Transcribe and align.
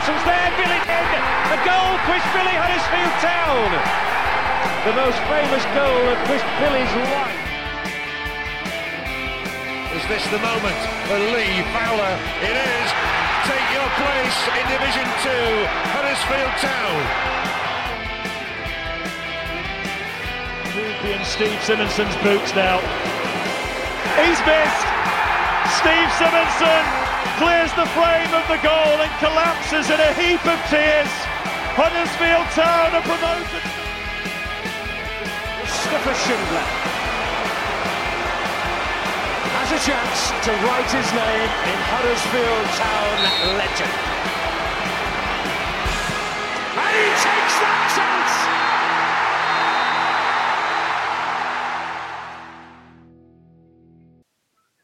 Jepson's 0.00 0.24
there, 0.24 0.50
Billy 0.56 0.80
in. 0.80 1.24
The 1.52 1.60
goal 1.60 1.92
pushed 2.08 2.24
Billy 2.32 2.56
Huddersfield 2.56 3.16
Town. 3.20 3.68
The 4.88 4.96
most 4.96 5.20
famous 5.28 5.60
goal 5.76 6.02
of 6.08 6.16
pushed 6.24 6.48
Billy's 6.56 6.94
life. 7.12 7.36
Is 9.92 10.04
this 10.08 10.24
the 10.32 10.40
moment 10.40 10.80
for 11.04 11.20
Lee 11.36 11.60
Fowler? 11.76 12.16
It 12.40 12.56
is. 12.56 12.88
Take 13.44 13.68
your 13.76 13.88
place 14.00 14.38
in 14.56 14.64
Division 14.72 15.04
2, 15.04 15.68
Huddersfield 15.92 16.54
Town. 16.64 16.96
And 21.12 21.26
Steve 21.28 21.60
Simonsen's 21.60 22.16
boots 22.24 22.54
now. 22.56 22.80
He's 24.16 24.40
missed. 24.48 24.88
Steve 25.76 26.08
Simonson 26.16 26.99
clears 27.38 27.72
the 27.74 27.88
frame 27.96 28.32
of 28.36 28.44
the 28.48 28.60
goal 28.60 28.94
and 29.00 29.12
collapses 29.18 29.88
in 29.88 30.00
a 30.00 30.12
heap 30.14 30.42
of 30.44 30.58
tears. 30.68 31.12
Huddersfield 31.76 32.48
Town 32.52 32.92
are 32.92 33.06
promoted. 33.06 33.64
Mustafa 35.60 36.12
Schindler 36.20 36.66
has 39.56 39.70
a 39.72 39.80
chance 39.80 40.20
to 40.44 40.50
write 40.66 40.90
his 40.92 41.08
name 41.16 41.50
in 41.72 41.78
Huddersfield 41.88 42.66
Town 42.76 43.16
legend. 43.56 44.10
And 46.76 47.39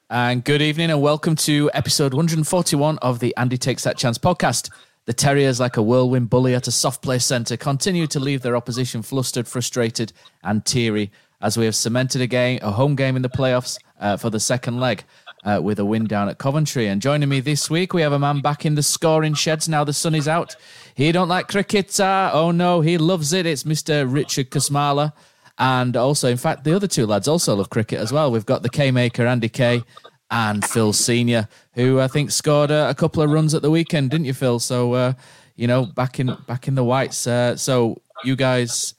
And 0.08 0.44
good 0.44 0.62
evening, 0.62 0.90
and 0.92 1.02
welcome 1.02 1.34
to 1.34 1.68
episode 1.74 2.14
141 2.14 2.98
of 2.98 3.18
the 3.18 3.34
Andy 3.36 3.58
Takes 3.58 3.82
That 3.82 3.96
Chance 3.96 4.18
podcast. 4.18 4.70
The 5.04 5.12
Terriers, 5.12 5.58
like 5.58 5.76
a 5.76 5.82
whirlwind 5.82 6.30
bully 6.30 6.54
at 6.54 6.68
a 6.68 6.70
soft 6.70 7.02
play 7.02 7.18
centre, 7.18 7.56
continue 7.56 8.06
to 8.06 8.20
leave 8.20 8.42
their 8.42 8.54
opposition 8.54 9.02
flustered, 9.02 9.48
frustrated, 9.48 10.12
and 10.44 10.64
teary 10.64 11.10
as 11.40 11.58
we 11.58 11.64
have 11.64 11.74
cemented 11.74 12.20
a 12.20 12.28
game, 12.28 12.60
a 12.62 12.70
home 12.70 12.94
game 12.94 13.16
in 13.16 13.22
the 13.22 13.28
playoffs 13.28 13.78
uh, 13.98 14.16
for 14.16 14.30
the 14.30 14.38
second 14.38 14.78
leg 14.78 15.02
uh, 15.44 15.60
with 15.60 15.80
a 15.80 15.84
win 15.84 16.04
down 16.04 16.28
at 16.28 16.38
Coventry. 16.38 16.86
And 16.86 17.02
joining 17.02 17.28
me 17.28 17.40
this 17.40 17.68
week, 17.68 17.92
we 17.92 18.02
have 18.02 18.12
a 18.12 18.18
man 18.18 18.40
back 18.40 18.64
in 18.64 18.76
the 18.76 18.84
scoring 18.84 19.34
sheds 19.34 19.68
now 19.68 19.82
the 19.82 19.92
sun 19.92 20.14
is 20.14 20.28
out. 20.28 20.54
He 20.94 21.10
don't 21.10 21.28
like 21.28 21.48
cricket. 21.48 21.98
Uh, 21.98 22.30
oh 22.32 22.52
no, 22.52 22.80
he 22.80 22.96
loves 22.96 23.32
it. 23.32 23.44
It's 23.44 23.64
Mr. 23.64 24.06
Richard 24.08 24.50
Kasmala. 24.50 25.14
And 25.58 25.96
also, 25.96 26.28
in 26.28 26.36
fact, 26.36 26.64
the 26.64 26.74
other 26.74 26.86
two 26.86 27.06
lads 27.06 27.28
also 27.28 27.54
love 27.56 27.70
cricket 27.70 27.98
as 27.98 28.12
well. 28.12 28.30
We've 28.30 28.44
got 28.44 28.62
the 28.62 28.68
K 28.68 28.90
maker, 28.90 29.26
Andy 29.26 29.48
Kay, 29.48 29.82
and 30.30 30.64
Phil 30.64 30.92
Senior, 30.92 31.48
who 31.72 32.00
I 32.00 32.08
think 32.08 32.30
scored 32.30 32.70
a, 32.70 32.90
a 32.90 32.94
couple 32.94 33.22
of 33.22 33.30
runs 33.30 33.54
at 33.54 33.62
the 33.62 33.70
weekend, 33.70 34.10
didn't 34.10 34.26
you, 34.26 34.34
Phil? 34.34 34.58
So, 34.58 34.92
uh, 34.92 35.12
you 35.54 35.66
know, 35.66 35.86
back 35.86 36.20
in 36.20 36.36
back 36.46 36.68
in 36.68 36.74
the 36.74 36.84
whites. 36.84 37.26
Uh, 37.26 37.56
so, 37.56 38.02
you 38.24 38.36
guys, 38.36 38.94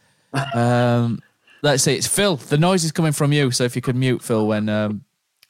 um, 0.53 1.21
let's 1.61 1.83
see, 1.83 1.95
it's 1.95 2.07
Phil. 2.07 2.37
The 2.37 2.57
noise 2.57 2.83
is 2.83 2.91
coming 2.91 3.11
from 3.11 3.33
you. 3.33 3.51
So, 3.51 3.63
if 3.63 3.75
you 3.75 3.81
could 3.81 3.95
mute 3.95 4.23
Phil 4.23 4.47
when 4.47 4.67
um, 4.69 5.03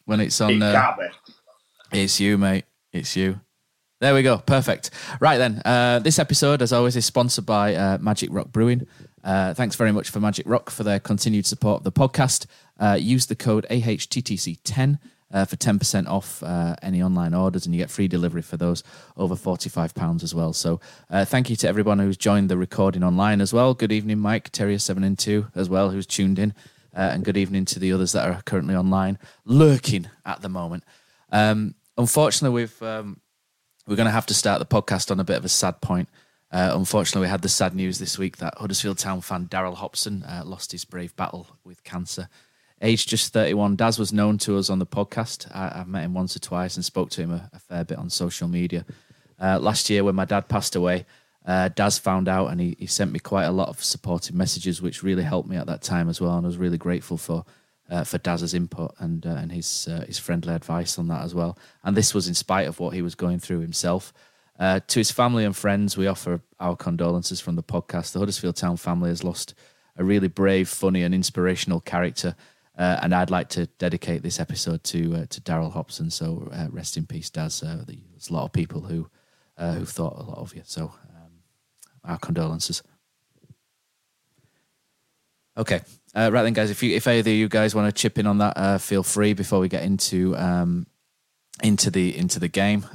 when 0.06 0.20
it's 0.20 0.42
on, 0.42 0.62
uh, 0.62 0.96
it's 1.92 2.20
you, 2.20 2.38
mate. 2.38 2.66
It's 2.92 3.16
you. 3.16 3.40
There 4.00 4.14
we 4.14 4.22
go. 4.22 4.38
Perfect. 4.38 4.92
Right 5.20 5.38
then, 5.38 5.62
uh, 5.66 6.00
this 6.00 6.20
episode, 6.20 6.62
as 6.62 6.72
always, 6.72 6.96
is 6.96 7.06
sponsored 7.06 7.46
by 7.48 7.74
uh, 7.74 7.98
Magic 8.00 8.30
Rock 8.32 8.52
Brewing. 8.52 8.86
Uh, 9.28 9.54
thanks 9.54 9.76
very 9.76 9.92
much 9.92 10.10
for 10.10 10.22
Magic 10.22 10.48
Rock 10.48 10.70
for 10.70 10.84
their 10.84 11.02
continued 11.02 11.46
support 11.46 11.82
of 11.82 11.84
the 11.84 11.92
podcast. 11.92 12.46
Uh, 12.80 12.98
use 12.98 13.26
the 13.26 13.36
code 13.36 13.66
AHTTC10 13.70 15.00
uh, 15.34 15.44
for 15.44 15.58
10% 15.58 16.08
off 16.08 16.42
uh, 16.44 16.78
any 16.82 17.04
online 17.04 17.34
orders, 17.34 17.66
and 17.66 17.76
you 17.76 17.82
get 17.82 17.92
free 17.92 18.08
delivery 18.08 18.42
for 18.42 18.56
those 18.56 18.84
over 19.18 19.36
£45 19.36 20.24
as 20.24 20.34
well. 20.34 20.54
So 20.54 20.80
uh, 21.10 21.26
thank 21.26 21.50
you 21.50 21.58
to 21.58 21.68
everyone 21.68 22.00
who's 22.00 22.16
joined 22.16 22.48
the 22.48 22.56
recording 22.56 23.04
online 23.04 23.42
as 23.42 23.52
well. 23.52 23.74
Good 23.74 23.92
evening, 23.92 24.20
Mike, 24.20 24.54
Terrier7 24.54 25.06
and 25.06 25.20
2 25.20 25.48
as 25.56 25.68
well, 25.68 25.90
who's 25.90 26.08
tuned 26.08 26.40
in. 26.40 26.54
Uh, 26.96 27.10
and 27.12 27.26
good 27.26 27.36
evening 27.36 27.66
to 27.66 27.80
the 27.80 27.92
others 27.92 28.14
that 28.14 28.30
are 28.30 28.42
currently 28.44 28.76
online, 28.76 29.20
lurking 29.44 30.10
at 30.26 30.42
the 30.42 30.48
moment. 30.48 30.86
Um, 31.34 31.76
unfortunately, 31.98 32.56
we've 32.62 32.82
um, 32.82 33.20
we're 33.88 33.98
going 33.98 34.08
to 34.08 34.12
have 34.12 34.26
to 34.28 34.34
start 34.34 34.60
the 34.60 34.66
podcast 34.66 35.12
on 35.12 35.20
a 35.20 35.26
bit 35.26 35.36
of 35.36 35.44
a 35.44 35.50
sad 35.50 35.82
point. 35.82 36.08
Uh, 36.52 36.72
unfortunately, 36.74 37.26
we 37.26 37.30
had 37.30 37.42
the 37.42 37.50
sad 37.50 37.76
news 37.76 38.00
this 38.00 38.18
week 38.18 38.38
that 38.38 38.58
Huddersfield 38.58 38.98
Town 38.98 39.22
fan 39.22 39.48
Daryl 39.48 39.76
Hobson 39.76 40.24
uh, 40.24 40.44
lost 40.46 40.72
his 40.72 40.86
brave 40.86 41.16
battle 41.16 41.48
with 41.66 41.84
cancer. 41.84 42.30
Aged 42.82 43.10
just 43.10 43.34
31, 43.34 43.76
Daz 43.76 44.00
was 44.00 44.14
known 44.14 44.38
to 44.40 44.58
us 44.58 44.70
on 44.70 44.80
the 44.80 44.86
podcast. 44.86 45.54
I, 45.54 45.80
have 45.80 45.88
met 45.88 46.06
him 46.06 46.14
once 46.14 46.36
or 46.36 46.40
twice 46.40 46.76
and 46.76 46.86
spoke 46.86 47.10
to 47.12 47.22
him 47.22 47.32
a, 47.32 47.50
a 47.52 47.60
fair 47.60 47.84
bit 47.84 47.98
on 47.98 48.10
social 48.10 48.48
media. 48.48 48.86
Uh, 49.42 49.60
last 49.60 49.90
year, 49.90 50.04
when 50.04 50.16
my 50.16 50.26
dad 50.26 50.48
passed 50.48 50.76
away, 50.76 51.06
uh, 51.46 51.70
Daz 51.70 51.98
found 51.98 52.28
out 52.28 52.48
and 52.48 52.62
he, 52.62 52.76
he 52.80 52.86
sent 52.86 53.12
me 53.12 53.20
quite 53.20 53.46
a 53.46 53.52
lot 53.52 53.70
of 53.70 53.84
supportive 53.84 54.36
messages, 54.36 54.82
which 54.82 55.04
really 55.04 55.24
helped 55.24 55.50
me 55.50 55.58
at 55.58 55.68
that 55.68 55.82
time 55.82 56.08
as 56.08 56.22
well. 56.22 56.38
And 56.38 56.46
I 56.46 56.48
was 56.48 56.58
really 56.58 56.78
grateful 56.78 57.18
for 57.18 57.46
uh, 57.90 58.04
for 58.04 58.18
Daz's 58.18 58.54
input 58.54 58.94
and 59.00 59.26
uh, 59.26 59.30
and 59.30 59.52
his 59.52 59.86
his 60.06 60.20
friendly 60.20 60.54
advice 60.54 61.00
on 61.00 61.08
that 61.08 61.24
as 61.24 61.34
well. 61.34 61.58
And 61.84 61.96
this 61.96 62.14
was 62.14 62.28
in 62.28 62.34
spite 62.34 62.68
of 62.68 62.80
what 62.80 62.94
he 62.94 63.02
was 63.02 63.16
going 63.16 63.40
through 63.40 63.60
himself. 63.60 64.14
Uh, 64.60 64.80
to 64.88 65.00
his 65.00 65.12
family 65.12 65.46
and 65.46 65.56
friends, 65.56 65.98
we 65.98 66.08
offer 66.08 66.42
our 66.60 66.76
condolences 66.76 67.40
from 67.40 67.56
the 67.56 67.64
podcast. 67.64 68.12
The 68.12 68.20
Huddersfield 68.20 68.56
Town 68.56 68.78
family 68.78 69.10
has 69.10 69.24
lost 69.24 69.54
a 69.96 70.04
really 70.04 70.28
brave, 70.28 70.68
funny, 70.68 71.04
and 71.04 71.14
inspirational 71.14 71.80
character. 71.80 72.36
Uh, 72.78 73.00
and 73.02 73.14
I'd 73.14 73.32
like 73.32 73.50
to 73.50 73.68
dedicate 73.78 74.22
this 74.22 74.40
episode 74.40 74.84
to 74.86 75.16
uh, 75.16 75.26
to 75.30 75.42
Daryl 75.42 75.72
Hobson. 75.72 76.12
So 76.12 76.52
rest 76.72 76.98
in 76.98 77.06
peace, 77.06 77.30
Daz. 77.30 77.62
there's 77.62 78.30
a 78.30 78.34
lot 78.34 78.46
of 78.46 78.54
people 78.54 78.82
who 78.82 79.10
who 79.58 79.86
thought 79.86 80.20
a 80.20 80.24
lot 80.24 80.38
of 80.38 80.56
you. 80.56 80.62
So 80.66 80.94
um, 81.10 81.32
our 82.04 82.20
condolences. 82.20 82.84
Okay, 85.58 85.82
uh, 86.14 86.30
right 86.32 86.44
then, 86.44 86.54
guys. 86.54 86.70
If 86.70 86.84
you, 86.84 86.96
if 86.96 87.08
either 87.08 87.32
of 87.32 87.36
you 87.36 87.50
guys 87.50 87.74
want 87.74 87.94
to 87.94 88.02
chip 88.02 88.20
in 88.20 88.28
on 88.28 88.38
that, 88.38 88.56
uh, 88.56 88.78
feel 88.78 89.02
free 89.02 89.34
before 89.34 89.60
we 89.60 89.68
get 89.68 89.82
into 89.84 90.38
um, 90.38 90.86
into 91.64 91.90
the 91.90 92.16
into 92.16 92.40
the 92.40 92.48
game. 92.48 92.86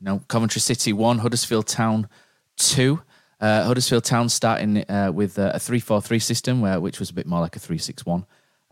Uh, 0.00 0.04
no, 0.04 0.18
Coventry 0.28 0.60
City 0.60 0.92
one, 0.92 1.18
Huddersfield 1.18 1.66
Town 1.66 2.08
two. 2.56 3.02
Uh, 3.40 3.64
Huddersfield 3.64 4.04
Town 4.04 4.28
starting 4.28 4.88
uh, 4.90 5.10
with 5.12 5.38
a 5.38 5.58
three-four-three 5.58 6.18
system, 6.20 6.60
where 6.60 6.80
which 6.80 6.98
was 6.98 7.10
a 7.10 7.14
bit 7.14 7.26
more 7.26 7.40
like 7.40 7.56
a 7.56 7.58
three-six-one. 7.60 8.24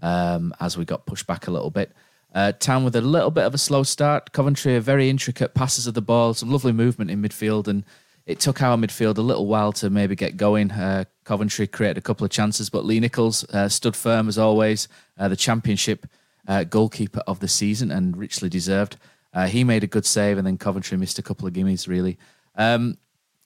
Um, 0.03 0.53
as 0.61 0.76
we 0.76 0.85
got 0.85 1.06
pushed 1.06 1.26
back 1.26 1.47
a 1.47 1.50
little 1.50 1.71
bit. 1.71 1.91
Uh, 2.35 2.53
Town 2.53 2.85
with 2.85 2.97
a 2.97 3.00
little 3.00 3.31
bit 3.31 3.44
of 3.44 3.55
a 3.55 3.59
slow 3.59 3.85
start. 3.85 4.32
Coventry, 4.32 4.76
a 4.76 4.81
very 4.81 5.09
intricate 5.09 5.55
passes 5.55 5.87
of 5.87 5.94
the 5.94 6.03
ball, 6.03 6.35
some 6.35 6.50
lovely 6.50 6.73
movement 6.73 7.11
in 7.11 7.23
midfield, 7.23 7.69
and 7.69 7.85
it 8.26 8.41
took 8.41 8.61
our 8.61 8.76
midfield 8.76 9.17
a 9.17 9.23
little 9.23 9.47
while 9.47 9.73
to 9.73 9.88
maybe 9.88 10.15
get 10.15 10.37
going. 10.37 10.73
Uh, 10.73 11.05
Coventry 11.25 11.67
created 11.67 11.97
a 11.97 12.03
couple 12.03 12.25
of 12.25 12.31
chances, 12.31 12.69
but 12.69 12.85
Lee 12.85 13.00
Nicholls 13.00 13.44
uh, 13.44 13.69
stood 13.69 13.97
firm 13.97 14.29
as 14.29 14.37
always, 14.37 14.88
uh, 15.17 15.29
the 15.29 15.37
championship 15.37 16.06
uh, 16.49 16.65
goalkeeper 16.65 17.23
of 17.26 17.41
the 17.41 17.49
season 17.49 17.91
and 17.91 18.17
richly 18.17 18.50
deserved. 18.50 18.97
Uh, 19.34 19.46
he 19.46 19.64
made 19.64 19.84
a 19.84 19.88
good 19.88 20.06
save, 20.06 20.38
and 20.38 20.46
then 20.46 20.56
Coventry 20.56 20.96
missed 20.96 21.19
a 21.19 21.22
couple 21.22 21.46
of 21.46 21.52
gimmies, 21.52 21.88
really. 21.88 22.16
Um, 22.54 22.96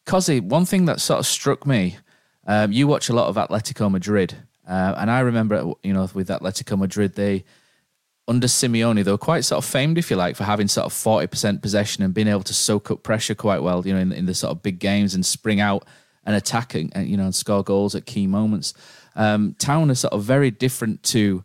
Cozzy, 0.07 0.41
one 0.41 0.67
thing 0.67 0.85
that 0.85 1.01
sort 1.01 1.19
of 1.19 1.27
struck 1.27 1.67
me, 1.67 1.97
um, 2.47 2.71
you 2.71 2.87
watch 2.87 3.09
a 3.09 3.15
lot 3.15 3.29
of 3.29 3.37
Atletico 3.37 3.91
Madrid, 3.91 4.37
uh, 4.69 4.95
and 4.99 5.11
I 5.11 5.21
remember, 5.21 5.73
you 5.83 5.95
know, 5.95 6.09
with 6.13 6.29
Atletico 6.29 6.79
Madrid, 6.79 7.15
they 7.15 7.45
under 8.29 8.47
Simeone, 8.47 9.03
they 9.03 9.11
were 9.11 9.17
quite 9.17 9.45
sort 9.47 9.65
of 9.65 9.65
famed, 9.65 9.97
if 9.97 10.11
you 10.11 10.17
like, 10.17 10.37
for 10.37 10.45
having 10.45 10.69
sort 10.69 10.85
of 10.85 10.93
40% 10.93 11.63
possession 11.63 12.05
and 12.05 12.13
being 12.13 12.29
able 12.29 12.43
to 12.43 12.53
soak 12.53 12.91
up 12.91 13.03
pressure 13.03 13.35
quite 13.35 13.63
well, 13.63 13.87
you 13.87 13.95
know, 13.95 13.99
in, 13.99 14.13
in 14.13 14.27
the 14.27 14.35
sort 14.35 14.51
of 14.51 14.63
big 14.63 14.79
games 14.79 15.15
and 15.15 15.25
spring 15.25 15.61
out 15.61 15.87
and 16.27 16.37
attack 16.37 16.75
and, 16.75 16.93
you 17.09 17.17
know, 17.17 17.25
and 17.25 17.35
score 17.35 17.65
goals 17.65 17.95
at 17.95 18.05
key 18.05 18.27
moments. 18.27 18.75
Um, 19.17 19.57
Town 19.59 19.89
is 19.91 20.01
sort 20.01 20.13
of 20.13 20.23
very 20.25 20.51
different 20.51 21.03
to 21.05 21.43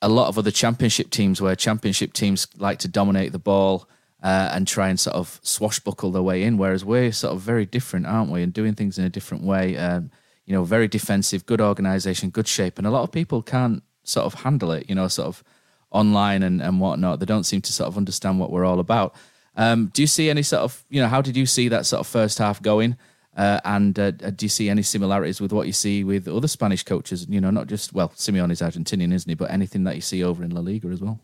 a 0.00 0.08
lot 0.08 0.28
of 0.28 0.38
other 0.38 0.50
championship 0.50 1.10
teams 1.10 1.40
where 1.40 1.56
championship 1.56 2.12
teams 2.12 2.46
like 2.56 2.78
to 2.80 2.88
dominate 2.88 3.32
the 3.32 3.38
ball 3.38 3.88
uh, 4.22 4.50
and 4.52 4.66
try 4.66 4.88
and 4.88 4.98
sort 4.98 5.16
of 5.16 5.40
swashbuckle 5.42 6.12
their 6.12 6.22
way 6.22 6.42
in, 6.42 6.58
whereas 6.58 6.84
we're 6.84 7.12
sort 7.12 7.34
of 7.34 7.40
very 7.40 7.66
different, 7.66 8.06
aren't 8.06 8.30
we? 8.30 8.42
And 8.42 8.52
doing 8.52 8.74
things 8.74 8.98
in 8.98 9.04
a 9.04 9.10
different 9.10 9.44
way. 9.44 9.76
Um, 9.76 10.10
you 10.46 10.54
know, 10.54 10.64
very 10.64 10.88
defensive, 10.88 11.44
good 11.44 11.60
organisation, 11.60 12.30
good 12.30 12.48
shape. 12.48 12.78
And 12.78 12.86
a 12.86 12.90
lot 12.90 13.02
of 13.02 13.12
people 13.12 13.42
can't 13.42 13.82
sort 14.02 14.24
of 14.24 14.40
handle 14.40 14.72
it, 14.72 14.88
you 14.88 14.94
know, 14.94 15.06
sort 15.06 15.28
of 15.28 15.44
online 15.90 16.42
and, 16.42 16.62
and 16.62 16.80
whatnot. 16.80 17.20
They 17.20 17.26
don't 17.26 17.44
seem 17.44 17.60
to 17.60 17.72
sort 17.72 17.88
of 17.88 17.96
understand 17.96 18.40
what 18.40 18.50
we're 18.50 18.64
all 18.64 18.80
about. 18.80 19.14
Um, 19.56 19.90
do 19.92 20.02
you 20.02 20.06
see 20.06 20.30
any 20.30 20.42
sort 20.42 20.62
of, 20.62 20.84
you 20.88 21.02
know, 21.02 21.08
how 21.08 21.20
did 21.20 21.36
you 21.36 21.44
see 21.44 21.68
that 21.68 21.84
sort 21.84 22.00
of 22.00 22.06
first 22.06 22.38
half 22.38 22.62
going? 22.62 22.96
Uh, 23.38 23.60
and 23.64 23.96
uh, 24.00 24.10
do 24.10 24.44
you 24.44 24.48
see 24.48 24.68
any 24.68 24.82
similarities 24.82 25.40
with 25.40 25.52
what 25.52 25.68
you 25.68 25.72
see 25.72 26.02
with 26.02 26.26
other 26.26 26.48
Spanish 26.48 26.82
coaches? 26.82 27.24
You 27.28 27.40
know, 27.40 27.50
not 27.50 27.68
just, 27.68 27.92
well, 27.92 28.08
Simeone 28.10 28.50
is 28.50 28.60
Argentinian, 28.60 29.14
isn't 29.14 29.30
he? 29.30 29.36
But 29.36 29.52
anything 29.52 29.84
that 29.84 29.94
you 29.94 30.00
see 30.00 30.24
over 30.24 30.42
in 30.42 30.50
La 30.50 30.60
Liga 30.60 30.88
as 30.88 31.00
well? 31.00 31.20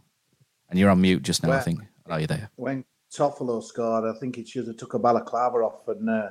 And 0.70 0.78
you're 0.78 0.90
on 0.90 1.00
mute 1.00 1.24
just 1.24 1.42
now, 1.42 1.48
well, 1.48 1.58
I 1.58 1.62
think. 1.62 1.80
Are 2.08 2.20
you 2.20 2.28
there? 2.28 2.50
When 2.54 2.84
Toffolo 3.12 3.60
scored, 3.64 4.04
I 4.04 4.16
think 4.20 4.36
he 4.36 4.44
should 4.44 4.68
have 4.68 4.76
took 4.76 4.94
a 4.94 4.98
balaclava 5.00 5.56
off 5.56 5.88
and, 5.88 6.08
uh, 6.08 6.28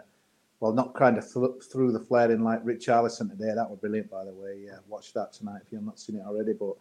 well, 0.61 0.71
not 0.71 0.95
kind 0.95 1.17
of 1.17 1.25
th- 1.25 1.63
threw 1.69 1.91
the 1.91 1.99
flare 1.99 2.31
in 2.31 2.45
like 2.45 2.61
Rich 2.63 2.87
Allison 2.87 3.27
today. 3.27 3.51
That 3.53 3.69
was 3.69 3.79
brilliant, 3.79 4.09
by 4.09 4.23
the 4.23 4.33
way. 4.33 4.61
Yeah, 4.65 4.77
watch 4.87 5.11
that 5.11 5.33
tonight 5.33 5.63
if 5.65 5.71
you've 5.73 5.83
not 5.83 5.99
seen 5.99 6.15
it 6.15 6.23
already. 6.25 6.53
But 6.53 6.75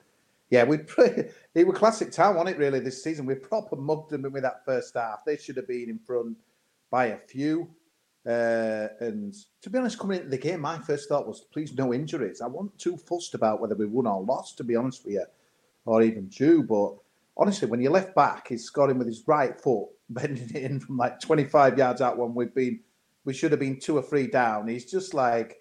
yeah, 0.50 0.62
we 0.62 0.76
it 1.56 1.66
was 1.66 1.76
classic 1.76 2.12
town, 2.12 2.36
wasn't 2.36 2.54
it? 2.54 2.60
Really, 2.60 2.78
this 2.78 3.02
season 3.02 3.26
we 3.26 3.34
proper 3.34 3.74
mugged 3.74 4.10
them 4.10 4.22
with 4.22 4.44
that 4.44 4.64
first 4.64 4.94
half. 4.94 5.24
They 5.24 5.36
should 5.36 5.56
have 5.56 5.66
been 5.66 5.90
in 5.90 5.98
front 5.98 6.36
by 6.92 7.06
a 7.06 7.18
few. 7.18 7.68
Uh, 8.26 8.88
and 9.00 9.34
to 9.60 9.70
be 9.70 9.78
honest, 9.78 9.98
coming 9.98 10.18
into 10.18 10.30
the 10.30 10.38
game, 10.38 10.60
my 10.60 10.78
first 10.78 11.08
thought 11.08 11.26
was, 11.26 11.40
please 11.52 11.72
no 11.74 11.92
injuries. 11.92 12.40
I 12.40 12.46
wasn't 12.46 12.78
too 12.78 12.96
fussed 12.96 13.34
about 13.34 13.60
whether 13.60 13.74
we 13.74 13.86
won 13.86 14.06
or 14.06 14.22
lost, 14.22 14.56
to 14.58 14.64
be 14.64 14.76
honest 14.76 15.04
with 15.04 15.14
you, 15.14 15.24
or 15.84 16.02
even 16.02 16.28
drew. 16.28 16.62
But 16.62 16.94
honestly, 17.36 17.68
when 17.68 17.80
you 17.80 17.90
left 17.90 18.14
back, 18.14 18.48
he's 18.48 18.64
scoring 18.64 18.98
with 18.98 19.08
his 19.08 19.24
right 19.26 19.60
foot, 19.60 19.88
bending 20.10 20.50
it 20.50 20.62
in 20.62 20.80
from 20.80 20.96
like 20.98 21.20
25 21.20 21.78
yards 21.78 22.00
out 22.00 22.18
when 22.18 22.34
we've 22.34 22.54
been, 22.54 22.80
we 23.24 23.34
should 23.34 23.50
have 23.50 23.60
been 23.60 23.80
two 23.80 23.96
or 23.96 24.02
three 24.02 24.26
down. 24.26 24.68
He's 24.68 24.90
just 24.90 25.14
like, 25.14 25.60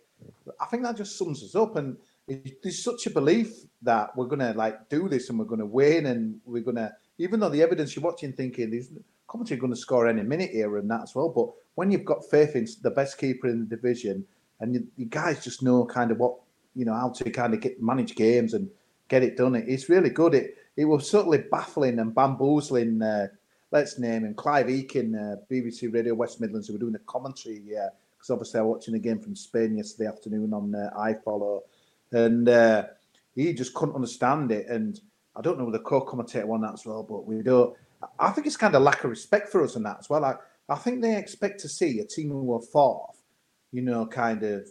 I 0.60 0.66
think 0.66 0.84
that 0.84 0.98
just 0.98 1.18
sums 1.18 1.44
us 1.44 1.56
up. 1.56 1.78
And 1.78 1.98
there's 2.28 2.84
such 2.84 3.08
a 3.08 3.12
belief 3.12 3.54
that 3.82 4.16
we're 4.16 4.26
gonna 4.26 4.54
like 4.54 4.88
do 4.90 5.10
this 5.10 5.30
and 5.30 5.40
we're 5.40 5.46
gonna 5.46 5.66
win 5.66 6.06
and 6.06 6.40
we're 6.46 6.64
gonna 6.64 6.92
even 7.18 7.40
though 7.40 7.50
the 7.50 7.62
evidence 7.62 7.96
you're 7.96 8.06
watching 8.06 8.32
thinking 8.32 8.70
these 8.70 8.90
Coventry 9.32 9.56
going 9.56 9.72
to 9.72 9.80
score 9.80 10.08
any 10.08 10.24
minute 10.24 10.52
here 10.52 10.78
and 10.78 10.92
that 10.92 11.04
as 11.04 11.16
well. 11.16 11.30
But 11.30 11.52
when 11.76 11.92
you've 11.92 12.06
got 12.06 12.30
faith 12.30 12.56
in 12.56 12.68
the 12.82 12.92
best 12.92 13.18
keeper 13.18 13.48
in 13.48 13.60
the 13.60 13.76
division 13.76 14.26
and 14.60 14.74
you, 14.76 14.88
you 14.98 15.06
guys 15.06 15.44
just 15.44 15.64
know 15.64 15.86
kind 15.86 16.12
of 16.12 16.18
what 16.18 16.36
you 16.76 16.86
know 16.86 16.94
how 16.94 17.10
to 17.10 17.30
kind 17.30 17.54
of 17.54 17.60
get 17.60 17.82
manage 17.82 18.16
games 18.16 18.54
and 18.54 18.70
get 19.10 19.24
it 19.24 19.36
done, 19.36 19.56
it's 19.56 19.90
really 19.90 20.10
good. 20.10 20.34
It 20.34 20.58
it 20.78 20.86
was 20.86 21.10
certainly 21.10 21.40
baffling 21.40 22.00
and 22.00 22.16
bamboozling. 22.16 23.02
Uh, 23.02 23.28
let's 23.72 24.00
name 24.00 24.26
him 24.26 24.34
Clive 24.34 24.68
Eakin, 24.68 25.16
uh, 25.16 25.38
BBC 25.52 25.94
Radio 25.94 26.14
West 26.14 26.40
Midlands, 26.40 26.68
who 26.68 26.74
were 26.74 26.80
doing 26.80 26.94
the 26.94 27.00
commentary. 27.00 27.62
Yeah, 27.66 27.90
because 28.18 28.30
obviously 28.30 28.60
I 28.60 28.64
was 28.64 28.78
watching 28.78 28.96
a 28.96 29.00
game 29.00 29.20
from 29.20 29.36
Spain 29.36 29.78
yesterday 29.78 30.08
afternoon 30.08 30.54
on 30.54 30.76
uh, 30.76 30.92
iFollow 30.98 31.62
and 32.12 32.48
uh, 32.48 32.86
he 33.36 33.54
just 33.54 33.74
couldn't 33.74 33.96
understand 33.96 34.52
it. 34.52 34.68
And 34.68 35.00
I 35.36 35.42
don't 35.42 35.58
know 35.58 35.72
the 35.72 35.80
co-commentator 35.80 36.52
on 36.52 36.62
that 36.62 36.74
as 36.74 36.86
well, 36.86 37.04
but 37.04 37.26
we 37.26 37.42
don't. 37.42 37.76
I 38.20 38.32
think 38.32 38.48
it's 38.48 38.58
kind 38.58 38.76
of 38.76 38.82
lack 38.82 39.04
of 39.04 39.10
respect 39.10 39.50
for 39.50 39.64
us 39.64 39.76
and 39.76 39.86
that 39.86 39.98
as 40.00 40.10
well. 40.10 40.26
I, 40.26 40.36
I 40.72 40.76
think 40.76 41.02
they 41.02 41.18
expect 41.18 41.60
to 41.62 41.70
see 41.70 42.00
a 42.00 42.06
team 42.06 42.30
who 42.30 42.54
are 42.54 42.62
fourth, 42.62 43.22
you 43.74 43.82
know, 43.82 44.06
kind 44.06 44.42
of 44.44 44.70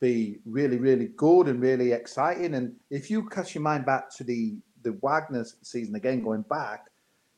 be 0.00 0.38
really, 0.46 0.78
really 0.78 1.08
good 1.16 1.48
and 1.48 1.60
really 1.60 1.92
exciting. 1.92 2.54
And 2.54 2.76
if 2.88 3.10
you 3.10 3.28
cast 3.28 3.54
your 3.54 3.62
mind 3.62 3.84
back 3.84 4.14
to 4.16 4.24
the 4.24 4.56
the 4.82 4.96
Wagner 5.02 5.44
season 5.60 5.94
again, 5.96 6.22
going 6.22 6.42
back, 6.42 6.86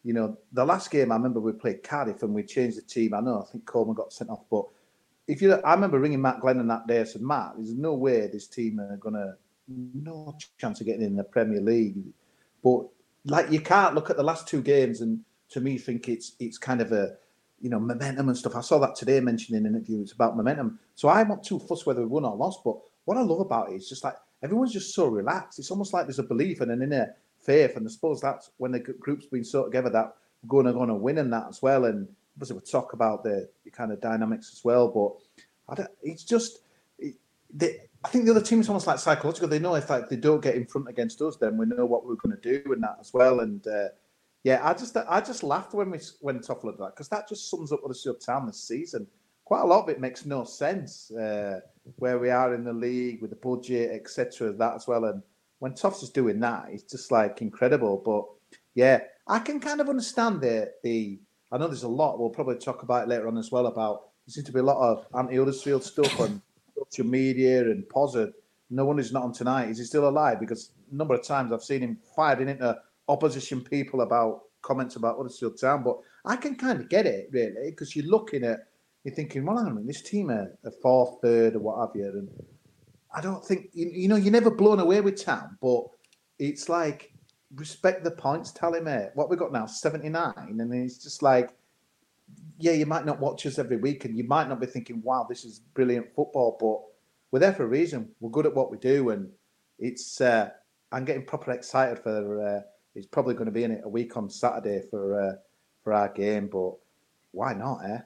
you 0.05 0.13
know, 0.13 0.37
the 0.53 0.65
last 0.65 0.91
game 0.91 1.11
I 1.11 1.17
remember 1.17 1.41
we 1.41 1.53
played 1.53 1.83
Cardiff 1.83 2.23
and 2.23 2.35
we 2.35 2.43
changed 2.45 2.77
the 2.77 2.83
team. 2.83 3.15
I 3.15 3.21
know 3.21 3.43
I 3.43 3.51
think 3.51 3.65
Coleman 3.67 3.95
got 3.95 4.13
sent 4.13 4.31
off, 4.31 4.45
but 4.51 4.67
if 5.27 5.41
you, 5.41 5.55
I 5.55 5.75
remember 5.75 5.99
ringing 5.99 6.21
Matt 6.21 6.41
Glennon 6.41 6.69
that 6.69 6.87
day. 6.87 7.01
I 7.01 7.05
said, 7.05 7.23
Matt, 7.23 7.55
there's 7.57 7.75
no 7.75 7.95
way 7.95 8.27
this 8.27 8.47
team 8.47 8.79
are 8.79 8.97
gonna 8.99 9.37
no 9.69 10.37
chance 10.59 10.81
of 10.81 10.87
getting 10.87 11.03
in 11.03 11.17
the 11.17 11.25
Premier 11.25 11.61
League. 11.61 11.97
But 12.63 12.89
like 13.25 13.51
you 13.51 13.61
can't 13.61 13.95
look 13.95 14.11
at 14.11 14.17
the 14.17 14.23
last 14.23 14.47
two 14.47 14.61
games 14.61 15.01
and 15.01 15.21
to 15.51 15.61
me 15.61 15.79
think 15.79 16.09
it's 16.09 16.33
it's 16.39 16.59
kind 16.59 16.81
of 16.81 16.93
a 16.93 17.17
you 17.63 17.71
know 17.71 17.79
momentum 17.79 18.29
and 18.29 18.37
stuff. 18.37 18.57
I 18.57 18.61
saw 18.61 18.79
that 18.81 18.97
today 18.97 19.21
mentioned 19.21 19.57
in 19.57 19.67
interviews 19.67 20.13
about 20.13 20.37
momentum. 20.37 20.81
So 20.97 21.09
I'm 21.09 21.29
not 21.29 21.45
too 21.45 21.61
fussed 21.61 21.87
whether 21.87 22.01
we 22.01 22.09
won 22.09 22.25
or 22.25 22.37
lost. 22.37 22.61
But 22.65 22.77
what 23.05 23.17
I 23.17 23.23
love 23.23 23.41
about 23.41 23.71
it 23.71 23.77
is 23.77 23.89
just 23.89 24.05
like 24.05 24.17
everyone's 24.43 24.73
just 24.73 24.95
so 24.95 25.07
relaxed. 25.07 25.61
It's 25.61 25.71
almost 25.71 25.93
like 25.93 26.07
there's 26.07 26.19
a 26.19 26.25
belief 26.25 26.61
and 26.61 26.73
an 26.73 26.83
inner 26.83 27.15
faith. 27.41 27.77
And 27.77 27.87
I 27.87 27.91
suppose 27.91 28.21
that's 28.21 28.51
when 28.59 28.73
the 28.73 28.81
group's 28.81 29.27
been 29.27 29.45
so 29.45 29.65
together 29.65 29.91
that 29.91 30.17
we're 30.43 30.49
going 30.49 30.67
to 30.67 30.73
going 30.73 30.89
to 30.89 30.95
win 30.95 31.19
in 31.19 31.31
that 31.31 31.47
as 31.49 31.63
well. 31.63 31.85
And 31.85 32.09
obviously 32.37 32.55
we'll 32.55 32.63
talk 32.63 32.93
about 32.93 33.23
the, 33.23 33.49
kind 33.73 33.93
of 33.93 34.01
dynamics 34.03 34.51
as 34.53 34.63
well. 34.65 34.89
But 34.89 35.79
it's 36.03 36.25
just 36.25 36.59
it, 36.99 37.15
I 38.05 38.09
think 38.09 38.25
the 38.25 38.33
other 38.33 38.43
team 38.43 38.61
is 38.61 38.69
almost 38.69 38.87
like 38.87 38.99
psychological. 38.99 39.49
They 39.49 39.59
know 39.59 39.77
if 39.77 39.89
like 39.89 40.09
they 40.09 40.17
don't 40.17 40.43
get 40.43 40.57
in 40.57 40.67
front 40.67 40.89
against 40.89 41.23
us, 41.23 41.37
then 41.37 41.57
we 41.57 41.67
know 41.67 41.87
what 41.87 42.05
we're 42.05 42.17
going 42.17 42.37
to 42.37 42.61
do 42.61 42.73
and 42.73 42.83
that 42.83 42.97
as 43.01 43.15
well. 43.15 43.41
And 43.41 43.65
uh, 43.67 43.89
yeah, 44.45 44.61
I 44.63 44.75
just 44.75 44.97
I 44.97 45.21
just 45.21 45.43
laughed 45.43 45.73
when 45.73 45.91
we 45.91 45.99
when 46.21 46.41
Toffolo 46.41 46.73
did 46.73 46.81
that 46.81 46.95
because 46.95 47.09
that 47.09 47.29
just 47.29 47.49
sums 47.49 47.71
up 47.71 47.81
what 47.81 47.89
Huddersfield 47.89 48.21
Town 48.21 48.47
this 48.47 48.67
season. 48.67 49.07
Quite 49.45 49.61
a 49.61 49.67
lot 49.67 49.85
of 49.85 49.89
it 49.89 50.01
makes 50.01 50.27
no 50.27 50.45
sense 50.45 51.11
uh, 51.13 51.61
where 51.97 52.19
we 52.19 52.31
are 52.31 52.55
in 52.55 52.65
the 52.65 52.73
league 52.73 53.21
with 53.21 53.31
the 53.31 53.37
budget, 53.37 53.91
etc. 53.93 54.53
That 54.53 54.75
as 54.75 54.89
well. 54.89 55.05
And 55.05 55.23
when 55.61 55.75
Toff's 55.75 56.03
is 56.03 56.11
doing 56.11 56.41
that, 56.41 56.67
it's 56.71 56.83
just 56.85 57.13
like 57.13 57.41
incredible. 57.41 58.03
But 58.05 58.59
yeah, 58.75 59.03
I 59.29 59.39
can 59.39 59.61
kind 59.61 59.81
of 59.81 59.89
understand 59.89 60.41
the 60.41 60.73
the. 60.83 61.21
I 61.53 61.59
know 61.59 61.69
there's 61.69 61.83
a 61.85 61.89
lot. 61.89 62.19
We'll 62.19 62.31
probably 62.31 62.57
talk 62.57 62.83
about 62.83 63.09
later 63.09 63.29
on 63.29 63.39
as 63.39 63.53
well 63.53 63.67
about 63.67 64.09
there 64.27 64.33
seems 64.33 64.47
to 64.47 64.53
be 64.53 64.61
a 64.61 64.65
lot 64.65 64.79
of 64.79 65.07
anti-Huddersfield 65.17 65.85
stuff 65.85 66.19
on 66.19 66.41
social 66.77 67.07
media 67.07 67.61
and 67.61 67.89
positive. 67.89 68.35
No 68.71 68.87
one 68.87 68.99
is 68.99 69.13
not 69.13 69.25
on 69.25 69.33
tonight. 69.33 69.69
Is 69.69 69.79
he 69.79 69.85
still 69.85 70.09
alive? 70.09 70.41
Because 70.41 70.71
a 70.91 70.97
number 70.97 71.15
of 71.15 71.23
times 71.23 71.53
I've 71.53 71.63
seen 71.63 71.83
him 71.83 71.99
firing 72.17 72.49
into 72.49 72.77
opposition 73.09 73.63
people 73.63 74.03
about 74.03 74.43
comments 74.63 74.97
about 74.97 75.17
Huddersfield 75.17 75.61
Town. 75.61 75.83
But 75.83 75.99
I 76.25 76.37
can 76.37 76.55
kind 76.55 76.81
of 76.81 76.89
get 76.89 77.07
it 77.07 77.29
really 77.33 77.71
because 77.71 77.97
you're 77.97 78.07
looking 78.07 78.45
at 78.45 78.69
you're 79.05 79.15
thinking, 79.15 79.45
well, 79.45 79.59
I 79.59 79.69
mean, 79.69 79.87
this 79.87 80.03
team 80.03 80.31
are 80.31 80.57
a 80.65 80.71
fourth, 80.71 81.21
third, 81.23 81.57
or 81.57 81.59
what 81.59 81.81
have 81.81 81.97
you, 81.97 82.07
and 82.07 82.29
I 83.15 83.21
don't 83.21 83.45
think 83.45 83.71
you, 83.73 83.91
you 83.93 84.09
know 84.09 84.17
you're 84.17 84.33
never 84.33 84.51
blown 84.51 84.79
away 84.81 85.01
with 85.01 85.23
Town, 85.23 85.59
but 85.61 85.85
it's 86.39 86.69
like 86.69 87.13
respect 87.57 88.05
the 88.05 88.13
points 88.13 88.53
tally, 88.53 88.81
mate. 88.81 89.11
What 89.15 89.29
we 89.29 89.37
got 89.37 89.53
now, 89.53 89.67
79, 89.67 90.35
and 90.37 90.75
it's 90.75 90.99
just 90.99 91.23
like 91.23 91.55
yeah, 92.59 92.73
you 92.73 92.87
might 92.87 93.05
not 93.05 93.21
watch 93.21 93.45
us 93.47 93.59
every 93.59 93.77
week 93.77 94.05
and 94.05 94.17
you 94.17 94.25
might 94.25 94.49
not 94.49 94.61
be 94.61 94.67
thinking, 94.67 95.03
wow, 95.03 95.27
this 95.29 95.45
is 95.45 95.61
brilliant 95.75 96.15
football, 96.15 96.57
but 96.61 96.81
we're 97.31 97.41
there 97.41 97.53
for 97.53 97.65
a 97.65 97.69
reason. 97.69 98.09
We're 98.21 98.31
good 98.31 98.47
at 98.47 98.55
what 98.55 98.71
we 98.71 98.79
do. 98.79 99.11
And 99.11 99.29
it's, 99.79 100.21
uh, 100.21 100.51
I'm 100.93 101.05
getting 101.05 101.25
proper 101.25 101.51
excited 101.53 101.99
for, 101.99 102.41
uh, 102.41 102.61
it's 102.95 103.07
probably 103.07 103.35
going 103.35 103.47
to 103.47 103.53
be 103.53 103.65
in 103.65 103.71
it 103.71 103.83
a 103.85 103.89
week 103.89 104.17
on 104.17 104.29
Saturday 104.29 104.83
for, 104.91 105.21
uh, 105.21 105.33
for 105.83 105.93
our 105.93 106.09
game, 106.09 106.49
but 106.49 106.75
why 107.33 107.55
not, 107.55 107.81
eh? 107.85 107.99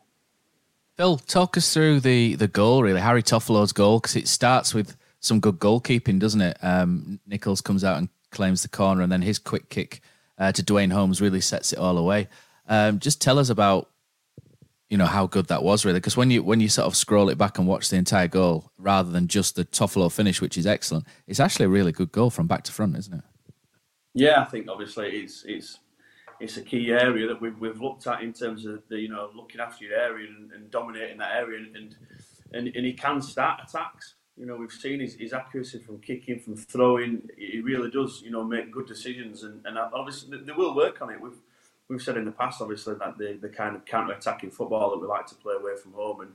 Phil, 0.97 1.19
talk 1.19 1.57
us 1.57 1.73
through 1.75 2.01
the, 2.01 2.37
the 2.37 2.49
goal, 2.49 2.83
really, 2.83 3.01
Harry 3.01 3.23
Toffolo's 3.23 3.73
goal, 3.73 4.01
because 4.01 4.17
it 4.17 4.29
starts 4.29 4.73
with 4.73 4.97
some 5.21 5.41
good 5.41 5.59
goalkeeping, 5.59 6.19
doesn't 6.19 6.41
it? 6.41 6.57
Um, 6.63 7.21
Nicholls 7.27 7.61
comes 7.61 7.85
out 7.85 7.99
and 7.99 8.09
claims 8.31 8.63
the 8.63 8.69
corner, 8.69 9.03
and 9.03 9.13
then 9.13 9.23
his 9.23 9.39
quick 9.39 9.69
kick 9.69 10.01
uh, 10.39 10.53
to 10.53 10.63
Duane 10.63 10.91
Holmes 10.91 11.21
really 11.21 11.41
sets 11.41 11.73
it 11.73 11.79
all 11.79 11.99
away. 11.99 12.29
Um, 12.69 12.99
just 12.99 13.21
tell 13.21 13.39
us 13.39 13.51
about 13.51 13.91
you 14.89 14.97
know 14.97 15.07
how 15.07 15.27
good 15.27 15.49
that 15.49 15.65
was 15.65 15.85
really 15.85 15.99
because 15.99 16.17
when 16.17 16.31
you 16.31 16.43
when 16.45 16.61
you 16.61 16.69
sort 16.69 16.87
of 16.87 16.95
scroll 16.95 17.29
it 17.29 17.37
back 17.37 17.59
and 17.59 17.67
watch 17.67 17.89
the 17.89 17.97
entire 17.97 18.29
goal 18.29 18.71
rather 18.79 19.11
than 19.11 19.27
just 19.27 19.57
the 19.57 19.65
Toffolo 19.65 20.11
finish 20.13 20.41
which 20.41 20.57
is 20.57 20.65
excellent 20.65 21.07
it's 21.27 21.41
actually 21.41 21.67
a 21.67 21.71
really 21.71 21.91
good 21.91 22.13
goal 22.13 22.31
from 22.31 22.47
back 22.47 22.63
to 22.65 22.73
front 22.73 22.97
isn't 22.97 23.15
it 23.15 23.25
yeah 24.17 24.41
I 24.41 24.45
think 24.45 24.69
obviously 24.69 25.09
it's 25.23 25.45
it's 25.47 25.79
it's 26.41 26.57
a 26.57 26.63
key 26.63 26.91
area 26.93 27.29
that 27.29 27.41
we've, 27.41 27.59
we've 27.59 27.81
looked 27.81 28.07
at 28.07 28.23
in 28.23 28.33
terms 28.33 28.67
of 28.67 28.83
the, 28.89 28.99
you 28.99 29.09
know 29.09 29.31
looking 29.35 29.61
after 29.61 29.85
your 29.85 29.97
area 29.97 30.29
and, 30.29 30.53
and 30.53 30.71
dominating 30.71 31.19
that 31.19 31.37
area, 31.37 31.61
and, 31.61 31.97
and 32.53 32.69
and 32.77 32.85
he 32.87 32.93
can 32.93 33.21
start 33.23 33.61
attacks. 33.67 34.15
You 34.39 34.47
know, 34.47 34.57
we've 34.57 34.71
seen 34.71 35.01
his, 35.01 35.15
his 35.15 35.33
accuracy 35.33 35.79
from 35.79 35.99
kicking, 35.99 36.39
from 36.39 36.57
throwing. 36.57 37.29
He 37.39 37.61
really 37.61 37.91
does, 37.91 38.23
you 38.23 38.31
know, 38.31 38.45
make 38.45 38.71
good 38.71 38.87
decisions, 38.87 39.45
and, 39.45 39.65
and 39.65 39.79
obviously 39.79 40.39
they 40.39 40.53
will 40.53 40.75
work 40.75 41.01
on 41.03 41.11
it. 41.11 41.21
We've 41.21 41.41
we've 41.89 42.03
said 42.03 42.17
in 42.19 42.25
the 42.27 42.33
past, 42.33 42.61
obviously, 42.61 42.95
that 42.97 43.17
the, 43.19 43.39
the 43.41 43.49
kind 43.49 43.77
of 43.77 43.85
counter-attacking 43.87 44.51
football 44.51 44.91
that 44.91 45.01
we 45.01 45.07
like 45.07 45.27
to 45.29 45.35
play 45.37 45.55
away 45.55 45.77
from 45.83 45.93
home, 45.93 46.21
and 46.21 46.33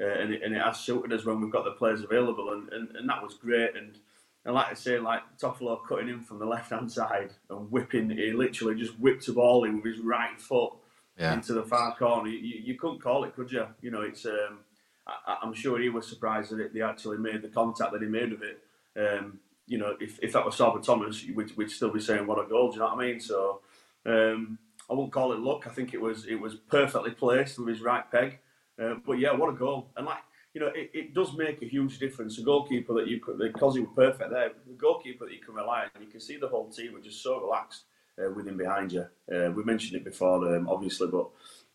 uh, 0.00 0.20
and, 0.20 0.34
it, 0.34 0.42
and 0.42 0.56
it 0.56 0.62
has 0.62 0.80
suited 0.80 1.12
us 1.12 1.24
when 1.24 1.40
we've 1.40 1.52
got 1.52 1.64
the 1.64 1.72
players 1.72 2.02
available, 2.02 2.52
and, 2.52 2.72
and, 2.72 2.96
and 2.96 3.08
that 3.08 3.22
was 3.22 3.34
great. 3.34 3.76
And 3.76 3.98
and 4.44 4.54
like 4.54 4.70
I 4.70 4.74
say, 4.74 4.98
like 4.98 5.22
Toffolo 5.40 5.80
cutting 5.86 6.08
in 6.08 6.20
from 6.20 6.38
the 6.38 6.46
left 6.46 6.70
hand 6.70 6.90
side 6.92 7.30
and 7.48 7.70
whipping, 7.70 8.10
he 8.10 8.32
literally 8.32 8.74
just 8.74 8.98
whipped 8.98 9.26
a 9.28 9.32
ball 9.32 9.64
in 9.64 9.76
with 9.76 9.94
his 9.94 9.98
right 10.00 10.38
foot 10.38 10.74
yeah. 11.18 11.32
into 11.32 11.54
the 11.54 11.62
far 11.62 11.96
corner. 11.96 12.28
You, 12.28 12.38
you, 12.38 12.60
you, 12.64 12.74
couldn't 12.74 13.00
call 13.00 13.24
it, 13.24 13.34
could 13.34 13.50
you? 13.50 13.66
You 13.80 13.90
know, 13.90 14.02
it's. 14.02 14.26
Um, 14.26 14.58
I, 15.06 15.38
am 15.42 15.52
sure 15.52 15.78
he 15.78 15.90
was 15.90 16.06
surprised 16.06 16.50
that 16.50 16.60
it, 16.60 16.74
they 16.74 16.80
actually 16.80 17.18
made 17.18 17.42
the 17.42 17.48
contact 17.48 17.92
that 17.92 18.02
he 18.02 18.08
made 18.08 18.32
of 18.32 18.42
it. 18.42 18.62
Um, 18.96 19.38
you 19.66 19.78
know, 19.78 19.96
if, 20.00 20.18
if 20.22 20.32
that 20.32 20.44
was 20.44 20.56
Sorba 20.56 20.82
Thomas, 20.82 21.24
we'd, 21.34 21.56
we'd 21.56 21.70
still 21.70 21.90
be 21.90 22.00
saying 22.00 22.26
what 22.26 22.38
a 22.38 22.48
goal. 22.48 22.68
Do 22.68 22.74
you 22.74 22.80
know 22.80 22.94
what 22.94 23.04
I 23.04 23.06
mean? 23.06 23.20
So 23.20 23.60
um, 24.06 24.58
I 24.90 24.94
wouldn't 24.94 25.12
call 25.12 25.32
it 25.32 25.40
luck. 25.40 25.66
I 25.66 25.70
think 25.70 25.94
it 25.94 26.00
was 26.00 26.26
it 26.26 26.36
was 26.36 26.54
perfectly 26.54 27.12
placed 27.12 27.58
with 27.58 27.68
his 27.68 27.80
right 27.80 28.10
peg. 28.10 28.38
Uh, 28.80 28.94
but 29.06 29.18
yeah, 29.18 29.32
what 29.32 29.50
a 29.50 29.56
goal! 29.56 29.90
And 29.96 30.06
like 30.06 30.22
you 30.54 30.60
know, 30.60 30.68
it, 30.68 30.90
it 30.94 31.14
does 31.14 31.36
make 31.36 31.60
a 31.62 31.66
huge 31.66 31.98
difference. 31.98 32.38
A 32.38 32.42
goalkeeper 32.42 32.94
that 32.94 33.08
you 33.08 33.18
could, 33.18 33.38
because 33.38 33.74
he 33.74 33.80
was 33.80 33.90
perfect 33.94 34.30
there, 34.30 34.52
the 34.66 34.72
goalkeeper 34.74 35.26
that 35.26 35.34
you 35.34 35.40
can 35.40 35.54
rely 35.54 35.82
on, 35.82 36.00
you 36.00 36.06
can 36.06 36.20
see 36.20 36.36
the 36.36 36.48
whole 36.48 36.68
team 36.68 36.94
are 36.94 37.00
just 37.00 37.22
so 37.22 37.40
relaxed 37.40 37.84
uh, 38.18 38.30
with 38.30 38.46
him 38.46 38.56
behind 38.56 38.92
you. 38.92 39.04
Uh, 39.32 39.50
we 39.50 39.64
mentioned 39.64 39.96
it 39.96 40.04
before, 40.04 40.54
um, 40.54 40.68
obviously, 40.68 41.08
but 41.08 41.28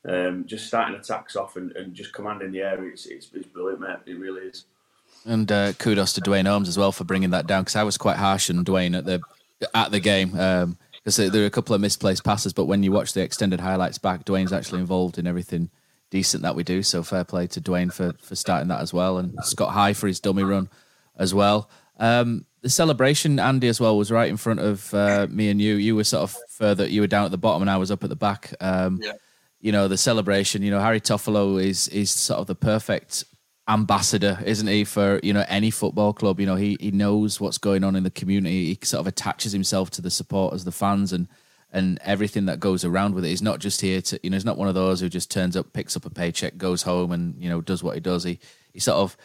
um, 0.07 0.45
just 0.45 0.67
starting 0.67 0.95
attacks 0.95 1.36
off 1.36 1.57
and, 1.57 1.74
and 1.74 1.93
just 1.93 2.13
commanding 2.13 2.53
the 2.53 2.62
area, 2.62 2.91
it's, 2.91 3.05
it's, 3.05 3.29
it's 3.33 3.48
brilliant, 3.48 3.81
mate. 3.81 3.98
It 4.05 4.17
really 4.17 4.43
is. 4.43 4.65
And 5.25 5.51
uh, 5.51 5.74
kudos 5.74 6.13
to 6.13 6.21
Duane 6.21 6.45
Holmes 6.45 6.69
as 6.69 6.77
well 6.77 6.93
for 6.93 7.03
bringing 7.03 7.31
that 7.31 7.48
down 7.48 7.63
because 7.63 7.75
I 7.75 7.83
was 7.83 7.98
quite 7.98 8.15
harsh 8.15 8.50
on 8.50 8.63
Duane 8.63 8.95
at 8.95 9.05
the 9.05 9.21
at 9.74 9.91
the 9.91 10.00
game 10.00 10.29
because 10.29 11.19
um, 11.19 11.29
there 11.29 11.41
were 11.41 11.48
a 11.48 11.51
couple 11.51 11.75
of 11.75 11.81
misplaced 11.81 12.24
passes. 12.24 12.53
But 12.53 12.65
when 12.65 12.83
you 12.83 12.93
watch 12.93 13.12
the 13.12 13.21
extended 13.21 13.59
highlights 13.59 13.98
back, 13.98 14.24
Duane's 14.24 14.53
actually 14.53 14.79
involved 14.79 15.17
in 15.17 15.27
everything 15.27 15.69
decent 16.09 16.43
that 16.43 16.55
we 16.55 16.63
do. 16.63 16.83
So 16.83 17.03
fair 17.03 17.23
play 17.23 17.47
to 17.47 17.61
Duane 17.61 17.89
for 17.89 18.13
for 18.19 18.35
starting 18.35 18.67
that 18.69 18.81
as 18.81 18.93
well, 18.93 19.17
and 19.17 19.35
Scott 19.43 19.71
High 19.71 19.93
for 19.93 20.07
his 20.07 20.19
dummy 20.19 20.43
run 20.43 20.69
as 21.17 21.33
well. 21.33 21.69
Um, 21.97 22.45
the 22.61 22.69
celebration, 22.69 23.39
Andy, 23.39 23.67
as 23.67 23.79
well, 23.79 23.97
was 23.97 24.11
right 24.11 24.29
in 24.29 24.37
front 24.37 24.59
of 24.59 24.93
uh, 24.93 25.27
me 25.29 25.49
and 25.49 25.61
you. 25.61 25.75
You 25.75 25.95
were 25.95 26.03
sort 26.03 26.23
of 26.23 26.35
further, 26.49 26.87
you 26.87 27.01
were 27.01 27.07
down 27.07 27.25
at 27.25 27.31
the 27.31 27.37
bottom, 27.37 27.61
and 27.61 27.71
I 27.71 27.77
was 27.77 27.91
up 27.91 28.03
at 28.03 28.09
the 28.09 28.15
back. 28.15 28.53
Um, 28.59 28.99
yeah 29.01 29.13
you 29.61 29.71
know 29.71 29.87
the 29.87 29.97
celebration. 29.97 30.61
You 30.61 30.71
know 30.71 30.79
Harry 30.79 31.01
Toffolo 31.01 31.61
is 31.61 31.87
is 31.89 32.09
sort 32.09 32.39
of 32.39 32.47
the 32.47 32.55
perfect 32.55 33.25
ambassador, 33.67 34.39
isn't 34.45 34.67
he, 34.67 34.83
for 34.83 35.19
you 35.21 35.33
know 35.33 35.45
any 35.47 35.71
football 35.71 36.13
club? 36.13 36.39
You 36.39 36.45
know 36.45 36.55
he 36.55 36.77
he 36.79 36.91
knows 36.91 37.39
what's 37.39 37.57
going 37.57 37.83
on 37.83 37.95
in 37.95 38.03
the 38.03 38.11
community. 38.11 38.67
He 38.67 38.79
sort 38.83 39.01
of 39.01 39.07
attaches 39.07 39.51
himself 39.51 39.89
to 39.91 40.01
the 40.01 40.11
supporters, 40.11 40.63
the 40.63 40.71
fans, 40.71 41.13
and 41.13 41.27
and 41.71 41.99
everything 42.03 42.45
that 42.45 42.59
goes 42.59 42.83
around 42.83 43.13
with 43.13 43.25
it. 43.25 43.29
He's 43.29 43.41
not 43.41 43.59
just 43.59 43.81
here 43.81 44.01
to 44.01 44.19
you 44.23 44.29
know 44.29 44.35
he's 44.35 44.45
not 44.45 44.57
one 44.57 44.67
of 44.67 44.75
those 44.75 44.99
who 44.99 45.09
just 45.09 45.31
turns 45.31 45.55
up, 45.55 45.73
picks 45.73 45.95
up 45.95 46.05
a 46.05 46.09
paycheck, 46.09 46.57
goes 46.57 46.83
home, 46.83 47.11
and 47.11 47.41
you 47.41 47.49
know 47.49 47.61
does 47.61 47.83
what 47.83 47.95
he 47.95 47.99
does. 47.99 48.23
He 48.23 48.39
he 48.73 48.79
sort 48.79 48.97
of 48.97 49.17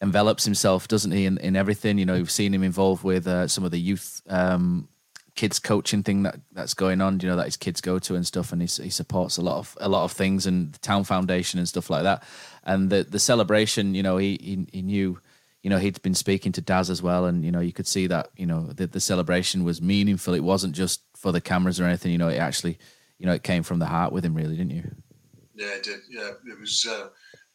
envelops 0.00 0.44
himself, 0.44 0.88
doesn't 0.88 1.12
he, 1.12 1.26
in, 1.26 1.38
in 1.38 1.56
everything. 1.56 1.96
You 1.96 2.04
know, 2.04 2.14
you've 2.14 2.30
seen 2.30 2.52
him 2.52 2.64
involved 2.64 3.04
with 3.04 3.26
uh, 3.26 3.46
some 3.46 3.64
of 3.64 3.70
the 3.70 3.80
youth 3.80 4.20
um, 4.28 4.88
kids 5.34 5.58
coaching 5.58 6.02
thing 6.02 6.24
that 6.24 6.40
that's 6.52 6.74
going 6.74 7.00
on. 7.00 7.20
You 7.20 7.28
know 7.28 7.36
that 7.36 7.46
his 7.46 7.56
kids 7.56 7.80
go 7.80 7.98
to 8.00 8.14
and 8.14 8.26
stuff, 8.26 8.52
and 8.52 8.60
he, 8.60 8.82
he 8.82 8.90
supports 8.90 9.38
a 9.38 9.42
lot 9.42 9.58
of 9.58 9.78
a 9.80 9.88
lot 9.88 10.04
of 10.04 10.12
things 10.12 10.46
and 10.46 10.72
the 10.72 10.78
town 10.80 11.04
foundation 11.04 11.58
and 11.58 11.68
stuff 11.68 11.88
like 11.88 12.02
that. 12.02 12.22
And 12.64 12.90
the 12.90 13.04
the 13.04 13.20
celebration, 13.20 13.94
you 13.94 14.02
know, 14.02 14.18
he 14.18 14.38
he, 14.42 14.66
he 14.72 14.82
knew. 14.82 15.18
You 15.64 15.70
know, 15.70 15.78
he'd 15.78 16.02
been 16.02 16.14
speaking 16.16 16.50
to 16.50 16.60
Daz 16.60 16.90
as 16.90 17.02
well, 17.02 17.24
and 17.24 17.44
you 17.44 17.52
know, 17.52 17.60
you 17.60 17.72
could 17.72 17.86
see 17.86 18.08
that 18.08 18.30
you 18.36 18.46
know 18.46 18.66
the, 18.66 18.88
the 18.88 18.98
celebration 18.98 19.62
was 19.62 19.80
meaningful. 19.80 20.34
It 20.34 20.42
wasn't 20.42 20.74
just 20.74 21.02
for 21.22 21.30
the 21.30 21.40
cameras 21.40 21.80
or 21.80 21.84
anything. 21.84 22.10
You 22.10 22.18
know, 22.18 22.28
it 22.28 22.38
actually, 22.38 22.78
you 23.18 23.26
know, 23.26 23.32
it 23.32 23.44
came 23.44 23.62
from 23.62 23.78
the 23.78 23.86
heart 23.86 24.12
with 24.12 24.24
him, 24.24 24.34
really, 24.34 24.56
didn't 24.56 24.72
you? 24.72 24.90
Yeah, 25.54 25.76
it 25.76 25.84
did. 25.84 26.00
Yeah, 26.10 26.30
it 26.50 26.58
was 26.58 26.84
uh, 26.84 27.08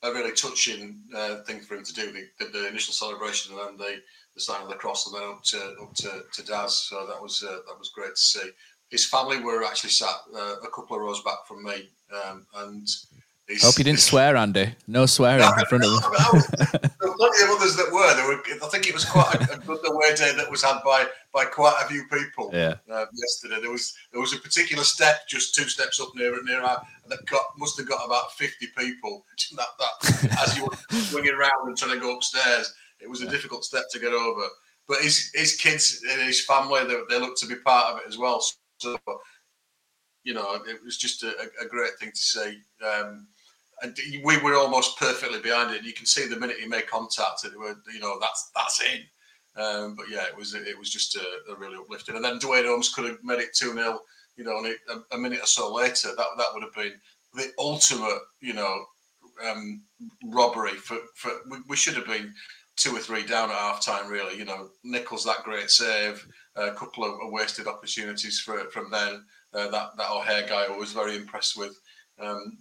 a 0.03 0.13
really 0.13 0.31
touching 0.31 1.01
uh, 1.13 1.43
thing 1.43 1.59
for 1.59 1.75
him 1.75 1.83
to 1.83 1.93
do. 1.93 2.13
The, 2.39 2.45
the, 2.45 2.67
initial 2.69 2.93
celebration, 2.93 3.53
and 3.53 3.61
then 3.61 3.77
the 3.77 4.01
the 4.35 4.41
sign 4.41 4.61
of 4.61 4.69
the 4.69 4.75
cross 4.75 5.07
and 5.07 5.15
then 5.15 5.29
up 5.29 5.43
to 5.43 5.75
up 5.81 5.93
to, 5.95 6.23
to 6.31 6.43
Daz. 6.45 6.75
So 6.89 7.05
that 7.07 7.21
was 7.21 7.43
uh, 7.43 7.57
that 7.67 7.77
was 7.77 7.91
great 7.93 8.15
to 8.15 8.21
see. 8.21 8.49
His 8.89 9.05
family 9.05 9.41
were 9.41 9.65
actually 9.65 9.89
sat 9.89 10.15
uh, 10.33 10.55
a 10.63 10.69
couple 10.73 10.95
of 10.95 11.01
rows 11.01 11.21
back 11.23 11.45
from 11.47 11.63
me, 11.63 11.89
um, 12.23 12.47
and. 12.55 12.87
Hope 13.61 13.77
you 13.77 13.83
didn't 13.83 13.99
swear, 14.11 14.35
Andy. 14.35 14.75
No 14.87 15.05
swearing 15.05 15.39
no, 15.39 15.53
in 15.53 15.65
front 15.65 15.85
of 15.85 15.91
them. 15.91 16.11
there 16.99 17.09
were 17.09 17.15
plenty 17.17 17.43
of 17.43 17.49
others 17.51 17.75
that 17.77 17.89
were. 17.91 18.13
There 18.15 18.27
were. 18.27 18.41
I 18.65 18.69
think 18.69 18.87
it 18.87 18.93
was 18.93 19.05
quite 19.05 19.35
a, 19.35 19.53
a 19.53 19.57
good 19.57 19.79
away 19.89 20.15
day 20.15 20.33
that 20.35 20.51
was 20.51 20.63
had 20.63 20.81
by 20.83 21.05
by 21.31 21.45
quite 21.45 21.79
a 21.81 21.87
few 21.87 22.05
people. 22.11 22.49
Yeah. 22.51 22.75
Uh, 22.91 23.05
yesterday 23.13 23.61
there 23.61 23.71
was 23.71 23.93
there 24.11 24.19
was 24.19 24.33
a 24.33 24.39
particular 24.39 24.83
step 24.83 25.27
just 25.29 25.55
two 25.55 25.69
steps 25.69 26.01
up 26.01 26.09
near 26.15 26.41
near 26.43 26.61
our, 26.61 26.81
that 27.07 27.25
got 27.25 27.43
must 27.57 27.77
have 27.77 27.87
got 27.87 28.05
about 28.05 28.33
fifty 28.33 28.67
people. 28.77 29.25
That 29.55 29.67
that 29.79 30.39
as 30.41 30.57
you 30.57 30.65
were 30.65 30.99
swinging 31.03 31.33
around 31.33 31.67
and 31.67 31.77
trying 31.77 31.93
to 31.93 31.99
go 31.99 32.15
upstairs, 32.15 32.73
it 32.99 33.09
was 33.09 33.21
a 33.21 33.29
difficult 33.29 33.63
step 33.63 33.83
to 33.91 33.99
get 33.99 34.13
over. 34.13 34.43
But 34.87 34.99
his 34.99 35.31
his 35.33 35.55
kids 35.55 36.03
and 36.09 36.21
his 36.21 36.43
family, 36.43 36.83
they, 36.85 36.97
they 37.09 37.19
look 37.19 37.37
to 37.37 37.47
be 37.47 37.55
part 37.55 37.93
of 37.93 37.99
it 37.99 38.07
as 38.07 38.17
well. 38.17 38.41
So, 38.79 38.97
you 40.23 40.33
know, 40.33 40.55
it 40.67 40.83
was 40.83 40.97
just 40.97 41.23
a, 41.23 41.33
a 41.61 41.65
great 41.65 41.93
thing 41.99 42.11
to 42.11 42.17
see. 42.17 42.59
Um, 42.85 43.27
and 43.81 43.97
we 44.23 44.37
were 44.37 44.55
almost 44.55 44.97
perfectly 44.97 45.39
behind 45.39 45.73
it. 45.73 45.83
You 45.83 45.93
can 45.93 46.05
see 46.05 46.27
the 46.27 46.39
minute 46.39 46.57
he 46.59 46.67
made 46.67 46.87
contact, 46.87 47.45
it 47.45 47.57
were, 47.57 47.75
you 47.93 47.99
know, 47.99 48.17
that's 48.19 48.51
that's 48.55 48.81
in. 48.81 49.01
Um, 49.61 49.95
but 49.95 50.05
yeah, 50.09 50.25
it 50.25 50.37
was 50.37 50.53
it 50.53 50.77
was 50.77 50.89
just 50.89 51.15
a, 51.15 51.51
a, 51.51 51.55
really 51.55 51.77
uplifting. 51.77 52.15
And 52.15 52.23
then 52.23 52.37
Duane 52.37 52.65
Holmes 52.65 52.93
could 52.93 53.05
have 53.05 53.23
made 53.23 53.39
it 53.39 53.55
two 53.55 53.73
0 53.73 53.99
You 54.35 54.43
know, 54.43 54.57
and 54.57 54.67
it, 54.67 54.77
a, 54.89 55.15
a, 55.15 55.17
minute 55.17 55.41
or 55.41 55.47
so 55.47 55.73
later, 55.73 56.09
that 56.09 56.27
that 56.37 56.47
would 56.53 56.63
have 56.63 56.73
been 56.73 56.93
the 57.33 57.51
ultimate, 57.57 58.19
you 58.39 58.53
know, 58.53 58.85
um, 59.47 59.83
robbery 60.25 60.73
for 60.73 60.97
for. 61.15 61.31
We, 61.49 61.57
we 61.69 61.75
should 61.75 61.95
have 61.95 62.05
been 62.05 62.33
two 62.75 62.95
or 62.95 62.99
three 62.99 63.25
down 63.25 63.49
at 63.49 63.55
half 63.55 63.83
time, 63.83 64.09
really. 64.09 64.37
You 64.37 64.45
know, 64.45 64.69
Nicholls, 64.83 65.25
that 65.25 65.43
great 65.43 65.71
save, 65.71 66.25
a 66.55 66.71
couple 66.71 67.03
of 67.03 67.31
wasted 67.31 67.67
opportunities 67.67 68.39
for 68.39 68.69
from 68.69 68.91
then. 68.91 69.23
Uh, 69.53 69.69
that, 69.69 69.97
that 69.97 70.11
O'Hare 70.11 70.45
guy 70.47 70.65
I 70.65 70.77
was 70.77 70.91
very 70.91 71.15
impressed 71.15 71.57
with. 71.57 71.79
Um, 72.19 72.57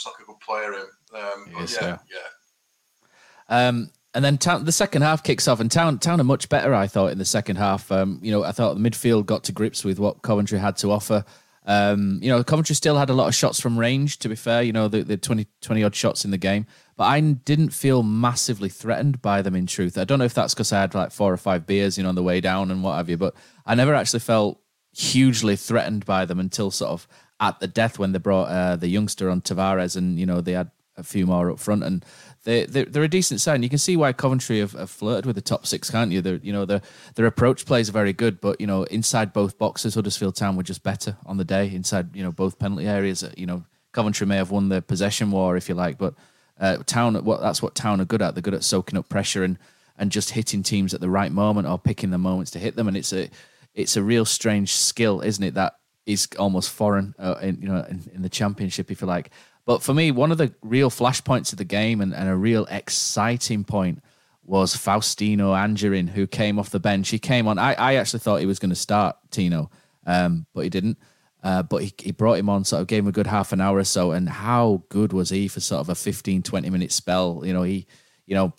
looks 0.00 0.18
like 0.18 0.22
a 0.22 0.30
good 0.30 0.40
player, 0.40 0.72
him. 0.72 0.86
Um, 1.14 1.66
yeah, 1.80 1.98
yeah. 2.10 3.68
Um, 3.68 3.90
and 4.14 4.24
then 4.24 4.38
town, 4.38 4.64
the 4.64 4.72
second 4.72 5.02
half 5.02 5.22
kicks 5.22 5.46
off, 5.46 5.60
and 5.60 5.70
Town 5.70 5.98
Town 5.98 6.20
are 6.20 6.24
much 6.24 6.48
better. 6.48 6.74
I 6.74 6.86
thought 6.86 7.12
in 7.12 7.18
the 7.18 7.24
second 7.24 7.56
half. 7.56 7.90
Um, 7.92 8.18
you 8.22 8.32
know, 8.32 8.44
I 8.44 8.52
thought 8.52 8.74
the 8.74 8.80
midfield 8.90 9.26
got 9.26 9.44
to 9.44 9.52
grips 9.52 9.84
with 9.84 9.98
what 9.98 10.22
Coventry 10.22 10.58
had 10.58 10.76
to 10.78 10.90
offer. 10.90 11.24
Um, 11.66 12.18
you 12.22 12.30
know, 12.30 12.42
Coventry 12.42 12.74
still 12.74 12.98
had 12.98 13.10
a 13.10 13.14
lot 13.14 13.28
of 13.28 13.34
shots 13.34 13.60
from 13.60 13.78
range. 13.78 14.18
To 14.20 14.28
be 14.28 14.34
fair, 14.34 14.62
you 14.62 14.72
know, 14.72 14.88
the, 14.88 15.02
the 15.02 15.16
20, 15.16 15.46
20 15.60 15.84
odd 15.84 15.94
shots 15.94 16.24
in 16.24 16.32
the 16.32 16.38
game, 16.38 16.66
but 16.96 17.04
I 17.04 17.20
didn't 17.20 17.70
feel 17.70 18.02
massively 18.02 18.68
threatened 18.68 19.22
by 19.22 19.42
them. 19.42 19.54
In 19.54 19.66
truth, 19.66 19.96
I 19.96 20.04
don't 20.04 20.18
know 20.18 20.24
if 20.24 20.34
that's 20.34 20.54
because 20.54 20.72
I 20.72 20.80
had 20.80 20.94
like 20.94 21.12
four 21.12 21.32
or 21.32 21.36
five 21.36 21.66
beers, 21.66 21.96
you 21.96 22.02
know, 22.02 22.08
on 22.08 22.16
the 22.16 22.22
way 22.22 22.40
down 22.40 22.70
and 22.70 22.82
what 22.82 22.96
have 22.96 23.08
you. 23.08 23.16
But 23.16 23.34
I 23.64 23.74
never 23.76 23.94
actually 23.94 24.20
felt 24.20 24.60
hugely 24.92 25.54
threatened 25.54 26.04
by 26.04 26.24
them 26.24 26.40
until 26.40 26.72
sort 26.72 26.90
of 26.90 27.06
at 27.40 27.58
the 27.60 27.66
death 27.66 27.98
when 27.98 28.12
they 28.12 28.18
brought 28.18 28.48
uh, 28.48 28.76
the 28.76 28.88
youngster 28.88 29.30
on 29.30 29.40
Tavares, 29.40 29.96
and 29.96 30.18
you 30.18 30.26
know 30.26 30.40
they 30.40 30.52
had 30.52 30.70
a 30.96 31.02
few 31.02 31.26
more 31.26 31.50
up 31.50 31.58
front, 31.58 31.82
and 31.82 32.04
they 32.44 32.66
they're, 32.66 32.84
they're 32.84 33.02
a 33.02 33.08
decent 33.08 33.40
side. 33.40 33.62
You 33.62 33.68
can 33.68 33.78
see 33.78 33.96
why 33.96 34.12
Coventry 34.12 34.60
have, 34.60 34.72
have, 34.72 34.90
flirted 34.90 35.26
with 35.26 35.36
the 35.36 35.42
top 35.42 35.66
six, 35.66 35.90
can't 35.90 36.12
you? 36.12 36.20
They're, 36.20 36.40
you 36.42 36.52
know 36.52 36.64
their 36.64 36.82
their 37.14 37.26
approach 37.26 37.66
plays 37.66 37.88
are 37.88 37.92
very 37.92 38.12
good, 38.12 38.40
but 38.40 38.60
you 38.60 38.66
know 38.66 38.84
inside 38.84 39.32
both 39.32 39.58
boxes, 39.58 39.94
Huddersfield 39.94 40.36
Town 40.36 40.56
were 40.56 40.62
just 40.62 40.82
better 40.82 41.16
on 41.26 41.38
the 41.38 41.44
day. 41.44 41.72
Inside 41.72 42.14
you 42.14 42.22
know 42.22 42.32
both 42.32 42.58
penalty 42.58 42.86
areas, 42.86 43.24
you 43.36 43.46
know 43.46 43.64
Coventry 43.92 44.26
may 44.26 44.36
have 44.36 44.50
won 44.50 44.68
the 44.68 44.82
possession 44.82 45.30
war 45.30 45.56
if 45.56 45.68
you 45.68 45.74
like, 45.74 45.98
but 45.98 46.14
uh, 46.60 46.76
Town, 46.84 47.14
what 47.24 47.40
that's 47.40 47.62
what 47.62 47.74
Town 47.74 48.00
are 48.00 48.04
good 48.04 48.22
at. 48.22 48.34
They're 48.34 48.42
good 48.42 48.54
at 48.54 48.64
soaking 48.64 48.98
up 48.98 49.08
pressure 49.08 49.42
and 49.42 49.58
and 49.96 50.10
just 50.10 50.30
hitting 50.30 50.62
teams 50.62 50.94
at 50.94 51.00
the 51.00 51.10
right 51.10 51.32
moment 51.32 51.68
or 51.68 51.78
picking 51.78 52.10
the 52.10 52.18
moments 52.18 52.50
to 52.52 52.58
hit 52.58 52.76
them. 52.76 52.88
And 52.88 52.96
it's 52.96 53.12
a 53.12 53.28
it's 53.74 53.96
a 53.96 54.02
real 54.02 54.24
strange 54.24 54.72
skill, 54.72 55.20
isn't 55.20 55.44
it? 55.44 55.54
That 55.54 55.74
is 56.06 56.28
almost 56.38 56.70
foreign, 56.70 57.14
uh, 57.18 57.36
in, 57.42 57.60
you 57.60 57.68
know, 57.68 57.84
in, 57.88 58.02
in, 58.14 58.22
the 58.22 58.28
championship, 58.28 58.90
if 58.90 59.00
you 59.00 59.06
like. 59.06 59.30
But 59.66 59.82
for 59.82 59.94
me, 59.94 60.10
one 60.10 60.32
of 60.32 60.38
the 60.38 60.52
real 60.62 60.90
flashpoints 60.90 61.52
of 61.52 61.58
the 61.58 61.64
game 61.64 62.00
and, 62.00 62.14
and 62.14 62.28
a 62.28 62.36
real 62.36 62.66
exciting 62.70 63.64
point 63.64 64.02
was 64.42 64.74
Faustino 64.74 65.54
Anjorin, 65.54 66.08
who 66.08 66.26
came 66.26 66.58
off 66.58 66.70
the 66.70 66.80
bench. 66.80 67.08
He 67.10 67.18
came 67.18 67.46
on. 67.46 67.58
I, 67.58 67.74
I 67.74 67.94
actually 67.94 68.20
thought 68.20 68.40
he 68.40 68.46
was 68.46 68.58
going 68.58 68.70
to 68.70 68.76
start 68.76 69.16
Tino, 69.30 69.70
um, 70.06 70.46
but 70.54 70.62
he 70.62 70.70
didn't. 70.70 70.98
Uh, 71.42 71.62
but 71.62 71.82
he, 71.82 71.94
he 71.98 72.12
brought 72.12 72.38
him 72.38 72.48
on, 72.48 72.64
sort 72.64 72.82
of 72.82 72.88
gave 72.88 73.02
him 73.02 73.08
a 73.08 73.12
good 73.12 73.26
half 73.26 73.52
an 73.52 73.60
hour 73.60 73.78
or 73.78 73.84
so. 73.84 74.10
And 74.12 74.28
how 74.28 74.82
good 74.88 75.12
was 75.12 75.30
he 75.30 75.48
for 75.48 75.60
sort 75.60 75.80
of 75.80 75.88
a 75.88 75.94
15, 75.94 76.42
20 76.42 76.70
minute 76.70 76.92
spell? 76.92 77.42
You 77.44 77.52
know, 77.52 77.62
he, 77.62 77.86
you 78.26 78.34
know, 78.34 78.52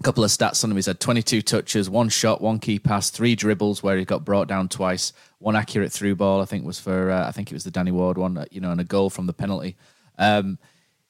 A 0.00 0.02
couple 0.02 0.24
of 0.24 0.30
stats 0.30 0.64
on 0.64 0.70
him. 0.70 0.76
He's 0.76 0.86
had 0.86 0.98
22 0.98 1.42
touches, 1.42 1.88
one 1.88 2.08
shot, 2.08 2.40
one 2.40 2.58
key 2.58 2.78
pass, 2.78 3.10
three 3.10 3.36
dribbles 3.36 3.82
where 3.82 3.96
he 3.96 4.04
got 4.04 4.24
brought 4.24 4.48
down 4.48 4.68
twice, 4.68 5.12
one 5.38 5.56
accurate 5.56 5.92
through 5.92 6.16
ball. 6.16 6.40
I 6.40 6.44
think 6.44 6.64
was 6.64 6.80
for 6.80 7.10
uh, 7.10 7.26
I 7.26 7.32
think 7.32 7.50
it 7.50 7.54
was 7.54 7.64
the 7.64 7.70
Danny 7.70 7.90
Ward 7.90 8.18
one. 8.18 8.44
You 8.50 8.60
know, 8.60 8.70
and 8.70 8.80
a 8.80 8.84
goal 8.84 9.10
from 9.10 9.26
the 9.26 9.32
penalty. 9.32 9.76
Um, 10.18 10.58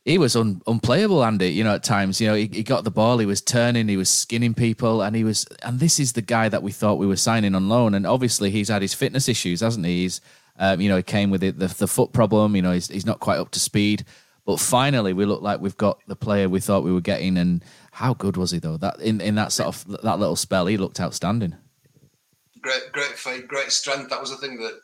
he 0.05 0.17
was 0.17 0.35
un- 0.37 0.63
unplayable, 0.67 1.23
Andy. 1.23 1.49
You 1.49 1.65
know, 1.65 1.75
at 1.75 1.85
times, 1.85 2.21
you 2.21 2.29
know, 2.29 2.35
he, 2.35 2.49
he, 2.51 2.63
got 2.63 2.85
the 2.85 2.91
ball, 2.91 3.19
he 3.19 3.27
was 3.27 3.43
turning, 3.43 3.89
he 3.89 3.99
was 3.99 4.09
skinning 4.09 4.55
people, 4.55 5.03
and 5.03 5.15
he 5.15 5.23
was. 5.23 5.47
And 5.63 5.81
this 5.81 6.01
is 6.01 6.15
the 6.15 6.23
guy 6.23 6.49
that 6.49 6.63
we 6.63 6.73
thought 6.73 6.99
we 6.99 7.07
were 7.07 7.17
signing 7.17 7.55
on 7.55 7.69
loan. 7.69 7.95
And 7.95 8.07
obviously, 8.07 8.51
he's 8.51 8.69
had 8.69 8.83
his 8.83 8.95
fitness 8.95 9.29
issues, 9.29 9.61
hasn't 9.61 9.85
he? 9.85 10.03
He's, 10.03 10.21
um, 10.59 10.81
you 10.81 10.89
know, 10.89 10.97
he 10.97 11.03
came 11.03 11.31
with 11.31 11.43
it, 11.43 11.59
the, 11.59 11.67
the 11.67 11.87
foot 11.87 12.13
problem. 12.13 12.57
You 12.57 12.63
know, 12.63 12.73
he's, 12.73 12.89
he's 12.89 13.07
not 13.07 13.21
quite 13.21 13.39
up 13.39 13.51
to 13.51 13.61
speed. 13.61 14.05
But 14.47 14.61
finally, 14.61 15.13
we 15.13 15.27
look 15.27 15.43
like 15.43 15.61
we've 15.61 15.77
got 15.77 16.01
the 16.07 16.17
player 16.17 16.49
we 16.49 16.61
thought 16.61 16.85
we 16.85 16.93
were 16.93 17.03
getting. 17.03 17.37
And 17.37 17.63
how 17.93 18.15
good 18.15 18.39
was 18.39 18.51
he 18.51 18.59
though? 18.59 18.79
That 18.79 18.99
in, 19.01 19.21
in 19.21 19.35
that 19.35 19.53
sort 19.53 19.69
of 19.69 20.03
that 20.03 20.19
little 20.19 20.37
spell, 20.37 20.67
he 20.67 20.79
looked 20.79 21.01
outstanding. 21.01 21.55
Great, 22.61 22.93
great 22.93 23.19
feet, 23.19 23.49
great 23.49 23.71
strength. 23.73 24.11
That 24.11 24.21
was 24.21 24.31
the 24.31 24.37
thing 24.37 24.59
that 24.59 24.79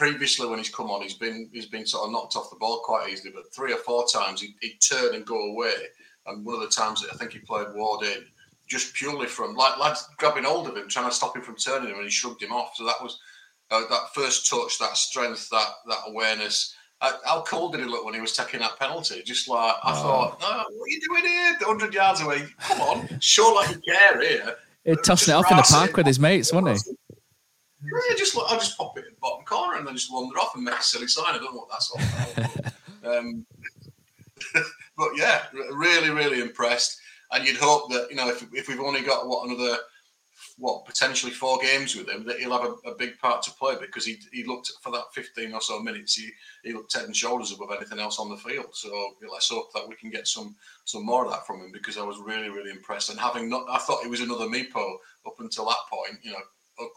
previously 0.00 0.48
when 0.48 0.58
he's 0.58 0.74
come 0.74 0.90
on, 0.90 1.02
he's 1.02 1.14
been 1.14 1.50
he's 1.52 1.66
been 1.66 1.86
sort 1.86 2.06
of 2.06 2.12
knocked 2.12 2.34
off 2.34 2.50
the 2.50 2.56
ball 2.56 2.80
quite 2.84 3.10
easily. 3.10 3.32
But 3.34 3.54
three 3.54 3.72
or 3.72 3.78
four 3.78 4.06
times 4.12 4.40
he'd, 4.40 4.54
he'd 4.60 4.78
turn 4.80 5.14
and 5.14 5.26
go 5.26 5.50
away. 5.50 5.74
And 6.26 6.44
one 6.44 6.54
of 6.54 6.60
the 6.62 6.68
times 6.68 7.02
that 7.02 7.12
I 7.12 7.16
think 7.16 7.32
he 7.32 7.38
played 7.40 7.66
Ward 7.74 8.04
in, 8.04 8.24
just 8.66 8.94
purely 8.94 9.26
from 9.26 9.54
like 9.54 9.78
lads 9.78 10.08
grabbing 10.16 10.44
hold 10.44 10.68
of 10.68 10.76
him, 10.76 10.88
trying 10.88 11.08
to 11.08 11.14
stop 11.14 11.36
him 11.36 11.42
from 11.42 11.56
turning 11.56 11.90
him, 11.90 11.96
and 11.96 12.04
he 12.04 12.10
shrugged 12.10 12.42
him 12.42 12.52
off. 12.52 12.72
So 12.76 12.84
that 12.86 13.02
was 13.02 13.18
uh, 13.70 13.82
that 13.90 14.14
first 14.14 14.48
touch, 14.48 14.78
that 14.78 14.96
strength, 14.96 15.48
that 15.50 15.68
that 15.88 16.00
awareness. 16.06 16.74
Uh, 17.02 17.12
how 17.24 17.42
cold 17.42 17.72
did 17.72 17.80
he 17.80 17.86
look 17.86 18.04
when 18.04 18.14
he 18.14 18.20
was 18.20 18.36
taking 18.36 18.60
that 18.60 18.78
penalty? 18.78 19.22
Just 19.22 19.48
like 19.48 19.74
I 19.84 19.92
oh. 19.92 20.02
thought, 20.02 20.38
oh, 20.42 20.64
what 20.76 20.86
are 20.86 20.88
you 20.88 21.00
doing 21.08 21.24
here? 21.24 21.56
Hundred 21.60 21.92
yards 21.92 22.20
away. 22.22 22.46
Come 22.60 22.80
on, 22.80 23.20
show 23.20 23.52
like 23.54 23.70
you 23.70 23.80
care 23.80 24.20
here. 24.20 24.56
He'd 24.84 25.02
tossing 25.04 25.34
it 25.34 25.36
off 25.36 25.50
in 25.50 25.56
the 25.56 25.62
park 25.62 25.96
with 25.96 26.06
his 26.06 26.18
mates, 26.18 26.52
wasn't 26.52 26.78
he? 26.78 26.92
Yeah, 27.82 28.16
just 28.16 28.36
I'll 28.36 28.58
just 28.58 28.76
pop 28.76 28.96
it 28.98 29.06
in 29.06 29.14
the 29.14 29.20
bottom 29.20 29.44
corner 29.44 29.78
and 29.78 29.86
then 29.86 29.94
just 29.94 30.12
wander 30.12 30.38
off 30.38 30.54
and 30.54 30.64
make 30.64 30.74
a 30.74 30.82
silly 30.82 31.08
sign. 31.08 31.34
I 31.34 31.38
don't 31.38 31.54
know 31.54 31.60
what 31.60 31.68
that's 31.70 31.90
all 31.90 32.00
about. 32.02 32.72
um, 33.18 33.46
but 34.96 35.08
yeah, 35.16 35.44
really, 35.72 36.10
really 36.10 36.40
impressed. 36.40 36.98
And 37.32 37.46
you'd 37.46 37.56
hope 37.56 37.90
that 37.90 38.08
you 38.10 38.16
know 38.16 38.28
if, 38.28 38.44
if 38.52 38.68
we've 38.68 38.80
only 38.80 39.02
got 39.02 39.28
what 39.28 39.48
another 39.48 39.78
what 40.60 40.84
potentially 40.84 41.32
four 41.32 41.58
games 41.58 41.96
with 41.96 42.08
him, 42.08 42.24
that 42.26 42.38
he'll 42.38 42.52
have 42.52 42.70
a, 42.70 42.90
a, 42.90 42.94
big 42.94 43.18
part 43.18 43.42
to 43.42 43.50
play 43.52 43.76
because 43.80 44.04
he 44.04 44.18
he 44.30 44.44
looked 44.44 44.70
for 44.82 44.92
that 44.92 45.12
15 45.14 45.54
or 45.54 45.60
so 45.60 45.80
minutes. 45.80 46.14
He 46.14 46.28
he 46.62 46.72
looked 46.72 46.92
head 46.92 47.06
and 47.06 47.16
shoulders 47.16 47.50
above 47.50 47.72
anything 47.74 47.98
else 47.98 48.18
on 48.18 48.28
the 48.28 48.36
field. 48.36 48.68
So 48.72 49.14
let's 49.32 49.48
hope 49.48 49.72
that 49.72 49.88
we 49.88 49.96
can 49.96 50.10
get 50.10 50.28
some 50.28 50.54
some 50.84 51.04
more 51.04 51.24
of 51.24 51.30
that 51.30 51.46
from 51.46 51.60
him 51.60 51.72
because 51.72 51.96
I 51.96 52.02
was 52.02 52.18
really 52.18 52.50
really 52.50 52.70
impressed. 52.70 53.10
And 53.10 53.18
having 53.18 53.48
not, 53.48 53.64
I 53.70 53.78
thought 53.78 54.02
he 54.02 54.10
was 54.10 54.20
another 54.20 54.46
Meepo 54.46 54.96
up 55.26 55.40
until 55.40 55.64
that 55.64 55.88
point. 55.90 56.18
You 56.22 56.32
know, 56.32 56.42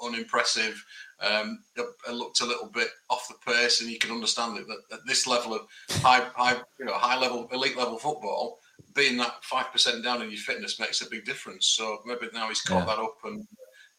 unimpressive. 0.03 0.83
Um, 1.21 1.63
looked 2.11 2.41
a 2.41 2.45
little 2.45 2.67
bit 2.67 2.89
off 3.09 3.27
the 3.27 3.51
pace, 3.51 3.81
and 3.81 3.89
you 3.89 3.97
can 3.97 4.11
understand 4.11 4.57
it 4.57 4.67
that 4.67 4.95
at 4.95 5.05
this 5.07 5.25
level 5.25 5.53
of 5.53 5.61
high, 6.01 6.25
high, 6.35 6.61
you 6.79 6.85
know, 6.85 6.93
high 6.93 7.19
level, 7.19 7.47
elite 7.51 7.77
level 7.77 7.97
football, 7.97 8.59
being 8.95 9.17
that 9.17 9.43
five 9.43 9.71
percent 9.71 10.03
down 10.03 10.21
in 10.21 10.29
your 10.29 10.39
fitness 10.39 10.79
makes 10.79 11.01
a 11.01 11.09
big 11.09 11.25
difference. 11.25 11.67
So 11.67 11.99
maybe 12.05 12.27
now 12.33 12.49
he's 12.49 12.61
caught 12.61 12.87
yeah. 12.87 12.95
that 12.95 13.01
up, 13.01 13.17
and 13.23 13.45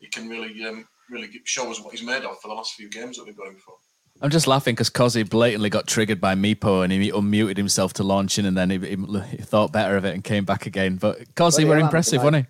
he 0.00 0.08
can 0.08 0.28
really, 0.28 0.64
um, 0.64 0.86
really 1.10 1.30
show 1.44 1.70
us 1.70 1.80
what 1.80 1.92
he's 1.92 2.06
made 2.06 2.24
of 2.24 2.40
for 2.40 2.48
the 2.48 2.54
last 2.54 2.74
few 2.74 2.90
games 2.90 3.16
that 3.16 3.26
we've 3.26 3.36
got 3.36 3.48
him 3.48 3.56
for. 3.56 3.74
I'm 4.22 4.30
just 4.30 4.46
laughing 4.46 4.74
because 4.74 4.90
Cozzy 4.90 5.28
blatantly 5.28 5.70
got 5.70 5.86
triggered 5.88 6.20
by 6.20 6.34
Meepo 6.34 6.84
and 6.84 6.92
he 6.92 7.10
unmuted 7.10 7.56
himself 7.56 7.94
to 7.94 8.04
launch 8.04 8.38
in 8.38 8.46
and 8.46 8.56
then 8.56 8.70
he, 8.70 8.78
he, 8.78 8.96
he 9.30 9.36
thought 9.38 9.72
better 9.72 9.96
of 9.96 10.04
it 10.04 10.14
and 10.14 10.22
came 10.22 10.44
back 10.44 10.66
again. 10.66 10.96
But 10.96 11.34
Cozzy 11.34 11.66
were 11.66 11.78
impressive, 11.78 12.22
like, 12.22 12.32
wasn't 12.32 12.46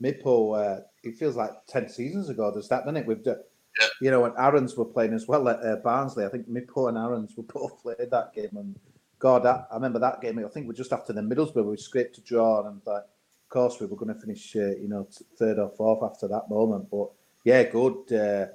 he? 0.00 0.12
Meepo, 0.12 0.78
uh, 0.78 0.80
it 1.02 1.16
feels 1.16 1.36
like 1.36 1.50
ten 1.66 1.88
seasons 1.88 2.28
ago. 2.28 2.52
Does 2.52 2.68
that, 2.68 2.80
doesn't 2.80 2.98
it? 2.98 3.06
We've 3.06 3.22
done, 3.22 3.40
yeah. 3.80 3.86
you 4.00 4.10
know, 4.10 4.20
when 4.20 4.32
Aaron's 4.38 4.76
were 4.76 4.84
playing 4.84 5.14
as 5.14 5.26
well 5.26 5.48
at 5.48 5.60
uh, 5.64 5.76
Barnsley. 5.76 6.24
I 6.24 6.28
think 6.28 6.48
Meepo 6.48 6.88
and 6.88 6.98
Aaron's 6.98 7.34
were 7.36 7.42
both 7.54 7.82
played 7.82 8.10
that 8.10 8.32
game, 8.34 8.50
and 8.52 8.76
God, 9.18 9.46
I, 9.46 9.64
remember 9.74 9.98
that 10.00 10.20
game. 10.20 10.38
I 10.38 10.48
think 10.48 10.66
we're 10.66 10.74
just 10.74 10.92
after 10.92 11.12
the 11.12 11.20
Middlesbrough. 11.20 11.64
We 11.64 11.76
scraped 11.76 12.18
a 12.18 12.20
draw, 12.20 12.66
and 12.66 12.80
like, 12.84 13.02
of 13.02 13.48
course, 13.48 13.80
we 13.80 13.86
were 13.86 13.96
going 13.96 14.14
to 14.14 14.20
finish, 14.20 14.54
uh, 14.56 14.76
you 14.76 14.88
know, 14.88 15.08
third 15.38 15.58
or 15.58 15.70
fourth 15.70 16.02
after 16.02 16.28
that 16.28 16.50
moment. 16.50 16.88
But 16.90 17.08
yeah, 17.44 17.62
good. 17.64 18.12
Uh, 18.12 18.46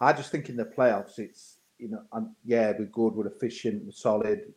I 0.00 0.12
just 0.12 0.30
think 0.30 0.48
in 0.48 0.56
the 0.56 0.64
playoffs, 0.64 1.18
it's 1.18 1.56
you 1.78 1.88
know, 1.88 2.02
yeah, 2.44 2.72
we're 2.78 2.84
good, 2.86 3.14
we're 3.14 3.26
efficient, 3.26 3.84
we're 3.84 3.92
solid. 3.92 4.52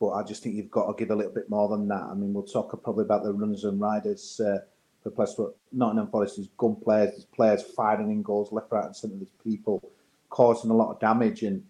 But 0.00 0.10
I 0.10 0.22
just 0.22 0.42
think 0.42 0.54
you've 0.54 0.70
got 0.70 0.86
to 0.86 0.94
give 0.98 1.10
a 1.10 1.16
little 1.16 1.32
bit 1.32 1.48
more 1.48 1.68
than 1.68 1.86
that. 1.88 2.02
I 2.02 2.14
mean, 2.14 2.32
we'll 2.32 2.44
talk 2.44 2.82
probably 2.82 3.04
about 3.04 3.22
the 3.22 3.32
runners 3.32 3.64
and 3.64 3.80
riders 3.80 4.40
uh, 4.40 4.58
for 5.02 5.26
for 5.26 5.54
Nottingham 5.72 6.08
Forest. 6.08 6.38
is 6.38 6.48
gun 6.56 6.76
players, 6.76 7.10
there's 7.10 7.24
players 7.26 7.62
firing 7.62 8.10
in 8.10 8.22
goals 8.22 8.52
left, 8.52 8.72
right, 8.72 8.86
and 8.86 8.96
centre. 8.96 9.16
There's 9.16 9.28
people 9.42 9.82
causing 10.30 10.70
a 10.70 10.76
lot 10.76 10.92
of 10.92 11.00
damage, 11.00 11.42
and 11.42 11.62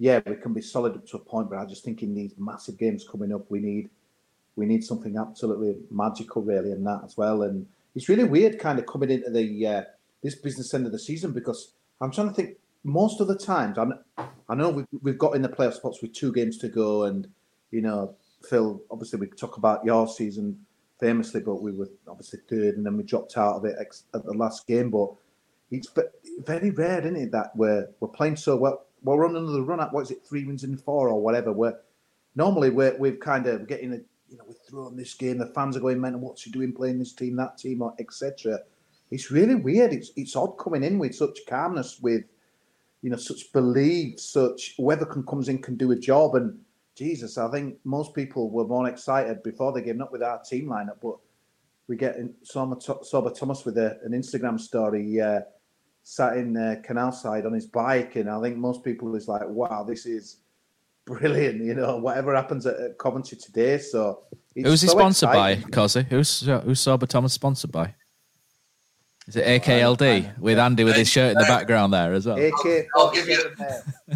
yeah, 0.00 0.20
we 0.24 0.34
can 0.36 0.54
be 0.54 0.62
solid 0.62 0.94
up 0.96 1.06
to 1.08 1.18
a 1.18 1.20
point. 1.20 1.50
But 1.50 1.58
I 1.58 1.66
just 1.66 1.84
think 1.84 2.02
in 2.02 2.14
these 2.14 2.32
massive 2.38 2.78
games 2.78 3.06
coming 3.06 3.34
up, 3.34 3.50
we 3.50 3.60
need 3.60 3.90
we 4.56 4.64
need 4.64 4.82
something 4.82 5.16
absolutely 5.18 5.76
magical, 5.90 6.42
really, 6.42 6.72
in 6.72 6.82
that 6.84 7.02
as 7.04 7.18
well. 7.18 7.42
And 7.42 7.66
it's 7.94 8.08
really 8.08 8.24
weird, 8.24 8.58
kind 8.58 8.78
of 8.78 8.86
coming 8.86 9.10
into 9.10 9.30
the 9.30 9.66
uh, 9.66 9.82
this 10.22 10.36
business 10.36 10.72
end 10.72 10.86
of 10.86 10.92
the 10.92 10.98
season 10.98 11.32
because 11.32 11.74
I'm 12.00 12.10
trying 12.10 12.30
to 12.30 12.34
think. 12.34 12.56
Most 12.82 13.20
of 13.20 13.28
the 13.28 13.36
times, 13.36 13.76
I'm, 13.76 13.92
I 14.48 14.54
know 14.54 14.70
we've, 14.70 14.86
we've 15.02 15.18
got 15.18 15.36
in 15.36 15.42
the 15.42 15.50
playoff 15.50 15.74
spots 15.74 16.00
with 16.00 16.14
two 16.14 16.32
games 16.32 16.56
to 16.58 16.68
go, 16.68 17.04
and 17.04 17.28
you 17.70 17.82
know, 17.82 18.14
Phil. 18.48 18.80
Obviously, 18.90 19.18
we 19.18 19.26
talk 19.26 19.58
about 19.58 19.84
your 19.84 20.08
season 20.08 20.58
famously, 20.98 21.42
but 21.42 21.56
we 21.56 21.72
were 21.72 21.90
obviously 22.08 22.38
third, 22.48 22.78
and 22.78 22.86
then 22.86 22.96
we 22.96 23.02
dropped 23.02 23.36
out 23.36 23.56
of 23.56 23.66
it 23.66 23.76
at 24.14 24.24
the 24.24 24.32
last 24.32 24.66
game. 24.66 24.88
But 24.88 25.10
it's 25.70 25.88
very 26.46 26.70
rare, 26.70 27.00
isn't 27.00 27.16
it, 27.16 27.32
that 27.32 27.54
we're 27.54 27.86
we're 28.00 28.08
playing 28.08 28.36
so 28.36 28.56
well. 28.56 28.86
We're 29.02 29.26
on 29.26 29.36
another 29.36 29.62
run 29.62 29.80
at 29.80 29.92
what 29.92 30.02
is 30.02 30.10
it, 30.10 30.26
three 30.26 30.44
wins 30.44 30.64
in 30.64 30.76
four 30.76 31.08
or 31.08 31.20
whatever. 31.20 31.52
We're 31.52 31.78
normally 32.34 32.70
we're 32.70 32.96
we've 32.98 33.20
kind 33.20 33.46
of 33.46 33.66
getting 33.66 33.92
a 33.92 33.96
you 34.28 34.38
know 34.38 34.44
we're 34.46 34.54
throwing 34.68 34.96
this 34.96 35.14
game. 35.14 35.38
The 35.38 35.46
fans 35.46 35.76
are 35.76 35.80
going, 35.80 36.00
man, 36.00 36.20
what's 36.20 36.42
he 36.42 36.50
doing 36.50 36.72
playing 36.72 36.98
this 36.98 37.12
team, 37.12 37.36
that 37.36 37.58
team, 37.58 37.82
or 37.82 37.94
etc. 37.98 38.60
It's 39.10 39.30
really 39.30 39.56
weird. 39.56 39.92
It's 39.92 40.10
it's 40.16 40.36
odd 40.36 40.58
coming 40.58 40.84
in 40.84 40.98
with 40.98 41.14
such 41.14 41.40
calmness, 41.48 41.98
with 42.00 42.24
you 43.02 43.10
know 43.10 43.16
such 43.16 43.52
belief, 43.52 44.20
such 44.20 44.74
whoever 44.76 45.06
can 45.06 45.24
comes 45.24 45.48
in 45.48 45.58
can 45.62 45.76
do 45.76 45.92
a 45.92 45.96
job 45.96 46.34
and 46.34 46.58
Jesus, 47.00 47.38
I 47.38 47.50
think 47.50 47.78
most 47.84 48.14
people 48.14 48.50
were 48.50 48.66
more 48.66 48.86
excited 48.86 49.42
before 49.42 49.72
the 49.72 49.80
game, 49.80 49.96
not 49.96 50.12
with 50.12 50.22
our 50.22 50.42
team 50.42 50.66
lineup, 50.66 50.98
but 51.02 51.16
we 51.88 51.96
get 51.96 52.16
in, 52.16 52.34
Sorba, 52.44 53.34
Thomas 53.34 53.64
with 53.64 53.78
a, 53.78 53.98
an 54.04 54.12
Instagram 54.12 54.60
story, 54.60 55.18
uh, 55.18 55.40
sat 56.02 56.36
in 56.36 56.56
uh, 56.56 56.76
Canal 56.82 57.12
Side 57.12 57.46
on 57.46 57.52
his 57.52 57.66
bike, 57.66 58.16
and 58.16 58.28
I 58.28 58.40
think 58.40 58.56
most 58.56 58.84
people 58.84 59.14
is 59.14 59.28
like, 59.28 59.46
"Wow, 59.48 59.84
this 59.84 60.06
is 60.06 60.38
brilliant!" 61.06 61.62
You 61.62 61.74
know, 61.74 61.96
whatever 61.96 62.34
happens 62.34 62.66
at, 62.66 62.78
at 62.80 62.98
Coventry 62.98 63.38
today. 63.38 63.78
So, 63.78 64.22
who's 64.54 64.80
so 64.80 64.86
he 64.86 64.90
sponsored 64.90 65.28
exciting. 65.28 65.62
by, 65.64 65.70
Cosy? 65.70 66.06
Who's 66.08 66.40
who's 66.40 66.80
Sorba 66.80 67.06
Thomas 67.06 67.32
sponsored 67.32 67.72
by? 67.72 67.94
Is 69.30 69.36
it 69.36 69.62
AKLD 69.62 70.38
with 70.38 70.58
Andy 70.58 70.82
with 70.82 70.96
his 70.96 71.08
shirt 71.08 71.32
in 71.32 71.38
the 71.38 71.44
background 71.44 71.92
there 71.92 72.14
as 72.14 72.26
well? 72.26 72.36
AK, 72.36 72.88
I'll, 72.96 73.06
I'll 73.06 73.12
give 73.12 73.28
you, 73.28 73.38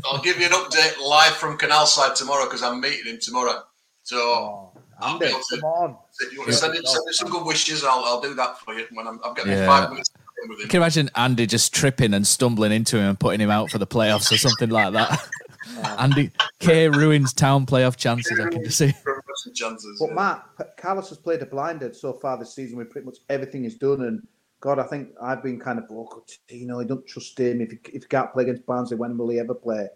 I'll 0.07 0.20
give 0.20 0.40
you 0.40 0.47
an 0.47 0.53
update 0.53 1.01
live 1.01 1.35
from 1.35 1.57
Canal 1.57 1.87
Side 1.87 2.16
tomorrow 2.16 2.47
because 2.47 2.64
I'm 2.64 2.81
meeting 2.81 3.12
him 3.12 3.20
tomorrow. 3.20 3.62
So 4.03 4.16
oh, 4.16 4.73
Andy, 5.05 5.29
to, 5.29 5.42
come 5.51 5.64
on. 5.64 5.97
If 6.18 6.33
you 6.33 6.40
want 6.40 6.51
to 6.51 6.57
send, 6.57 6.75
it, 6.75 6.87
send 6.88 7.05
me 7.07 7.12
some 7.12 7.31
good 7.31 7.47
wishes, 7.47 7.85
I'll, 7.85 8.05
I'll 8.05 8.20
do 8.20 8.35
that 8.35 8.59
for 8.59 8.75
you 8.75 8.87
when 8.92 9.07
I'm, 9.07 9.20
I'm 9.25 9.35
getting 9.35 9.53
yeah. 9.53 9.66
five 9.66 9.90
minutes. 9.90 10.11
With. 10.49 10.59
Can 10.61 10.71
you 10.73 10.81
imagine 10.81 11.11
Andy 11.15 11.47
just 11.47 11.75
tripping 11.75 12.15
and 12.15 12.27
stumbling 12.27 12.73
into 12.73 12.97
him 12.97 13.11
and 13.11 13.21
putting 13.21 13.41
him 13.41 13.51
out 13.51 13.71
for 13.71 13.79
the 13.79 13.87
playoffs 13.87 14.33
or 14.33 14.37
something 14.37 14.71
like 14.71 14.93
that? 14.93 15.29
Andy 15.99 16.31
K 16.61 16.89
ruins 16.89 17.33
town 17.33 17.67
playoff 17.67 17.97
chances. 17.97 18.39
I 18.39 18.51
can 18.51 18.65
just 18.65 18.79
see. 18.79 18.93
Chances, 19.55 19.99
but 20.01 20.09
yeah. 20.09 20.15
Matt, 20.15 20.77
Carlos 20.77 21.09
has 21.11 21.19
played 21.19 21.43
a 21.43 21.47
blinded 21.47 21.95
so 21.95 22.15
far 22.15 22.39
this 22.39 22.55
season 22.55 22.79
with 22.79 22.89
pretty 22.89 23.05
much 23.05 23.19
everything 23.29 23.65
he's 23.65 23.75
done, 23.75 24.03
and 24.03 24.27
God, 24.65 24.79
I 24.79 24.85
think 24.85 25.11
I've 25.21 25.43
been 25.43 25.61
kind 25.61 25.79
of 25.79 25.85
oh, 25.91 26.25
you 26.49 26.67
know, 26.67 26.81
I 26.81 26.85
don't 26.85 27.07
trust 27.07 27.39
him. 27.39 27.61
If 27.61 27.73
he, 27.73 27.79
if 27.93 28.05
he 28.05 28.09
can't 28.09 28.33
play 28.33 28.45
against 28.45 28.65
Barnsley, 28.65 28.97
when 28.97 29.19
will 29.19 29.29
he 29.29 29.39
ever 29.39 29.53
play? 29.55 29.89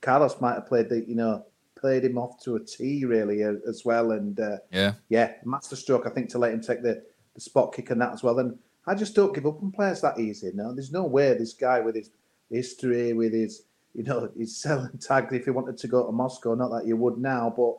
Carlos 0.00 0.40
might 0.40 0.54
have 0.54 0.66
played 0.66 0.88
the, 0.88 1.04
you 1.06 1.14
know, 1.14 1.46
played 1.76 2.04
him 2.04 2.18
off 2.18 2.42
to 2.42 2.56
a 2.56 2.60
T 2.60 3.04
really 3.04 3.42
as 3.42 3.82
well. 3.84 4.10
And 4.10 4.40
uh, 4.40 4.56
yeah, 4.72 4.94
yeah, 5.08 5.34
masterstroke. 5.44 6.04
I 6.04 6.10
think 6.10 6.30
to 6.30 6.38
let 6.38 6.52
him 6.52 6.60
take 6.60 6.82
the, 6.82 7.04
the 7.34 7.40
spot 7.40 7.72
kick 7.72 7.90
and 7.90 8.00
that 8.00 8.12
as 8.12 8.24
well. 8.24 8.40
And 8.40 8.58
I 8.88 8.94
just 8.94 9.14
don't 9.14 9.34
give 9.34 9.46
up 9.46 9.62
on 9.62 9.70
players 9.70 10.00
that 10.00 10.18
easy. 10.18 10.50
No, 10.54 10.72
there's 10.72 10.92
no 10.92 11.04
way 11.04 11.34
this 11.34 11.52
guy 11.52 11.80
with 11.80 11.94
his 11.94 12.10
history, 12.50 13.12
with 13.12 13.34
his, 13.34 13.62
you 13.94 14.02
know, 14.02 14.30
his 14.36 14.56
selling 14.56 14.98
tags. 15.00 15.32
If 15.32 15.44
he 15.44 15.50
wanted 15.50 15.76
to 15.78 15.88
go 15.88 16.06
to 16.06 16.12
Moscow, 16.12 16.54
not 16.54 16.70
that 16.70 16.86
you 16.86 16.96
would 16.96 17.18
now, 17.18 17.52
but 17.54 17.74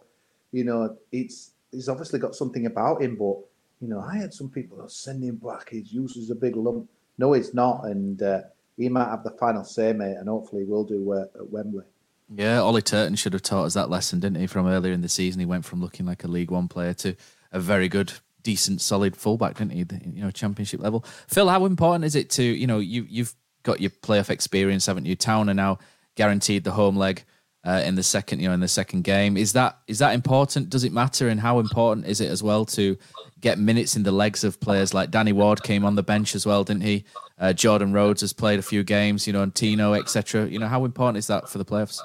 you 0.52 0.64
know, 0.64 0.96
it's 1.12 1.52
he's 1.72 1.90
obviously 1.90 2.20
got 2.20 2.36
something 2.36 2.66
about 2.66 3.02
him, 3.02 3.16
but 3.16 3.38
you 3.82 3.88
know, 3.88 4.02
I 4.02 4.18
had 4.18 4.34
some 4.34 4.50
people 4.50 4.78
that 4.78 4.92
send 4.92 5.24
him 5.24 5.38
back. 5.38 5.70
His 5.70 5.92
use 5.92 6.16
is 6.16 6.30
a 6.30 6.36
big 6.36 6.56
lump. 6.56 6.88
No, 7.18 7.34
it's 7.34 7.54
not, 7.54 7.86
and 7.86 8.22
uh, 8.22 8.42
he 8.78 8.88
might 8.88 9.10
have 9.10 9.24
the 9.24 9.32
final 9.32 9.64
say, 9.64 9.94
mate, 9.94 10.16
and 10.18 10.30
hopefully 10.30 10.64
we'll 10.64 10.84
do 10.84 11.14
uh, 11.14 11.26
at 11.36 11.50
Wembley. 11.50 11.86
Yeah, 12.34 12.62
Ollie 12.62 12.84
Turton 12.84 13.16
should 13.16 13.34
have 13.34 13.42
taught 13.42 13.66
us 13.66 13.74
that 13.74 13.90
lesson, 13.90 14.20
didn't 14.20 14.40
he? 14.40 14.48
From 14.48 14.68
earlier 14.68 14.94
in 14.94 15.02
the 15.02 15.10
season, 15.10 15.40
he 15.40 15.46
went 15.46 15.66
from 15.66 15.82
looking 15.82 16.06
like 16.06 16.24
a 16.24 16.28
League 16.28 16.52
One 16.52 16.68
player 16.68 16.94
to 16.96 17.16
a 17.52 17.60
very 17.60 17.88
good 17.88 18.14
decent, 18.44 18.82
solid 18.82 19.16
fullback, 19.16 19.58
didn't 19.58 19.72
he? 19.72 19.86
You 20.14 20.24
know, 20.24 20.32
championship 20.32 20.82
level. 20.82 21.06
Phil, 21.28 21.50
how 21.50 21.66
important 21.66 22.06
is 22.06 22.16
it 22.16 22.30
to 22.32 22.44
you 22.44 22.68
know 22.68 22.80
you 22.80 23.06
you've 23.10 23.36
got 23.64 23.82
your 23.82 23.92
playoff 23.92 24.30
experience, 24.30 24.86
haven't 24.86 25.06
you? 25.06 25.16
Town 25.16 25.50
are 25.50 25.54
now 25.54 25.80
guaranteed 26.16 26.64
the 26.64 26.72
home 26.72 26.96
leg 26.96 27.24
uh, 27.66 27.82
in 27.86 27.96
the 27.96 28.04
second, 28.04 28.40
you 28.40 28.48
know, 28.48 28.54
in 28.54 28.60
the 28.60 28.68
second 28.68 29.04
game. 29.04 29.38
Is 29.38 29.54
that 29.54 29.80
is 29.88 30.00
that 30.00 30.14
important? 30.14 30.70
Does 30.70 30.84
it 30.84 30.92
matter? 30.92 31.28
And 31.28 31.40
how 31.40 31.60
important 31.60 32.08
is 32.08 32.22
it 32.22 32.30
as 32.30 32.42
well 32.42 32.66
to 32.68 32.98
get 33.42 33.58
minutes 33.58 33.96
in 33.96 34.04
the 34.04 34.12
legs 34.12 34.44
of 34.44 34.60
players 34.60 34.94
like 34.94 35.12
Danny 35.12 35.32
Ward 35.32 35.64
came 35.64 35.86
on 35.86 35.96
the 35.96 36.04
bench 36.04 36.36
as 36.36 36.46
well, 36.46 36.64
didn't 36.64 36.84
he? 36.84 37.06
Uh, 37.38 37.54
Jordan 37.54 37.94
Rhodes 37.94 38.22
has 38.22 38.34
played 38.34 38.60
a 38.60 38.64
few 38.64 38.84
games, 38.84 39.28
you 39.28 39.34
know, 39.34 39.44
and 39.44 39.54
Tino, 39.54 39.94
etc. 39.94 40.48
You 40.48 40.60
know, 40.60 40.68
how 40.68 40.86
important 40.86 41.18
is 41.18 41.28
that 41.28 41.50
for 41.50 41.58
the 41.58 41.66
playoffs? 41.66 42.00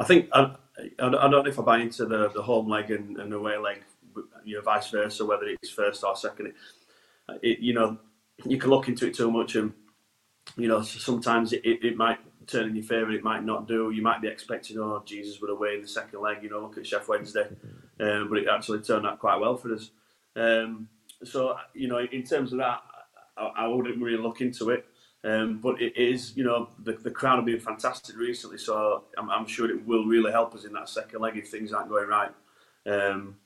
I 0.00 0.04
think 0.04 0.28
I, 0.32 0.54
I 0.98 1.10
don't 1.10 1.30
know 1.30 1.46
if 1.46 1.58
I 1.58 1.62
buy 1.62 1.78
into 1.78 2.06
the, 2.06 2.30
the 2.30 2.42
home 2.42 2.68
leg 2.68 2.90
and, 2.90 3.16
and 3.18 3.32
away 3.32 3.56
leg, 3.56 3.82
you 4.44 4.56
know, 4.56 4.62
vice 4.62 4.90
versa, 4.90 5.24
whether 5.24 5.46
it's 5.46 5.70
first 5.70 6.04
or 6.04 6.16
second. 6.16 6.52
It, 7.42 7.60
you 7.60 7.74
know, 7.74 7.98
you 8.44 8.58
can 8.58 8.70
look 8.70 8.88
into 8.88 9.06
it 9.06 9.14
too 9.14 9.30
much, 9.30 9.56
and 9.56 9.72
you 10.56 10.68
know, 10.68 10.82
sometimes 10.82 11.52
it, 11.52 11.64
it, 11.64 11.84
it 11.84 11.96
might 11.96 12.18
turn 12.46 12.68
in 12.68 12.76
your 12.76 12.84
favour, 12.84 13.12
it 13.12 13.24
might 13.24 13.44
not 13.44 13.66
do. 13.66 13.90
You 13.90 14.02
might 14.02 14.20
be 14.20 14.28
expecting, 14.28 14.78
oh, 14.78 15.02
Jesus 15.04 15.40
would 15.40 15.50
away 15.50 15.76
in 15.76 15.82
the 15.82 15.88
second 15.88 16.20
leg. 16.20 16.42
You 16.42 16.50
know, 16.50 16.60
look 16.60 16.76
at 16.76 16.84
Sheff 16.84 17.08
Wednesday, 17.08 17.48
um, 18.00 18.28
but 18.28 18.38
it 18.38 18.48
actually 18.48 18.80
turned 18.80 19.06
out 19.06 19.18
quite 19.18 19.36
well 19.36 19.56
for 19.56 19.74
us. 19.74 19.90
Um, 20.36 20.88
so, 21.22 21.56
you 21.74 21.88
know, 21.88 21.98
in 21.98 22.22
terms 22.22 22.52
of 22.52 22.58
that, 22.58 22.82
I, 23.36 23.44
I 23.56 23.66
wouldn't 23.68 24.02
really 24.02 24.22
look 24.22 24.40
into 24.40 24.70
it. 24.70 24.86
Um, 25.24 25.58
but 25.58 25.80
it 25.80 25.96
is, 25.96 26.36
you 26.36 26.44
know, 26.44 26.68
the, 26.82 26.92
the 26.92 27.10
crowd 27.10 27.36
have 27.36 27.46
been 27.46 27.58
fantastic 27.58 28.14
recently, 28.18 28.58
so 28.58 29.04
I'm, 29.16 29.30
I'm, 29.30 29.46
sure 29.46 29.70
it 29.70 29.86
will 29.86 30.04
really 30.04 30.30
help 30.30 30.54
us 30.54 30.66
in 30.66 30.74
that 30.74 30.90
second 30.90 31.22
leg 31.22 31.38
if 31.38 31.48
things 31.48 31.72
aren't 31.72 31.88
going 31.88 32.08
right. 32.08 32.30
Um, 32.84 33.36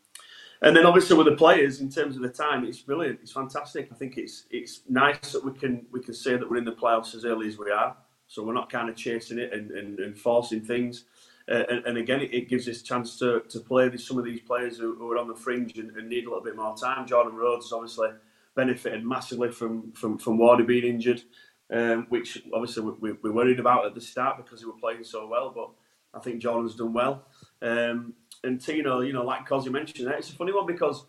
and 0.63 0.77
then 0.77 0.87
obviously 0.87 1.17
with 1.17 1.27
the 1.27 1.37
players, 1.37 1.81
in 1.81 1.91
terms 1.91 2.17
of 2.17 2.23
the 2.23 2.29
time, 2.29 2.65
it's 2.65 2.81
brilliant. 2.81 3.21
It's 3.23 3.33
fantastic. 3.33 3.89
I 3.93 3.95
think 3.95 4.17
it's 4.17 4.45
it's 4.51 4.83
nice 4.89 5.33
that 5.33 5.45
we 5.45 5.53
can 5.53 5.87
we 5.93 6.01
can 6.01 6.15
say 6.15 6.37
that 6.37 6.49
we're 6.49 6.59
in 6.59 6.65
the 6.65 6.73
playoffs 6.73 7.15
as 7.15 7.25
early 7.25 7.49
as 7.49 7.59
we 7.59 7.71
are, 7.71 7.97
so 8.27 8.43
we're 8.43 8.55
not 8.55 8.71
kind 8.71 8.89
of 8.89 8.97
chasing 8.97 9.39
it 9.39 9.53
and, 9.53 9.71
and, 9.71 9.99
and 10.01 10.19
forcing 10.19 10.61
things. 10.61 11.05
Uh, 11.51 11.65
and, 11.71 11.87
and, 11.87 11.97
again, 11.97 12.21
it, 12.21 12.35
it, 12.35 12.47
gives 12.47 12.69
us 12.69 12.83
a 12.83 12.85
chance 12.85 13.19
to, 13.19 13.41
to 13.49 13.59
play 13.59 13.89
with 13.89 14.03
some 14.03 14.19
of 14.19 14.25
these 14.27 14.41
players 14.41 14.77
who, 14.77 14.95
who 14.97 15.11
are 15.11 15.17
on 15.17 15.27
the 15.27 15.35
fringe 15.35 15.79
and, 15.79 15.97
and, 15.97 16.07
need 16.07 16.27
a 16.27 16.29
little 16.29 16.45
bit 16.45 16.55
more 16.55 16.77
time. 16.77 17.07
Jordan 17.07 17.35
Rhodes 17.35 17.65
has 17.65 17.73
obviously 17.73 18.11
benefited 18.55 19.03
massively 19.03 19.51
from 19.51 19.91
from 19.93 20.19
from 20.19 20.37
Wardy 20.37 20.67
being 20.67 20.85
injured 20.85 21.23
um, 21.73 22.07
which 22.09 22.43
obviously 22.55 22.83
we, 22.83 23.13
we, 23.13 23.31
worried 23.31 23.61
about 23.61 23.85
at 23.85 23.95
the 23.95 24.01
start 24.01 24.39
because 24.39 24.61
he 24.61 24.67
was 24.67 24.77
playing 24.81 25.05
so 25.05 25.27
well. 25.27 25.53
But 25.55 25.71
I 26.15 26.23
think 26.23 26.41
Jordan's 26.41 26.75
done 26.75 26.93
well. 26.93 27.25
Um, 27.61 28.15
and 28.45 28.61
Tino, 28.61 29.01
you 29.01 29.13
know, 29.13 29.25
like 29.25 29.47
Cosy 29.47 29.71
mentioned, 29.71 30.09
it's 30.09 30.31
a 30.31 30.35
funny 30.35 30.53
one 30.53 30.67
because 30.67 31.05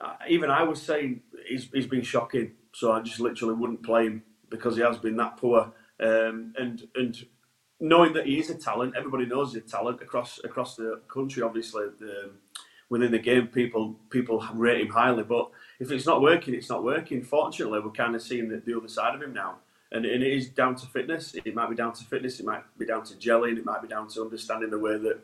uh, 0.00 0.14
even 0.28 0.50
I 0.50 0.62
was 0.62 0.80
saying 0.80 1.22
he's, 1.48 1.68
he's 1.72 1.86
been 1.86 2.02
shocking. 2.02 2.52
So 2.72 2.92
I 2.92 3.00
just 3.00 3.20
literally 3.20 3.54
wouldn't 3.54 3.82
play 3.82 4.06
him 4.06 4.22
because 4.50 4.76
he 4.76 4.82
has 4.82 4.98
been 4.98 5.16
that 5.16 5.36
poor. 5.36 5.72
Um, 6.00 6.54
and 6.58 6.82
and 6.94 7.16
knowing 7.80 8.12
that 8.14 8.26
he 8.26 8.38
is 8.38 8.50
a 8.50 8.54
talent, 8.54 8.94
everybody 8.96 9.26
knows 9.26 9.54
he's 9.54 9.62
a 9.62 9.66
talent 9.66 10.02
across 10.02 10.40
across 10.42 10.74
the 10.74 11.00
country. 11.08 11.42
Obviously, 11.42 11.86
the, 12.00 12.32
within 12.88 13.12
the 13.12 13.18
game, 13.18 13.46
people 13.46 13.96
people 14.10 14.44
rate 14.54 14.80
him 14.80 14.88
highly. 14.88 15.22
But 15.22 15.50
if 15.78 15.90
it's 15.92 16.06
not 16.06 16.20
working, 16.20 16.54
it's 16.54 16.68
not 16.68 16.82
working. 16.82 17.22
Fortunately, 17.22 17.78
we're 17.78 17.90
kind 17.90 18.16
of 18.16 18.22
seeing 18.22 18.48
the, 18.48 18.60
the 18.64 18.76
other 18.76 18.88
side 18.88 19.14
of 19.14 19.22
him 19.22 19.32
now 19.32 19.58
and, 19.94 20.04
and 20.04 20.22
it 20.22 20.32
is 20.32 20.48
down 20.48 20.74
to 20.74 20.86
fitness. 20.86 21.34
It 21.34 21.54
might 21.54 21.70
be 21.70 21.76
down 21.76 21.92
to 21.94 22.04
fitness. 22.04 22.40
It 22.40 22.46
might 22.46 22.62
be 22.76 22.84
down 22.84 23.04
to 23.04 23.14
gelling. 23.14 23.56
It 23.56 23.64
might 23.64 23.80
be 23.80 23.88
down 23.88 24.08
to 24.08 24.22
understanding 24.22 24.70
the 24.70 24.78
way 24.78 24.98
that 24.98 25.20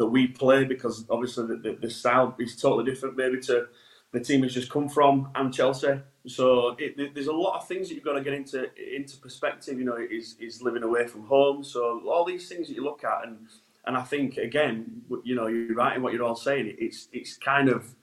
that 0.00 0.06
we 0.06 0.26
play 0.26 0.64
because 0.64 1.04
obviously 1.10 1.46
the, 1.46 1.56
the, 1.56 1.78
the 1.82 1.90
style 1.90 2.34
is 2.38 2.56
totally 2.56 2.86
different 2.86 3.18
maybe 3.18 3.38
to 3.38 3.66
the 4.12 4.20
team 4.20 4.42
has 4.42 4.54
just 4.54 4.70
come 4.70 4.88
from 4.88 5.28
and 5.34 5.52
Chelsea. 5.52 6.00
So 6.26 6.74
it, 6.78 7.14
there's 7.14 7.26
a 7.26 7.32
lot 7.32 7.58
of 7.58 7.68
things 7.68 7.88
that 7.88 7.94
you've 7.96 8.04
got 8.04 8.14
to 8.14 8.22
get 8.22 8.32
into 8.32 8.66
into 8.96 9.18
perspective. 9.18 9.78
You 9.78 9.84
know, 9.84 9.96
is 9.96 10.36
is 10.40 10.62
living 10.62 10.82
away 10.82 11.06
from 11.06 11.26
home. 11.26 11.62
So 11.62 12.00
all 12.08 12.24
these 12.24 12.48
things 12.48 12.68
that 12.68 12.74
you 12.74 12.82
look 12.82 13.04
at 13.04 13.26
and 13.26 13.46
and 13.84 13.94
I 13.94 14.02
think 14.02 14.38
again, 14.38 15.02
you 15.22 15.34
know, 15.34 15.48
you're 15.48 15.74
right 15.74 15.94
in 15.96 16.02
what 16.02 16.14
you're 16.14 16.24
all 16.24 16.34
saying. 16.34 16.74
It's 16.78 17.08
it's 17.12 17.36
kind 17.36 17.68
of 17.68 17.94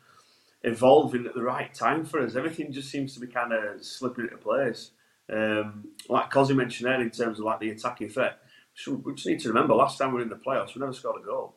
evolving 0.64 1.26
at 1.26 1.34
the 1.34 1.42
right 1.42 1.74
time 1.74 2.06
for 2.06 2.22
us. 2.22 2.36
Everything 2.36 2.72
just 2.72 2.90
seems 2.92 3.16
to 3.16 3.20
be 3.20 3.28
kind 3.28 3.54
of 3.54 3.84
slipping 3.84 4.26
into 4.26 4.38
place. 4.38 4.92
Um, 5.34 5.90
like 6.10 6.30
Cosy 6.30 6.54
mentioned 6.54 6.88
there, 6.88 7.02
in 7.02 7.10
terms 7.10 7.40
of 7.40 7.46
like 7.46 7.60
the 7.60 7.72
attacking 7.72 8.10
threat, 8.10 8.40
we 8.88 9.14
just 9.14 9.28
need 9.28 9.40
to 9.42 9.50
remember 9.50 9.74
last 9.74 9.98
time 9.98 10.10
we 10.10 10.16
were 10.18 10.22
in 10.22 10.30
the 10.30 10.36
playoffs, 10.36 10.76
we 10.76 10.80
never 10.80 10.94
scored 10.94 11.22
a 11.22 11.26
goal. 11.26 11.57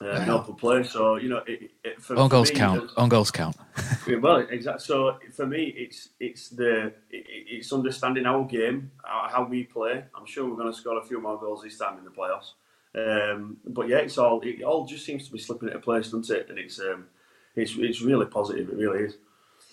Uh, 0.00 0.24
no 0.24 0.40
play, 0.40 0.82
so 0.82 1.16
you 1.16 1.28
know, 1.28 1.42
it, 1.46 1.70
it, 1.84 2.02
for, 2.02 2.16
on 2.16 2.28
goals 2.28 2.50
me, 2.50 2.56
count. 2.56 2.90
On 2.96 3.08
goals 3.08 3.30
count. 3.30 3.54
well, 4.20 4.38
exactly. 4.38 4.82
So 4.82 5.18
for 5.30 5.46
me, 5.46 5.74
it's 5.76 6.08
it's 6.18 6.48
the 6.48 6.86
it, 7.10 7.26
it's 7.50 7.72
understanding 7.72 8.24
our 8.24 8.44
game, 8.44 8.90
how 9.04 9.46
we 9.48 9.64
play. 9.64 10.04
I'm 10.14 10.24
sure 10.24 10.48
we're 10.48 10.56
going 10.56 10.72
to 10.72 10.78
score 10.78 10.98
a 10.98 11.04
few 11.04 11.20
more 11.20 11.38
goals 11.38 11.62
this 11.62 11.76
time 11.76 11.98
in 11.98 12.04
the 12.04 12.10
playoffs. 12.10 12.52
Um, 12.94 13.58
but 13.66 13.88
yeah, 13.88 13.98
it's 13.98 14.18
all 14.18 14.40
it 14.40 14.62
all 14.62 14.86
just 14.86 15.04
seems 15.04 15.26
to 15.26 15.32
be 15.32 15.38
slipping 15.38 15.68
into 15.68 15.80
place, 15.80 16.10
doesn't 16.10 16.30
it? 16.34 16.48
And 16.48 16.58
it's 16.58 16.80
um, 16.80 17.06
it's 17.54 17.74
it's 17.76 18.00
really 18.00 18.26
positive. 18.26 18.68
It 18.70 18.76
really 18.76 19.04
is. 19.04 19.16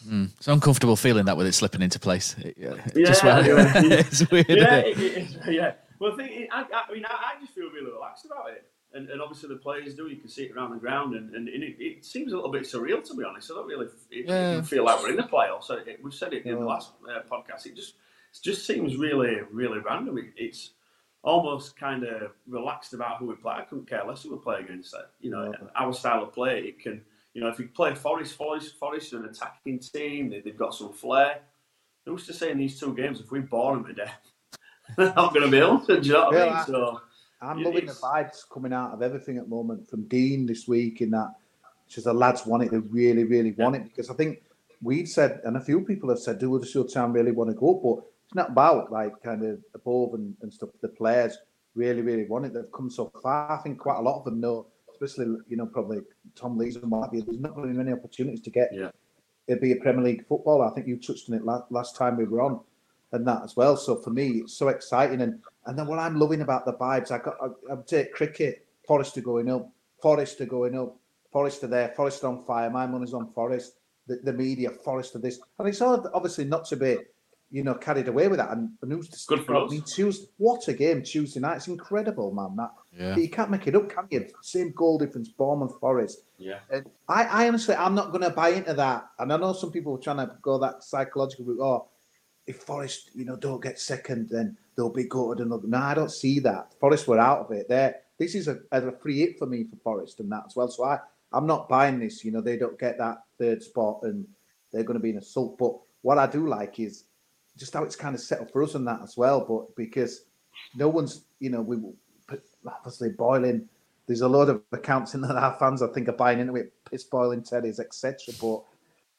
Mm. 0.06 0.32
It's 0.38 0.48
an 0.48 0.54
uncomfortable 0.54 0.96
feeling 0.96 1.26
that 1.26 1.38
with 1.38 1.48
it 1.48 1.54
slipping 1.54 1.82
into 1.82 2.00
place. 2.00 2.36
Yeah, 2.58 2.76
just 2.96 3.24
yeah, 3.24 3.42
it's 3.46 4.30
weird. 4.30 4.50
Yeah, 4.50 4.78
it, 4.78 4.98
it, 4.98 5.38
yeah. 5.48 5.74
Well, 6.00 6.14
I 6.14 6.16
think 6.16 6.50
I, 6.52 6.66
I 6.90 6.94
mean 6.94 7.06
I, 7.06 7.14
I, 7.14 7.42
just 7.42 7.54
feel 7.54 7.70
really 7.72 7.92
relaxed 7.92 8.26
about 8.26 8.52
it, 8.52 8.70
and, 8.98 9.10
and 9.10 9.22
obviously 9.22 9.50
the 9.50 9.56
players 9.56 9.94
do. 9.94 10.08
You 10.08 10.18
can 10.18 10.30
see 10.30 10.44
it 10.44 10.56
around 10.56 10.72
the 10.72 10.78
ground, 10.78 11.16
and, 11.16 11.34
and, 11.34 11.48
it, 11.48 11.76
it, 11.80 12.06
seems 12.06 12.34
a 12.34 12.36
little 12.36 12.52
bit 12.52 12.64
surreal 12.64 13.04
to 13.08 13.16
be 13.16 13.24
honest. 13.24 13.52
I 13.52 13.56
don't 13.56 13.68
really 13.68 13.88
yeah. 14.12 14.62
feel 14.62 14.84
like 14.84 15.02
we're 15.02 15.12
in 15.12 15.18
the 15.18 15.24
playoffs. 15.24 15.70
we've 16.04 16.14
said 16.14 16.34
it 16.34 16.46
in 16.46 16.56
the 16.56 16.66
last 16.66 16.92
uh, 17.10 17.22
podcast. 17.32 17.66
It 17.66 17.76
just 17.76 17.96
it 18.34 18.44
just 18.44 18.66
seems 18.66 18.98
really 18.98 19.40
really 19.52 19.80
random. 19.80 20.20
it's 20.36 20.72
almost 21.24 21.76
kind 21.76 22.04
of 22.04 22.32
relaxed 22.48 22.94
about 22.94 23.18
who 23.18 23.28
we 23.28 23.36
play. 23.36 23.54
I 23.54 23.62
couldn't 23.62 23.90
care 23.90 24.04
less 24.06 24.24
who 24.24 24.32
we 24.32 24.38
play 24.38 24.60
against. 24.60 24.96
You 25.22 25.32
know, 25.32 25.54
our 25.76 25.94
style 25.94 26.24
of 26.24 26.34
play 26.34 26.60
it 26.60 26.80
can 26.80 27.02
you 27.38 27.44
know, 27.44 27.50
if 27.50 27.60
you 27.60 27.68
play 27.68 27.94
Forest, 27.94 28.34
Forest, 28.34 28.80
Forest 28.80 29.14
are 29.14 29.20
an 29.20 29.26
attacking 29.26 29.78
team. 29.78 30.32
They, 30.32 30.42
have 30.44 30.58
got 30.58 30.74
some 30.74 30.92
flair. 30.92 31.42
Who's 32.04 32.26
to 32.26 32.34
say 32.34 32.50
in 32.50 32.58
these 32.58 32.80
two 32.80 32.96
games 32.96 33.20
if 33.20 33.30
we 33.30 33.42
bore 33.42 33.76
them 33.76 33.86
to 33.86 33.94
death, 33.94 34.32
they're 34.98 35.14
not 35.14 35.36
going 35.36 35.46
to 35.46 35.52
be 35.52 35.60
able 35.60 35.82
to. 35.82 36.02
Do 36.02 36.08
you 36.08 36.14
know 36.14 36.26
what 36.26 36.34
yeah, 36.34 36.46
I 36.46 36.56
mean? 36.56 36.66
So 36.66 37.02
I'm 37.42 37.62
loving 37.64 37.86
the 37.86 37.94
vibes 37.94 38.42
coming 38.52 38.74
out 38.74 38.94
of 38.94 39.02
everything 39.02 39.38
at 39.38 39.44
the 39.44 39.50
moment 39.50 39.88
from 39.88 40.08
Dean 40.08 40.46
this 40.46 40.68
week 40.68 41.02
in 41.02 41.12
that 41.12 41.34
just 41.88 42.06
the 42.06 42.14
lads 42.14 42.46
want 42.46 42.64
it. 42.64 42.72
They 42.72 42.80
really, 42.80 43.24
really 43.24 43.52
want 43.54 43.76
yeah. 43.76 43.82
it 43.82 43.84
because 43.86 44.10
I 44.10 44.14
think 44.14 44.42
we've 44.82 45.08
said, 45.08 45.42
and 45.44 45.56
a 45.58 45.62
few 45.62 45.82
people 45.82 46.10
have 46.10 46.20
said, 46.20 46.40
do 46.40 46.48
the 46.48 46.54
Huddersfield 46.54 46.94
Town 46.94 47.14
really 47.14 47.32
want 47.32 47.50
to 47.50 47.56
go? 47.56 47.76
But 47.76 48.06
it's 48.26 48.36
not 48.36 48.50
about 48.50 48.92
like 48.92 49.14
kind 49.24 49.44
of 49.44 49.60
above 49.76 50.16
and, 50.16 50.36
and 50.42 50.52
stuff. 50.52 50.70
The 50.82 50.90
players 50.90 51.38
really, 51.76 52.02
really 52.02 52.26
want 52.26 52.46
it. 52.46 52.54
They've 52.54 52.72
come 52.74 52.90
so 52.90 53.12
far. 53.22 53.52
I 53.52 53.62
think 53.62 53.80
quite 53.80 53.98
a 53.98 54.02
lot 54.02 54.18
of 54.18 54.26
them 54.26 54.42
know 54.42 54.68
especially 55.02 55.38
you 55.48 55.58
know 55.58 55.66
probably 55.66 56.00
Tom 56.36 56.58
Lees 56.58 56.76
and 56.76 56.92
what 56.92 57.14
you. 57.14 57.22
There's 57.22 57.40
not 57.40 57.56
really 57.56 57.74
many 57.74 57.92
opportunities 57.92 58.42
to 58.42 58.50
get 58.50 58.70
yeah. 58.74 58.90
it 59.48 59.62
be 59.62 59.72
a 59.72 59.78
Premier 59.78 60.04
League 60.04 60.28
footballer. 60.28 60.66
I 60.66 60.74
think 60.74 60.88
you 60.88 60.98
touched 60.98 61.30
on 61.30 61.36
it 61.36 61.46
last, 61.46 61.66
last 61.72 61.96
time 61.96 62.18
we 62.18 62.26
were 62.26 62.42
on, 62.42 62.60
and 63.12 63.28
that 63.28 63.44
as 63.44 63.56
well. 63.56 63.78
So 63.78 63.96
for 63.96 64.10
me, 64.10 64.42
it's 64.42 64.54
so 64.54 64.70
exciting. 64.70 65.22
And 65.22 65.40
and 65.68 65.78
then 65.78 65.88
what 65.88 66.00
I'm 66.00 66.20
loving 66.20 66.42
about 66.42 66.66
the 66.66 66.74
vibes, 66.74 67.12
I 67.12 67.20
got 67.20 67.36
I, 67.42 67.74
I 67.74 67.76
take 67.86 68.14
cricket. 68.14 68.66
Forest 68.88 69.18
are 69.18 69.22
going 69.22 69.50
up. 69.50 69.70
Forest 70.02 70.42
are 70.42 70.46
going 70.46 70.78
up. 70.78 70.98
Forest 71.32 71.64
are 71.64 71.68
there. 71.68 71.90
Forest 71.96 72.24
on 72.24 72.44
fire. 72.46 72.70
My 72.70 72.88
money's 72.88 73.14
on 73.14 73.32
Forest. 73.34 73.74
The, 74.08 74.20
the 74.24 74.34
media, 74.34 74.72
Forest 74.72 75.16
are 75.16 75.20
this, 75.20 75.40
and 75.60 75.68
it's 75.68 75.82
all 75.82 76.10
obviously 76.14 76.46
not 76.46 76.66
to 76.66 76.78
be 76.78 76.98
you 77.50 77.64
know, 77.64 77.74
carried 77.76 78.08
away 78.08 78.28
with 78.28 78.40
that. 78.40 78.52
And, 78.52 78.72
and 78.82 78.92
who's 78.92 79.08
to 79.10 79.28
good 79.28 79.46
for 79.46 79.56
us? 79.56 79.72
I 79.72 79.76
mean, 79.76 79.84
Tuesday, 79.84 80.28
what 80.38 80.68
a 80.68 80.74
game 80.74 81.02
Tuesday 81.02 81.40
night! 81.40 81.58
It's 81.58 81.68
incredible, 81.68 82.34
man. 82.34 82.56
That 82.58 82.72
yeah. 82.92 83.16
you 83.16 83.30
can't 83.30 83.50
make 83.50 83.68
it 83.68 83.76
up, 83.76 83.90
can 83.90 84.08
you? 84.10 84.28
Same 84.42 84.72
goal 84.72 84.98
difference, 84.98 85.30
Bournemouth 85.30 85.80
Forest. 85.80 86.24
Yeah. 86.38 86.60
And 86.70 86.90
I, 87.08 87.24
I 87.24 87.48
honestly, 87.48 87.76
I'm 87.76 87.96
not 87.96 88.12
going 88.12 88.24
to 88.24 88.32
buy 88.32 88.50
into 88.50 88.74
that. 88.74 89.10
And 89.20 89.32
I 89.32 89.38
know 89.38 89.54
some 89.54 89.72
people 89.72 89.96
are 89.96 90.00
trying 90.00 90.18
to 90.18 90.32
go 90.42 90.58
that 90.60 90.84
psychological 90.84 91.46
route. 91.46 91.62
Oh, 91.62 91.88
if 92.48 92.64
Forest, 92.64 93.12
you 93.14 93.26
know, 93.26 93.36
don't 93.36 93.62
get 93.62 93.80
second, 93.80 94.30
then 94.30 94.58
they'll 94.76 94.90
be 94.90 95.04
good. 95.04 95.40
And 95.40 95.52
no, 95.52 95.78
I 95.78 95.94
don't 95.94 96.12
see 96.12 96.40
that. 96.40 96.74
Forest 96.80 97.08
were 97.08 97.20
out 97.20 97.40
of 97.40 97.52
it. 97.52 97.68
There, 97.68 97.96
this 98.18 98.36
is 98.36 98.48
a, 98.48 98.60
a 98.72 98.92
free 98.92 99.20
hit 99.20 99.38
for 99.38 99.46
me 99.46 99.66
for 99.66 99.76
Forest 99.76 100.22
and 100.22 100.32
that 100.32 100.44
as 100.48 100.56
well. 100.56 100.70
So 100.70 100.86
I, 100.86 101.00
I'm 101.34 101.46
not 101.46 101.68
buying 101.68 102.00
this. 102.00 102.24
You 102.24 102.32
know, 102.32 102.42
they 102.42 102.58
don't 102.58 102.80
get 102.80 102.98
that 102.98 103.18
third 103.38 103.62
spot 103.62 104.00
and 104.04 104.26
they're 104.72 104.84
going 104.84 104.98
to 104.98 105.04
be 105.04 105.10
in 105.10 105.18
a 105.18 105.22
sulk. 105.22 105.58
But 105.58 105.74
what 106.02 106.18
I 106.18 106.26
do 106.26 106.48
like 106.48 106.80
is 106.80 107.04
just 107.58 107.74
how 107.74 107.84
it's 107.84 107.98
kind 107.98 108.16
of 108.16 108.22
set 108.22 108.40
up 108.40 108.52
for 108.52 108.64
us 108.64 108.76
and 108.76 108.88
that 108.88 109.02
as 109.04 109.18
well. 109.18 109.46
But 109.46 109.76
because 109.76 110.24
no 110.74 110.88
one's, 110.88 111.26
you 111.40 111.50
know, 111.50 111.62
we 111.62 111.78
obviously 112.66 113.10
boiling. 113.10 113.68
There's 114.08 114.22
a 114.22 114.28
lot 114.28 114.48
of 114.48 114.62
accounts 114.72 115.16
in 115.16 115.22
that 115.24 115.36
our 115.36 115.58
fans 115.60 115.82
I 115.82 115.88
think 115.88 116.08
are 116.08 116.14
buying 116.14 116.40
into 116.40 116.56
it, 116.56 116.72
piss 116.90 117.04
boiling 117.04 117.42
teddies, 117.42 117.82
etc. 117.82 118.34
But 118.40 118.64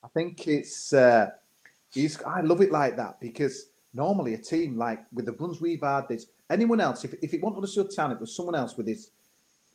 I 0.02 0.08
think 0.14 0.48
it's, 0.48 0.94
uh, 0.94 1.28
he's, 1.92 2.20
I 2.22 2.40
love 2.40 2.60
it 2.60 2.70
like 2.72 2.96
that 2.96 3.20
because 3.20 3.66
normally 3.94 4.34
a 4.34 4.38
team 4.38 4.76
like 4.76 5.00
with 5.12 5.26
the 5.26 5.32
runs 5.32 5.60
we've 5.60 5.82
had, 5.82 6.02
there's 6.08 6.26
anyone 6.50 6.80
else, 6.80 7.04
if, 7.04 7.14
if 7.22 7.34
it 7.34 7.42
wasn't 7.42 7.68
shut 7.68 7.94
town, 7.94 8.12
it 8.12 8.20
was 8.20 8.34
someone 8.34 8.54
else 8.54 8.76
with 8.76 8.86
his 8.86 9.10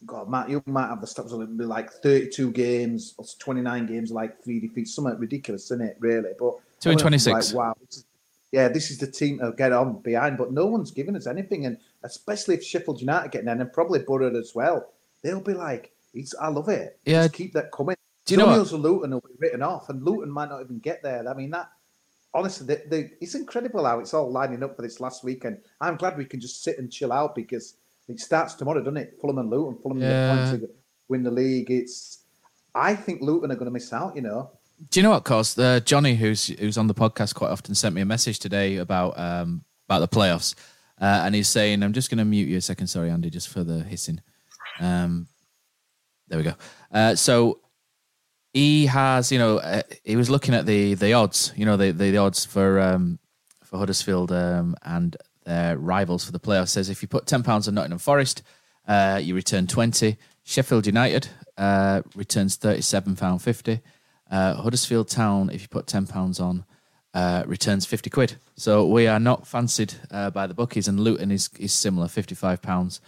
God, 0.05 0.29
Matt, 0.29 0.49
you 0.49 0.61
might 0.65 0.87
have 0.87 0.99
the 0.99 1.07
stats 1.07 1.31
on 1.31 1.41
it 1.43 1.57
be 1.57 1.63
like 1.63 1.89
32 1.89 2.51
games 2.51 3.13
or 3.17 3.25
29 3.39 3.85
games, 3.85 4.11
like 4.11 4.43
three 4.43 4.59
defeats, 4.59 4.93
something 4.93 5.17
ridiculous, 5.17 5.65
isn't 5.71 5.81
it? 5.81 5.95
Really, 5.99 6.31
but 6.37 6.55
Two 6.81 6.89
and 6.91 6.99
26. 6.99 7.53
Like, 7.53 7.57
wow, 7.57 7.73
this 7.87 7.97
is- 7.97 8.05
yeah, 8.51 8.67
this 8.67 8.91
is 8.91 8.99
the 8.99 9.07
team 9.07 9.39
to 9.39 9.51
get 9.57 9.71
on 9.71 9.99
behind, 10.01 10.37
but 10.37 10.51
no 10.51 10.67
one's 10.67 10.91
giving 10.91 11.15
us 11.15 11.25
anything, 11.25 11.65
and 11.65 11.75
especially 12.03 12.53
if 12.53 12.63
Sheffield 12.63 13.01
United 13.01 13.31
getting 13.31 13.47
in, 13.47 13.59
and 13.61 13.73
probably 13.73 13.99
Borough 13.99 14.35
as 14.37 14.53
well, 14.53 14.91
they'll 15.23 15.41
be 15.41 15.55
like, 15.55 15.91
it's, 16.13 16.35
I 16.39 16.49
love 16.49 16.69
it. 16.69 16.99
Yeah. 17.05 17.23
Just 17.23 17.33
keep 17.33 17.53
that 17.53 17.71
coming. 17.71 17.95
Do 18.25 18.33
you 18.35 18.37
know 18.37 18.45
what? 18.45 18.71
Luton 18.73 19.09
will 19.11 19.21
be 19.21 19.33
written 19.39 19.63
off, 19.63 19.89
and 19.89 20.03
Luton 20.03 20.29
might 20.29 20.49
not 20.49 20.61
even 20.61 20.77
get 20.77 21.01
there. 21.01 21.27
I 21.27 21.33
mean, 21.33 21.49
that 21.49 21.69
honestly, 22.33 22.65
they, 22.67 22.81
they, 22.87 23.11
it's 23.21 23.35
incredible 23.35 23.85
how 23.85 23.99
it's 23.99 24.13
all 24.13 24.31
lining 24.31 24.63
up 24.63 24.75
for 24.75 24.81
this 24.81 24.99
last 24.99 25.23
weekend. 25.23 25.59
I'm 25.81 25.95
glad 25.97 26.17
we 26.17 26.25
can 26.25 26.39
just 26.39 26.63
sit 26.63 26.77
and 26.79 26.91
chill 26.91 27.11
out 27.11 27.35
because 27.35 27.75
it 28.07 28.19
starts 28.19 28.53
tomorrow, 28.55 28.79
doesn't 28.79 28.97
it? 28.97 29.17
Fulham 29.21 29.37
and 29.37 29.49
Luton. 29.49 29.77
Fulham 29.81 29.99
Yeah. 30.01 30.51
to 30.51 30.69
win 31.09 31.23
the 31.23 31.31
league. 31.31 31.69
It's, 31.71 32.23
I 32.75 32.95
think 32.95 33.21
Luton 33.21 33.51
are 33.51 33.55
going 33.55 33.65
to 33.65 33.71
miss 33.71 33.93
out. 33.93 34.15
You 34.15 34.23
know, 34.23 34.51
Do 34.89 34.99
you 34.99 35.03
know 35.03 35.11
what, 35.11 35.23
Cos? 35.23 35.57
Uh, 35.57 35.79
Johnny, 35.79 36.15
who's 36.15 36.47
who's 36.47 36.77
on 36.77 36.87
the 36.87 36.93
podcast 36.95 37.35
quite 37.35 37.51
often, 37.51 37.75
sent 37.75 37.93
me 37.95 38.01
a 38.01 38.05
message 38.05 38.39
today 38.39 38.77
about 38.77 39.17
um, 39.17 39.63
about 39.87 39.99
the 39.99 40.07
playoffs, 40.07 40.55
uh, 40.99 41.21
and 41.23 41.35
he's 41.35 41.47
saying, 41.47 41.83
"I'm 41.83 41.93
just 41.93 42.09
going 42.09 42.17
to 42.17 42.25
mute 42.25 42.47
you 42.49 42.57
a 42.57 42.61
second, 42.61 42.87
sorry, 42.87 43.09
Andy, 43.11 43.29
just 43.29 43.47
for 43.49 43.63
the 43.63 43.83
hissing." 43.83 44.21
Um, 44.81 45.27
there 46.27 46.39
we 46.39 46.43
go. 46.43 46.55
Uh, 46.91 47.15
so 47.15 47.59
he 48.53 48.85
has, 48.85 49.31
you 49.31 49.39
know, 49.39 49.57
uh, 49.57 49.81
he 50.03 50.15
was 50.15 50.29
looking 50.29 50.53
at 50.53 50.65
the 50.65 50.93
the 50.93 51.13
odds, 51.13 51.51
you 51.55 51.65
know, 51.65 51.75
the 51.75 51.91
the, 51.91 52.11
the 52.11 52.17
odds 52.17 52.45
for 52.45 52.79
um, 52.79 53.19
for 53.63 53.77
Huddersfield 53.77 54.31
um, 54.31 54.75
and 54.83 55.17
their 55.43 55.77
rivals 55.77 56.23
for 56.23 56.31
the 56.31 56.39
playoffs. 56.39 56.69
Says 56.69 56.89
if 56.89 57.01
you 57.01 57.07
put 57.07 57.25
ten 57.25 57.43
pounds 57.43 57.67
on 57.67 57.73
Nottingham 57.73 57.99
Forest, 57.99 58.43
uh, 58.87 59.19
you 59.21 59.35
return 59.35 59.67
twenty. 59.67 60.17
Sheffield 60.43 60.85
United 60.85 61.29
uh, 61.57 62.03
returns 62.15 62.55
thirty 62.55 62.81
seven 62.81 63.15
pound 63.15 63.41
fifty. 63.41 63.81
Uh, 64.29 64.53
Huddersfield 64.55 65.09
Town, 65.09 65.49
if 65.49 65.61
you 65.61 65.67
put 65.67 65.87
ten 65.87 66.05
pounds 66.05 66.39
on, 66.39 66.65
uh, 67.13 67.43
returns 67.47 67.85
fifty 67.87 68.09
quid. 68.09 68.35
So 68.55 68.85
we 68.85 69.07
are 69.07 69.19
not 69.19 69.47
fancied 69.47 69.95
uh, 70.11 70.29
by 70.29 70.45
the 70.47 70.53
bookies, 70.53 70.87
and 70.87 70.99
Luton 70.99 71.31
is 71.31 71.49
is 71.57 71.73
similar, 71.73 72.07
fifty 72.07 72.35
five 72.35 72.61
pounds 72.61 73.01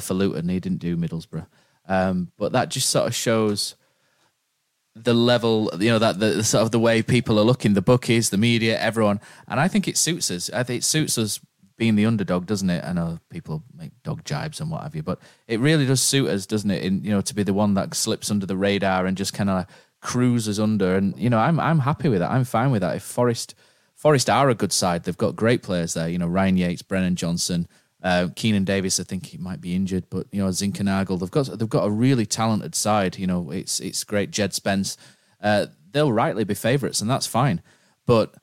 for 0.00 0.14
Luton. 0.14 0.48
He 0.48 0.60
didn't 0.60 0.78
do 0.80 0.96
Middlesbrough, 0.96 1.46
um, 1.88 2.32
but 2.38 2.52
that 2.52 2.70
just 2.70 2.88
sort 2.88 3.06
of 3.06 3.14
shows 3.14 3.74
the 5.04 5.14
level, 5.14 5.70
you 5.78 5.90
know, 5.90 5.98
that 5.98 6.18
the, 6.18 6.44
sort 6.44 6.62
of 6.62 6.70
the 6.70 6.78
way 6.78 7.02
people 7.02 7.38
are 7.38 7.44
looking, 7.44 7.74
the 7.74 7.82
bookies, 7.82 8.30
the 8.30 8.36
media, 8.36 8.78
everyone, 8.80 9.20
and 9.46 9.60
I 9.60 9.68
think 9.68 9.88
it 9.88 9.96
suits 9.96 10.30
us. 10.30 10.50
I 10.50 10.62
think 10.62 10.78
it 10.80 10.84
suits 10.84 11.18
us 11.18 11.40
being 11.76 11.94
the 11.94 12.06
underdog, 12.06 12.46
doesn't 12.46 12.68
it? 12.68 12.84
I 12.84 12.92
know 12.92 13.20
people 13.30 13.62
make 13.76 13.92
dog 14.02 14.24
jibes 14.24 14.60
and 14.60 14.70
what 14.70 14.82
have 14.82 14.94
you, 14.94 15.02
but 15.02 15.20
it 15.46 15.60
really 15.60 15.86
does 15.86 16.02
suit 16.02 16.28
us, 16.28 16.44
doesn't 16.44 16.70
it? 16.70 16.82
In 16.82 17.04
you 17.04 17.10
know, 17.10 17.20
to 17.20 17.34
be 17.34 17.44
the 17.44 17.54
one 17.54 17.74
that 17.74 17.94
slips 17.94 18.30
under 18.30 18.46
the 18.46 18.56
radar 18.56 19.06
and 19.06 19.16
just 19.16 19.32
kind 19.32 19.48
of 19.48 19.66
cruises 20.00 20.60
under, 20.60 20.96
and 20.96 21.16
you 21.18 21.30
know, 21.30 21.38
I'm 21.38 21.58
I'm 21.58 21.78
happy 21.78 22.08
with 22.08 22.18
that. 22.18 22.30
I'm 22.30 22.44
fine 22.44 22.70
with 22.70 22.82
that. 22.82 22.96
If 22.96 23.02
Forest 23.02 23.54
Forest 23.94 24.28
are 24.28 24.50
a 24.50 24.54
good 24.54 24.72
side, 24.72 25.04
they've 25.04 25.16
got 25.16 25.36
great 25.36 25.62
players 25.62 25.94
there. 25.94 26.08
You 26.08 26.18
know, 26.18 26.26
Ryan 26.26 26.56
Yates, 26.56 26.82
Brennan 26.82 27.16
Johnson. 27.16 27.68
Uh, 28.02 28.28
Keinan 28.34 28.64
Davis, 28.64 29.00
I 29.00 29.02
think 29.02 29.26
he 29.26 29.38
might 29.38 29.60
be 29.60 29.74
injured, 29.74 30.04
but 30.08 30.26
you 30.30 30.42
know 30.42 30.48
Zinckernagel, 30.50 31.18
they've 31.18 31.30
got 31.30 31.58
they've 31.58 31.68
got 31.68 31.84
a 31.84 31.90
really 31.90 32.26
talented 32.26 32.74
side. 32.74 33.18
You 33.18 33.26
know, 33.26 33.50
it's 33.50 33.80
it's 33.80 34.04
great. 34.04 34.30
Jed 34.30 34.54
Spence, 34.54 34.96
uh, 35.42 35.66
they'll 35.90 36.12
rightly 36.12 36.44
be 36.44 36.54
favourites, 36.54 37.00
and 37.00 37.10
that's 37.10 37.26
fine. 37.26 37.60
But 38.06 38.34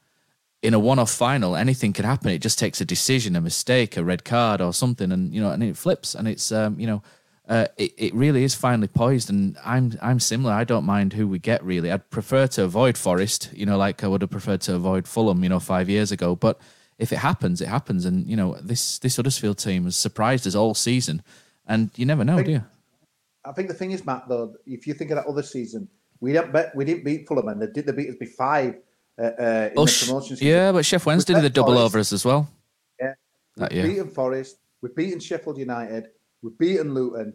in 0.61 0.73
a 0.73 0.79
one-off 0.79 1.11
final, 1.11 1.55
anything 1.55 1.93
could 1.93 2.05
happen. 2.05 2.31
It 2.31 2.39
just 2.39 2.57
takes 2.57 2.81
a 2.81 2.85
decision, 2.85 3.35
a 3.35 3.41
mistake, 3.41 3.97
a 3.97 4.03
red 4.03 4.25
card, 4.25 4.61
or 4.61 4.73
something, 4.73 5.11
and 5.11 5.33
you 5.33 5.39
know, 5.39 5.51
and 5.51 5.63
it 5.63 5.77
flips. 5.77 6.15
And 6.15 6.27
it's 6.27 6.51
um, 6.51 6.79
you 6.79 6.87
know, 6.87 7.03
uh, 7.47 7.67
it 7.77 7.93
it 7.97 8.13
really 8.13 8.43
is 8.43 8.55
finely 8.55 8.87
poised. 8.87 9.29
And 9.29 9.57
I'm 9.63 9.97
I'm 10.01 10.19
similar. 10.19 10.53
I 10.53 10.63
don't 10.65 10.85
mind 10.85 11.13
who 11.13 11.27
we 11.27 11.39
get. 11.39 11.63
Really, 11.63 11.91
I'd 11.91 12.09
prefer 12.09 12.47
to 12.47 12.63
avoid 12.63 12.97
Forest. 12.97 13.51
You 13.53 13.65
know, 13.65 13.77
like 13.77 14.03
I 14.03 14.07
would 14.07 14.21
have 14.21 14.31
preferred 14.31 14.61
to 14.61 14.75
avoid 14.75 15.07
Fulham. 15.07 15.43
You 15.43 15.49
know, 15.49 15.59
five 15.59 15.87
years 15.87 16.11
ago, 16.11 16.35
but 16.35 16.59
if 16.97 17.11
it 17.11 17.17
happens, 17.19 17.61
it 17.61 17.67
happens. 17.67 18.05
And 18.05 18.27
you 18.27 18.35
know, 18.35 18.55
this 18.61 18.99
this 18.99 19.15
Huddersfield 19.17 19.57
team 19.57 19.83
has 19.85 19.95
surprised 19.95 20.45
us 20.47 20.55
all 20.55 20.73
season, 20.73 21.21
and 21.67 21.89
you 21.95 22.05
never 22.05 22.23
know, 22.23 22.41
do 22.43 22.51
you? 22.51 22.63
I 23.45 23.51
think 23.51 23.67
the 23.67 23.73
thing 23.75 23.91
is, 23.91 24.05
Matt, 24.05 24.27
though, 24.27 24.55
if 24.65 24.87
you 24.87 24.93
think 24.95 25.11
of 25.11 25.17
that 25.17 25.27
other 25.27 25.43
season, 25.43 25.87
we 26.19 26.33
didn't 26.33 26.51
bet, 26.51 26.75
we 26.75 26.83
didn't 26.85 27.03
beat 27.03 27.27
Fulham, 27.27 27.47
and 27.49 27.61
they 27.61 27.67
did 27.67 27.85
they 27.85 27.91
beat 27.91 28.09
us 28.09 28.15
by 28.19 28.25
five 28.25 28.75
uh, 29.19 29.21
uh, 29.21 29.69
in 29.69 29.75
the 29.75 30.05
promotion. 30.07 30.35
season. 30.37 30.47
yeah, 30.47 30.71
but 30.71 30.83
Sheff 30.83 31.05
Wednesday 31.05 31.33
We 31.33 31.41
did 31.41 31.45
the 31.45 31.53
double 31.53 31.73
Forest. 31.73 31.85
over 31.85 31.99
us 31.99 32.13
as 32.13 32.25
well. 32.25 32.47
Yeah, 32.99 33.13
we've 33.57 33.69
beaten 33.69 34.09
Forest, 34.09 34.57
we've 34.81 34.95
beaten 34.95 35.19
Sheffield 35.19 35.57
United, 35.57 36.07
we've 36.41 36.57
beaten 36.57 36.93
Luton, 36.93 37.33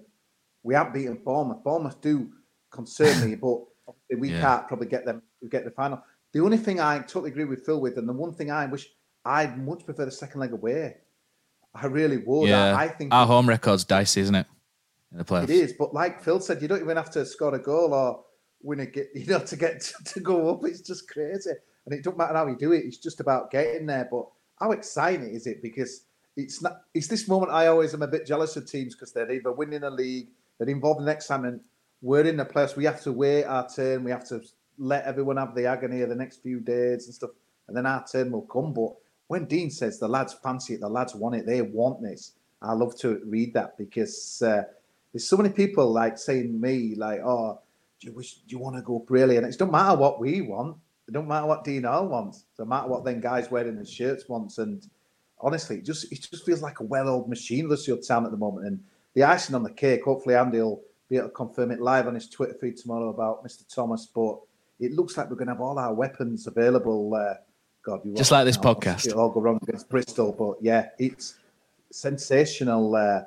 we 0.63 0.75
haven't 0.75 0.95
beaten 0.95 1.19
Bournemouth. 1.25 1.63
Bournemouth 1.65 2.01
do 2.01 2.31
concern 2.71 3.29
me, 3.31 3.37
but 3.37 3.59
we 4.19 4.31
Yeah. 4.33 4.41
can't 4.41 4.69
probably 4.69 4.87
get 4.89 5.05
them 5.07 5.23
to 5.43 5.49
get 5.49 5.65
the 5.65 5.71
final. 5.71 6.03
The 6.33 6.41
only 6.41 6.59
thing 6.59 6.81
I 6.81 6.99
totally 6.99 7.31
agree 7.31 7.45
with 7.45 7.65
Phil 7.65 7.81
with, 7.81 7.97
and 7.99 8.09
the 8.09 8.13
one 8.13 8.33
thing 8.35 8.51
I 8.51 8.67
wish 8.67 8.89
I'd 9.25 9.59
much 9.59 9.85
prefer 9.85 10.05
the 10.05 10.13
second 10.13 10.41
leg 10.41 10.53
away. 10.53 10.97
I 11.75 11.87
really 11.87 12.19
would. 12.19 12.49
yeah, 12.49 12.77
I, 12.77 12.85
I 12.85 12.89
think 12.89 13.15
our 13.15 13.27
home 13.27 13.49
record's 13.49 13.85
dicey, 13.85 14.21
isn't 14.23 14.35
it? 14.35 14.47
In 15.13 15.19
the 15.19 15.25
playoffs. 15.25 15.45
it 15.45 15.51
is, 15.51 15.73
but 15.79 15.95
like 15.95 16.23
Phil 16.23 16.41
said, 16.41 16.63
you 16.63 16.69
don't 16.69 16.81
even 16.81 16.97
have 16.97 17.11
to 17.13 17.25
score 17.25 17.55
a 17.55 17.59
goal 17.59 17.95
or 17.95 18.25
win 18.63 18.81
a 18.81 18.87
get, 18.87 19.09
you 19.15 19.27
know, 19.27 19.41
to 19.41 19.57
get 19.57 19.81
to, 19.81 20.05
to 20.05 20.21
go 20.21 20.51
up. 20.51 20.61
It's 20.65 20.81
just 20.81 21.09
crazy, 21.09 21.51
and 21.87 21.95
it 21.95 22.03
don't 22.03 22.19
matter 22.19 22.35
how 22.35 22.47
you 22.47 22.57
do 22.57 22.73
it. 22.73 22.85
It's 22.85 22.99
just 22.99 23.21
about 23.21 23.51
getting 23.51 23.87
there. 23.87 24.09
But 24.11 24.27
how 24.59 24.73
exciting 24.73 25.35
is 25.35 25.47
it? 25.47 25.63
Because 25.63 26.05
it's 26.37 26.63
not. 26.63 26.83
It's 26.95 27.09
this 27.09 27.29
moment 27.29 27.53
I 27.53 27.69
always 27.69 27.95
am 27.95 28.03
a 28.03 28.09
bit 28.09 28.27
jealous 28.27 28.57
of 28.57 28.67
teams 28.71 28.95
because 28.95 29.13
they're 29.13 29.31
either 29.31 29.53
winning 29.53 29.85
a 29.85 29.91
league, 29.91 30.29
they're 30.59 30.69
involved 30.69 31.01
in 31.01 31.07
the 31.07 31.11
next 31.13 31.27
time, 31.27 31.45
and 31.45 31.61
we're 32.03 32.25
in 32.25 32.37
the 32.37 32.45
place. 32.45 32.77
We 32.77 32.85
have 32.85 33.01
to 33.03 33.13
wait 33.13 33.45
our 33.45 33.69
turn. 33.69 34.05
We 34.05 34.11
have 34.11 34.27
to 34.29 34.41
let 34.79 35.05
everyone 35.05 35.37
have 35.37 35.55
the 35.55 35.67
agony 35.67 36.03
of 36.03 36.09
the 36.09 36.15
next 36.15 36.43
few 36.43 36.61
days 36.61 37.07
and 37.07 37.15
stuff, 37.15 37.31
and 37.69 37.77
then 37.77 37.87
our 37.87 38.05
turn 38.07 38.31
will 38.31 38.43
come. 38.43 38.73
But 38.73 38.95
when 39.31 39.45
Dean 39.45 39.71
says 39.71 40.01
the 40.01 40.09
lads 40.09 40.35
fancy 40.43 40.75
it, 40.75 40.81
the 40.81 40.89
lads 40.89 41.15
want 41.15 41.37
it, 41.37 41.47
they 41.47 41.63
want 41.63 42.03
this. 42.03 42.33
I 42.61 42.73
love 42.73 42.99
to 42.99 43.23
read 43.25 43.55
that 43.55 43.79
because 43.79 44.43
uh, 44.43 44.65
there's 45.13 45.29
so 45.29 45.37
many 45.37 45.51
people 45.51 45.93
like 45.93 46.19
saying 46.19 46.61
me 46.61 46.97
like, 46.97 47.21
"Oh, 47.25 47.61
do 48.01 48.09
you 48.09 48.13
wish 48.13 48.35
do 48.35 48.57
you 48.57 48.59
want 48.59 48.75
to 48.75 48.83
go 48.83 48.97
up 48.97 49.09
really?" 49.09 49.37
And 49.37 49.47
it 49.47 49.57
don't 49.57 49.71
matter 49.71 49.97
what 49.97 50.19
we 50.19 50.41
want. 50.41 50.79
It 51.07 51.15
don't 51.15 51.29
matter 51.29 51.47
what 51.47 51.63
Dean 51.63 51.87
Earl 51.87 52.09
wants. 52.09 52.39
It 52.39 52.59
don't 52.59 52.69
matter 52.69 52.89
what 52.89 53.05
them 53.05 53.21
guys 53.21 53.53
wearing 53.53 53.77
the 53.77 53.87
shirts 53.87 54.29
wants. 54.29 54.59
And 54.59 54.85
honestly, 55.41 55.77
it 55.77 55.85
just 55.85 56.11
it 56.11 56.27
just 56.29 56.45
feels 56.45 56.61
like 56.61 56.81
a 56.81 56.85
well-oiled 56.85 57.29
machine, 57.29 57.69
Lucio 57.69 57.99
Town 57.99 58.25
at 58.25 58.33
the 58.33 58.37
moment. 58.37 58.67
And 58.67 58.81
the 59.15 59.23
icing 59.23 59.55
on 59.55 59.63
the 59.63 59.71
cake. 59.71 60.03
Hopefully, 60.05 60.35
Andy 60.35 60.59
will 60.59 60.83
be 61.09 61.19
able 61.19 61.29
to 61.29 61.35
confirm 61.35 61.71
it 61.71 61.81
live 61.81 62.09
on 62.09 62.17
his 62.17 62.29
Twitter 62.29 62.55
feed 62.61 62.79
tomorrow 62.79 63.11
about 63.11 63.45
Mr. 63.45 63.63
Thomas. 63.73 64.07
But 64.13 64.41
it 64.81 64.91
looks 64.91 65.17
like 65.17 65.31
we're 65.31 65.37
going 65.37 65.47
to 65.47 65.55
have 65.55 65.61
all 65.61 65.79
our 65.79 65.95
weapons 65.95 66.49
available. 66.49 67.15
Uh, 67.15 67.35
God, 67.83 68.01
you 68.05 68.15
Just 68.15 68.31
like 68.31 68.45
this 68.45 68.57
now. 68.57 68.75
podcast. 68.75 69.07
It'll 69.07 69.21
all 69.21 69.31
go 69.31 69.41
wrong 69.41 69.59
against 69.63 69.89
Bristol, 69.89 70.33
but 70.33 70.57
yeah, 70.63 70.89
it's 70.99 71.37
sensational. 71.91 72.95
Uh, 72.95 73.23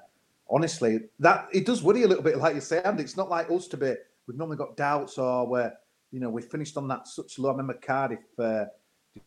honestly, 0.49 1.01
that 1.19 1.47
it 1.51 1.65
does 1.65 1.81
worry 1.83 2.03
a 2.03 2.07
little 2.07 2.23
bit, 2.23 2.37
like 2.37 2.55
you 2.55 2.61
say, 2.61 2.81
and 2.83 2.99
it's 2.99 3.17
not 3.17 3.29
like 3.29 3.49
us 3.49 3.67
to 3.69 3.77
be. 3.77 3.93
We've 4.27 4.37
normally 4.37 4.57
got 4.57 4.77
doubts, 4.77 5.17
or 5.17 5.47
where 5.47 5.73
you 6.11 6.19
know 6.19 6.29
we 6.29 6.41
finished 6.41 6.77
on 6.77 6.87
that 6.89 7.07
such 7.07 7.39
low. 7.39 7.49
I 7.49 7.53
remember 7.53 7.73
Cardiff 7.73 8.19
uh, 8.39 8.65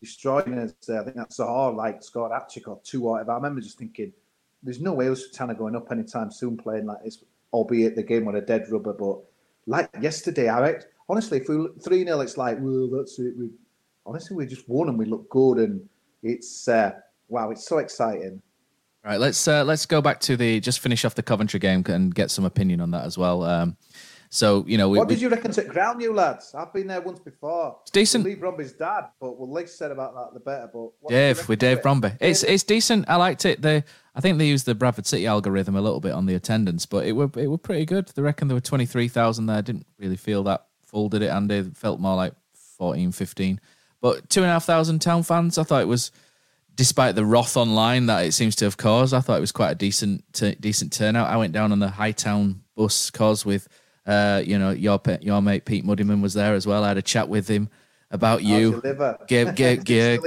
destroying 0.01 0.59
us. 0.59 0.75
Uh, 0.89 1.01
I 1.01 1.05
think 1.05 1.17
that's 1.17 1.39
Sahar 1.39 1.75
like 1.75 2.03
scored 2.03 2.33
hat 2.33 2.51
trick 2.51 2.69
or 2.69 2.81
two 2.85 3.05
or 3.05 3.12
whatever. 3.12 3.33
I 3.33 3.37
remember 3.37 3.61
just 3.61 3.79
thinking, 3.79 4.12
there's 4.62 4.81
no 4.81 4.93
way 4.93 5.09
us 5.09 5.29
Tanner 5.33 5.55
going 5.55 5.77
up 5.77 5.91
anytime 5.91 6.31
soon 6.31 6.57
playing 6.57 6.87
like 6.87 7.03
this, 7.05 7.23
albeit 7.53 7.97
the 7.97 8.03
game 8.03 8.27
were 8.27 8.37
a 8.37 8.41
dead 8.41 8.71
rubber. 8.71 8.93
But 8.93 9.19
like 9.67 9.91
yesterday, 10.01 10.49
I 10.49 10.61
reckon, 10.61 10.89
honestly, 11.09 11.39
if 11.39 11.49
we 11.49 11.67
three 11.83 12.05
0 12.05 12.21
it's 12.21 12.37
like, 12.37 12.59
well, 12.61 12.89
that's 12.89 13.19
it. 13.19 13.35
We 13.37 13.51
honestly 14.07 14.37
we 14.37 14.47
just 14.47 14.69
won 14.69 14.88
and 14.88 14.99
we 14.99 15.05
look 15.05 15.29
good, 15.29 15.59
and 15.59 15.87
it's 16.23 16.69
uh, 16.69 16.92
wow, 17.29 17.51
it's 17.51 17.66
so 17.66 17.79
exciting. 17.79 18.40
Right, 19.05 19.21
let's 19.21 19.47
uh, 19.47 19.64
let's 19.64 19.87
go 19.87 20.01
back 20.01 20.21
to 20.21 20.37
the 20.37 20.61
just 20.61 20.81
finish 20.81 21.05
off 21.05 21.14
the 21.14 21.23
Coventry 21.23 21.61
game 21.61 21.85
and 21.88 22.14
get 22.14 22.31
some 22.31 22.45
opinion 22.45 22.81
on 22.81 22.90
that 22.92 23.05
as 23.05 23.16
well. 23.16 23.45
Um, 23.45 23.77
so 24.31 24.64
you 24.66 24.77
know, 24.79 24.88
we, 24.88 24.99
what 24.99 25.09
did 25.09 25.21
you 25.21 25.29
reckon 25.29 25.53
to 25.53 25.62
ground 25.62 26.03
you 26.03 26.12
lads? 26.12 26.55
I've 26.55 26.73
been 26.73 26.88
there 26.88 27.01
once 27.01 27.21
before. 27.21 27.79
It's 27.83 27.92
decent. 27.92 28.25
Leigh 28.25 28.37
Bromby's 28.37 28.73
dad, 28.73 29.07
but 29.21 29.38
well, 29.38 29.51
least 29.51 29.79
said 29.79 29.92
about 29.92 30.14
that, 30.14 30.35
the 30.35 30.40
better. 30.40 30.69
But 30.73 30.90
what 31.01 31.11
Dave 31.11 31.49
with 31.49 31.61
Dave 31.61 31.79
it? 31.79 31.85
Bromby. 31.85 32.16
It's 32.21 32.42
it's 32.42 32.64
decent. 32.64 33.09
I 33.09 33.16
liked 33.16 33.45
it. 33.45 33.62
They 33.62 33.85
I 34.14 34.21
think 34.21 34.38
they 34.38 34.47
used 34.49 34.66
the 34.66 34.75
Bradford 34.75 35.07
City 35.07 35.27
algorithm 35.27 35.77
a 35.77 35.81
little 35.81 36.01
bit 36.01 36.12
on 36.12 36.27
the 36.27 36.35
attendance, 36.35 36.87
but 36.87 37.07
it 37.07 37.12
were 37.12 37.31
it 37.37 37.47
were 37.47 37.59
pretty 37.59 37.85
good. 37.85 38.09
They 38.09 38.23
reckon 38.23 38.49
there 38.49 38.57
were 38.57 38.61
twenty 38.61 38.87
three 38.87 39.09
thousand 39.09 39.47
there. 39.47 39.62
Didn't 39.62 39.87
really 39.99 40.16
feel 40.16 40.42
that 40.45 40.66
full, 40.85 41.09
did 41.09 41.23
it? 41.23 41.31
Andy 41.31 41.57
It 41.57 41.77
felt 41.77 42.01
more 42.01 42.16
like 42.16 42.35
14, 42.77 43.12
15. 43.12 43.61
But 44.00 44.28
two 44.30 44.40
and 44.42 44.50
a 44.50 44.52
half 44.52 44.64
thousand 44.64 45.00
town 45.00 45.22
fans. 45.22 45.59
I 45.59 45.62
thought 45.62 45.82
it 45.82 45.88
was, 45.88 46.12
despite 46.74 47.14
the 47.14 47.24
wrath 47.24 47.56
online 47.56 48.06
that 48.06 48.24
it 48.26 48.32
seems 48.32 48.54
to 48.56 48.64
have 48.66 48.76
caused, 48.76 49.14
I 49.14 49.20
thought 49.20 49.38
it 49.38 49.40
was 49.40 49.52
quite 49.52 49.70
a 49.70 49.74
decent 49.76 50.24
t- 50.32 50.56
decent 50.61 50.92
turnout. 50.92 51.28
I 51.28 51.37
went 51.37 51.52
down 51.52 51.72
on 51.72 51.78
the 51.78 51.88
Hightown 51.88 52.62
bus 52.76 53.11
cause 53.11 53.44
with, 53.46 53.68
uh, 54.06 54.42
you 54.44 54.59
know, 54.59 54.70
your 54.70 54.98
pe- 54.98 55.20
your 55.22 55.40
mate 55.42 55.64
Pete 55.64 55.85
Muddyman 55.85 56.20
was 56.22 56.35
there 56.35 56.54
as 56.54 56.66
well. 56.66 56.85
I 56.85 56.88
had 56.88 56.98
a 56.98 57.02
chat 57.02 57.28
with 57.28 57.48
him. 57.48 57.68
about 58.12 58.42
you. 58.44 58.80
Give, 59.26 59.54
give, 59.56 59.85
give. 59.85 60.20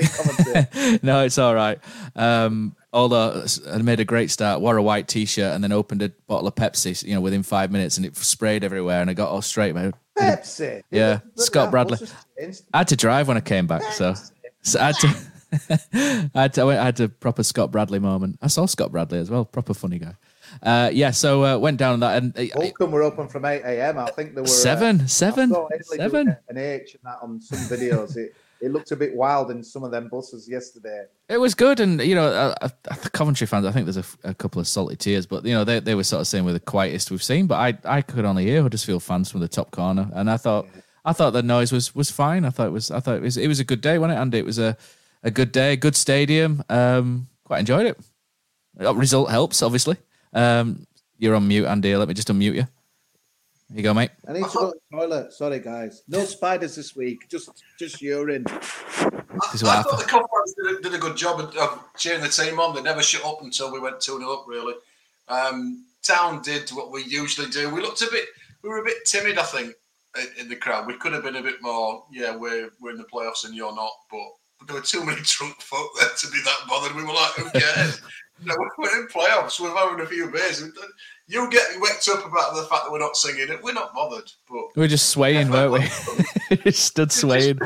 No, 1.01 1.23
it's 1.23 1.37
all 1.37 1.55
right. 1.55 1.79
Um, 2.15 2.75
although 2.91 3.45
I 3.71 3.77
made 3.77 3.99
a 4.01 4.05
great 4.05 4.31
start, 4.31 4.59
wore 4.61 4.75
a 4.75 4.83
white 4.83 5.07
t-shirt, 5.07 5.53
and 5.55 5.63
then 5.63 5.71
opened 5.71 6.01
a 6.01 6.09
bottle 6.27 6.47
of 6.47 6.55
Pepsi. 6.55 7.01
You 7.07 7.15
know, 7.15 7.21
within 7.21 7.43
five 7.43 7.71
minutes, 7.71 7.95
and 7.97 8.05
it 8.05 8.17
sprayed 8.17 8.63
everywhere, 8.65 8.99
and 9.01 9.09
I 9.09 9.13
got 9.13 9.29
all 9.29 9.41
straight. 9.41 9.75
Man. 9.75 9.93
Pepsi. 10.17 10.81
Yeah, 10.91 11.19
Look, 11.35 11.45
Scott 11.45 11.71
Bradley. 11.71 11.97
changed. 11.99 12.13
I 12.73 12.77
had 12.79 12.87
to 12.89 12.95
drive 12.95 13.27
when 13.27 13.37
I 13.37 13.41
came 13.41 13.67
back, 13.67 13.83
so, 13.93 14.15
so 14.61 14.79
I 14.79 14.85
had 14.87 14.95
to. 14.95 15.15
I 16.35 16.41
had 16.41 16.53
to, 16.53 16.61
I 16.61 16.63
went- 16.63 16.79
I 16.79 16.85
had 16.85 16.99
a 16.99 17.09
proper 17.09 17.41
Scott 17.43 17.71
Bradley 17.71 17.99
moment. 17.99 18.37
I 18.41 18.47
saw 18.47 18.65
Scott 18.67 18.91
Bradley 18.91 19.17
as 19.19 19.29
well, 19.31 19.45
proper 19.45 19.73
funny 19.73 19.97
guy. 19.99 20.13
Uh, 20.63 20.89
yeah, 20.93 21.11
so 21.11 21.43
uh, 21.45 21.57
went 21.57 21.77
down 21.77 21.99
that 21.99 22.21
and 22.21 22.37
uh, 22.37 22.85
were 22.87 23.03
open 23.03 23.27
from 23.27 23.45
8 23.45 23.61
a.m. 23.63 23.97
I 23.99 24.09
think 24.11 24.33
there 24.33 24.43
were 24.43 24.47
Seven, 24.47 25.01
uh, 25.01 25.07
seven, 25.07 25.51
I 25.51 25.53
saw 25.55 25.67
Italy 25.73 25.97
doing 25.97 26.09
seven. 26.09 26.37
An 26.49 26.57
H 26.57 26.95
and 26.95 27.03
that 27.03 27.19
on 27.21 27.41
some 27.41 27.59
videos. 27.77 28.15
it 28.17 28.33
it 28.61 28.71
looked 28.71 28.91
a 28.91 28.95
bit 28.97 29.15
wild 29.15 29.51
in 29.51 29.63
some 29.63 29.83
of 29.85 29.91
them 29.91 30.09
buses 30.09 30.49
yesterday. 30.49 31.05
It 31.29 31.37
was 31.37 31.55
good, 31.55 31.79
and 31.79 32.01
you 32.01 32.13
know, 32.13 32.25
uh, 32.27 32.55
uh, 32.61 32.69
the 33.01 33.09
Coventry 33.09 33.47
fans. 33.47 33.65
I 33.65 33.71
think 33.71 33.85
there's 33.85 33.95
a, 33.97 34.01
f- 34.01 34.17
a 34.25 34.33
couple 34.33 34.59
of 34.59 34.67
salty 34.67 34.97
tears, 34.97 35.25
but 35.25 35.45
you 35.45 35.53
know, 35.53 35.63
they, 35.63 35.79
they 35.79 35.95
were 35.95 36.03
sort 36.03 36.19
of 36.21 36.27
saying 36.27 36.43
we're 36.43 36.51
the 36.53 36.59
quietest 36.59 37.09
we've 37.09 37.23
seen. 37.23 37.47
But 37.47 37.55
I 37.85 37.97
I 37.97 38.01
could 38.01 38.25
only 38.25 38.45
hear 38.45 38.61
Huddersfield 38.61 39.01
fans 39.01 39.31
from 39.31 39.39
the 39.39 39.47
top 39.47 39.71
corner, 39.71 40.09
and 40.13 40.29
I 40.29 40.35
thought 40.37 40.67
I 41.09 41.13
thought 41.13 41.31
the 41.31 41.41
noise 41.41 41.71
was 41.71 41.95
was 41.95 42.11
fine. 42.11 42.45
I 42.45 42.51
thought 42.51 42.67
it 42.67 42.71
was 42.71 42.91
I 42.91 42.99
thought 42.99 43.15
it 43.15 43.23
was 43.23 43.35
it 43.35 43.47
was 43.47 43.59
a 43.59 43.63
good 43.63 43.81
day, 43.81 43.97
wasn't 43.97 44.19
it? 44.19 44.21
And 44.21 44.35
it 44.35 44.45
was 44.45 44.59
a 44.59 44.77
a 45.23 45.31
good 45.31 45.51
day, 45.51 45.75
good 45.75 45.95
stadium. 45.95 46.63
Um, 46.69 47.27
quite 47.43 47.59
enjoyed 47.59 47.87
it. 47.87 47.97
Uh, 48.79 48.93
Result 48.93 49.29
helps, 49.31 49.61
obviously. 49.61 49.97
Um, 50.33 50.85
you're 51.17 51.35
on 51.35 51.47
mute, 51.47 51.65
Andy. 51.65 51.95
Let 51.95 52.07
me 52.07 52.13
just 52.13 52.27
unmute 52.29 52.55
you. 52.55 52.67
Here 53.67 53.77
you 53.77 53.83
go, 53.83 53.93
mate. 53.93 54.11
I 54.27 54.33
need 54.33 54.43
to 54.45 54.49
go 54.53 54.71
to 54.71 54.77
the 54.91 54.97
toilet. 54.97 55.33
Sorry, 55.33 55.59
guys. 55.59 56.03
No 56.07 56.23
spiders 56.25 56.75
this 56.75 56.95
week. 56.95 57.27
Just 57.27 57.49
just 57.79 58.01
urine. 58.01 58.43
This 58.43 59.55
is 59.55 59.63
I 59.63 59.81
thought 59.81 59.99
the 59.99 60.05
Conference 60.05 60.53
did 60.55 60.77
a, 60.77 60.81
did 60.81 60.93
a 60.93 60.97
good 60.99 61.17
job 61.17 61.39
of, 61.39 61.55
of 61.57 61.83
cheering 61.97 62.21
the 62.21 62.29
team 62.29 62.59
on. 62.59 62.75
They 62.75 62.81
never 62.81 63.01
shut 63.01 63.25
up 63.25 63.41
until 63.41 63.71
we 63.71 63.79
went 63.79 63.99
2 63.99 64.19
0 64.19 64.31
up, 64.31 64.45
really. 64.47 64.75
Um, 65.27 65.85
Town 66.03 66.41
did 66.41 66.69
what 66.69 66.91
we 66.91 67.03
usually 67.03 67.49
do. 67.49 67.73
We 67.73 67.81
looked 67.81 68.01
a 68.01 68.07
bit, 68.11 68.25
we 68.63 68.69
were 68.69 68.79
a 68.79 68.83
bit 68.83 69.05
timid, 69.05 69.37
I 69.37 69.43
think, 69.43 69.73
in, 70.37 70.49
the 70.49 70.55
crowd. 70.55 70.87
We 70.87 70.95
could 70.95 71.13
have 71.13 71.23
been 71.23 71.35
a 71.35 71.41
bit 71.43 71.61
more, 71.61 72.03
yeah, 72.11 72.35
we're, 72.35 72.69
we're 72.79 72.91
in 72.91 72.97
the 72.97 73.03
playoffs 73.03 73.45
and 73.45 73.53
you're 73.53 73.75
not, 73.75 73.91
but 74.09 74.67
there 74.67 74.75
were 74.75 74.81
too 74.81 75.05
many 75.05 75.21
drunk 75.23 75.61
folk 75.61 75.91
there 75.99 76.09
to 76.17 76.27
be 76.31 76.41
that 76.43 76.67
bothered. 76.67 76.95
We 76.95 77.03
were 77.03 77.13
like, 77.13 77.33
who 77.33 77.49
cares? 77.59 78.01
you 78.41 78.47
know, 78.47 78.55
we're 78.77 79.01
in 79.01 79.07
playoffs, 79.07 79.59
we're 79.59 79.75
having 79.75 80.03
a 80.03 80.07
few 80.07 80.29
beers. 80.31 80.63
You 81.27 81.49
get 81.49 81.79
worked 81.79 82.07
up 82.09 82.25
about 82.25 82.55
the 82.55 82.63
fact 82.63 82.85
that 82.85 82.91
we're 82.91 82.99
not 82.99 83.15
singing 83.15 83.47
it. 83.49 83.63
We're 83.63 83.73
not 83.73 83.93
bothered, 83.93 84.31
but 84.49 84.75
we're 84.75 84.87
just 84.87 85.09
swaying, 85.09 85.49
weren't 85.49 85.73
we? 86.49 86.57
Just 86.57 86.85
stood 86.85 87.11
swaying. 87.11 87.57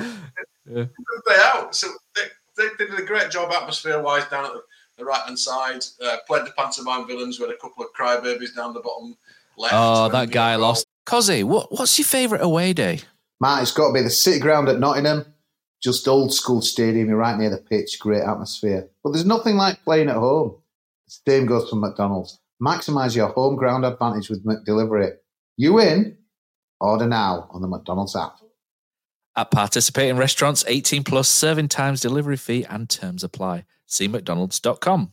good 0.65 0.89
day 1.27 1.37
out. 1.37 1.73
So 1.73 1.87
they, 2.15 2.23
they, 2.57 2.67
they 2.77 2.85
did 2.87 2.99
a 2.99 3.05
great 3.05 3.31
job 3.31 3.51
atmosphere 3.53 4.01
wise 4.01 4.25
down 4.27 4.45
at 4.45 4.51
the, 4.51 4.63
the 4.97 5.05
right 5.05 5.21
hand 5.25 5.39
side. 5.39 5.83
Uh, 6.03 6.17
played 6.27 6.45
the 6.45 6.51
pantomime 6.57 7.07
villains 7.07 7.39
with 7.39 7.51
a 7.51 7.55
couple 7.55 7.83
of 7.83 7.93
crybabies 7.97 8.53
down 8.53 8.73
the 8.73 8.81
bottom 8.81 9.15
left. 9.57 9.73
Oh, 9.75 10.09
that 10.09 10.29
guy 10.29 10.55
lost. 10.57 10.85
Cozzy, 11.05 11.43
what 11.43 11.71
what's 11.71 11.97
your 11.97 12.05
favourite 12.05 12.43
away 12.43 12.73
day? 12.73 13.01
Matt, 13.41 13.61
it's 13.61 13.71
got 13.71 13.87
to 13.87 13.93
be 13.93 14.01
the 14.01 14.09
City 14.09 14.39
Ground 14.39 14.69
at 14.69 14.79
Nottingham. 14.79 15.25
Just 15.81 16.07
old 16.07 16.33
school 16.33 16.61
stadium, 16.61 17.09
you're 17.09 17.17
right 17.17 17.37
near 17.37 17.49
the 17.49 17.57
pitch, 17.57 17.99
great 17.99 18.23
atmosphere. 18.23 18.89
But 19.03 19.11
there's 19.11 19.25
nothing 19.25 19.57
like 19.57 19.83
playing 19.83 20.09
at 20.09 20.15
home. 20.15 20.55
The 21.07 21.31
same 21.31 21.45
goes 21.45 21.69
for 21.69 21.75
McDonald's. 21.75 22.39
Maximise 22.61 23.15
your 23.15 23.27
home 23.29 23.57
ground 23.57 23.83
advantage 23.83 24.29
with 24.29 24.45
McDelivery. 24.45 25.15
You 25.57 25.79
in? 25.79 26.17
Order 26.79 27.07
now 27.07 27.49
on 27.51 27.61
the 27.61 27.67
McDonald's 27.67 28.15
app. 28.15 28.37
At 29.35 29.51
participating 29.51 30.17
restaurants, 30.17 30.63
18 30.67 31.03
plus 31.03 31.27
serving 31.27 31.69
times, 31.69 32.01
delivery 32.01 32.37
fee, 32.37 32.65
and 32.69 32.89
terms 32.89 33.23
apply. 33.23 33.65
See 33.85 34.07
McDonald's.com. 34.07 35.12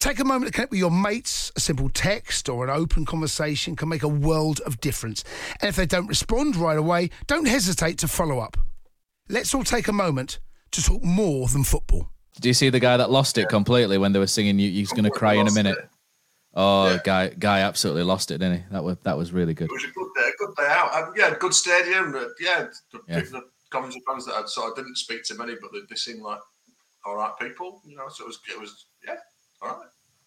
Take 0.00 0.18
a 0.20 0.24
moment 0.24 0.46
to 0.46 0.52
connect 0.52 0.70
with 0.70 0.78
your 0.80 0.90
mates. 0.90 1.50
A 1.56 1.60
simple 1.60 1.88
text 1.88 2.48
or 2.48 2.64
an 2.64 2.70
open 2.70 3.04
conversation 3.06 3.74
can 3.76 3.88
make 3.88 4.02
a 4.02 4.08
world 4.08 4.60
of 4.60 4.80
difference. 4.80 5.24
And 5.60 5.68
if 5.68 5.76
they 5.76 5.86
don't 5.86 6.06
respond 6.06 6.54
right 6.56 6.78
away, 6.78 7.10
don't 7.26 7.46
hesitate 7.48 7.98
to 7.98 8.08
follow 8.08 8.38
up. 8.38 8.56
Let's 9.28 9.54
all 9.54 9.64
take 9.64 9.88
a 9.88 9.92
moment 9.92 10.38
to 10.72 10.82
talk 10.82 11.02
more 11.02 11.48
than 11.48 11.64
football. 11.64 12.10
Do 12.40 12.48
you 12.48 12.54
see 12.54 12.68
the 12.68 12.78
guy 12.80 12.98
that 12.98 13.10
lost 13.10 13.38
it 13.38 13.48
completely 13.48 13.96
when 13.98 14.12
they 14.12 14.18
were 14.18 14.26
singing 14.26 14.58
you, 14.58 14.70
"He's 14.70 14.92
going 14.92 15.04
to 15.04 15.10
cry 15.10 15.34
in 15.34 15.48
a 15.48 15.52
minute"? 15.52 15.78
it. 15.78 15.88
Oh, 16.54 16.90
Yeah. 16.90 16.98
guy, 17.02 17.28
guy, 17.30 17.60
absolutely 17.60 18.02
lost 18.02 18.30
it, 18.30 18.38
didn't 18.38 18.58
he? 18.58 18.64
That 18.72 18.84
was 18.84 18.98
that 19.04 19.16
was 19.16 19.32
really 19.32 19.54
good. 19.54 19.70
It 19.70 19.72
was 19.72 19.84
a 19.84 19.88
good 19.88 20.08
day, 20.14 20.30
good 20.38 20.54
day 20.56 20.66
out. 20.68 20.94
Um, 20.94 21.14
yeah, 21.16 21.34
good 21.38 21.54
stadium. 21.54 22.12
But 22.12 22.28
yeah, 22.38 22.66
the, 22.92 23.00
Yeah. 23.08 23.20
the 23.20 23.42
Coventry 23.70 24.02
fans 24.06 24.26
that 24.26 24.34
I 24.34 24.44
saw, 24.46 24.70
I 24.70 24.74
didn't 24.76 24.96
speak 24.96 25.24
to 25.24 25.34
many, 25.34 25.54
but 25.60 25.70
they, 25.72 25.80
they 25.88 25.96
seemed 25.96 26.20
like 26.22 26.38
all 27.06 27.16
right 27.16 27.32
people. 27.40 27.80
You 27.86 27.96
know, 27.96 28.08
so 28.10 28.24
it 28.24 28.26
was, 28.28 28.38
it 28.50 28.60
was 28.60 28.86
yeah, 29.06 29.16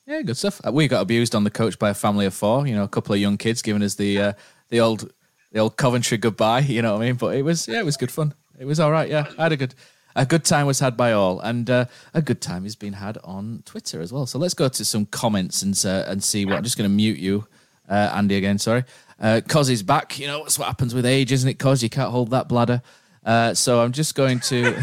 Yeah, 0.06 0.22
good 0.24 0.38
stuff. 0.38 0.60
Uh, 0.66 0.72
We 0.72 0.88
got 0.88 1.02
abused 1.02 1.36
on 1.36 1.44
the 1.44 1.52
coach 1.52 1.78
by 1.78 1.90
a 1.92 1.94
family 1.94 2.26
of 2.26 2.34
four. 2.34 2.66
You 2.66 2.76
know, 2.76 2.84
a 2.84 2.88
couple 2.88 3.14
of 3.14 3.22
young 3.22 3.38
kids 3.38 3.62
giving 3.62 3.84
us 3.84 3.96
the 3.96 4.20
uh, 4.20 4.34
the 4.70 4.80
old 4.80 5.14
the 5.52 5.60
old 5.60 5.78
Coventry 5.78 6.18
goodbye. 6.18 6.62
You 6.68 6.82
know 6.82 6.94
what 6.94 7.04
I 7.04 7.06
mean? 7.06 7.16
But 7.16 7.36
it 7.36 7.44
was 7.44 7.68
yeah, 7.68 7.80
it 7.80 7.86
was 7.86 7.98
good 7.98 8.12
fun. 8.12 8.34
It 8.58 8.66
was 8.66 8.80
all 8.80 8.92
right. 8.92 9.10
Yeah, 9.10 9.28
I 9.38 9.44
had 9.44 9.52
a 9.52 9.58
good 9.58 9.76
a 10.16 10.26
good 10.26 10.44
time 10.44 10.66
was 10.66 10.80
had 10.80 10.98
by 10.98 11.12
all, 11.12 11.40
and 11.40 11.70
uh, 11.70 11.86
a 12.14 12.22
good 12.22 12.42
time 12.42 12.64
has 12.64 12.76
been 12.76 12.94
had 12.94 13.18
on 13.24 13.62
Twitter 13.66 14.02
as 14.02 14.12
well. 14.12 14.26
So 14.26 14.40
let's 14.40 14.56
go 14.56 14.68
to 14.68 14.84
some 14.86 15.06
comments 15.06 15.62
and 15.62 15.80
uh, 15.86 16.06
and 16.08 16.24
see 16.24 16.46
what. 16.46 16.58
I'm 16.58 16.64
just 16.64 16.78
going 16.78 16.90
to 16.90 16.96
mute 16.96 17.20
you, 17.20 17.48
uh, 17.88 18.12
Andy, 18.14 18.36
again. 18.36 18.58
Sorry, 18.58 18.84
uh, 19.20 19.42
Cos 19.48 19.70
is 19.70 19.84
back. 19.84 20.18
You 20.20 20.28
know 20.28 20.40
that's 20.42 20.58
what 20.58 20.68
happens 20.68 20.96
with 20.96 21.06
age, 21.06 21.32
isn't 21.32 21.48
it? 21.50 21.60
Cos 21.60 21.84
you 21.84 21.90
can't 21.90 22.12
hold 22.12 22.32
that 22.32 22.48
bladder. 22.50 22.82
Uh, 23.24 23.54
so 23.54 23.82
I'm 23.82 23.92
just 23.92 24.16
going 24.16 24.40
to. 24.42 24.76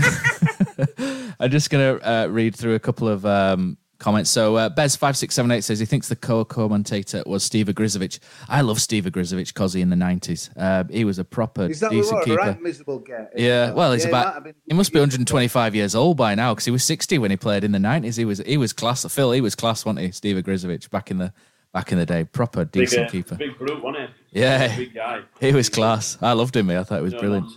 I'm 1.40 1.50
just 1.50 1.68
going 1.68 1.98
to 1.98 2.08
uh, 2.08 2.26
read 2.28 2.54
through 2.54 2.76
a 2.76 2.78
couple 2.78 3.08
of 3.08 3.26
um, 3.26 3.76
comments. 3.98 4.30
So 4.30 4.56
uh, 4.56 4.68
Bez5678 4.70 5.62
says 5.64 5.78
he 5.78 5.86
thinks 5.86 6.08
the 6.08 6.16
co-commentator 6.16 7.22
was 7.26 7.42
Steve 7.44 7.66
Grizovic. 7.66 8.18
I 8.48 8.60
love 8.60 8.80
Steve 8.80 9.04
Grizovic 9.04 9.48
because 9.48 9.72
he 9.72 9.80
in 9.80 9.90
the 9.90 9.96
90s. 9.96 10.50
Uh, 10.56 10.84
he 10.90 11.04
was 11.04 11.18
a 11.18 11.24
proper 11.24 11.66
Is 11.66 11.80
that 11.80 11.90
decent 11.90 12.14
what 12.16 12.24
keeper. 12.24 12.36
right 12.38 12.60
miserable 12.62 12.98
get? 13.00 13.32
Yeah, 13.36 13.72
well, 13.72 13.92
he's 13.92 14.04
Yeah, 14.04 14.08
about. 14.10 14.44
been- 14.44 14.54
He 14.66 14.74
must 14.74 14.92
be 14.92 14.98
125 14.98 15.74
years 15.74 15.94
old 15.94 16.16
by 16.16 16.34
now 16.34 16.54
because 16.54 16.64
he 16.66 16.70
was 16.70 16.84
60 16.84 17.18
when 17.18 17.30
he 17.30 17.36
played 17.36 17.64
in 17.64 17.72
the 17.72 17.78
90s. 17.78 18.16
He 18.16 18.24
was 18.24 18.38
he 18.38 18.56
was 18.56 18.72
class. 18.72 19.04
Phil, 19.12 19.32
he 19.32 19.40
was 19.40 19.54
class, 19.54 19.84
wasn't 19.84 20.04
he? 20.06 20.12
Steve 20.12 20.36
Grizovic 20.44 20.88
back 20.90 21.10
in 21.10 21.18
the 21.18 21.32
back 21.72 21.92
in 21.92 21.98
the 21.98 22.06
day, 22.06 22.24
proper 22.24 22.64
decent 22.64 23.02
big, 23.02 23.06
uh, 23.08 23.10
keeper. 23.10 23.34
Big 23.36 23.58
brute, 23.58 23.82
wasn't 23.82 24.10
he? 24.32 24.40
Yeah. 24.40 24.74
Big 24.76 24.94
guy. 24.94 25.20
He 25.40 25.52
was 25.52 25.68
class. 25.68 26.16
I 26.22 26.32
loved 26.32 26.56
him. 26.56 26.70
I 26.70 26.82
thought 26.84 26.98
it 26.98 27.02
was 27.02 27.12
No 27.12 27.18
brilliant. 27.20 27.48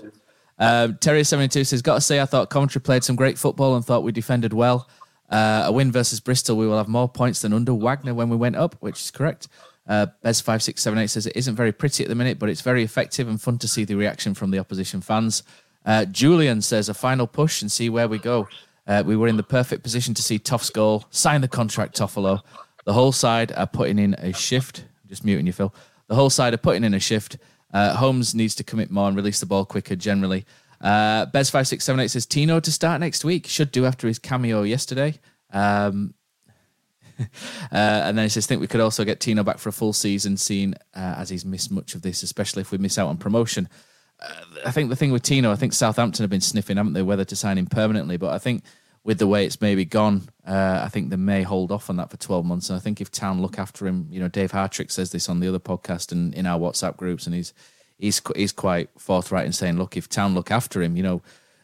Um, 0.61 0.95
Terry72 0.95 1.65
says, 1.65 1.81
Got 1.81 1.95
to 1.95 2.01
say, 2.01 2.19
I 2.19 2.25
thought 2.25 2.49
Coventry 2.49 2.81
played 2.81 3.05
some 3.05 3.15
great 3.15 3.37
football 3.37 3.77
and 3.77 3.85
thought 3.85 4.03
we 4.03 4.11
defended 4.11 4.51
well. 4.51 4.89
Uh, 5.29 5.63
a 5.65 5.71
win 5.71 5.91
versus 5.91 6.19
Bristol, 6.19 6.57
we 6.57 6.67
will 6.67 6.77
have 6.77 6.87
more 6.87 7.07
points 7.07 7.41
than 7.41 7.53
under 7.53 7.73
Wagner 7.73 8.13
when 8.13 8.29
we 8.29 8.35
went 8.35 8.55
up, 8.55 8.75
which 8.79 8.99
is 8.99 9.11
correct. 9.11 9.47
Uh, 9.87 10.07
Bez5678 10.23 11.09
says, 11.09 11.25
It 11.27 11.35
isn't 11.35 11.55
very 11.55 11.71
pretty 11.71 12.03
at 12.03 12.09
the 12.09 12.15
minute, 12.15 12.39
but 12.39 12.49
it's 12.49 12.61
very 12.61 12.83
effective 12.83 13.27
and 13.27 13.41
fun 13.41 13.57
to 13.59 13.67
see 13.67 13.85
the 13.85 13.95
reaction 13.95 14.33
from 14.33 14.51
the 14.51 14.59
opposition 14.59 15.01
fans. 15.01 15.43
Uh, 15.85 16.05
Julian 16.05 16.61
says, 16.61 16.89
A 16.89 16.93
final 16.93 17.27
push 17.27 17.61
and 17.61 17.71
see 17.71 17.89
where 17.89 18.07
we 18.07 18.19
go. 18.19 18.47
Uh, 18.87 19.03
we 19.05 19.15
were 19.15 19.27
in 19.27 19.37
the 19.37 19.43
perfect 19.43 19.83
position 19.83 20.13
to 20.15 20.21
see 20.21 20.39
Toff's 20.39 20.69
goal, 20.69 21.05
sign 21.11 21.41
the 21.41 21.47
contract, 21.47 21.97
Toffolo. 21.97 22.41
The 22.85 22.93
whole 22.93 23.11
side 23.11 23.51
are 23.51 23.67
putting 23.67 23.99
in 23.99 24.15
a 24.15 24.33
shift. 24.33 24.85
Just 25.07 25.23
muting 25.23 25.45
you, 25.45 25.53
Phil. 25.53 25.73
The 26.07 26.15
whole 26.15 26.31
side 26.31 26.53
are 26.53 26.57
putting 26.57 26.83
in 26.83 26.93
a 26.95 26.99
shift. 26.99 27.37
Uh, 27.71 27.95
Holmes 27.95 28.33
needs 28.33 28.55
to 28.55 28.63
commit 28.63 28.89
more 28.89 29.07
and 29.07 29.15
release 29.15 29.39
the 29.39 29.45
ball 29.45 29.65
quicker 29.65 29.95
generally. 29.95 30.45
Uh, 30.81 31.25
Bez5678 31.27 32.09
says 32.09 32.25
Tino 32.25 32.59
to 32.59 32.71
start 32.71 32.99
next 33.01 33.25
week. 33.25 33.47
Should 33.47 33.71
do 33.71 33.85
after 33.85 34.07
his 34.07 34.19
cameo 34.19 34.63
yesterday. 34.63 35.19
Um, 35.51 36.13
uh, 37.19 37.25
and 37.71 38.17
then 38.17 38.25
he 38.25 38.29
says, 38.29 38.45
think 38.45 38.61
we 38.61 38.67
could 38.67 38.81
also 38.81 39.03
get 39.03 39.19
Tino 39.19 39.43
back 39.43 39.57
for 39.57 39.69
a 39.69 39.73
full 39.73 39.93
season, 39.93 40.37
seeing 40.37 40.73
uh, 40.95 41.15
as 41.17 41.29
he's 41.29 41.45
missed 41.45 41.71
much 41.71 41.95
of 41.95 42.01
this, 42.01 42.23
especially 42.23 42.61
if 42.61 42.71
we 42.71 42.77
miss 42.77 42.97
out 42.97 43.07
on 43.07 43.17
promotion. 43.17 43.67
Uh, 44.21 44.33
I 44.65 44.71
think 44.71 44.89
the 44.89 44.95
thing 44.95 45.11
with 45.11 45.23
Tino, 45.23 45.51
I 45.51 45.55
think 45.55 45.73
Southampton 45.73 46.23
have 46.23 46.29
been 46.29 46.41
sniffing, 46.41 46.77
haven't 46.77 46.93
they, 46.93 47.01
whether 47.01 47.25
to 47.25 47.35
sign 47.35 47.57
him 47.57 47.67
permanently. 47.67 48.17
But 48.17 48.33
I 48.33 48.37
think 48.37 48.63
with 49.03 49.19
the 49.19 49.27
way 49.27 49.45
it's 49.45 49.61
maybe 49.61 49.85
gone, 49.85 50.29
uh, 50.45 50.81
I 50.83 50.89
think 50.89 51.09
they 51.09 51.15
may 51.17 51.43
hold 51.43 51.71
off 51.71 51.89
on 51.89 51.97
that 51.97 52.09
for 52.09 52.17
12 52.17 52.45
months. 52.45 52.69
And 52.69 52.77
I 52.77 52.79
think 52.79 53.01
if 53.01 53.11
Town 53.11 53.41
look 53.41 53.59
after 53.59 53.87
him, 53.87 54.07
you 54.09 54.19
know, 54.19 54.27
Dave 54.27 54.51
Hartrick 54.51 54.91
says 54.91 55.11
this 55.11 55.29
on 55.29 55.39
the 55.39 55.47
other 55.47 55.59
podcast 55.59 56.11
and 56.11 56.33
in 56.33 56.45
our 56.45 56.59
WhatsApp 56.59 56.97
groups, 56.97 57.25
and 57.25 57.35
he's 57.35 57.53
he's 57.99 58.21
he's 58.35 58.51
quite 58.51 58.89
forthright 58.97 59.45
in 59.45 59.53
saying, 59.53 59.77
look, 59.77 59.95
if 59.95 60.09
Town 60.09 60.33
look 60.33 60.49
after 60.49 60.81
him, 60.81 60.95
you 60.97 61.03
know, 61.03 61.21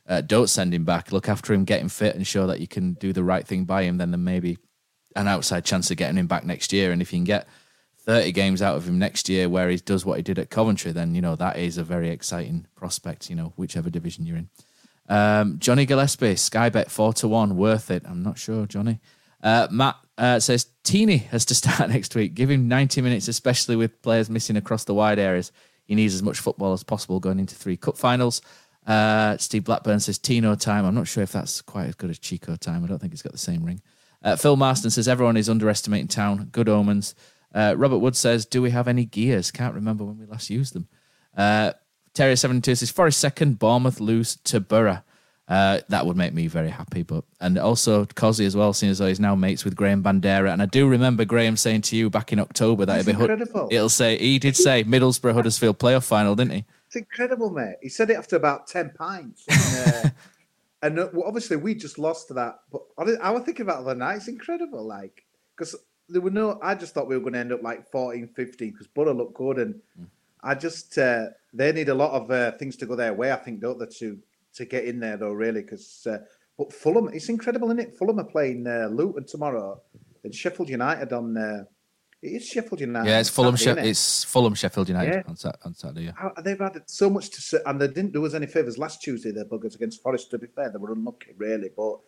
uh, 0.08 0.22
don't 0.22 0.48
send 0.48 0.74
him 0.74 0.86
back. 0.86 1.12
Look 1.12 1.28
after 1.28 1.54
him, 1.54 1.66
get 1.66 1.82
him 1.82 1.90
fit, 1.90 2.16
and 2.16 2.28
show 2.28 2.46
that 2.48 2.60
you 2.60 2.68
can 2.68 2.94
do 2.94 3.12
the 3.12 3.24
right 3.24 3.48
thing 3.48 3.66
by 3.66 3.84
him. 3.84 3.98
Then 3.98 4.12
there 4.12 4.20
may 4.20 4.40
be 4.40 4.60
an 5.16 5.28
outside 5.28 5.66
chance 5.66 5.90
of 5.90 5.98
getting 5.98 6.18
him 6.18 6.28
back 6.28 6.46
next 6.46 6.72
year. 6.74 6.92
And 6.92 7.02
if 7.02 7.12
you 7.12 7.18
can 7.18 7.24
get 7.24 7.48
30 8.00 8.32
games 8.34 8.62
out 8.62 8.76
of 8.76 8.88
him 8.88 9.00
next 9.00 9.30
year 9.30 9.50
where 9.50 9.70
he 9.70 9.78
does 9.78 10.06
what 10.06 10.18
he 10.18 10.24
did 10.24 10.38
at 10.38 10.50
Coventry, 10.50 10.92
then, 10.92 11.16
you 11.16 11.22
know, 11.22 11.36
that 11.36 11.58
is 11.58 11.78
a 11.78 11.84
very 11.84 12.10
exciting 12.10 12.68
prospect, 12.76 13.30
you 13.30 13.36
know, 13.36 13.54
whichever 13.56 13.90
division 13.90 14.26
you're 14.26 14.38
in. 14.38 14.50
Um, 15.08 15.58
Johnny 15.60 15.86
Gillespie, 15.86 16.36
Sky 16.36 16.70
Bet 16.70 16.92
4 16.92 17.14
to 17.14 17.28
1, 17.28 17.56
worth 17.58 17.90
it. 17.90 18.04
I'm 18.06 18.22
not 18.22 18.38
sure, 18.38 18.66
Johnny. 18.66 19.00
Uh, 19.42 19.68
Matt 19.72 19.96
uh, 20.18 20.40
says 20.40 20.68
Teeny 20.84 21.18
has 21.18 21.46
to 21.46 21.56
start 21.56 21.90
next 21.90 22.14
week. 22.14 22.36
Give 22.36 22.50
him 22.50 22.68
90 22.68 23.02
minutes, 23.02 23.28
especially 23.28 23.76
with 23.76 24.02
players 24.02 24.30
missing 24.30 24.58
across 24.58 24.84
the 24.84 24.94
wide 24.94 25.20
areas. 25.20 25.52
He 25.86 25.96
needs 25.96 26.14
as 26.14 26.24
much 26.24 26.40
football 26.40 26.74
as 26.74 26.84
possible 26.84 27.20
going 27.20 27.40
into 27.40 27.56
three 27.56 27.78
cup 27.78 27.98
finals. 27.98 28.42
Uh, 28.86 29.38
Steve 29.38 29.64
Blackburn 29.64 30.00
says 30.00 30.18
Tino 30.18 30.56
time. 30.56 30.86
I'm 30.86 30.96
not 30.96 31.08
sure 31.08 31.24
if 31.24 31.32
that's 31.32 31.62
quite 31.62 31.88
as 31.88 31.96
good 31.96 32.10
as 32.10 32.20
Chico 32.20 32.56
time. 32.56 32.84
I 32.84 32.88
don't 32.88 33.00
think 33.00 33.14
it's 33.14 33.22
got 33.22 33.32
the 33.32 33.38
same 33.38 33.64
ring. 33.64 33.82
Uh, 34.24 34.36
Phil 34.36 34.56
Marston 34.56 34.92
says 34.92 35.08
everyone 35.08 35.38
is 35.38 35.50
underestimating 35.50 36.08
town. 36.08 36.50
Good 36.52 36.70
omens. 36.70 37.16
Uh, 37.54 37.74
Robert 37.78 38.00
Wood 38.00 38.16
says, 38.16 38.46
"Do 38.46 38.62
we 38.62 38.72
have 38.72 38.88
any 38.88 39.06
gears? 39.06 39.52
Can't 39.52 39.74
remember 39.74 40.04
when 40.04 40.20
we 40.20 40.26
last 40.26 40.50
used 40.50 40.74
them." 40.74 40.88
Uh, 41.36 41.74
Terry 42.14 42.36
seventy 42.36 42.62
two 42.62 42.76
says, 42.76 42.92
"Forest 42.92 43.20
second, 43.20 43.60
Bournemouth 43.60 44.00
lose 44.00 44.36
to 44.38 44.60
Borough." 44.60 45.04
Uh, 45.48 45.80
that 45.90 46.08
would 46.08 46.18
make 46.18 46.34
me 46.34 46.48
very 46.48 46.70
happy. 46.70 47.04
But 47.04 47.24
and 47.40 47.58
also 47.58 48.06
Cozzy 48.06 48.46
as 48.46 48.56
well, 48.56 48.74
seeing 48.74 48.92
as 48.92 48.98
though 48.98 49.08
he's 49.08 49.20
now 49.20 49.36
mates 49.36 49.64
with 49.64 49.76
Graham 49.76 50.02
Bandera. 50.02 50.52
And 50.52 50.62
I 50.62 50.66
do 50.66 50.88
remember 50.88 51.24
Graham 51.24 51.56
saying 51.56 51.82
to 51.84 51.96
you 51.96 52.10
back 52.10 52.34
in 52.34 52.40
October 52.40 52.86
that 52.86 53.02
it'll 53.02 53.14
be 53.14 53.20
incredible. 53.20 53.68
it'll 53.72 53.90
say 53.90 54.18
he 54.18 54.40
did 54.40 54.58
say 54.58 54.84
Middlesbrough 54.84 55.34
Huddersfield 55.34 55.78
playoff 55.78 56.04
final, 56.06 56.36
didn't 56.36 56.54
he? 56.54 56.66
It's 56.88 56.96
incredible, 56.96 57.50
mate. 57.52 57.76
He 57.82 57.90
said 57.90 58.10
it 58.10 58.18
after 58.18 58.36
about 58.36 58.68
10 58.68 58.92
pints. 58.98 59.46
And, 59.48 60.06
uh, 60.06 60.10
and 60.82 61.00
uh, 61.00 61.10
well, 61.14 61.28
obviously, 61.28 61.58
we 61.58 61.76
just 61.76 62.00
lost 62.00 62.30
to 62.30 62.34
that. 62.36 62.60
But 62.72 62.82
I, 62.98 63.32
was- 63.32 63.44
thinking 63.44 63.64
about 63.64 63.84
the 63.84 63.92
other 63.92 64.00
night. 64.00 64.18
It's 64.18 64.28
incredible. 64.28 64.84
Like, 64.86 65.26
because 65.56 65.76
there 66.10 66.22
were 66.22 66.32
no, 66.32 66.60
I 66.64 66.74
just 66.74 66.94
thought 66.94 67.08
we 67.08 67.16
were 67.16 67.22
going 67.22 67.34
to 67.34 67.40
end 67.40 67.52
up 67.52 67.62
like 67.62 67.92
14, 67.92 68.30
15 68.30 68.72
because 68.72 68.88
Borough 68.88 69.14
looked 69.14 69.36
good. 69.36 69.60
And 69.60 69.82
I 70.42 70.56
just, 70.56 70.98
uh, 70.98 71.28
they 71.54 71.72
need 71.72 71.90
a 71.90 71.96
lot 71.96 72.12
of 72.14 72.32
uh, 72.32 72.52
things 72.54 72.76
to 72.78 72.86
go 72.86 72.96
their 72.96 73.14
way, 73.14 73.32
I 73.32 73.38
think, 73.38 73.60
don't 73.60 73.78
they, 73.78 73.86
to, 73.86 74.18
to 74.56 74.66
get 74.66 74.86
in 74.86 75.00
there, 75.00 75.18
though, 75.18 75.32
really. 75.34 75.62
Because, 75.62 76.08
uh, 76.10 76.20
but 76.58 76.72
Fulham, 76.74 77.10
it's 77.14 77.30
incredible, 77.30 77.68
isn't 77.70 77.80
it? 77.80 77.98
Fulham 77.98 78.20
are 78.20 78.24
playing 78.26 78.66
uh, 78.68 78.88
Luton 78.92 79.26
tomorrow 79.26 79.82
and 80.24 80.34
Sheffield 80.34 80.70
United 80.70 81.14
on, 81.14 81.38
uh, 81.38 81.64
it 82.22 82.30
is 82.30 82.48
Sheffield 82.48 82.80
United. 82.82 83.10
Yeah, 83.10 83.20
it's 83.20 83.30
Fulham. 83.30 83.56
Saturday, 83.58 83.82
She- 83.84 83.88
innit? 83.88 83.92
it's 83.92 84.24
Fulham 84.24 84.56
Sheffield 84.56 84.90
United 84.90 85.14
Yeah. 85.14 85.22
on, 85.28 85.36
Sat- 85.36 85.60
on 85.64 85.74
Saturday. 85.76 86.06
Yeah. 86.06 86.12
How, 86.16 86.34
they've 86.44 86.58
had 86.58 86.82
so 86.90 87.10
much 87.10 87.30
to 87.32 87.42
say, 87.42 87.60
and 87.66 87.80
they 87.80 87.88
didn't 87.88 88.14
do 88.14 88.26
us 88.26 88.34
any 88.34 88.48
favours 88.48 88.78
last 88.78 89.02
Tuesday. 89.02 89.32
Their 89.32 89.46
buggers 89.46 89.76
against 89.76 90.02
Forest. 90.02 90.32
To 90.32 90.38
be 90.40 90.48
fair, 90.48 90.70
they 90.70 90.78
were 90.80 90.94
unlucky, 90.94 91.34
really. 91.38 91.70
But 91.76 92.00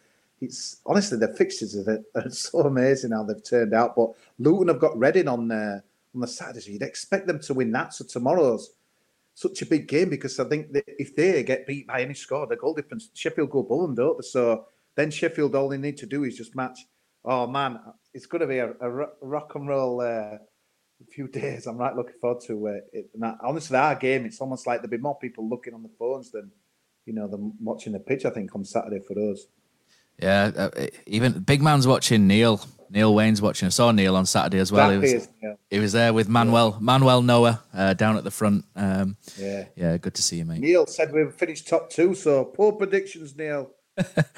it's 0.41 0.77
honestly 0.85 1.17
the 1.17 1.27
fixtures 1.35 1.75
are, 1.87 2.03
are 2.15 2.29
so 2.31 2.59
amazing 2.61 3.11
how 3.11 3.23
they've 3.23 3.43
turned 3.43 3.73
out. 3.73 3.95
But 3.95 4.11
Luton 4.39 4.69
have 4.69 4.79
got 4.79 4.97
Reading 4.97 5.27
on 5.27 5.51
uh, 5.51 5.81
on 6.15 6.21
the 6.21 6.27
Saturday, 6.27 6.61
so 6.61 6.71
you'd 6.71 6.81
expect 6.81 7.27
them 7.27 7.39
to 7.41 7.53
win 7.53 7.71
that. 7.73 7.93
So 7.93 8.05
tomorrow's 8.05 8.71
such 9.37 9.61
a 9.61 9.67
big 9.67 9.87
game 9.87 10.09
because 10.09 10.39
I 10.39 10.45
think 10.45 10.73
that 10.73 10.83
if 10.87 11.15
they 11.15 11.43
get 11.43 11.67
beat 11.67 11.85
by 11.85 12.01
any 12.01 12.15
score, 12.15 12.47
the 12.47 12.55
goal 12.55 12.73
difference, 12.73 13.11
Sheffield 13.13 13.51
go 13.51 13.61
them, 13.83 13.93
don't 13.93 14.17
they? 14.17 14.27
So 14.27 14.65
then 14.95 15.11
Sheffield, 15.11 15.53
all 15.53 15.69
they 15.69 15.77
need 15.77 15.97
to 15.97 16.07
do 16.07 16.23
is 16.23 16.35
just 16.35 16.55
match. 16.55 16.79
Oh 17.23 17.45
man, 17.45 17.79
it's 18.15 18.25
going 18.25 18.41
to 18.41 18.47
be 18.47 18.57
a, 18.57 18.71
a 18.81 18.89
rock 19.21 19.53
and 19.53 19.67
roll. 19.67 20.01
Uh, 20.01 20.39
few 21.11 21.27
days. 21.41 21.67
I'm 21.67 21.77
right 21.77 21.95
looking 21.95 22.15
forward 22.19 22.41
to 22.47 22.67
uh, 22.67 22.71
it. 22.91 23.11
And 23.13 23.21
that, 23.21 23.37
honestly, 23.43 23.77
our 23.77 23.93
game, 23.93 24.25
it's 24.25 24.41
almost 24.41 24.65
like 24.65 24.79
there'll 24.79 24.89
be 24.89 24.97
more 24.97 25.19
people 25.19 25.47
looking 25.47 25.75
on 25.75 25.83
the 25.83 25.91
phones 25.99 26.31
than 26.31 26.49
you 27.05 27.13
know 27.13 27.27
than 27.27 27.53
watching 27.61 27.93
the 27.93 27.99
pitch. 27.99 28.25
I 28.25 28.31
think 28.31 28.55
on 28.55 28.65
Saturday 28.65 29.01
for 29.07 29.13
us. 29.31 29.45
Yeah, 30.19 30.51
uh, 30.57 30.87
even 31.05 31.43
big 31.43 31.61
man's 31.61 31.85
watching 31.85 32.25
Neil. 32.25 32.59
Neil 32.89 33.13
Wayne's 33.13 33.41
watching. 33.41 33.65
I 33.67 33.69
saw 33.69 33.91
Neil 33.91 34.15
on 34.15 34.25
Saturday 34.25 34.59
as 34.59 34.71
well. 34.71 34.89
He 34.91 34.97
was, 34.97 35.27
he 35.69 35.79
was 35.79 35.91
there 35.91 36.13
with 36.13 36.27
Manuel 36.29 36.77
Manuel 36.79 37.21
Noah 37.21 37.61
uh, 37.73 37.93
down 37.93 38.17
at 38.17 38.23
the 38.23 38.31
front. 38.31 38.65
Um, 38.75 39.17
Yeah. 39.37 39.65
yeah, 39.75 39.97
good 39.97 40.13
to 40.15 40.21
see 40.21 40.37
you, 40.37 40.45
mate. 40.45 40.59
Neil 40.59 40.85
said 40.85 41.11
we 41.13 41.29
finished 41.31 41.67
top 41.67 41.89
two, 41.89 42.15
so 42.15 42.45
poor 42.45 42.71
predictions, 42.73 43.35
Neil. 43.35 43.71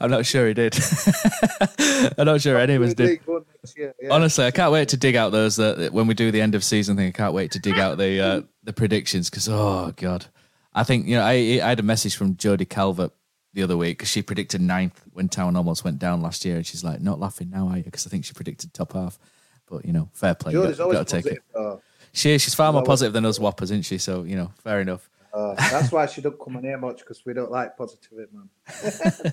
I'm 0.00 0.10
not 0.10 0.24
sure 0.24 0.46
he 0.46 0.54
did. 0.54 0.78
I'm 2.18 2.26
not 2.26 2.40
sure 2.40 2.56
any 2.58 2.74
of 2.74 2.82
us 2.82 2.94
did. 2.94 3.08
League 3.08 3.22
One 3.26 3.44
next 3.62 3.76
year, 3.76 3.94
yeah. 4.00 4.10
Honestly, 4.10 4.44
I 4.44 4.50
can't 4.50 4.72
wait 4.72 4.88
to 4.90 4.96
dig 4.96 5.16
out 5.16 5.30
those 5.32 5.58
uh, 5.58 5.88
when 5.92 6.06
we 6.06 6.14
do 6.14 6.30
the 6.30 6.40
end 6.40 6.54
of 6.54 6.62
season 6.62 6.96
thing. 6.96 7.08
I 7.08 7.12
can't 7.12 7.34
wait 7.34 7.50
to 7.52 7.58
dig 7.58 7.78
out 7.78 7.98
the 7.98 8.20
uh, 8.20 8.40
the 8.62 8.72
predictions 8.72 9.28
because 9.30 9.48
oh 9.48 9.92
god, 9.96 10.26
I 10.72 10.84
think 10.84 11.06
you 11.06 11.16
know 11.16 11.22
I 11.24 11.60
I 11.62 11.68
had 11.70 11.80
a 11.80 11.84
message 11.84 12.14
from 12.16 12.36
Jodie 12.36 12.68
Calvert 12.68 13.12
the 13.52 13.62
other 13.62 13.76
week 13.76 13.98
because 13.98 14.08
she 14.10 14.22
predicted 14.22 14.60
ninth 14.60 15.02
when 15.12 15.28
Town 15.28 15.56
almost 15.56 15.84
went 15.84 15.98
down 15.98 16.22
last 16.22 16.44
year, 16.44 16.56
and 16.56 16.66
she's 16.66 16.84
like, 16.84 17.00
not 17.00 17.18
laughing 17.18 17.50
now, 17.50 17.68
are 17.68 17.78
you? 17.78 17.84
Because 17.84 18.06
I 18.06 18.10
think 18.10 18.24
she 18.24 18.32
predicted 18.32 18.72
top 18.72 18.92
half. 18.92 19.18
But 19.66 19.84
you 19.84 19.92
know, 19.92 20.08
fair 20.12 20.34
play. 20.34 20.52
You 20.52 20.62
got, 20.62 20.80
always 20.80 20.98
got 20.98 21.06
to 21.06 21.22
take 21.22 21.32
it. 21.32 21.42
though. 21.54 21.80
She. 22.12 22.38
She's 22.38 22.54
far 22.54 22.72
more 22.72 22.82
positive 22.82 23.12
than 23.12 23.24
us 23.24 23.38
whoppers, 23.38 23.70
isn't 23.70 23.84
she? 23.84 23.98
So 23.98 24.24
you 24.24 24.36
know, 24.36 24.52
fair 24.62 24.80
enough. 24.80 25.08
Uh, 25.32 25.54
that's 25.54 25.92
why 25.92 26.06
she 26.06 26.20
don't 26.20 26.38
come 26.40 26.56
on 26.56 26.64
here 26.64 26.76
much 26.76 26.98
because 26.98 27.24
we 27.24 27.32
don't 27.32 27.52
like 27.52 27.76
positivity, 27.76 28.32
man. 28.32 28.48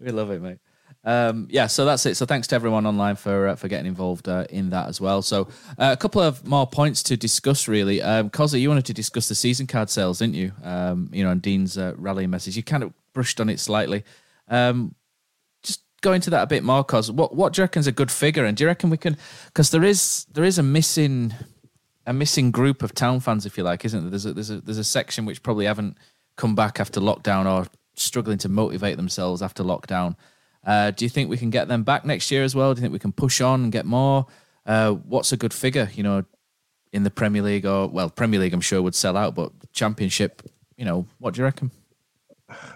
We 0.00 0.10
love 0.10 0.30
it, 0.30 0.42
mate. 0.42 0.58
Um, 1.04 1.48
yeah, 1.50 1.66
so 1.66 1.84
that's 1.84 2.06
it. 2.06 2.16
So 2.16 2.26
thanks 2.26 2.46
to 2.48 2.54
everyone 2.54 2.86
online 2.86 3.16
for 3.16 3.48
uh, 3.48 3.56
for 3.56 3.68
getting 3.68 3.86
involved 3.86 4.28
uh, 4.28 4.46
in 4.50 4.70
that 4.70 4.88
as 4.88 5.00
well. 5.00 5.22
So 5.22 5.48
uh, 5.78 5.90
a 5.92 5.96
couple 5.96 6.22
of 6.22 6.46
more 6.46 6.66
points 6.66 7.02
to 7.04 7.16
discuss, 7.16 7.66
really. 7.66 8.02
Um, 8.02 8.30
Cozzy, 8.30 8.60
you 8.60 8.68
wanted 8.68 8.86
to 8.86 8.94
discuss 8.94 9.28
the 9.28 9.34
season 9.34 9.66
card 9.66 9.90
sales, 9.90 10.18
didn't 10.18 10.34
you? 10.34 10.52
Um, 10.62 11.10
you 11.12 11.24
know, 11.24 11.30
and 11.30 11.42
Dean's 11.42 11.76
uh, 11.76 11.94
rally 11.96 12.26
message. 12.26 12.56
You 12.56 12.62
kind 12.62 12.82
of 12.82 12.92
brushed 13.12 13.40
on 13.40 13.48
it 13.48 13.60
slightly. 13.60 14.04
Um, 14.48 14.94
just 15.62 15.82
go 16.00 16.12
into 16.12 16.30
that 16.30 16.42
a 16.42 16.46
bit 16.46 16.64
more, 16.64 16.84
Cos. 16.84 17.10
What 17.10 17.34
what 17.34 17.52
do 17.52 17.60
you 17.60 17.64
reckon's 17.64 17.86
a 17.86 17.92
good 17.92 18.10
figure? 18.10 18.44
And 18.44 18.56
do 18.56 18.64
you 18.64 18.68
reckon 18.68 18.90
we 18.90 18.96
can? 18.96 19.16
Because 19.46 19.70
there 19.70 19.84
is 19.84 20.26
there 20.32 20.44
is 20.44 20.58
a 20.58 20.62
missing 20.62 21.34
a 22.06 22.12
missing 22.12 22.50
group 22.50 22.82
of 22.82 22.94
town 22.94 23.20
fans, 23.20 23.46
if 23.46 23.56
you 23.56 23.64
like, 23.64 23.84
isn't 23.84 24.00
there? 24.00 24.10
There's 24.10 24.26
a 24.26 24.32
there's 24.32 24.50
a 24.50 24.60
there's 24.60 24.78
a 24.78 24.84
section 24.84 25.24
which 25.24 25.42
probably 25.42 25.66
haven't 25.66 25.96
come 26.36 26.54
back 26.54 26.80
after 26.80 27.00
lockdown 27.00 27.46
or 27.46 27.68
struggling 27.94 28.38
to 28.38 28.48
motivate 28.48 28.96
themselves 28.96 29.42
after 29.42 29.62
lockdown. 29.62 30.16
Uh, 30.64 30.90
do 30.92 31.04
you 31.04 31.08
think 31.08 31.28
we 31.28 31.36
can 31.36 31.50
get 31.50 31.68
them 31.68 31.82
back 31.82 32.04
next 32.04 32.30
year 32.30 32.44
as 32.44 32.54
well? 32.54 32.72
Do 32.72 32.78
you 32.78 32.82
think 32.82 32.92
we 32.92 32.98
can 32.98 33.12
push 33.12 33.40
on 33.40 33.64
and 33.64 33.72
get 33.72 33.84
more? 33.84 34.26
Uh, 34.64 34.92
what's 34.92 35.32
a 35.32 35.36
good 35.36 35.52
figure, 35.52 35.90
you 35.94 36.02
know, 36.02 36.24
in 36.92 37.02
the 37.02 37.10
Premier 37.10 37.42
League 37.42 37.66
or 37.66 37.88
well, 37.88 38.08
Premier 38.08 38.38
League 38.38 38.54
I'm 38.54 38.60
sure 38.60 38.80
would 38.80 38.94
sell 38.94 39.16
out, 39.16 39.34
but 39.34 39.52
Championship, 39.72 40.42
you 40.76 40.84
know, 40.84 41.06
what 41.18 41.34
do 41.34 41.40
you 41.40 41.44
reckon? 41.44 41.70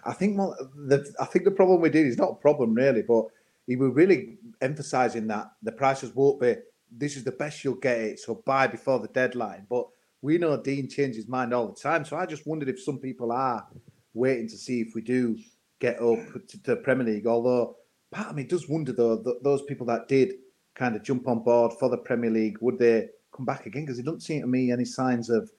I 0.04 0.12
think 0.12 0.38
well, 0.38 0.56
the 0.74 1.12
I 1.20 1.24
think 1.26 1.44
the 1.44 1.50
problem 1.50 1.80
we 1.80 1.90
did 1.90 2.06
is 2.06 2.18
not 2.18 2.32
a 2.32 2.34
problem 2.34 2.74
really, 2.74 3.02
but 3.02 3.26
he 3.66 3.76
was 3.76 3.92
really 3.92 4.38
emphasising 4.60 5.26
that 5.28 5.50
the 5.62 5.72
prices 5.72 6.14
won't 6.14 6.40
be. 6.40 6.56
This 6.90 7.16
is 7.16 7.24
the 7.24 7.32
best 7.32 7.64
you'll 7.64 7.74
get 7.74 7.98
it, 7.98 8.20
so 8.20 8.42
buy 8.46 8.66
before 8.66 9.00
the 9.00 9.08
deadline. 9.08 9.66
But 9.68 9.86
we 10.22 10.38
know 10.38 10.60
Dean 10.60 10.88
changes 10.88 11.28
mind 11.28 11.52
all 11.52 11.68
the 11.68 11.80
time, 11.80 12.04
so 12.04 12.16
I 12.16 12.26
just 12.26 12.46
wondered 12.46 12.68
if 12.68 12.82
some 12.82 12.98
people 12.98 13.32
are 13.32 13.66
waiting 14.14 14.48
to 14.48 14.56
see 14.56 14.80
if 14.80 14.94
we 14.94 15.02
do 15.02 15.38
get 15.78 16.00
up 16.00 16.18
to 16.64 16.76
Premier 16.76 17.06
League. 17.06 17.26
Although 17.26 17.76
part 18.10 18.30
of 18.30 18.36
me 18.36 18.44
does 18.44 18.68
wonder 18.68 18.92
though, 18.92 19.22
th- 19.22 19.36
those 19.42 19.62
people 19.62 19.86
that 19.86 20.08
did 20.08 20.34
kind 20.74 20.96
of 20.96 21.02
jump 21.02 21.28
on 21.28 21.40
board 21.40 21.72
for 21.78 21.88
the 21.88 21.98
Premier 21.98 22.30
League, 22.30 22.58
would 22.60 22.78
they 22.78 23.08
come 23.32 23.44
back 23.44 23.66
again? 23.66 23.84
Because 23.84 23.98
it 23.98 24.04
doesn't 24.04 24.20
seem 24.20 24.40
to 24.42 24.46
me 24.46 24.70
any 24.70 24.84
signs 24.84 25.28
of 25.30 25.50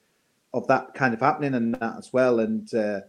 of 0.54 0.66
that 0.66 0.94
kind 0.94 1.12
of 1.12 1.20
happening 1.20 1.54
and 1.54 1.74
that 1.74 1.96
as 1.98 2.12
well. 2.12 2.40
And 2.40 2.72
uh, 2.74 3.00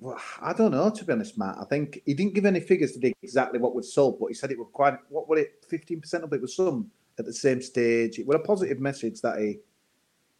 well, 0.00 0.20
I 0.40 0.52
don't 0.52 0.72
know, 0.72 0.90
to 0.90 1.04
be 1.04 1.12
honest, 1.12 1.38
Matt. 1.38 1.56
I 1.60 1.64
think 1.64 2.00
he 2.04 2.14
didn't 2.14 2.34
give 2.34 2.46
any 2.46 2.60
figures 2.60 2.92
to 2.92 2.98
dig 2.98 3.14
exactly 3.22 3.58
what 3.58 3.74
was 3.74 3.92
sold, 3.92 4.18
but 4.20 4.26
he 4.26 4.34
said 4.34 4.50
it 4.50 4.58
was 4.58 4.68
quite, 4.72 4.94
what 5.08 5.28
were 5.28 5.38
it, 5.38 5.64
15% 5.70 6.22
of 6.22 6.32
it 6.32 6.40
was 6.40 6.56
some 6.56 6.90
at 7.18 7.24
the 7.24 7.32
same 7.32 7.62
stage. 7.62 8.18
It 8.18 8.26
was 8.26 8.36
a 8.36 8.40
positive 8.40 8.80
message 8.80 9.20
that 9.20 9.38
he 9.38 9.58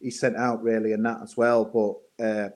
he 0.01 0.11
sent 0.11 0.35
out, 0.35 0.61
really, 0.61 0.93
and 0.93 1.05
that 1.05 1.19
as 1.23 1.37
well. 1.37 1.65
But, 1.65 2.25
uh, 2.25 2.49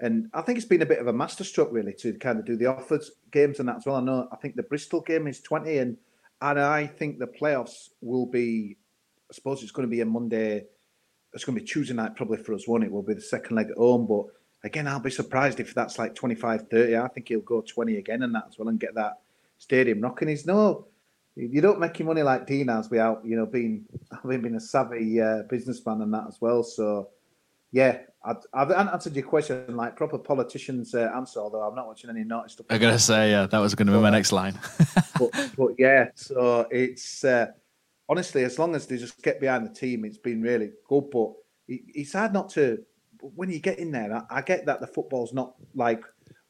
and 0.00 0.28
I 0.32 0.40
think 0.42 0.58
it's 0.58 0.66
been 0.66 0.82
a 0.82 0.86
bit 0.86 0.98
of 0.98 1.08
a 1.08 1.12
masterstroke, 1.12 1.72
really, 1.72 1.92
to 1.94 2.14
kind 2.14 2.38
of 2.38 2.46
do 2.46 2.56
the 2.56 2.66
offers 2.66 3.10
games 3.30 3.60
and 3.60 3.68
that 3.68 3.76
as 3.76 3.86
well. 3.86 3.96
I 3.96 4.00
know, 4.00 4.28
I 4.32 4.36
think 4.36 4.56
the 4.56 4.62
Bristol 4.62 5.00
game 5.00 5.26
is 5.26 5.40
20, 5.40 5.78
and, 5.78 5.96
and 6.40 6.60
I 6.60 6.86
think 6.86 7.18
the 7.18 7.26
playoffs 7.26 7.90
will 8.00 8.26
be, 8.26 8.76
I 9.30 9.34
suppose 9.34 9.62
it's 9.62 9.72
going 9.72 9.88
to 9.88 9.90
be 9.90 10.00
a 10.00 10.06
Monday, 10.06 10.64
it's 11.32 11.44
going 11.44 11.56
to 11.56 11.62
be 11.62 11.68
Tuesday 11.68 11.94
night 11.94 12.16
probably 12.16 12.38
for 12.38 12.54
us, 12.54 12.66
won't 12.66 12.84
it? 12.84 12.90
Will 12.90 13.02
be 13.02 13.14
the 13.14 13.20
second 13.20 13.56
leg 13.56 13.70
at 13.70 13.76
home, 13.76 14.06
but 14.06 14.24
again, 14.66 14.86
I'll 14.86 15.00
be 15.00 15.10
surprised 15.10 15.60
if 15.60 15.74
that's 15.74 15.98
like 15.98 16.14
25 16.14 16.68
30. 16.68 16.96
I 16.96 17.08
think 17.08 17.28
he'll 17.28 17.40
go 17.40 17.62
20 17.62 17.96
again 17.96 18.22
and 18.22 18.34
that 18.34 18.44
as 18.48 18.58
well 18.58 18.68
and 18.68 18.78
get 18.78 18.94
that 18.94 19.20
stadium 19.58 20.00
rocking. 20.00 20.28
He's 20.28 20.44
no, 20.44 20.86
you 21.36 21.60
don't 21.60 21.80
make 21.80 21.98
your 21.98 22.06
money 22.06 22.22
like 22.22 22.46
Dean 22.46 22.68
has 22.68 22.90
without, 22.90 23.24
you 23.24 23.36
know, 23.36 23.46
being, 23.46 23.84
having 24.22 24.42
been 24.42 24.56
a 24.56 24.60
savvy 24.60 25.20
uh, 25.20 25.42
businessman 25.48 26.02
and 26.02 26.12
that 26.12 26.24
as 26.28 26.38
well. 26.40 26.62
So, 26.62 27.10
yeah, 27.72 27.98
I've, 28.24 28.38
I've 28.52 28.70
answered 28.70 29.14
your 29.14 29.26
question 29.26 29.76
like 29.76 29.96
proper 29.96 30.18
politicians 30.18 30.94
uh, 30.94 31.10
answer, 31.14 31.40
although 31.40 31.62
I'm 31.62 31.74
not 31.74 31.86
watching 31.86 32.10
any 32.10 32.24
naughty 32.24 32.50
stuff. 32.50 32.66
I'm 32.70 32.80
gonna 32.80 32.98
say, 32.98 33.30
yeah, 33.30 33.46
that 33.46 33.58
was 33.58 33.74
going 33.74 33.86
to 33.86 33.92
be 33.92 33.98
my 34.00 34.10
next 34.10 34.32
line. 34.32 34.58
but, 35.18 35.30
but 35.56 35.70
yeah, 35.78 36.08
so 36.14 36.66
it's 36.70 37.24
uh, 37.24 37.48
honestly, 38.08 38.42
as 38.44 38.58
long 38.58 38.74
as 38.74 38.86
they 38.86 38.96
just 38.96 39.22
get 39.22 39.40
behind 39.40 39.64
the 39.64 39.72
team, 39.72 40.04
it's 40.04 40.18
been 40.18 40.42
really 40.42 40.72
good. 40.88 41.10
But 41.10 41.34
it, 41.68 41.82
it's 41.94 42.14
hard 42.14 42.32
not 42.32 42.48
to. 42.50 42.82
When 43.20 43.50
you 43.50 43.58
get 43.58 43.78
in 43.78 43.90
there, 43.90 44.14
I, 44.30 44.38
I 44.38 44.42
get 44.42 44.66
that 44.66 44.80
the 44.80 44.86
football's 44.86 45.32
not 45.32 45.54
like 45.74 46.02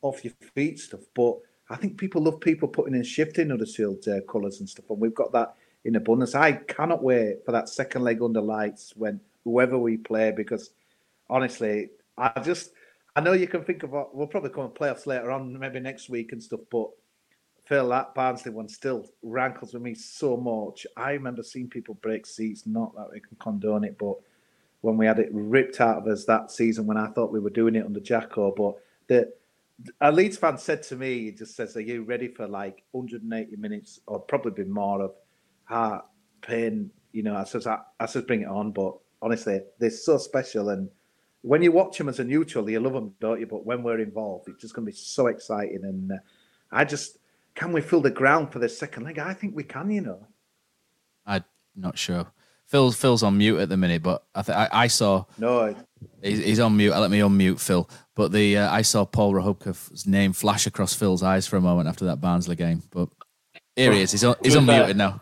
off 0.03 0.25
your 0.25 0.35
feet 0.55 0.79
stuff. 0.79 1.01
But 1.15 1.39
I 1.71 1.77
think 1.77 1.99
people 1.99 2.23
love 2.23 2.41
people 2.41 2.69
putting 2.69 2.95
in 2.95 3.05
shifting 3.05 3.51
Huddersfield 3.51 4.07
uh, 4.09 4.21
colours 4.23 4.61
and 4.61 4.69
stuff, 4.69 4.91
and 4.91 5.01
we've 5.01 5.15
got 5.15 5.33
that 5.33 5.55
in 5.85 5.97
abundance. 5.97 6.35
I 6.35 6.53
cannot 6.53 7.03
wait 7.03 7.45
for 7.45 7.53
that 7.53 7.69
second 7.69 8.03
leg 8.03 8.23
under 8.23 8.41
lights 8.41 8.93
when 8.97 9.21
whoever 9.45 9.79
we 9.79 9.97
play 9.97 10.33
because 10.33 10.71
honestly, 11.31 11.91
I 12.19 12.41
just 12.41 12.73
I 13.15 13.21
know 13.21 13.33
you 13.33 13.49
can 13.49 13.65
think 13.65 13.83
of 13.83 13.93
what 13.93 14.15
we'll 14.15 14.27
probably 14.27 14.51
come 14.51 14.65
and 14.65 14.75
playoffs 14.75 15.07
later 15.07 15.31
on, 15.31 15.59
maybe 15.59 15.81
next 15.81 16.09
week 16.11 16.33
and 16.33 16.43
stuff, 16.43 16.61
but 16.71 16.91
Phil, 17.65 17.89
that 17.89 18.15
Barnsley 18.15 18.53
one 18.53 18.69
still 18.69 19.07
rankles 19.23 19.75
with 19.75 19.83
me 19.83 19.95
so 19.95 20.37
much. 20.37 20.87
I 20.97 21.13
remember 21.13 21.43
seeing 21.43 21.69
people 21.69 21.95
break 21.95 22.25
seats, 22.25 22.65
not 22.67 22.95
that 22.95 23.11
we 23.13 23.21
can 23.21 23.37
condone 23.41 23.85
it, 23.85 23.99
but 23.99 24.17
when 24.87 24.97
we 24.97 25.05
had 25.05 25.19
it 25.19 25.29
ripped 25.33 25.81
out 25.81 25.99
of 25.99 26.07
us 26.07 26.25
that 26.25 26.53
season 26.53 26.87
when 26.87 26.97
I 26.97 27.09
thought 27.09 27.33
we 27.33 27.41
were 27.41 27.51
doing 27.51 27.75
it 27.75 27.85
under 27.85 27.99
Jacko, 27.99 28.55
but 28.57 28.77
the 29.09 29.33
a 30.01 30.11
Leeds 30.11 30.37
fan 30.37 30.57
said 30.57 30.83
to 30.85 30.97
me, 30.97 31.25
he 31.25 31.33
just 31.33 31.57
says, 31.57 31.77
Are 31.77 31.81
you 31.81 32.03
ready 32.05 32.29
for 32.29 32.47
like 32.47 32.85
180 32.93 33.57
minutes 33.57 34.01
or 34.07 34.21
probably 34.21 34.53
be 34.53 34.71
more 34.71 35.03
of 35.03 35.15
heart 35.65 36.07
pain? 36.41 36.91
You 37.13 37.25
know, 37.25 37.37
I 37.37 37.45
says, 37.45 37.67
I, 37.67 37.81
I 38.01 38.07
says, 38.07 38.23
bring 38.23 38.43
it 38.43 38.49
on. 38.49 38.71
But 38.71 38.97
honestly, 39.21 39.61
they're 39.79 39.91
so 39.91 40.19
special. 40.19 40.71
And 40.71 40.89
when 41.43 41.63
you 41.63 41.73
watch 41.73 41.99
them 41.99 42.09
as 42.09 42.21
a 42.21 42.25
neutral, 42.25 42.71
you 42.71 42.81
love 42.81 42.95
them, 42.95 43.15
don't 43.21 43.41
you? 43.41 43.47
But 43.47 43.67
when 43.67 43.83
we're 43.83 44.01
involved, 44.01 44.49
it's 44.49 44.63
just 44.63 44.75
going 44.75 44.87
to 44.87 44.93
be 44.93 44.97
so 44.97 45.27
exciting. 45.27 45.85
And 45.85 46.13
uh, 46.13 46.17
I 46.73 46.85
just, 46.85 47.19
can 47.55 47.73
we 47.73 47.81
fill 47.81 48.01
the 48.01 48.11
ground 48.11 48.53
for 48.53 48.61
the 48.61 48.69
second 48.69 49.05
leg? 49.05 49.19
I 49.19 49.35
think 49.35 49.55
we 49.55 49.65
can, 49.65 49.91
you 49.91 50.03
know. 50.03 50.27
I'm 51.27 51.45
not 51.75 51.99
sure. 51.99 52.33
Phil, 52.67 52.91
Phil's 52.91 53.23
on 53.23 53.39
mute 53.39 53.59
at 53.59 53.69
the 53.69 53.77
minute, 53.77 54.03
but 54.03 54.25
I, 54.35 54.43
th- 54.43 54.57
I, 54.57 54.69
I 54.73 54.87
saw. 54.89 55.25
No, 55.39 55.75
he's, 56.23 56.39
he's 56.39 56.61
on 56.61 56.77
mute. 56.77 56.93
Let 56.97 57.11
me 57.11 57.21
unmute 57.21 57.61
Phil. 57.61 57.89
But 58.15 58.33
the 58.33 58.59
uh, 58.59 58.73
I 58.73 58.83
saw 58.83 59.05
Paul 59.05 59.35
Rachubka's 59.35 60.07
name 60.07 60.33
flash 60.33 60.67
across 60.67 60.93
Phil's 60.93 61.23
eyes 61.23 61.47
for 61.47 61.57
a 61.57 61.61
moment 61.61 61.89
after 61.89 62.07
that 62.07 62.21
Barnsley 62.21 62.57
game. 62.57 62.83
But 62.91 63.09
here 63.77 63.93
he 63.93 64.01
is. 64.01 64.11
He's 64.11 64.25
on, 64.25 64.37
he's 64.43 64.57
unmuted 64.57 64.97
now. 64.97 65.21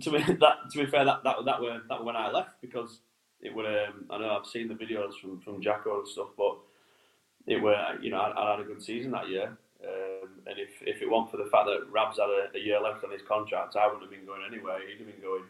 To 0.00 0.10
be 0.10 0.18
that, 0.18 0.56
to 0.72 0.78
be 0.78 0.86
fair, 0.86 1.04
that 1.04 1.22
that 1.24 1.44
that 1.44 1.60
were 1.60 1.80
that 1.88 1.98
were 1.98 2.06
when 2.06 2.16
I 2.16 2.30
left 2.30 2.60
because 2.62 3.00
it 3.40 3.54
would. 3.54 3.66
Um, 3.66 4.06
I 4.08 4.18
know 4.18 4.38
I've 4.38 4.46
seen 4.46 4.68
the 4.68 4.74
videos 4.74 5.14
from 5.20 5.40
from 5.40 5.60
Jacko 5.60 5.98
and 5.98 6.08
stuff, 6.08 6.28
but 6.38 6.56
it 7.46 7.60
were 7.60 7.76
you 8.00 8.10
know 8.10 8.18
I, 8.18 8.32
I 8.32 8.50
had 8.52 8.60
a 8.60 8.64
good 8.64 8.82
season 8.82 9.10
that 9.10 9.28
year. 9.28 9.58
Um, 9.82 10.28
and 10.46 10.58
if, 10.58 10.68
if 10.82 11.00
it 11.00 11.10
weren't 11.10 11.30
for 11.30 11.38
the 11.38 11.48
fact 11.50 11.64
that 11.64 11.88
Rabs 11.90 12.18
had 12.18 12.28
a, 12.28 12.54
a, 12.54 12.60
year 12.60 12.78
left 12.82 13.02
on 13.02 13.10
his 13.10 13.22
contract, 13.22 13.76
I 13.76 13.86
wouldn't 13.86 14.02
have 14.02 14.10
been 14.10 14.26
going 14.26 14.42
anywhere. 14.46 14.76
He'd 14.86 14.98
have 14.98 15.06
been 15.06 15.24
going. 15.24 15.44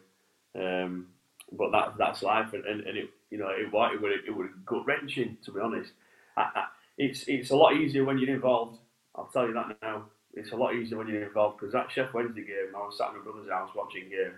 Um, 0.58 1.08
but 1.52 1.72
that 1.72 1.94
that's 1.98 2.22
life, 2.22 2.52
and, 2.52 2.64
and, 2.64 2.80
and 2.86 2.96
it 2.96 3.10
you 3.30 3.38
know 3.38 3.48
it, 3.48 3.72
it 3.72 4.00
would 4.02 4.12
it 4.26 4.36
would 4.36 4.48
gut 4.66 4.86
wrenching 4.86 5.36
to 5.44 5.52
be 5.52 5.60
honest. 5.60 5.92
I, 6.36 6.42
I, 6.54 6.64
it's 6.98 7.24
it's 7.26 7.50
a 7.50 7.56
lot 7.56 7.74
easier 7.74 8.04
when 8.04 8.18
you're 8.18 8.34
involved. 8.34 8.78
I'll 9.14 9.30
tell 9.32 9.46
you 9.46 9.54
that 9.54 9.76
now. 9.82 10.04
It's 10.34 10.52
a 10.52 10.56
lot 10.56 10.74
easier 10.74 10.96
when 10.98 11.08
you're 11.08 11.26
involved 11.26 11.58
because 11.58 11.72
that 11.72 11.88
Sheff 11.88 12.12
Wednesday 12.12 12.42
game, 12.42 12.74
I 12.76 12.78
was 12.78 12.96
sat 12.96 13.10
in 13.10 13.18
my 13.18 13.24
brother's 13.24 13.50
house 13.50 13.70
watching 13.74 14.08
game. 14.08 14.34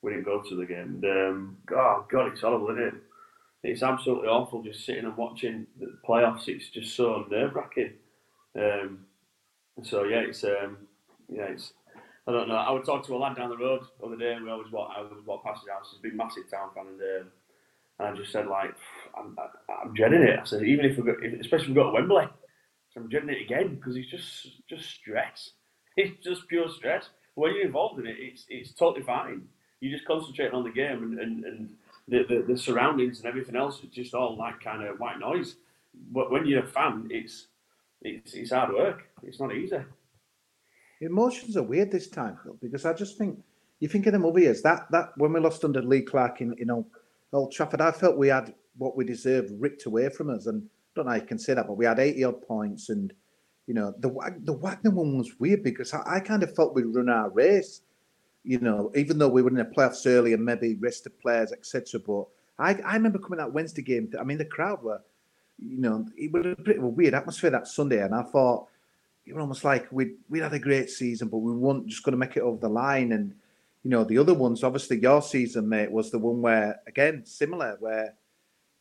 We 0.00 0.12
didn't 0.12 0.24
go 0.24 0.40
to 0.40 0.56
the 0.56 0.64
game. 0.64 1.00
And, 1.02 1.04
um, 1.04 1.56
God, 1.66 2.04
God, 2.10 2.32
it's 2.32 2.40
horrible, 2.40 2.70
isn't 2.70 2.82
it? 2.82 2.94
It's 3.62 3.82
absolutely 3.82 4.28
awful 4.28 4.62
just 4.62 4.84
sitting 4.84 5.04
and 5.04 5.16
watching 5.16 5.66
the 5.78 5.98
playoffs. 6.06 6.48
It's 6.48 6.68
just 6.68 6.94
so 6.94 7.26
nerve 7.30 7.54
wracking. 7.54 7.92
Um, 8.56 9.06
so 9.82 10.04
yeah, 10.04 10.20
it's 10.20 10.44
um, 10.44 10.78
yeah, 11.28 11.44
it's 11.44 11.72
I 12.26 12.32
don't 12.32 12.48
know. 12.48 12.56
I 12.56 12.70
would 12.70 12.84
talk 12.84 13.04
to 13.06 13.14
a 13.14 13.18
lad 13.18 13.36
down 13.36 13.50
the 13.50 13.56
road 13.56 13.82
the 14.00 14.06
other 14.06 14.16
day, 14.16 14.32
and 14.32 14.44
we 14.44 14.50
always 14.50 14.72
walk. 14.72 14.92
I 14.96 15.00
always 15.00 15.24
walk 15.26 15.44
past 15.44 15.60
his 15.60 15.70
house. 15.70 15.88
He's 15.90 15.98
a 15.98 16.02
big, 16.02 16.14
massive 16.16 16.50
town 16.50 16.70
fan, 16.74 16.86
and, 16.86 17.00
um, 17.22 17.28
and 17.98 18.08
I 18.08 18.14
just 18.16 18.32
said 18.32 18.46
like, 18.46 18.74
I'm, 19.16 19.36
I'm 19.82 19.94
dreading 19.94 20.22
it. 20.22 20.38
I 20.40 20.44
said 20.44 20.62
even 20.64 20.86
if 20.86 20.96
we 20.96 21.04
go, 21.04 21.16
especially 21.40 21.64
if 21.64 21.68
we 21.68 21.74
go 21.74 21.84
to 21.84 21.90
Wembley, 21.90 22.26
so 22.90 23.00
I'm 23.00 23.08
dreading 23.08 23.28
it 23.28 23.42
again 23.42 23.74
because 23.74 23.96
it's 23.96 24.10
just 24.10 24.68
just 24.68 24.88
stress. 24.88 25.50
It's 25.96 26.24
just 26.24 26.48
pure 26.48 26.68
stress. 26.68 27.10
When 27.36 27.54
you're 27.54 27.66
involved 27.66 28.00
in 28.00 28.06
it, 28.08 28.16
it's 28.18 28.46
it's 28.48 28.72
totally 28.72 29.04
fine. 29.04 29.42
You 29.78 29.92
just 29.92 30.04
concentrate 30.04 30.52
on 30.52 30.64
the 30.64 30.70
game 30.70 31.04
and 31.04 31.20
and, 31.20 31.44
and 31.44 31.68
the, 32.08 32.24
the, 32.28 32.52
the 32.52 32.58
surroundings 32.58 33.18
and 33.18 33.28
everything 33.28 33.54
else. 33.54 33.80
It's 33.84 33.94
just 33.94 34.12
all 34.12 34.36
like 34.36 34.60
kind 34.60 34.82
of 34.82 34.98
white 34.98 35.20
noise. 35.20 35.54
But 36.10 36.32
when 36.32 36.46
you're 36.46 36.64
a 36.64 36.66
fan, 36.66 37.06
it's 37.10 37.46
it's 38.02 38.34
it's 38.34 38.50
hard 38.50 38.74
work. 38.74 39.04
It's 39.22 39.38
not 39.38 39.54
easy. 39.54 39.78
Emotions 41.00 41.56
are 41.56 41.62
weird 41.62 41.90
this 41.90 42.08
time, 42.08 42.38
Phil, 42.42 42.56
because 42.62 42.84
I 42.84 42.92
just 42.92 43.18
think 43.18 43.38
you 43.80 43.88
think 43.88 44.06
of 44.06 44.12
the 44.12 44.18
movie 44.18 44.42
years 44.42 44.62
that 44.62 44.86
that 44.90 45.10
when 45.16 45.32
we 45.32 45.40
lost 45.40 45.64
under 45.64 45.82
Lee 45.82 46.02
Clark 46.02 46.40
in, 46.40 46.54
in 46.58 46.70
Old, 46.70 46.86
Old 47.32 47.52
Trafford, 47.52 47.80
I 47.80 47.90
felt 47.90 48.16
we 48.16 48.28
had 48.28 48.54
what 48.78 48.96
we 48.96 49.04
deserved 49.04 49.52
ripped 49.58 49.86
away 49.86 50.08
from 50.08 50.30
us, 50.30 50.46
and 50.46 50.62
I 50.62 50.68
don't 50.94 51.04
know 51.06 51.12
how 51.12 51.16
you 51.18 51.26
can 51.26 51.38
say 51.38 51.54
that, 51.54 51.66
but 51.66 51.76
we 51.76 51.84
had 51.84 51.98
eighty 51.98 52.24
odd 52.24 52.42
points, 52.42 52.88
and 52.88 53.12
you 53.66 53.74
know 53.74 53.94
the 53.98 54.08
the 54.44 54.52
Wagner 54.52 54.90
one 54.90 55.18
was 55.18 55.38
weird 55.38 55.62
because 55.62 55.92
I, 55.92 56.16
I 56.16 56.20
kind 56.20 56.42
of 56.42 56.54
felt 56.54 56.74
we'd 56.74 56.84
run 56.84 57.08
our 57.08 57.30
race, 57.30 57.82
you 58.44 58.60
know, 58.60 58.92
even 58.94 59.18
though 59.18 59.28
we 59.28 59.42
were 59.42 59.50
in 59.50 59.56
the 59.56 59.64
playoffs 59.64 60.06
early 60.06 60.32
and 60.32 60.44
maybe 60.44 60.76
rested 60.76 61.18
players, 61.20 61.52
etc. 61.52 62.00
But 62.00 62.26
I 62.58 62.80
I 62.82 62.94
remember 62.94 63.18
coming 63.18 63.38
that 63.38 63.52
Wednesday 63.52 63.82
game. 63.82 64.12
I 64.18 64.24
mean, 64.24 64.38
the 64.38 64.44
crowd 64.44 64.82
were, 64.82 65.02
you 65.58 65.78
know, 65.78 66.06
it 66.16 66.30
was 66.32 66.46
a 66.46 66.62
bit 66.62 66.78
of 66.78 66.84
a 66.84 66.88
weird 66.88 67.14
atmosphere 67.14 67.50
that 67.50 67.66
Sunday, 67.66 68.02
and 68.02 68.14
I 68.14 68.22
thought 68.22 68.68
you 69.24 69.34
were 69.34 69.40
almost 69.40 69.64
like 69.64 69.86
we 69.90 70.14
we 70.28 70.40
had 70.40 70.52
a 70.52 70.58
great 70.58 70.90
season, 70.90 71.28
but 71.28 71.38
we 71.38 71.52
weren't 71.52 71.86
just 71.86 72.02
going 72.02 72.12
to 72.12 72.18
make 72.18 72.36
it 72.36 72.42
over 72.42 72.60
the 72.60 72.68
line. 72.68 73.12
And 73.12 73.34
you 73.82 73.90
know, 73.90 74.04
the 74.04 74.18
other 74.18 74.34
ones, 74.34 74.62
obviously, 74.62 75.00
your 75.00 75.22
season, 75.22 75.68
mate, 75.68 75.90
was 75.90 76.10
the 76.10 76.18
one 76.18 76.42
where 76.42 76.80
again 76.86 77.24
similar, 77.24 77.76
where 77.80 78.14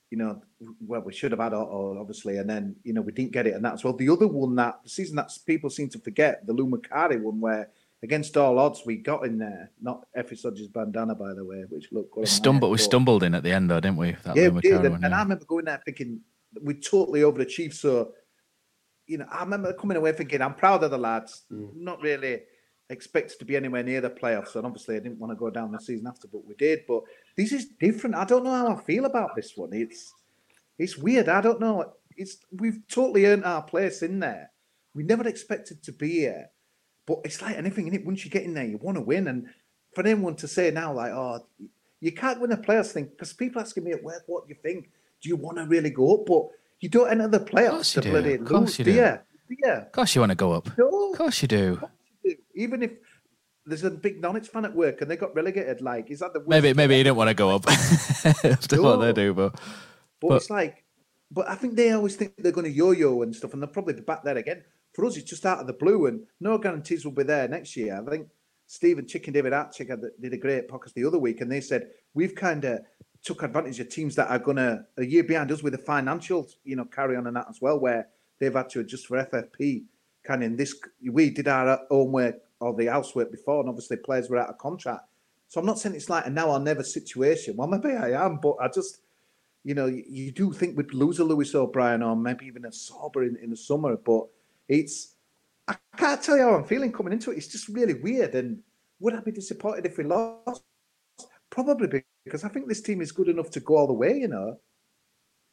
you 0.10 0.18
know, 0.18 0.42
well, 0.86 1.02
we 1.02 1.12
should 1.12 1.32
have 1.32 1.40
had 1.40 1.54
Otto, 1.54 1.98
obviously, 2.00 2.38
and 2.38 2.50
then 2.50 2.76
you 2.84 2.94
know 2.94 3.02
we 3.02 3.12
didn't 3.12 3.32
get 3.32 3.48
it, 3.48 3.56
and 3.56 3.66
that's 3.66 3.84
well. 3.84 3.94
The 3.94 4.10
other 4.10 4.28
one 4.28 4.56
that 4.56 4.80
the 4.84 4.90
season 4.90 5.16
that 5.16 5.32
people 5.46 5.70
seem 5.70 5.90
to 5.90 6.00
forget, 6.00 6.46
the 6.46 6.54
Lou 6.54 6.68
Macari 6.68 7.20
one, 7.20 7.40
where 7.40 7.70
against 8.04 8.36
all 8.36 8.60
odds 8.60 8.84
we 8.86 8.98
got 8.98 9.26
in 9.26 9.38
there. 9.40 9.72
Not 9.82 10.06
Effie 10.14 10.38
bandana, 10.74 11.16
by 11.16 11.34
the 11.34 11.44
way, 11.44 11.64
which 11.70 11.92
looked 11.92 12.12
good. 12.12 12.22
We 12.22 12.26
stumbled, 12.28 12.72
we 12.72 12.78
stumbled 12.78 13.24
in 13.24 13.34
at 13.34 13.44
the 13.44 13.52
end, 13.52 13.72
though, 13.72 13.80
didn't 13.80 13.98
we? 13.98 14.12
That 14.24 14.36
yeah, 14.36 14.50
we 14.50 14.62
did. 14.62 14.76
One, 14.76 14.86
and, 14.86 15.00
yeah. 15.00 15.06
and 15.06 15.16
I 15.16 15.24
remember 15.24 15.46
going 15.46 15.66
there 15.66 15.82
thinking 15.84 16.20
we 16.62 16.76
totally 16.76 17.22
overachieved. 17.22 17.74
So 17.74 18.12
you 19.08 19.18
know, 19.18 19.26
I 19.32 19.44
remember 19.44 19.74
coming 19.74 19.98
away 19.98 20.12
thinking, 20.14 20.42
I'm 20.42 20.56
proud 20.56 20.84
of 20.84 20.92
the 20.92 20.98
lads. 20.98 21.44
Mm. 21.52 21.76
Not 21.76 22.02
really 22.02 22.42
expected 22.90 23.40
to 23.40 23.46
be 23.46 23.56
anywhere 23.56 23.84
near 23.84 24.02
the 24.02 24.10
playoffs, 24.10 24.56
and 24.56 24.66
obviously 24.66 24.96
I 24.96 25.00
didn't 25.00 25.20
want 25.20 25.32
to 25.32 25.38
go 25.38 25.50
down 25.50 25.72
the 25.72 25.80
season 25.80 26.08
after, 26.08 26.28
but 26.28 26.46
we 26.46 26.54
did. 26.56 26.82
But 26.88 27.04
this 27.36 27.52
is 27.52 27.68
different. 27.80 28.16
I 28.16 28.26
don't 28.26 28.44
know 28.44 28.52
how 28.52 28.76
I 28.76 28.82
feel 28.82 29.06
about 29.06 29.36
this 29.36 29.54
one. 29.56 29.74
It's 29.74 30.14
it's 30.78 30.98
weird. 30.98 31.30
I 31.30 31.42
don't 31.42 31.60
know. 31.60 31.94
It's 32.16 32.38
we've 32.52 32.80
totally 32.88 33.26
earned 33.26 33.46
our 33.46 33.64
place 33.64 34.04
in 34.04 34.20
there. 34.20 34.52
We 34.94 35.04
never 35.04 35.28
expected 35.28 35.82
to 35.84 35.92
be 35.92 36.12
here, 36.20 36.50
but 37.08 37.20
it's 37.24 37.42
like 37.42 37.58
anything 37.58 37.88
in 37.88 37.96
it. 37.96 38.06
Once 38.06 38.24
you 38.24 38.32
get 38.32 38.44
in 38.44 38.54
there, 38.54 38.66
you 38.66 38.78
want 38.78 38.98
to 38.98 39.02
win. 39.02 39.28
And 39.28 39.48
for 39.96 40.06
anyone 40.06 40.36
to 40.36 40.48
say 40.48 40.70
now, 40.70 40.94
like, 40.94 41.12
oh, 41.12 41.46
you 42.00 42.12
can't 42.12 42.42
win 42.42 42.52
a 42.52 42.58
playoffs 42.58 42.92
thing, 42.92 43.06
because 43.06 43.34
people 43.34 43.62
asking 43.62 43.86
me 43.86 43.92
at 43.92 44.04
work, 44.04 44.24
what 44.28 44.46
do 44.46 44.54
you 44.54 44.60
think? 44.62 44.92
Do 45.22 45.30
you 45.30 45.36
want 45.36 45.58
to 45.58 45.66
really 45.66 45.90
go 45.90 46.16
up? 46.16 46.26
But 46.28 46.48
you 46.84 46.90
don't 46.90 47.10
enter 47.10 47.30
the 47.30 47.40
playoffs 47.40 47.94
to 47.94 48.02
do. 48.02 48.12
bloody 48.12 48.34
of 48.34 48.46
course 48.46 48.62
lose, 48.62 48.80
you 48.80 48.86
do. 48.86 48.92
Yeah, 48.92 49.20
yeah. 49.64 49.78
Of 49.84 49.92
course 49.94 50.14
you 50.14 50.22
want 50.22 50.32
to 50.32 50.36
go 50.36 50.52
up. 50.52 50.70
No. 50.78 51.12
Of 51.12 51.18
course 51.18 51.42
you 51.42 51.48
do. 51.48 51.78
Course 51.78 51.92
you 52.24 52.32
do. 52.32 52.42
Even 52.56 52.84
if 52.84 52.92
there's 53.66 53.86
a 53.86 53.90
big 53.90 54.22
Norwich 54.22 54.50
fan 54.50 54.66
at 54.66 54.76
work 54.76 55.02
and 55.02 55.10
they 55.10 55.16
got 55.16 55.34
relegated, 55.34 55.80
like 55.80 56.12
is 56.12 56.20
that 56.20 56.34
the 56.34 56.44
maybe 56.46 56.74
maybe 56.74 56.98
you 56.98 57.06
don't 57.06 57.16
want 57.16 57.30
to 57.30 57.34
go 57.34 57.56
up 57.56 57.66
after 57.70 58.76
no. 58.76 58.82
what 58.82 58.98
they 58.98 59.14
do, 59.14 59.34
but, 59.34 59.54
but, 60.20 60.28
but 60.28 60.36
it's 60.36 60.50
like, 60.50 60.84
but 61.32 61.48
I 61.48 61.56
think 61.56 61.76
they 61.76 61.92
always 61.92 62.18
think 62.18 62.34
they're 62.38 62.52
going 62.52 62.66
to 62.66 62.72
yo-yo 62.72 63.22
and 63.22 63.34
stuff, 63.34 63.54
and 63.54 63.62
they'll 63.62 63.70
probably 63.70 63.94
be 63.94 64.02
back 64.02 64.26
there 64.26 64.38
again. 64.38 64.64
For 64.94 65.06
us, 65.06 65.16
it's 65.16 65.30
just 65.30 65.46
out 65.46 65.60
of 65.60 65.68
the 65.68 65.74
blue, 65.74 66.08
and 66.08 66.26
no 66.42 66.58
guarantees 66.58 67.06
will 67.06 67.14
be 67.14 67.24
there 67.24 67.48
next 67.48 67.78
year. 67.78 68.04
I 68.06 68.10
think 68.12 68.28
Stephen 68.68 69.08
Chicken 69.08 69.34
David 69.34 69.54
Atchik 69.54 69.90
did 70.20 70.34
a 70.34 70.38
great 70.38 70.68
podcast 70.68 70.94
the 70.96 71.06
other 71.06 71.18
week, 71.18 71.40
and 71.40 71.50
they 71.50 71.62
said 71.62 71.92
we've 72.14 72.36
kind 72.36 72.66
of 72.66 72.82
took 73.24 73.44
advantage 73.44 73.80
of 73.80 73.90
teams 73.90 74.16
that 74.16 74.30
are 74.30 74.40
going 74.40 74.58
to 74.58 74.86
a 74.98 75.06
year 75.06 75.24
behind 75.24 75.52
us 75.52 75.64
with 75.64 75.74
the 75.74 75.80
financial, 75.80 76.48
you 76.64 76.76
know, 76.76 76.86
carry 76.86 77.16
on 77.16 77.28
and 77.28 77.36
that 77.36 77.48
as 77.50 77.62
well, 77.62 77.80
where 77.80 78.08
they've 78.40 78.54
had 78.54 78.70
to 78.70 78.82
adjust 78.82 79.08
for 79.08 79.18
FFP. 79.24 79.86
Kind 80.24 80.44
of 80.44 80.58
this, 80.58 80.76
we 81.12 81.30
did 81.30 81.48
our 81.48 81.80
own 81.90 82.12
work 82.12 82.36
or 82.60 82.74
the 82.74 82.88
housework 82.88 83.32
before, 83.32 83.62
and 83.62 83.70
obviously 83.70 83.98
players 83.98 84.30
were 84.30 84.38
out 84.38 84.50
of 84.50 84.58
contract. 84.58 85.06
So 85.48 85.60
I'm 85.60 85.66
not 85.66 85.80
saying 85.80 85.96
it's 85.96 86.10
like 86.10 86.26
a 86.26 86.30
now 86.30 86.50
or 86.50 86.60
never 86.60 86.84
situation. 86.84 87.56
Well, 87.56 87.68
maybe 87.68 87.96
I 87.96 88.26
am, 88.26 88.38
but 88.38 88.56
I 88.62 88.68
just, 88.68 89.00
you 89.64 89.76
know, 89.76 89.86
you, 89.86 90.04
you 90.08 90.32
do 90.32 90.52
think 90.52 90.78
we'd 90.78 90.94
lose 90.94 91.20
a 91.20 91.24
Lewis 91.24 91.54
O'Brien 91.56 92.04
or 92.04 92.16
maybe 92.16 92.46
even 92.46 92.66
a 92.66 92.70
Sorba 92.70 93.28
in, 93.28 93.38
in 93.38 93.50
the 93.52 93.58
summer, 93.58 93.96
but 93.96 94.28
it's, 94.68 95.16
I 95.68 95.76
can't 95.96 96.22
tell 96.22 96.38
you 96.38 96.44
how 96.44 96.56
I'm 96.56 96.64
feeling 96.64 96.92
coming 96.92 97.14
into 97.14 97.32
it. 97.32 97.38
It's 97.38 97.48
just 97.48 97.70
really 97.70 97.94
weird. 97.94 98.36
And 98.36 98.60
would 99.00 99.14
I 99.14 99.22
be 99.22 99.32
disappointed 99.32 99.86
if 99.86 99.98
we 99.98 100.04
lost? 100.06 100.64
Probably 101.50 102.04
because 102.24 102.44
I 102.44 102.50
think 102.50 102.68
this 102.68 102.82
team 102.82 103.02
is 103.02 103.12
good 103.12 103.30
enough 103.30 103.50
to 103.52 103.60
go 103.60 103.78
all 103.78 103.88
the 103.88 103.94
way. 103.94 104.18
You 104.18 104.28
know. 104.28 104.60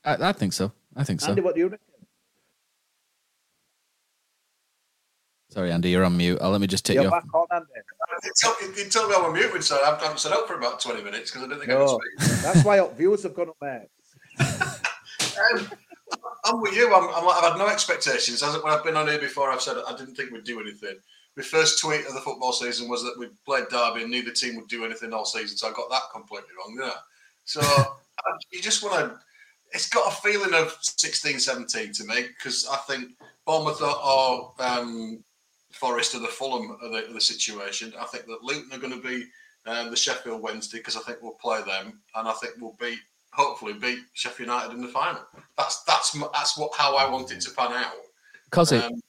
I, 0.04 0.28
I 0.28 0.32
think 0.32 0.52
so. 0.52 0.72
I 0.96 1.04
think 1.04 1.20
so. 1.20 1.30
Andy, 1.30 1.42
what 1.42 1.54
do 1.54 1.60
you 1.60 1.68
reckon? 1.68 1.86
Sorry, 5.50 5.72
Andy, 5.72 5.90
you're 5.90 6.04
on 6.04 6.16
mute. 6.16 6.38
I'll 6.40 6.50
let 6.50 6.60
me 6.60 6.68
just 6.68 6.86
take 6.86 6.94
you're 6.94 7.04
you 7.04 7.10
back 7.10 7.24
on, 7.34 7.46
Andy. 7.52 7.66
You 8.22 8.32
told, 8.40 8.56
you 8.78 8.84
told 8.88 9.08
me 9.10 9.16
I 9.16 9.18
was 9.18 9.26
on 9.26 9.32
mute, 9.32 9.64
so 9.64 9.80
I 9.82 9.98
haven't 10.00 10.20
set 10.20 10.30
up 10.30 10.46
for 10.46 10.54
about 10.54 10.80
20 10.80 11.02
minutes 11.02 11.32
because 11.32 11.44
I 11.44 11.48
didn't 11.48 11.66
think 11.66 11.70
no, 11.70 11.84
I 11.84 11.88
could 11.88 12.22
speak. 12.22 12.42
That's 12.42 12.64
why 12.64 12.78
our 12.78 12.88
viewers 12.94 13.24
have 13.24 13.34
gone 13.34 13.48
up 13.48 13.56
there. 13.60 13.86
um, 14.38 15.70
I'm 16.44 16.60
with 16.60 16.76
you. 16.76 16.94
I'm, 16.94 17.08
I'm, 17.08 17.28
I've 17.28 17.52
had 17.52 17.58
no 17.58 17.66
expectations. 17.66 18.44
As 18.44 18.54
when 18.62 18.72
I've 18.72 18.84
been 18.84 18.96
on 18.96 19.08
here 19.08 19.18
before, 19.18 19.50
I've 19.50 19.60
said 19.60 19.76
I 19.88 19.96
didn't 19.96 20.14
think 20.14 20.30
we'd 20.30 20.44
do 20.44 20.60
anything. 20.60 20.96
My 21.36 21.42
first 21.42 21.80
tweet 21.80 22.06
of 22.06 22.14
the 22.14 22.20
football 22.20 22.52
season 22.52 22.88
was 22.88 23.02
that 23.02 23.18
we'd 23.18 23.30
played 23.44 23.68
Derby 23.70 24.02
and 24.02 24.10
neither 24.10 24.32
team 24.32 24.56
would 24.56 24.68
do 24.68 24.84
anything 24.84 25.12
all 25.12 25.24
season. 25.24 25.56
So 25.56 25.68
I 25.68 25.72
got 25.72 25.90
that 25.90 26.02
completely 26.12 26.48
wrong, 26.58 26.76
didn't 26.76 26.92
So 27.44 27.60
you 28.52 28.60
just 28.60 28.82
want 28.82 28.94
to. 28.94 29.18
It's 29.72 29.88
got 29.88 30.12
a 30.12 30.16
feeling 30.16 30.52
of 30.52 30.76
16, 30.80 31.38
17 31.38 31.92
to 31.92 32.04
me 32.04 32.26
because 32.36 32.66
I 32.66 32.76
think 32.78 33.12
Bournemouth 33.46 33.80
or 33.80 34.52
um, 34.58 35.22
Forest 35.72 36.16
are 36.16 36.20
the 36.20 36.26
Fulham 36.26 36.76
of 36.82 36.92
the, 36.92 37.06
of 37.06 37.14
the 37.14 37.20
situation. 37.20 37.92
I 37.98 38.04
think 38.06 38.26
that 38.26 38.42
Luton 38.42 38.72
are 38.72 38.78
going 38.78 39.00
to 39.00 39.08
be 39.08 39.26
um, 39.66 39.90
the 39.90 39.96
Sheffield 39.96 40.42
Wednesday 40.42 40.78
because 40.78 40.96
I 40.96 41.00
think 41.00 41.18
we'll 41.22 41.32
play 41.32 41.62
them, 41.62 42.00
and 42.16 42.28
I 42.28 42.32
think 42.32 42.54
we'll 42.58 42.76
beat, 42.80 42.98
hopefully, 43.32 43.74
beat 43.74 44.00
Sheffield 44.14 44.48
United 44.48 44.74
in 44.74 44.82
the 44.82 44.88
final. 44.88 45.20
That's 45.56 45.82
that's 45.84 46.16
that's 46.32 46.58
what 46.58 46.72
how 46.76 46.96
I 46.96 47.08
want 47.08 47.30
it 47.30 47.40
to 47.42 47.50
pan 47.52 47.72
out. 47.72 47.92
Cosy, 48.50 48.76
um, 48.78 49.00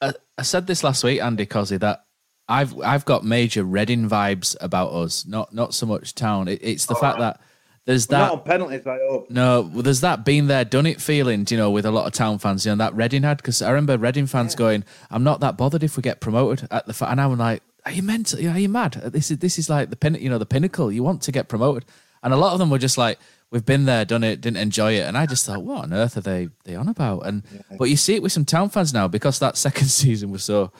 I, 0.00 0.12
I, 0.38 0.42
said 0.42 0.66
this 0.66 0.82
last 0.82 1.04
week, 1.04 1.20
Andy 1.20 1.46
Cosy, 1.46 1.76
that 1.78 2.04
I've 2.48 2.78
I've 2.80 3.04
got 3.04 3.24
major 3.24 3.64
Reading 3.64 4.08
vibes 4.08 4.56
about 4.60 4.92
us, 4.92 5.26
not 5.26 5.54
not 5.54 5.74
so 5.74 5.86
much 5.86 6.14
town. 6.14 6.48
It, 6.48 6.60
it's 6.62 6.86
the 6.86 6.96
oh, 6.96 7.00
fact 7.00 7.18
that 7.18 7.40
there's 7.86 8.06
that 8.08 8.18
not 8.18 8.32
on 8.32 8.40
penalties. 8.42 8.86
I 8.86 8.98
hope 8.98 9.02
oh. 9.02 9.26
no. 9.28 9.70
Well, 9.72 9.82
there's 9.82 10.00
that 10.00 10.24
been 10.24 10.46
there, 10.46 10.64
done 10.64 10.86
it 10.86 11.00
feeling. 11.00 11.46
You 11.48 11.56
know, 11.56 11.70
with 11.70 11.86
a 11.86 11.90
lot 11.90 12.06
of 12.06 12.12
town 12.12 12.38
fans. 12.38 12.64
You 12.64 12.72
know 12.72 12.76
that 12.76 12.94
Reading 12.94 13.22
had 13.22 13.38
because 13.38 13.62
I 13.62 13.70
remember 13.70 13.98
Reading 13.98 14.26
fans 14.26 14.54
yeah. 14.54 14.58
going, 14.58 14.84
"I'm 15.10 15.24
not 15.24 15.40
that 15.40 15.56
bothered 15.56 15.82
if 15.82 15.96
we 15.96 16.02
get 16.02 16.20
promoted." 16.20 16.66
At 16.70 16.86
the 16.86 17.10
and 17.10 17.20
I'm 17.20 17.36
like, 17.38 17.62
"Are 17.86 17.92
you 17.92 18.02
mental? 18.02 18.38
Are 18.38 18.58
you 18.58 18.68
mad? 18.68 18.92
This 18.92 19.30
is 19.30 19.38
this 19.38 19.58
is 19.58 19.70
like 19.70 19.90
the 19.90 19.96
pin. 19.96 20.14
You 20.14 20.30
know, 20.30 20.38
the 20.38 20.46
pinnacle. 20.46 20.90
You 20.90 21.02
want 21.02 21.22
to 21.22 21.32
get 21.32 21.48
promoted." 21.48 21.84
And 22.22 22.32
a 22.32 22.36
lot 22.36 22.52
of 22.52 22.58
them 22.58 22.70
were 22.70 22.78
just 22.78 22.98
like, 22.98 23.18
"We've 23.50 23.64
been 23.64 23.84
there, 23.84 24.04
done 24.04 24.24
it, 24.24 24.40
didn't 24.40 24.58
enjoy 24.58 24.92
it." 24.94 25.06
And 25.06 25.16
I 25.16 25.26
just 25.26 25.46
thought, 25.46 25.62
"What 25.62 25.84
on 25.84 25.92
earth 25.92 26.16
are 26.16 26.22
they 26.22 26.48
they 26.64 26.74
on 26.74 26.88
about?" 26.88 27.20
And 27.26 27.42
yeah. 27.52 27.76
but 27.78 27.90
you 27.90 27.96
see 27.96 28.14
it 28.14 28.22
with 28.22 28.32
some 28.32 28.44
town 28.44 28.70
fans 28.70 28.92
now 28.92 29.08
because 29.08 29.38
that 29.38 29.56
second 29.66 29.88
season 29.88 30.30
was 30.30 30.44
so 30.44 30.72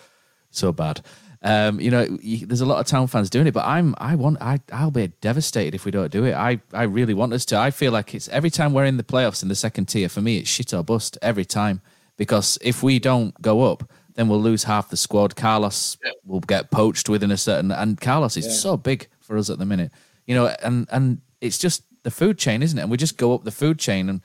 so 0.51 0.72
bad. 0.72 1.01
Um, 1.43 1.80
you 1.80 1.91
know, 1.91 2.18
you, 2.20 2.45
there's 2.45 2.61
a 2.61 2.66
lot 2.66 2.80
of 2.80 2.86
town 2.86 3.07
fans 3.07 3.30
doing 3.30 3.47
it, 3.47 3.55
but 3.55 3.64
I'm 3.66 3.95
I 3.99 4.14
want 4.14 4.43
I 4.43 4.61
I'll 4.72 4.91
be 4.91 5.09
devastated 5.20 5.74
if 5.74 5.84
we 5.84 5.91
don't 5.91 6.12
do 6.12 6.24
it. 6.24 6.34
I 6.34 6.61
I 6.72 6.82
really 6.82 7.14
want 7.14 7.32
us 7.32 7.45
to. 7.47 7.59
I 7.59 7.70
feel 7.70 7.93
like 7.93 8.14
it's 8.14 8.28
every 8.28 8.51
time 8.51 8.74
we're 8.74 8.84
in 8.84 8.99
the 8.99 9.03
playoffs 9.03 9.43
in 9.43 9.49
the 9.49 9.55
second 9.55 9.86
tier 9.86 10.09
for 10.09 10.20
me, 10.20 10.38
it's 10.38 10.51
shit 10.51 10.74
or 10.74 10.82
bust 10.82 11.16
every 11.22 11.47
time 11.47 11.80
because 12.18 12.59
if 12.61 12.82
we 12.82 12.99
don't 12.99 13.41
go 13.41 13.62
up, 13.72 13.91
then 14.14 14.28
we'll 14.28 14.43
lose 14.43 14.64
half 14.64 14.91
the 14.91 14.97
squad. 14.97 15.34
Carlos 15.34 15.97
yeah. 16.05 16.12
will 16.26 16.41
get 16.41 16.70
poached 16.70 17.09
within 17.09 17.30
a 17.30 17.36
certain, 17.38 17.72
and 17.72 17.99
Carlos 17.99 18.36
is 18.36 18.47
yeah. 18.47 18.53
so 18.53 18.76
big 18.76 19.09
for 19.20 19.38
us 19.38 19.49
at 19.49 19.59
the 19.59 19.64
minute. 19.64 19.91
You 20.26 20.34
know, 20.34 20.47
and 20.62 20.86
and 20.93 21.22
it's 21.41 21.59
just 21.59 21.82
the 22.03 22.11
food 22.11 22.38
chain, 22.38 22.62
isn't 22.62 22.78
it? 22.78 22.82
And 22.82 22.91
we 22.91 22.97
just 22.97 23.16
go 23.16 23.34
up 23.34 23.45
the 23.45 23.51
food 23.51 23.78
chain 23.78 24.09
and 24.09 24.20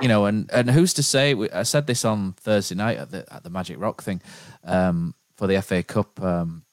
you 0.00 0.08
know, 0.08 0.26
and 0.26 0.50
and 0.52 0.70
who's 0.70 0.94
to 0.94 1.02
say? 1.02 1.34
I 1.52 1.62
said 1.64 1.86
this 1.86 2.04
on 2.04 2.32
Thursday 2.34 2.74
night 2.74 2.98
at 2.98 3.10
the 3.10 3.32
at 3.32 3.42
the 3.42 3.50
Magic 3.50 3.78
Rock 3.78 4.02
thing. 4.02 4.22
Um, 4.64 5.14
for 5.40 5.46
the 5.46 5.60
FA 5.62 5.82
Cup 5.82 6.22
um, 6.22 6.64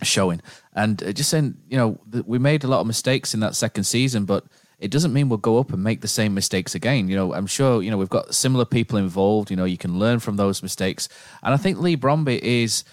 showing, 0.00 0.40
and 0.74 1.02
uh, 1.02 1.12
just 1.12 1.28
saying, 1.28 1.56
you 1.68 1.76
know, 1.76 1.98
we 2.24 2.38
made 2.38 2.62
a 2.62 2.68
lot 2.68 2.80
of 2.80 2.86
mistakes 2.86 3.34
in 3.34 3.40
that 3.40 3.56
second 3.56 3.82
season, 3.82 4.24
but 4.24 4.44
it 4.78 4.92
doesn't 4.92 5.12
mean 5.12 5.28
we'll 5.28 5.38
go 5.38 5.58
up 5.58 5.72
and 5.72 5.82
make 5.82 6.02
the 6.02 6.08
same 6.08 6.32
mistakes 6.32 6.76
again. 6.76 7.08
You 7.08 7.16
know, 7.16 7.34
I'm 7.34 7.48
sure 7.48 7.82
you 7.82 7.90
know 7.90 7.96
we've 7.96 8.08
got 8.08 8.34
similar 8.34 8.64
people 8.64 8.96
involved. 8.96 9.50
You 9.50 9.56
know, 9.56 9.64
you 9.64 9.76
can 9.76 9.98
learn 9.98 10.20
from 10.20 10.36
those 10.36 10.62
mistakes, 10.62 11.08
and 11.42 11.52
I 11.52 11.56
think 11.56 11.78
Leigh 11.78 11.96
Bromby 11.96 12.38
is 12.38 12.84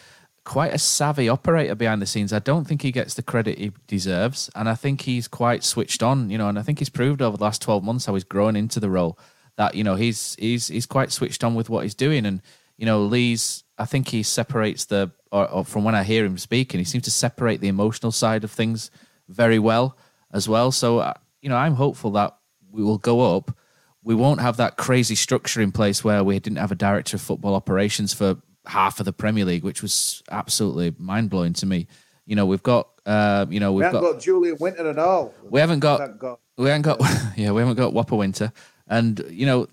quite 0.46 0.74
a 0.74 0.78
savvy 0.78 1.30
operator 1.30 1.76
behind 1.76 2.02
the 2.02 2.06
scenes. 2.06 2.34
I 2.34 2.40
don't 2.40 2.66
think 2.66 2.82
he 2.82 2.92
gets 2.92 3.14
the 3.14 3.24
credit 3.24 3.58
he 3.58 3.72
deserves, 3.88 4.50
and 4.56 4.68
I 4.68 4.76
think 4.76 5.02
he's 5.02 5.28
quite 5.28 5.64
switched 5.64 6.04
on. 6.04 6.30
You 6.30 6.38
know, 6.38 6.50
and 6.50 6.60
I 6.60 6.62
think 6.62 6.80
he's 6.80 6.90
proved 6.90 7.22
over 7.22 7.38
the 7.38 7.44
last 7.44 7.62
12 7.62 7.84
months 7.84 8.06
how 8.06 8.14
he's 8.14 8.24
grown 8.24 8.56
into 8.56 8.80
the 8.80 8.90
role. 8.90 9.18
That 9.56 9.76
you 9.76 9.84
know 9.84 9.96
he's 9.96 10.36
he's 10.40 10.68
he's 10.68 10.86
quite 10.86 11.12
switched 11.12 11.44
on 11.44 11.56
with 11.56 11.70
what 11.70 11.84
he's 11.84 11.96
doing, 11.96 12.26
and 12.26 12.42
you 12.78 12.86
know 12.86 13.04
Leigh's 13.04 13.64
I 13.78 13.86
think 13.86 14.10
he 14.10 14.24
separates 14.24 14.86
the, 14.86 15.12
or, 15.32 15.50
or, 15.50 15.66
from 15.66 15.84
when 15.84 15.96
I 15.96 16.04
hear 16.04 16.26
him 16.26 16.38
speaking, 16.38 16.80
he 16.80 16.84
seems 16.84 17.06
to 17.06 17.12
separate 17.12 17.60
the 17.60 17.68
emotional 17.68 18.12
side 18.12 18.44
of 18.44 18.52
things 18.52 18.92
very 19.28 19.58
well 19.58 19.98
as 20.32 20.48
well. 20.48 20.72
So, 20.72 21.00
uh, 21.00 21.14
you 21.42 21.50
know, 21.50 21.58
I'm 21.58 21.74
hopeful 21.74 22.12
that 22.12 22.38
we 22.72 22.84
will 22.84 23.00
go 23.00 23.36
up. 23.36 23.56
We 24.04 24.16
won't 24.16 24.42
have 24.42 24.58
that 24.58 24.78
crazy 24.78 25.16
structure 25.16 25.62
in 25.62 25.72
place 25.72 26.04
where 26.04 26.24
we 26.24 26.38
didn't 26.40 26.60
have 26.60 26.72
a 26.72 26.76
director 26.76 27.16
of 27.16 27.22
football 27.22 27.56
operations 27.56 28.14
for 28.14 28.38
half 28.66 29.00
of 29.00 29.06
the 29.06 29.14
Premier 29.14 29.46
League, 29.46 29.64
which 29.64 29.82
was 29.82 30.24
absolutely 30.32 30.94
mind 30.98 31.30
blowing 31.30 31.54
to 31.54 31.66
me. 31.66 31.88
You 32.26 32.36
know, 32.36 32.46
we've 32.46 32.64
got, 32.64 32.88
uh, 33.06 33.46
you 33.50 33.60
know, 33.60 33.74
we've 33.74 33.80
we 33.80 33.86
haven't 33.86 34.02
got, 34.02 34.14
got 34.14 34.22
Julian 34.22 34.58
Winter 34.60 34.90
at 34.90 34.98
all. 34.98 35.34
We 35.50 35.60
haven't 35.60 35.80
got, 35.80 36.00
we 36.00 36.04
haven't 36.04 36.20
got, 36.20 36.40
we 36.58 36.70
haven't 36.70 36.82
got 36.84 37.38
yeah, 37.38 37.52
we 37.52 37.62
haven't 37.62 37.76
got 37.76 37.94
Whopper 37.94 38.16
Winter, 38.16 38.52
and 38.88 39.24
you 39.30 39.46
know, 39.46 39.68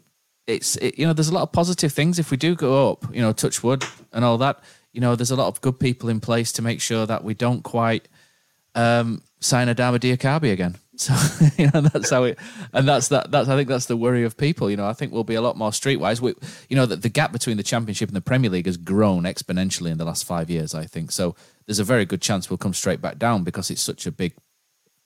it's 0.51 0.77
it, 0.77 0.99
you 0.99 1.07
know 1.07 1.13
there's 1.13 1.29
a 1.29 1.35
lot 1.35 1.43
of 1.43 1.53
positive 1.53 1.93
things 1.93 2.19
if 2.19 2.31
we 2.31 2.37
do 2.37 2.55
go 2.55 2.91
up 2.91 3.15
you 3.15 3.21
know 3.21 3.33
touch 3.33 3.63
wood 3.63 3.85
and 4.13 4.25
all 4.25 4.39
that 4.39 4.61
you 4.93 5.01
know 5.01 5.15
there's 5.15 5.31
a 5.31 5.37
lot 5.37 5.47
of 5.47 5.61
good 5.61 5.79
people 5.79 6.09
in 6.09 6.21
place 6.21 6.53
to 6.53 6.63
make 6.63 6.81
sure 6.81 7.07
that 7.07 7.23
we 7.25 7.35
don't 7.35 7.63
quite 7.63 8.09
um, 8.75 9.23
sign 9.41 9.69
Adama 9.69 9.99
Diakhaby 9.99 10.53
again 10.53 10.77
so 11.05 11.15
you 11.57 11.71
know 11.73 11.81
that's 11.81 12.11
how 12.11 12.25
it 12.25 12.39
and 12.75 12.87
that's 12.87 13.09
that 13.09 13.31
that's 13.31 13.49
I 13.49 13.57
think 13.57 13.69
that's 13.69 13.87
the 13.87 13.97
worry 13.97 14.23
of 14.25 14.37
people 14.37 14.71
you 14.71 14.77
know 14.77 14.87
I 14.87 14.93
think 14.93 15.13
we'll 15.13 15.25
be 15.25 15.35
a 15.35 15.41
lot 15.41 15.57
more 15.57 15.71
streetwise 15.71 16.21
we 16.21 16.35
you 16.69 16.77
know 16.77 16.85
that 16.85 17.01
the 17.01 17.09
gap 17.09 17.33
between 17.33 17.57
the 17.57 17.63
championship 17.63 18.11
and 18.11 18.17
the 18.17 18.21
Premier 18.21 18.51
League 18.51 18.67
has 18.67 18.77
grown 18.77 19.23
exponentially 19.23 19.91
in 19.91 19.99
the 19.99 20.05
last 20.05 20.27
5 20.27 20.51
years 20.51 20.75
I 20.75 20.85
think 20.85 21.11
so 21.11 21.35
there's 21.67 21.79
a 21.79 21.85
very 21.85 22.05
good 22.05 22.21
chance 22.21 22.51
we'll 22.51 22.59
come 22.59 22.75
straight 22.75 23.01
back 23.01 23.19
down 23.19 23.45
because 23.45 23.71
it's 23.71 23.81
such 23.81 24.07
a 24.07 24.13
big 24.13 24.35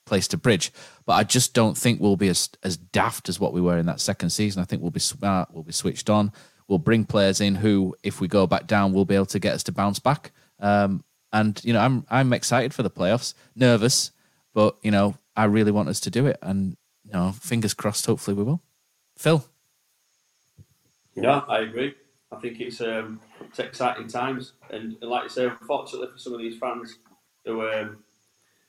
place 0.05 0.27
to 0.29 0.37
bridge. 0.37 0.71
But 1.05 1.13
I 1.13 1.23
just 1.23 1.53
don't 1.53 1.77
think 1.77 1.99
we'll 1.99 2.15
be 2.15 2.29
as 2.29 2.49
as 2.63 2.77
daft 2.77 3.29
as 3.29 3.39
what 3.39 3.53
we 3.53 3.61
were 3.61 3.77
in 3.77 3.85
that 3.87 3.99
second 3.99 4.29
season. 4.29 4.61
I 4.61 4.65
think 4.65 4.81
we'll 4.81 4.91
be 4.91 4.99
smart, 4.99 5.49
we'll 5.51 5.63
be 5.63 5.71
switched 5.71 6.09
on, 6.09 6.31
we'll 6.67 6.79
bring 6.79 7.05
players 7.05 7.41
in 7.41 7.55
who, 7.55 7.95
if 8.03 8.21
we 8.21 8.27
go 8.27 8.47
back 8.47 8.67
down, 8.67 8.93
will 8.93 9.05
be 9.05 9.15
able 9.15 9.25
to 9.27 9.39
get 9.39 9.53
us 9.53 9.63
to 9.63 9.71
bounce 9.71 9.99
back. 9.99 10.31
Um, 10.59 11.03
and 11.33 11.59
you 11.63 11.73
know, 11.73 11.81
I'm 11.81 12.05
I'm 12.09 12.33
excited 12.33 12.73
for 12.73 12.83
the 12.83 12.89
playoffs, 12.89 13.33
nervous, 13.55 14.11
but 14.53 14.77
you 14.83 14.91
know, 14.91 15.15
I 15.35 15.45
really 15.45 15.71
want 15.71 15.89
us 15.89 15.99
to 16.01 16.09
do 16.09 16.25
it, 16.25 16.37
and 16.41 16.77
you 17.03 17.13
know, 17.13 17.31
fingers 17.31 17.73
crossed. 17.73 18.05
Hopefully, 18.05 18.35
we 18.35 18.43
will. 18.43 18.61
Phil. 19.17 19.45
Yeah, 21.15 21.41
I 21.47 21.59
agree. 21.59 21.95
I 22.31 22.37
think 22.37 22.59
it's 22.59 22.81
um, 22.81 23.21
it's 23.41 23.59
exciting 23.59 24.07
times, 24.07 24.53
and, 24.69 24.97
and 25.01 25.09
like 25.09 25.23
you 25.23 25.29
say, 25.29 25.45
unfortunately 25.45 26.09
for 26.11 26.17
some 26.17 26.33
of 26.33 26.39
these 26.39 26.57
fans 26.57 26.97
who 27.45 27.69
um, 27.69 28.03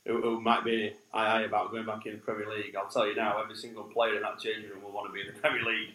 who, 0.06 0.20
who 0.20 0.40
might 0.40 0.64
be 0.64 0.92
aye 1.12 1.38
aye 1.38 1.42
about 1.42 1.72
going 1.72 1.86
back 1.86 2.06
in 2.06 2.12
the 2.12 2.18
Premier 2.18 2.48
League, 2.48 2.76
I'll 2.76 2.88
tell 2.88 3.06
you 3.06 3.16
now, 3.16 3.40
every 3.42 3.56
single 3.56 3.84
player 3.84 4.16
in 4.16 4.22
that 4.22 4.38
changing 4.38 4.70
room 4.70 4.82
will 4.82 4.92
want 4.92 5.08
to 5.08 5.12
be 5.12 5.20
in 5.20 5.34
the 5.34 5.40
Premier 5.40 5.62
League. 5.62 5.94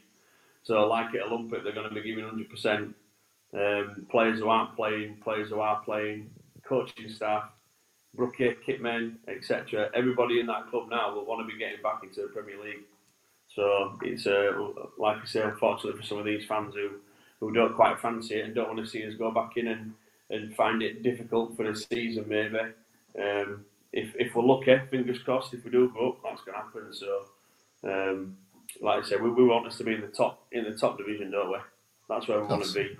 So, 0.63 0.85
like 0.87 1.13
it 1.15 1.21
or 1.21 1.29
lump 1.29 1.53
it, 1.53 1.63
they're 1.63 1.73
going 1.73 1.89
to 1.89 1.95
be 1.95 2.03
giving 2.03 2.25
100%. 2.25 2.93
Um, 3.53 4.05
players 4.09 4.39
who 4.39 4.47
aren't 4.47 4.75
playing, 4.75 5.17
players 5.23 5.49
who 5.49 5.59
are 5.59 5.81
playing, 5.83 6.29
coaching 6.63 7.09
staff, 7.09 7.49
rookie, 8.15 8.55
Kitman, 8.67 9.15
etc. 9.27 9.89
Everybody 9.93 10.39
in 10.39 10.47
that 10.47 10.69
club 10.69 10.89
now 10.89 11.13
will 11.13 11.25
want 11.25 11.41
to 11.41 11.51
be 11.51 11.59
getting 11.59 11.81
back 11.81 12.01
into 12.03 12.21
the 12.21 12.27
Premier 12.27 12.61
League. 12.61 12.83
So 13.47 13.97
it's 14.01 14.27
uh, 14.27 14.51
like 14.97 15.17
I 15.21 15.25
say, 15.25 15.41
unfortunately 15.41 15.99
for 15.99 16.07
some 16.07 16.17
of 16.17 16.25
these 16.25 16.45
fans 16.45 16.73
who, 16.73 16.91
who 17.39 17.51
don't 17.51 17.75
quite 17.75 17.99
fancy 17.99 18.35
it 18.35 18.45
and 18.45 18.55
don't 18.55 18.67
want 18.67 18.79
to 18.79 18.89
see 18.89 19.05
us 19.05 19.15
go 19.15 19.31
back 19.31 19.57
in 19.57 19.67
and, 19.67 19.93
and 20.29 20.55
find 20.55 20.81
it 20.81 21.03
difficult 21.03 21.57
for 21.57 21.69
the 21.69 21.75
season 21.75 22.25
maybe. 22.27 22.59
Um, 23.21 23.65
if, 23.91 24.15
if 24.17 24.33
we're 24.35 24.43
lucky, 24.43 24.79
fingers 24.89 25.19
crossed, 25.19 25.53
if 25.53 25.65
we 25.65 25.71
do 25.71 25.91
go 25.93 26.11
up, 26.11 26.17
that's 26.23 26.41
going 26.43 26.57
to 26.57 26.63
happen. 26.63 26.93
So, 26.93 27.25
um, 27.83 28.37
like 28.81 29.03
I 29.03 29.07
said, 29.07 29.21
we, 29.21 29.29
we 29.29 29.43
want 29.43 29.67
us 29.67 29.77
to 29.79 29.83
be 29.83 29.93
in 29.93 30.01
the 30.01 30.07
top 30.07 30.45
in 30.53 30.63
the 30.63 30.77
top 30.77 30.97
division, 30.97 31.31
don't 31.31 31.51
we? 31.51 31.57
That's 32.07 32.27
where 32.27 32.41
we 32.41 32.47
want 32.47 32.63
to 32.63 32.73
be. 32.73 32.97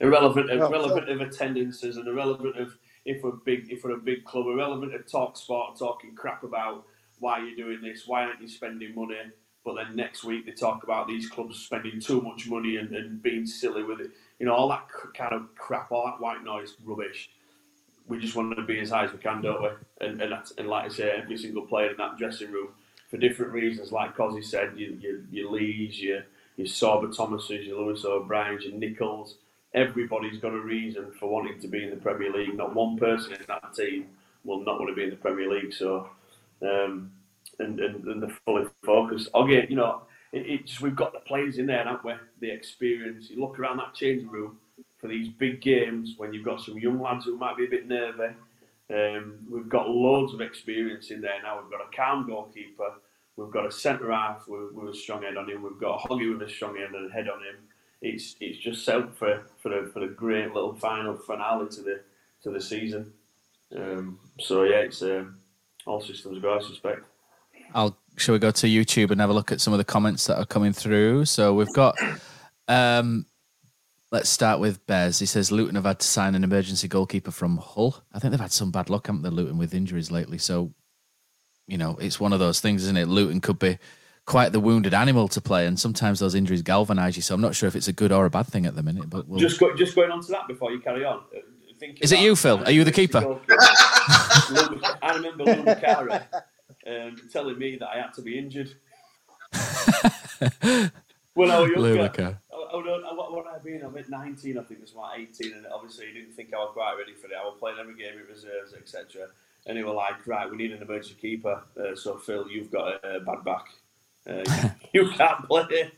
Irrelevant, 0.00 0.50
irrelevant 0.50 1.08
of 1.08 1.20
attendances 1.20 1.96
and 1.96 2.06
irrelevant 2.06 2.56
of 2.56 2.76
if 3.04 3.22
we're 3.22 3.32
big, 3.32 3.70
if 3.70 3.84
we're 3.84 3.92
a 3.92 3.98
big 3.98 4.24
club, 4.24 4.46
irrelevant 4.46 4.94
of 4.94 5.10
talk 5.10 5.36
sport, 5.36 5.78
talking 5.78 6.14
crap 6.14 6.42
about 6.42 6.84
why 7.18 7.38
you're 7.38 7.56
doing 7.56 7.80
this, 7.82 8.06
why 8.06 8.24
aren't 8.24 8.40
you 8.40 8.48
spending 8.48 8.94
money? 8.94 9.16
But 9.64 9.76
then 9.76 9.96
next 9.96 10.24
week 10.24 10.46
they 10.46 10.52
talk 10.52 10.82
about 10.84 11.08
these 11.08 11.28
clubs 11.28 11.58
spending 11.58 12.00
too 12.00 12.20
much 12.20 12.48
money 12.48 12.76
and, 12.76 12.94
and 12.94 13.22
being 13.22 13.46
silly 13.46 13.82
with 13.82 14.00
it. 14.00 14.10
You 14.38 14.46
know, 14.46 14.54
all 14.54 14.68
that 14.68 14.88
kind 15.16 15.32
of 15.32 15.54
crap, 15.56 15.90
all 15.90 16.06
that 16.06 16.20
white 16.20 16.44
noise 16.44 16.76
rubbish 16.84 17.30
we 18.06 18.18
just 18.18 18.36
want 18.36 18.54
to 18.56 18.62
be 18.62 18.80
as 18.80 18.90
high 18.90 19.04
as 19.04 19.12
we 19.12 19.18
can, 19.18 19.40
don't 19.40 19.62
we? 19.62 19.68
And 20.00 20.20
and, 20.20 20.34
and 20.58 20.68
like 20.68 20.84
I 20.84 20.88
say, 20.88 21.10
every 21.10 21.38
single 21.38 21.66
player 21.66 21.90
in 21.90 21.96
that 21.98 22.18
dressing 22.18 22.52
room, 22.52 22.68
for 23.10 23.16
different 23.16 23.52
reasons, 23.52 23.92
like 23.92 24.16
Cosy 24.16 24.42
said, 24.42 24.72
you, 24.76 24.98
you, 25.00 25.24
your 25.30 25.50
Lees, 25.52 26.00
your, 26.00 26.24
your 26.56 26.66
Sorba 26.66 27.14
Thomases, 27.14 27.66
your 27.66 27.80
Lewis 27.80 28.04
O'Briens, 28.04 28.64
your 28.64 28.74
Nicholls, 28.74 29.36
everybody's 29.74 30.38
got 30.38 30.52
a 30.52 30.60
reason 30.60 31.12
for 31.18 31.28
wanting 31.28 31.60
to 31.60 31.68
be 31.68 31.84
in 31.84 31.90
the 31.90 31.96
Premier 31.96 32.32
League. 32.32 32.56
Not 32.56 32.74
one 32.74 32.96
person 32.96 33.32
in 33.32 33.40
that 33.48 33.74
team 33.74 34.06
will 34.44 34.64
not 34.64 34.78
want 34.78 34.90
to 34.90 34.94
be 34.94 35.04
in 35.04 35.10
the 35.10 35.16
Premier 35.16 35.50
League. 35.50 35.72
So, 35.72 36.08
um, 36.62 37.12
and, 37.58 37.80
and, 37.80 38.04
and 38.04 38.22
they're 38.22 38.36
fully 38.44 38.66
focused. 38.84 39.28
Okay, 39.34 39.66
you 39.68 39.76
know, 39.76 40.02
it, 40.32 40.46
it's, 40.46 40.80
we've 40.80 40.96
got 40.96 41.12
the 41.12 41.20
players 41.20 41.58
in 41.58 41.66
there, 41.66 41.84
haven't 41.84 42.04
we? 42.04 42.12
The 42.40 42.50
experience. 42.50 43.30
You 43.30 43.40
look 43.40 43.58
around 43.58 43.78
that 43.78 43.94
changing 43.94 44.28
room, 44.28 44.58
for 45.04 45.08
these 45.08 45.28
big 45.28 45.60
games 45.60 46.14
when 46.16 46.32
you've 46.32 46.46
got 46.46 46.62
some 46.62 46.78
young 46.78 46.98
lads 46.98 47.26
who 47.26 47.36
might 47.36 47.58
be 47.58 47.66
a 47.66 47.68
bit 47.68 47.86
nervy. 47.86 48.34
Um, 48.90 49.34
we've 49.50 49.68
got 49.68 49.90
loads 49.90 50.32
of 50.32 50.40
experience 50.40 51.10
in 51.10 51.20
there 51.20 51.42
now. 51.42 51.60
We've 51.60 51.70
got 51.70 51.82
a 51.86 51.94
calm 51.94 52.26
goalkeeper. 52.26 52.90
We've 53.36 53.50
got 53.50 53.66
a 53.66 53.70
centre 53.70 54.10
half 54.10 54.48
with, 54.48 54.72
with, 54.72 54.94
a 54.94 54.96
strong 54.96 55.22
head 55.22 55.36
on 55.36 55.50
him. 55.50 55.62
We've 55.62 55.78
got 55.78 56.02
a 56.02 56.08
Hoggy 56.08 56.32
with 56.32 56.48
a 56.48 56.50
strong 56.50 56.76
head 56.76 56.88
and 56.94 57.12
head 57.12 57.28
on 57.28 57.40
him. 57.40 57.56
It's 58.00 58.36
it's 58.40 58.58
just 58.58 58.84
set 58.84 59.14
for 59.16 59.46
for 59.58 59.78
a, 59.78 59.86
for 59.86 60.02
a 60.02 60.08
great 60.08 60.52
little 60.52 60.74
final 60.74 61.16
finale 61.16 61.68
to 61.70 61.82
the 61.82 62.00
to 62.42 62.50
the 62.50 62.60
season. 62.60 63.12
Um, 63.74 64.18
so 64.40 64.64
yeah, 64.64 64.80
it's 64.80 65.02
um, 65.02 65.38
all 65.86 66.00
systems 66.00 66.40
go. 66.40 66.56
I 66.56 66.62
suspect. 66.62 67.04
I'll 67.74 67.96
shall 68.16 68.34
we 68.34 68.38
go 68.38 68.50
to 68.50 68.66
YouTube 68.66 69.10
and 69.10 69.20
have 69.20 69.30
a 69.30 69.34
look 69.34 69.50
at 69.50 69.60
some 69.60 69.72
of 69.72 69.78
the 69.78 69.84
comments 69.84 70.26
that 70.26 70.38
are 70.38 70.46
coming 70.46 70.72
through? 70.72 71.24
So 71.24 71.54
we've 71.54 71.72
got 71.72 71.96
um 72.68 73.26
let's 74.14 74.28
start 74.28 74.60
with 74.60 74.86
Bez. 74.86 75.18
He 75.18 75.26
says 75.26 75.50
Luton 75.50 75.74
have 75.74 75.84
had 75.84 75.98
to 75.98 76.06
sign 76.06 76.36
an 76.36 76.44
emergency 76.44 76.86
goalkeeper 76.86 77.32
from 77.32 77.56
Hull. 77.56 78.04
I 78.12 78.20
think 78.20 78.30
they've 78.30 78.40
had 78.40 78.52
some 78.52 78.70
bad 78.70 78.88
luck, 78.88 79.08
haven't 79.08 79.22
they, 79.22 79.28
Luton 79.28 79.58
with 79.58 79.74
injuries 79.74 80.12
lately. 80.12 80.38
So, 80.38 80.72
you 81.66 81.76
know, 81.76 81.96
it's 82.00 82.20
one 82.20 82.32
of 82.32 82.38
those 82.38 82.60
things, 82.60 82.84
isn't 82.84 82.96
it? 82.96 83.08
Luton 83.08 83.40
could 83.40 83.58
be 83.58 83.76
quite 84.26 84.52
the 84.52 84.60
wounded 84.60 84.94
animal 84.94 85.28
to 85.28 85.40
play, 85.40 85.66
and 85.66 85.78
sometimes 85.78 86.18
those 86.20 86.34
injuries 86.34 86.62
galvanise 86.62 87.16
you. 87.16 87.22
So 87.22 87.34
I'm 87.34 87.40
not 87.40 87.54
sure 87.54 87.68
if 87.68 87.76
it's 87.76 87.88
a 87.88 87.92
good 87.92 88.12
or 88.12 88.24
a 88.24 88.30
bad 88.30 88.46
thing 88.46 88.66
at 88.66 88.74
the 88.74 88.82
minute. 88.82 89.10
But 89.10 89.28
we'll... 89.28 89.40
just 89.40 89.60
go, 89.60 89.74
just 89.74 89.94
going 89.94 90.10
on 90.10 90.22
to 90.22 90.32
that 90.32 90.48
before 90.48 90.72
you 90.72 90.80
carry 90.80 91.04
on. 91.04 91.22
uh, 91.34 91.40
Is 92.00 92.12
it 92.12 92.20
you, 92.20 92.36
Phil? 92.36 92.64
Are 92.64 92.70
you 92.70 92.84
the 92.84 92.92
keeper? 92.92 93.38
I 93.48 95.12
remember 95.14 95.44
Lou 95.44 95.62
Macari, 95.64 96.22
um, 96.86 97.16
telling 97.32 97.58
me 97.58 97.76
that 97.76 97.88
I 97.88 97.96
had 98.00 98.14
to 98.14 98.22
be 98.22 98.38
injured. 98.38 98.74
when 101.34 101.50
I 101.50 101.60
was 101.60 101.70
younger, 101.70 102.00
I, 102.00 102.06
I, 102.06 102.08
don't- 102.10 103.04
I, 103.04 103.14
what, 103.14 103.32
what 103.32 103.46
I 103.46 103.58
been? 103.58 103.82
I'm 103.84 103.96
at 103.96 104.08
19, 104.08 104.58
I 104.58 104.62
think, 104.62 104.80
it 104.80 104.82
was 104.82 104.92
about 104.92 105.18
18, 105.18 105.52
and 105.52 105.66
obviously 105.72 106.06
he 106.06 106.12
didn't 106.20 106.32
think 106.34 106.52
I 106.52 106.58
was 106.58 106.70
quite 106.72 106.94
ready 106.98 107.12
for 107.14 107.26
it. 107.28 107.32
I 107.40 107.44
was 107.44 107.56
playing 107.58 107.76
every 107.80 107.94
game 107.94 108.18
in 108.18 108.26
reserves, 108.26 108.74
etc. 108.74 109.28
And 109.66 109.78
they 109.78 109.82
were 109.82 109.92
like, 109.92 110.26
right, 110.26 110.50
we 110.50 110.56
need 110.56 110.72
an 110.72 110.82
emergency 110.82 111.14
keeper. 111.20 111.62
Uh, 111.78 111.94
so, 111.94 112.18
Phil, 112.18 112.48
you've 112.50 112.70
got 112.70 113.04
a 113.04 113.20
bad 113.20 113.44
back. 113.44 113.66
Uh, 114.28 114.68
you 114.92 115.10
can't 115.10 115.46
play. 115.46 115.90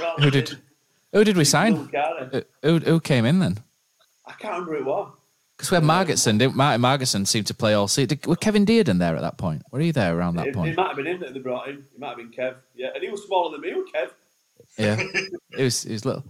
Rather 0.00 0.22
Who 0.22 0.30
did 0.30 0.58
who 1.12 1.24
did 1.24 1.36
we 1.36 1.44
sign? 1.44 1.88
Who, 2.62 2.78
who 2.78 3.00
came 3.00 3.24
in 3.24 3.38
then? 3.38 3.58
I 4.26 4.32
can't 4.32 4.52
remember 4.54 4.72
who 4.74 4.80
it 4.80 4.84
was. 4.84 5.12
Because 5.56 5.70
we 5.70 5.74
had 5.76 5.84
Margetson, 5.84 6.38
didn't 6.38 6.54
Martyn 6.56 6.82
Margetson 6.82 7.26
seemed 7.26 7.46
to 7.46 7.54
play 7.54 7.72
all 7.72 7.88
season. 7.88 8.08
Did, 8.08 8.26
were 8.26 8.36
Kevin 8.36 8.66
Dearden 8.66 8.98
there 8.98 9.16
at 9.16 9.22
that 9.22 9.38
point? 9.38 9.62
Were 9.70 9.80
he 9.80 9.90
there 9.90 10.18
around 10.18 10.36
that 10.36 10.48
It, 10.48 10.54
point? 10.54 10.70
it 10.72 10.76
might 10.76 10.88
have 10.88 10.96
been 10.96 11.06
him 11.06 11.20
that 11.20 11.32
they 11.32 11.40
brought 11.40 11.68
in. 11.68 11.76
It 11.76 11.98
might 11.98 12.08
have 12.08 12.16
been 12.18 12.30
Kev. 12.30 12.56
Yeah, 12.74 12.88
and 12.94 13.02
he 13.02 13.08
was 13.08 13.24
smaller 13.24 13.52
than 13.52 13.62
me, 13.62 13.72
was 13.72 13.88
Kev. 13.90 14.10
Yeah, 14.76 15.00
it 15.58 15.62
was 15.62 15.86
it 15.86 15.92
was 15.92 16.04
little. 16.04 16.24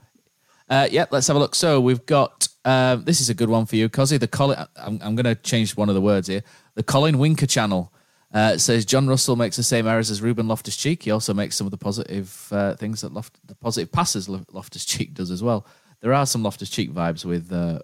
Uh, 0.68 0.86
yeah, 0.90 1.06
let's 1.10 1.26
have 1.26 1.36
a 1.36 1.40
look. 1.40 1.56
So 1.56 1.80
we've 1.80 2.04
got 2.06 2.46
um, 2.64 3.04
this 3.04 3.20
is 3.20 3.28
a 3.28 3.34
good 3.34 3.48
one 3.48 3.66
for 3.66 3.74
you, 3.76 3.88
Cozzy. 3.88 4.18
The 4.20 4.28
Colin, 4.28 4.58
I'm, 4.76 5.00
I'm 5.02 5.16
going 5.16 5.24
to 5.24 5.34
change 5.36 5.76
one 5.76 5.88
of 5.88 5.94
the 5.94 6.00
words 6.00 6.28
here. 6.28 6.42
The 6.74 6.82
Colin 6.82 7.18
Winker 7.18 7.46
channel 7.46 7.92
uh, 8.36 8.58
says 8.58 8.84
Jon 8.84 9.08
Russell 9.08 9.34
makes 9.34 9.56
the 9.56 9.62
same 9.62 9.86
errors 9.86 10.10
as 10.10 10.20
Ruben 10.20 10.46
Loftus 10.46 10.76
Cheek. 10.76 11.04
He 11.04 11.10
also 11.10 11.32
makes 11.32 11.56
some 11.56 11.66
of 11.66 11.70
the 11.70 11.78
positive 11.78 12.48
uh, 12.50 12.74
things 12.74 13.00
that 13.00 13.14
Loft, 13.14 13.38
the 13.46 13.54
positive 13.54 13.90
passes 13.90 14.28
Loftus 14.28 14.84
Cheek 14.84 15.14
does 15.14 15.30
as 15.30 15.42
well. 15.42 15.66
There 16.02 16.12
are 16.12 16.26
some 16.26 16.42
Loftus 16.42 16.68
Cheek 16.68 16.92
vibes 16.92 17.24
with 17.24 17.50
uh, 17.50 17.78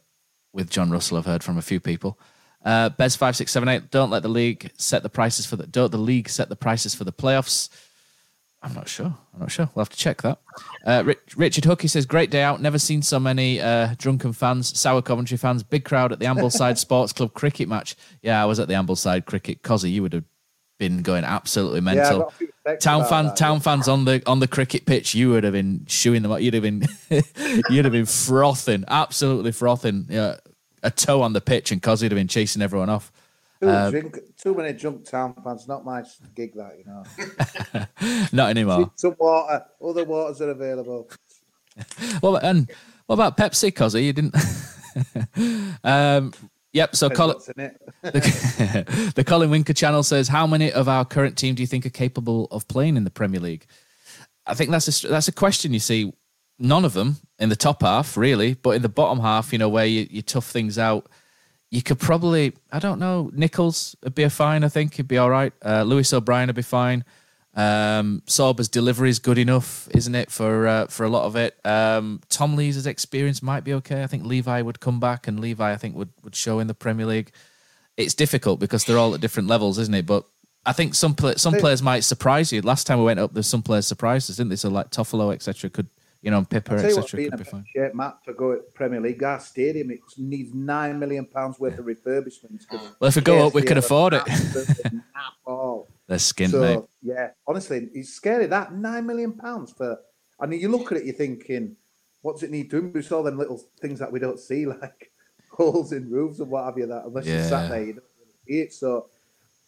with 0.52 0.68
Jon 0.68 0.90
Russell. 0.90 1.16
I've 1.16 1.24
heard 1.24 1.42
from 1.42 1.56
a 1.56 1.62
few 1.62 1.80
people. 1.80 2.20
Uh, 2.62 2.90
Bez 2.90 3.16
five 3.16 3.34
six 3.34 3.50
seven 3.50 3.66
eight. 3.66 3.90
Don't 3.90 4.10
let 4.10 4.22
the 4.22 4.28
league 4.28 4.70
set 4.76 5.02
the 5.02 5.08
prices 5.08 5.46
for 5.46 5.56
the. 5.56 5.66
Don't 5.66 5.90
the 5.90 5.96
league 5.96 6.28
set 6.28 6.50
the 6.50 6.56
prices 6.56 6.94
for 6.94 7.04
the 7.04 7.12
playoffs. 7.14 7.70
I'm 8.62 8.74
not 8.74 8.88
sure. 8.88 9.14
I'm 9.32 9.40
not 9.40 9.50
sure. 9.50 9.70
We'll 9.74 9.86
have 9.86 9.88
to 9.88 9.96
check 9.96 10.20
that. 10.20 10.38
Uh, 10.84 11.02
Rich, 11.04 11.18
Richard 11.34 11.64
Hook, 11.64 11.82
he 11.82 11.88
says, 11.88 12.06
great 12.06 12.30
day 12.30 12.42
out. 12.42 12.62
Never 12.62 12.78
seen 12.78 13.02
so 13.02 13.18
many 13.18 13.60
uh, 13.60 13.96
drunken 13.98 14.32
fans, 14.32 14.78
sour 14.78 15.02
Coventry 15.02 15.36
fans, 15.36 15.64
big 15.64 15.84
crowd 15.84 16.12
at 16.12 16.20
the 16.20 16.26
Ambleside 16.26 16.78
Sports 16.78 17.12
Club 17.12 17.34
cricket 17.34 17.68
match. 17.68 17.96
Yeah, 18.22 18.40
I 18.40 18.44
was 18.44 18.60
at 18.60 18.68
the 18.68 18.74
Ambleside 18.74 19.24
cricket. 19.24 19.62
Cozzy, 19.62 19.90
you 19.90 20.02
would 20.02 20.12
have 20.12 20.24
been 20.88 21.02
going 21.02 21.24
absolutely 21.24 21.80
mental. 21.80 22.20
got 22.20 22.28
a 22.32 22.36
few 22.36 22.48
texts 22.66 22.84
town 22.84 23.04
fans, 23.08 23.28
that, 23.28 23.36
town 23.36 23.60
fans 23.60 23.86
on 23.88 24.04
the 24.04 24.22
on 24.26 24.40
the 24.40 24.48
cricket 24.48 24.84
pitch, 24.84 25.14
you 25.14 25.30
would 25.30 25.44
have 25.44 25.52
been 25.52 25.84
shooing 25.86 26.22
them 26.22 26.32
up. 26.32 26.40
You'd 26.40 26.54
have 26.54 26.62
been, 26.62 26.86
you'd 27.70 27.84
have 27.84 27.92
been 27.92 28.06
frothing, 28.06 28.84
absolutely 28.88 29.52
frothing. 29.52 30.06
Yeah, 30.08 30.36
a 30.82 30.90
toe 30.90 31.22
on 31.22 31.32
the 31.32 31.40
pitch, 31.40 31.70
and 31.70 31.80
Cozzy 31.80 32.02
would 32.02 32.12
have 32.12 32.18
been 32.18 32.28
chasing 32.28 32.62
everyone 32.62 32.88
off. 32.90 33.12
Too, 33.60 33.68
Uh, 33.68 33.90
drink, 33.90 34.18
too 34.36 34.54
many 34.54 34.72
drunk 34.72 35.04
town 35.08 35.34
fans. 35.44 35.68
Not 35.68 35.84
my 35.84 36.02
gig, 36.34 36.54
that 36.54 36.76
you 36.78 36.84
know. 36.84 37.86
not 38.32 38.50
anymore. 38.50 38.90
Some 38.96 39.14
water. 39.18 39.64
Other 39.82 40.04
waters 40.04 40.40
are 40.40 40.50
available. 40.50 41.08
Well, 42.22 42.36
and 42.36 42.70
what 43.06 43.14
about 43.14 43.38
Pepsi, 43.38 43.72
Cozzy? 43.72 44.04
You 44.04 44.12
didn't. 44.12 44.36
um, 45.84 46.34
yep. 46.72 46.96
So 46.96 47.10
Colin, 47.10 47.34
what's 47.34 47.48
in 47.48 47.60
it. 47.60 47.80
the, 48.02 49.12
the 49.16 49.24
Colin 49.24 49.50
Winker 49.50 49.72
channel 49.72 50.02
says, 50.02 50.28
"How 50.28 50.46
many 50.46 50.72
of 50.72 50.88
our 50.88 51.04
current 51.04 51.36
team 51.36 51.54
do 51.54 51.62
you 51.62 51.66
think 51.66 51.86
are 51.86 51.90
capable 51.90 52.48
of 52.50 52.66
playing 52.68 52.96
in 52.96 53.04
the 53.04 53.10
Premier 53.10 53.40
League?" 53.40 53.66
I 54.46 54.54
think 54.54 54.70
that's 54.70 55.04
a 55.04 55.08
that's 55.08 55.28
a 55.28 55.32
question. 55.32 55.72
You 55.72 55.80
see, 55.80 56.12
none 56.58 56.84
of 56.84 56.92
them 56.92 57.16
in 57.38 57.48
the 57.48 57.56
top 57.56 57.82
half, 57.82 58.16
really, 58.16 58.54
but 58.54 58.70
in 58.70 58.82
the 58.82 58.88
bottom 58.88 59.20
half, 59.20 59.52
you 59.52 59.58
know, 59.58 59.68
where 59.68 59.86
you, 59.86 60.06
you 60.10 60.22
tough 60.22 60.46
things 60.46 60.78
out, 60.78 61.08
you 61.70 61.82
could 61.82 61.98
probably, 61.98 62.54
I 62.70 62.78
don't 62.78 62.98
know, 62.98 63.30
Nicholls 63.32 63.96
would 64.02 64.14
be 64.14 64.22
a 64.22 64.30
fine. 64.30 64.62
I 64.64 64.68
think 64.68 64.94
he'd 64.94 65.08
be 65.08 65.18
all 65.18 65.30
right. 65.30 65.52
Uh, 65.64 65.82
Lewis 65.82 66.12
O'Brien 66.12 66.48
would 66.48 66.56
be 66.56 66.62
fine. 66.62 67.04
Um, 67.54 68.22
Sorba's 68.26 68.68
delivery 68.68 69.10
is 69.10 69.18
good 69.18 69.36
enough, 69.36 69.88
isn't 69.94 70.14
it, 70.14 70.30
for 70.30 70.66
uh, 70.66 70.86
for 70.86 71.04
a 71.04 71.08
lot 71.08 71.24
of 71.24 71.36
it. 71.36 71.58
Um, 71.64 72.20
Tom 72.28 72.56
Lees' 72.56 72.86
experience 72.86 73.42
might 73.42 73.62
be 73.62 73.74
okay. 73.74 74.02
I 74.02 74.06
think 74.06 74.24
Levi 74.24 74.62
would 74.62 74.80
come 74.80 75.00
back, 75.00 75.28
and 75.28 75.38
Levi, 75.38 75.72
I 75.72 75.76
think, 75.76 75.94
would 75.94 76.10
would 76.22 76.34
show 76.34 76.58
in 76.60 76.66
the 76.66 76.74
Premier 76.74 77.06
League. 77.06 77.30
It's 77.96 78.14
difficult 78.14 78.58
because 78.58 78.84
they're 78.84 78.98
all 78.98 79.14
at 79.14 79.20
different 79.20 79.48
levels, 79.48 79.78
isn't 79.78 79.92
it? 79.92 80.06
But 80.06 80.24
I 80.64 80.72
think 80.72 80.94
some 80.94 81.14
some 81.36 81.54
players 81.54 81.82
might 81.82 82.04
surprise 82.04 82.52
you. 82.52 82.62
Last 82.62 82.86
time 82.86 82.98
we 82.98 83.04
went 83.04 83.20
up, 83.20 83.34
there's 83.34 83.48
some 83.48 83.62
players 83.62 83.86
surprised 83.86 84.30
us, 84.30 84.36
didn't 84.36 84.50
they? 84.50 84.56
So 84.56 84.70
like 84.70 84.90
Toffolo, 84.90 85.34
etc. 85.34 85.68
Could 85.68 85.88
you 86.22 86.30
know, 86.30 86.38
and 86.38 86.48
Pipa, 86.48 86.72
I'll 86.72 86.78
tell 86.78 86.90
you 86.90 86.96
what, 86.96 87.04
etc. 87.04 87.30
Could 87.30 87.38
be 87.38 87.44
fine. 87.44 87.64
shape, 87.74 87.94
Matt, 87.94 88.24
for 88.24 88.32
go 88.32 88.52
at 88.52 88.72
Premier 88.74 89.00
League, 89.00 89.22
our 89.24 89.40
stadium 89.40 89.90
it 89.90 90.00
needs 90.16 90.54
nine 90.54 90.98
million 90.98 91.26
pounds 91.26 91.58
worth 91.58 91.78
of 91.78 91.84
refurbishments. 91.84 92.64
Well, 92.70 93.08
if 93.08 93.16
we 93.16 93.22
go 93.22 93.46
up, 93.46 93.54
we 93.54 93.62
can 93.62 93.76
afford 93.76 94.14
it. 94.14 94.22
They're 96.12 96.18
skint, 96.18 96.50
so, 96.50 96.60
mate. 96.60 96.80
Yeah, 97.00 97.30
honestly, 97.46 97.88
it's 97.94 98.10
scary 98.10 98.44
that 98.44 98.74
nine 98.74 99.06
million 99.06 99.32
pounds 99.32 99.72
for. 99.72 99.98
I 100.38 100.44
mean, 100.44 100.60
you 100.60 100.68
look 100.68 100.92
at 100.92 100.98
it, 100.98 101.06
you're 101.06 101.14
thinking, 101.14 101.74
what 102.20 102.34
does 102.34 102.42
it 102.42 102.50
need 102.50 102.70
doing? 102.70 102.92
We 102.92 103.00
saw 103.00 103.22
them 103.22 103.38
little 103.38 103.64
things 103.80 103.98
that 104.00 104.12
we 104.12 104.18
don't 104.18 104.38
see, 104.38 104.66
like 104.82 105.10
holes 105.50 105.92
in 105.92 106.10
roofs 106.10 106.38
and 106.40 106.50
what 106.50 106.66
have 106.66 106.76
you. 106.76 106.86
That 106.86 107.06
unless 107.06 107.24
you 107.24 107.32
Yeah. 107.32 107.48
sat 107.48 107.70
there, 107.70 107.82
you 107.82 107.92
don't 107.94 108.04
really 108.18 108.34
see 108.46 108.60
it. 108.60 108.74
So, 108.74 109.08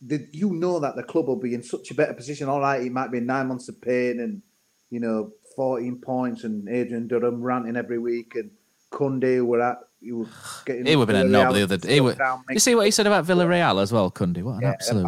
the, 0.02 0.28
you 0.32 0.52
know 0.52 0.78
that 0.80 0.96
the 0.96 1.02
club 1.02 1.28
will 1.28 1.36
be 1.36 1.54
in 1.54 1.62
such 1.62 1.90
a 1.90 1.94
better 1.94 2.12
position. 2.12 2.50
All 2.50 2.60
right, 2.60 2.82
it 2.82 2.92
might 2.92 3.10
be 3.10 3.20
nine 3.20 3.48
months 3.48 3.70
of 3.70 3.80
pain 3.80 4.20
and 4.20 4.42
you 4.90 5.00
know 5.00 5.32
14 5.56 5.96
points, 6.02 6.44
and 6.44 6.68
Adrian 6.68 7.08
Durham 7.08 7.40
ranting 7.42 7.76
every 7.76 7.98
week, 7.98 8.34
and 8.34 8.50
Cundy 8.92 9.42
were 9.42 9.62
at 9.62 9.78
you 10.04 10.18
were 10.18 10.26
getting. 10.64 10.86
He 10.86 10.96
would 10.96 11.08
have 11.08 11.16
been 11.16 11.26
a 11.26 11.30
knob 11.30 11.54
the 11.54 11.62
other 11.62 11.76
day. 11.76 11.94
He 11.94 12.00
would, 12.00 12.18
you 12.50 12.58
see 12.58 12.74
what 12.74 12.84
he 12.86 12.90
said 12.90 13.06
about 13.06 13.24
Villarreal 13.24 13.82
as 13.82 13.92
well, 13.92 14.10
Cundy? 14.10 14.42
What 14.42 14.56
an 14.56 14.62
yeah, 14.62 14.72
absolute 14.72 15.04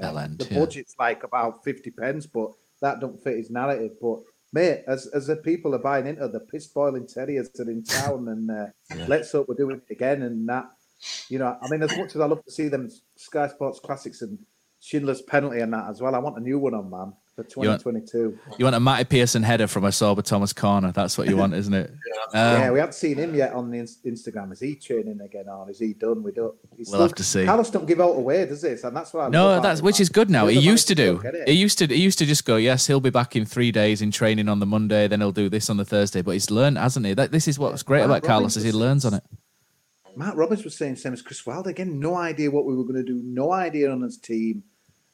bellend, 0.00 0.38
The 0.38 0.54
yeah. 0.54 0.58
budget's 0.58 0.94
like 0.98 1.22
about 1.24 1.64
fifty 1.64 1.90
pence, 1.90 2.26
but 2.26 2.52
that 2.80 3.00
don't 3.00 3.22
fit 3.22 3.36
his 3.36 3.50
narrative. 3.50 3.92
But 4.00 4.20
mate, 4.52 4.84
as 4.86 5.06
as 5.08 5.26
the 5.26 5.36
people 5.36 5.74
are 5.74 5.80
buying 5.80 6.06
into 6.06 6.26
the 6.28 6.40
piss 6.40 6.66
boiling 6.66 7.06
terriers 7.06 7.50
that 7.50 7.68
are 7.68 7.70
in 7.70 7.84
town, 7.84 8.28
and 8.28 8.50
uh, 8.50 8.66
let's 9.06 9.32
hope 9.32 9.48
we're 9.48 9.54
doing 9.54 9.76
it 9.76 9.92
again. 9.92 10.22
And 10.22 10.48
that, 10.48 10.66
you 11.28 11.38
know, 11.38 11.56
I 11.60 11.68
mean, 11.68 11.82
as 11.82 11.96
much 11.96 12.14
as 12.14 12.20
I 12.20 12.26
love 12.26 12.44
to 12.44 12.50
see 12.50 12.68
them 12.68 12.88
Sky 13.16 13.48
Sports 13.48 13.80
classics 13.80 14.22
and 14.22 14.38
Schindler's 14.80 15.22
penalty 15.22 15.60
and 15.60 15.72
that 15.72 15.88
as 15.90 16.00
well, 16.00 16.14
I 16.14 16.18
want 16.18 16.36
a 16.38 16.40
new 16.40 16.58
one 16.58 16.74
on 16.74 16.88
man 16.90 17.12
for 17.34 17.44
You 17.62 17.68
want- 17.70 17.82
twenty 17.82 18.00
twenty 18.00 18.06
two. 18.10 18.38
You 18.58 18.64
want 18.64 18.76
a 18.76 18.80
Matty 18.80 19.04
Pearson 19.04 19.42
header 19.42 19.66
from 19.66 19.84
a 19.84 19.88
Sorba 19.88 20.22
Thomas 20.22 20.52
corner. 20.52 20.92
That's 20.92 21.16
what 21.18 21.28
you 21.28 21.36
want, 21.36 21.54
isn't 21.54 21.74
it? 21.74 21.90
Um, 22.34 22.60
yeah, 22.60 22.70
we 22.72 22.78
haven't 22.78 22.92
seen 22.92 23.16
him 23.16 23.34
yet 23.34 23.54
on 23.54 23.70
the 23.70 23.78
Inst- 23.78 24.04
Instagram. 24.04 24.52
Is 24.52 24.60
he 24.60 24.74
training 24.74 25.18
again, 25.24 25.48
or 25.48 25.70
is 25.70 25.78
he 25.78 25.94
done? 25.94 26.22
We 26.22 26.30
don't. 26.30 26.54
he's 26.76 26.90
We'll 26.90 27.00
have 27.00 27.14
to 27.14 27.24
see. 27.24 27.46
Carlos 27.46 27.70
don't 27.70 27.86
give 27.86 28.02
out 28.02 28.16
away, 28.16 28.44
does 28.44 28.60
he? 28.60 28.68
And 28.68 28.94
that's 28.94 29.14
what 29.14 29.20
I 29.20 29.22
love 29.24 29.32
No, 29.32 29.60
that's 29.62 29.80
which 29.80 29.98
is 29.98 30.10
good 30.10 30.28
now. 30.28 30.46
He 30.46 30.58
used 30.58 30.88
to 30.88 30.94
do. 30.94 31.14
don't 31.14 31.22
get 31.22 31.34
it. 31.36 31.48
He 31.48 31.54
used 31.54 31.78
to. 31.78 31.86
He 31.86 32.02
used 32.02 32.18
to 32.18 32.26
just 32.26 32.44
go. 32.44 32.56
Yes, 32.56 32.86
he'll 32.86 33.00
be 33.00 33.08
back 33.08 33.34
in 33.34 33.46
three 33.46 33.72
days 33.72 34.02
in 34.02 34.10
training 34.10 34.46
on 34.50 34.58
the 34.60 34.66
Monday. 34.66 35.08
Then 35.08 35.20
he'll 35.20 35.32
do 35.32 35.48
this 35.48 35.70
on 35.70 35.78
the 35.78 35.86
Thursday. 35.86 36.20
But 36.20 36.32
he's 36.32 36.50
learned, 36.50 36.76
hasn't 36.76 37.06
he? 37.06 37.14
That 37.14 37.32
this 37.32 37.48
is 37.48 37.58
what's 37.58 37.82
great 37.82 38.00
Mark 38.06 38.10
about 38.10 38.24
Carlos 38.24 38.58
is 38.58 38.64
he 38.64 38.72
learns 38.72 39.06
on 39.06 39.14
it. 39.14 39.22
Matt 40.14 40.36
Roberts 40.36 40.64
was 40.64 40.76
saying 40.76 40.94
the 40.96 41.00
same 41.00 41.14
as 41.14 41.22
Chris 41.22 41.46
Wilder 41.46 41.70
again. 41.70 41.98
No 41.98 42.14
idea 42.14 42.50
what 42.50 42.66
we 42.66 42.76
were 42.76 42.82
going 42.84 42.96
to 42.96 43.04
do. 43.04 43.22
No 43.24 43.52
idea 43.52 43.90
on 43.90 44.02
his 44.02 44.18
team, 44.18 44.64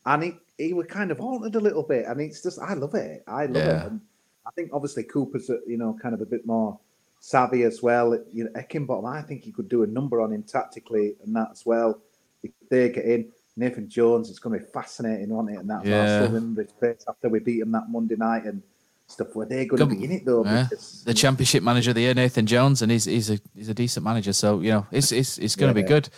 and 0.07 0.23
he 0.23 0.33
he 0.59 0.73
was 0.73 0.87
kind 0.87 1.11
of 1.11 1.19
haunted 1.19 1.55
a 1.57 1.61
little 1.61 1.83
bit. 1.83 2.07
And 2.07 2.21
it's 2.21 2.43
just 2.43 2.59
I 2.61 2.75
love 2.75 2.95
it. 2.95 3.25
I 3.27 3.47
love 3.47 3.57
Yeah. 3.57 3.83
it. 3.85 3.87
And 3.91 4.01
I 4.47 4.51
think 4.53 4.71
obviously 4.73 5.05
Cooper's 5.05 5.51
uh, 5.51 5.57
you 5.67 5.77
know 5.77 5.97
kind 6.01 6.15
of 6.15 6.21
a 6.21 6.27
bit 6.27 6.47
more 6.47 6.79
savvy 7.21 7.63
as 7.63 7.83
well. 7.83 8.13
You 8.33 8.45
know, 8.45 8.51
Heckingbottom, 8.51 9.11
I 9.11 9.23
think 9.23 9.43
he 9.43 9.53
could 9.53 9.69
do 9.69 9.83
a 9.83 9.87
number 9.87 10.21
on 10.21 10.33
him 10.33 10.43
tactically 10.43 11.15
and 11.25 11.35
that 11.37 11.49
as 11.53 11.65
well. 11.67 11.99
If 12.43 12.51
they 12.71 12.91
get 12.91 13.05
in, 13.07 13.33
Nathan 13.57 13.89
Jones, 13.89 14.29
it's 14.31 14.39
going 14.39 14.59
to 14.59 14.65
be 14.65 14.71
fascinating, 14.73 15.31
won't 15.31 15.51
it? 15.51 15.57
And 15.57 15.71
that's 15.71 15.87
Yeah. 15.87 16.05
yeah. 16.21 16.23
remember 16.27 16.67
his 16.81 17.05
after 17.09 17.29
we 17.29 17.39
beat 17.39 17.61
him 17.61 17.73
that 17.73 17.89
Monday 17.89 18.17
night 18.17 18.45
and 18.45 18.63
stuff. 19.07 19.35
Were 19.35 19.47
they 19.47 19.65
going 19.67 19.81
to 19.81 19.87
be 19.97 20.05
in 20.05 20.13
it 20.13 20.25
though? 20.27 20.45
Yeah. 20.45 20.65
Because 20.69 21.03
The 21.05 21.15
championship 21.15 21.63
manager 21.63 21.91
of 21.91 21.95
the 21.95 22.03
year, 22.03 22.15
Nathan 22.15 22.47
Jones, 22.47 22.83
and 22.83 22.93
he's 22.93 23.05
he's 23.07 23.31
a 23.31 23.39
he's 23.55 23.69
a 23.71 23.75
decent 23.75 24.05
manager. 24.05 24.33
So 24.33 24.61
you 24.61 24.71
know, 24.73 24.87
it's 24.93 25.11
it's 25.13 25.39
it's 25.39 25.57
going 25.57 25.71
to 25.75 25.75
be 25.75 25.87
good. 25.87 26.09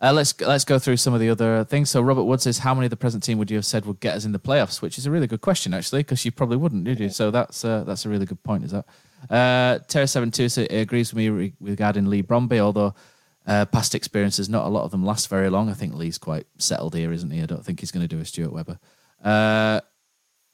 Uh, 0.00 0.12
let's 0.12 0.38
let's 0.42 0.64
go 0.64 0.78
through 0.78 0.98
some 0.98 1.14
of 1.14 1.20
the 1.20 1.30
other 1.30 1.64
things. 1.64 1.88
So 1.88 2.02
Robert 2.02 2.24
Wood 2.24 2.42
says, 2.42 2.58
how 2.58 2.74
many 2.74 2.86
of 2.86 2.90
the 2.90 2.98
present 2.98 3.22
team 3.22 3.38
would 3.38 3.50
you 3.50 3.56
have 3.56 3.64
said 3.64 3.86
would 3.86 4.00
get 4.00 4.14
us 4.14 4.26
in 4.26 4.32
the 4.32 4.38
playoffs? 4.38 4.82
Which 4.82 4.98
is 4.98 5.06
a 5.06 5.10
really 5.10 5.26
good 5.26 5.40
question, 5.40 5.72
actually, 5.72 6.00
because 6.00 6.24
you 6.24 6.32
probably 6.32 6.58
wouldn't, 6.58 6.84
did 6.84 7.00
you? 7.00 7.08
So 7.08 7.30
that's 7.30 7.64
uh, 7.64 7.82
that's 7.84 8.04
a 8.04 8.10
really 8.10 8.26
good 8.26 8.42
point. 8.42 8.64
Is 8.64 8.72
that? 8.72 8.84
Uh, 9.30 9.78
Terry72 9.88 10.70
agrees 10.82 11.12
with 11.12 11.18
me 11.18 11.28
re- 11.30 11.54
regarding 11.60 12.06
Leigh 12.06 12.22
Bromby, 12.22 12.58
although 12.58 12.94
uh, 13.46 13.64
past 13.66 13.94
experiences, 13.94 14.48
not 14.48 14.66
a 14.66 14.68
lot 14.68 14.84
of 14.84 14.90
them 14.90 15.04
last 15.04 15.28
very 15.28 15.48
long. 15.48 15.70
I 15.70 15.74
think 15.74 15.94
Lee's 15.94 16.18
quite 16.18 16.46
settled 16.58 16.94
here, 16.94 17.12
isn't 17.12 17.30
he? 17.30 17.42
I 17.42 17.46
don't 17.46 17.64
think 17.64 17.80
he's 17.80 17.90
going 17.90 18.06
to 18.06 18.14
do 18.14 18.20
a 18.20 18.24
Stuart 18.24 18.52
Webber. 18.52 18.78
Uh, 19.24 19.80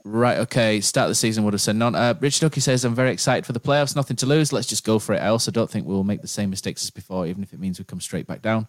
right, 0.05 0.39
okay. 0.39 0.81
Start 0.81 1.09
the 1.09 1.15
season 1.15 1.45
would 1.45 1.55
have 1.55 1.61
said 1.61 1.77
none. 1.77 1.95
Uh, 1.95 2.15
Richard 2.21 2.43
Ducky 2.43 2.61
says, 2.61 2.85
I'm 2.85 2.95
very 2.95 3.11
excited 3.11 3.45
for 3.45 3.53
the 3.53 3.61
playoffs. 3.61 3.97
Nothing 3.97 4.17
to 4.19 4.27
lose. 4.27 4.53
Let's 4.53 4.69
just 4.69 4.85
go 4.85 4.99
for 4.99 5.15
it. 5.15 5.19
I 5.19 5.29
also 5.29 5.51
don't 5.51 5.71
think 5.71 5.87
we'll 5.87 6.05
make 6.05 6.23
the 6.23 6.29
same 6.29 6.51
mistakes 6.51 6.85
as 6.85 6.91
before, 6.91 7.27
even 7.27 7.43
if 7.43 7.53
it 7.53 7.61
means 7.61 7.79
we 7.79 7.85
come 7.85 8.01
straight 8.01 8.27
back 8.27 8.43
down. 8.43 8.69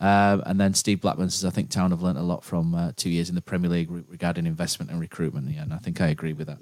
Um, 0.00 0.42
and 0.46 0.58
then 0.58 0.72
Steve 0.72 1.02
Blackman 1.02 1.28
says, 1.28 1.44
I 1.44 1.50
think 1.50 1.68
Town 1.68 1.90
have 1.90 2.02
learnt 2.02 2.16
a 2.16 2.22
lot 2.22 2.42
from 2.42 2.74
uh, 2.74 2.92
two 2.96 3.10
years 3.10 3.28
in 3.28 3.34
the 3.34 3.42
Premier 3.42 3.70
League 3.70 3.90
re- 3.90 4.02
regarding 4.08 4.46
investment 4.46 4.90
and 4.90 4.98
recruitment. 4.98 5.50
Yeah, 5.50 5.62
and 5.62 5.74
I 5.74 5.78
think 5.78 6.00
I 6.00 6.08
agree 6.08 6.32
with 6.32 6.46
that. 6.46 6.58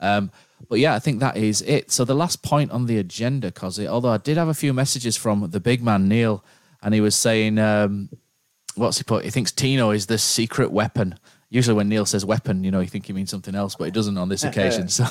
Um, 0.00 0.30
but 0.68 0.78
yeah, 0.78 0.94
I 0.94 0.98
think 0.98 1.20
that 1.20 1.36
is 1.36 1.60
it. 1.62 1.90
So 1.90 2.04
the 2.04 2.14
last 2.14 2.42
point 2.42 2.70
on 2.70 2.86
the 2.86 2.98
agenda, 2.98 3.50
Cosy, 3.50 3.86
although 3.86 4.10
I 4.10 4.16
did 4.16 4.36
have 4.38 4.48
a 4.48 4.54
few 4.54 4.72
messages 4.72 5.16
from 5.16 5.50
the 5.50 5.60
big 5.60 5.82
man, 5.82 6.08
Neil, 6.08 6.42
and 6.82 6.94
he 6.94 7.00
was 7.00 7.14
saying, 7.14 7.58
um, 7.58 8.08
what's 8.74 8.98
he 8.98 9.04
put? 9.04 9.24
He 9.24 9.30
thinks 9.30 9.52
Tino 9.52 9.90
is 9.90 10.06
the 10.06 10.18
secret 10.18 10.70
weapon. 10.70 11.18
Usually 11.50 11.76
when 11.76 11.88
Neil 11.88 12.04
says 12.04 12.24
weapon, 12.24 12.62
you 12.62 12.70
know, 12.70 12.80
you 12.80 12.86
think 12.88 13.06
he 13.06 13.14
means 13.14 13.30
something 13.30 13.54
else, 13.54 13.74
but 13.74 13.84
he 13.84 13.90
doesn't 13.90 14.18
on 14.18 14.28
this 14.28 14.44
occasion. 14.50 14.88
So 14.88 15.06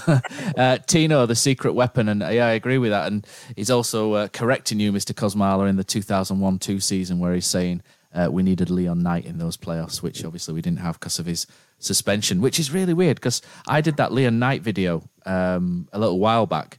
uh, 0.57 0.77
Tino, 0.85 1.25
the 1.25 1.35
secret 1.35 1.73
weapon. 1.73 2.09
And 2.09 2.21
yeah, 2.21 2.47
I 2.47 2.51
agree 2.51 2.77
with 2.77 2.91
that. 2.91 3.07
And 3.07 3.25
he's 3.55 3.71
also 3.71 4.13
uh, 4.13 4.27
correcting 4.27 4.79
you, 4.79 4.91
Mr. 4.91 5.13
Kosmala, 5.13 5.67
in 5.67 5.77
the 5.77 5.83
2001-2 5.83 6.81
season 6.81 7.19
where 7.19 7.33
he's 7.33 7.47
saying 7.47 7.81
uh, 8.13 8.29
we 8.31 8.43
needed 8.43 8.69
Leon 8.69 9.01
Knight 9.01 9.25
in 9.25 9.39
those 9.39 9.57
playoffs, 9.57 10.01
which 10.01 10.23
obviously 10.23 10.53
we 10.53 10.61
didn't 10.61 10.79
have 10.79 10.99
because 10.99 11.17
of 11.17 11.25
his 11.25 11.47
suspension, 11.79 12.41
which 12.41 12.59
is 12.59 12.71
really 12.71 12.93
weird 12.93 13.17
because 13.17 13.41
I 13.67 13.81
did 13.81 13.97
that 13.97 14.13
Leon 14.13 14.37
Knight 14.37 14.61
video 14.61 15.09
um, 15.25 15.87
a 15.91 15.99
little 15.99 16.19
while 16.19 16.45
back 16.45 16.77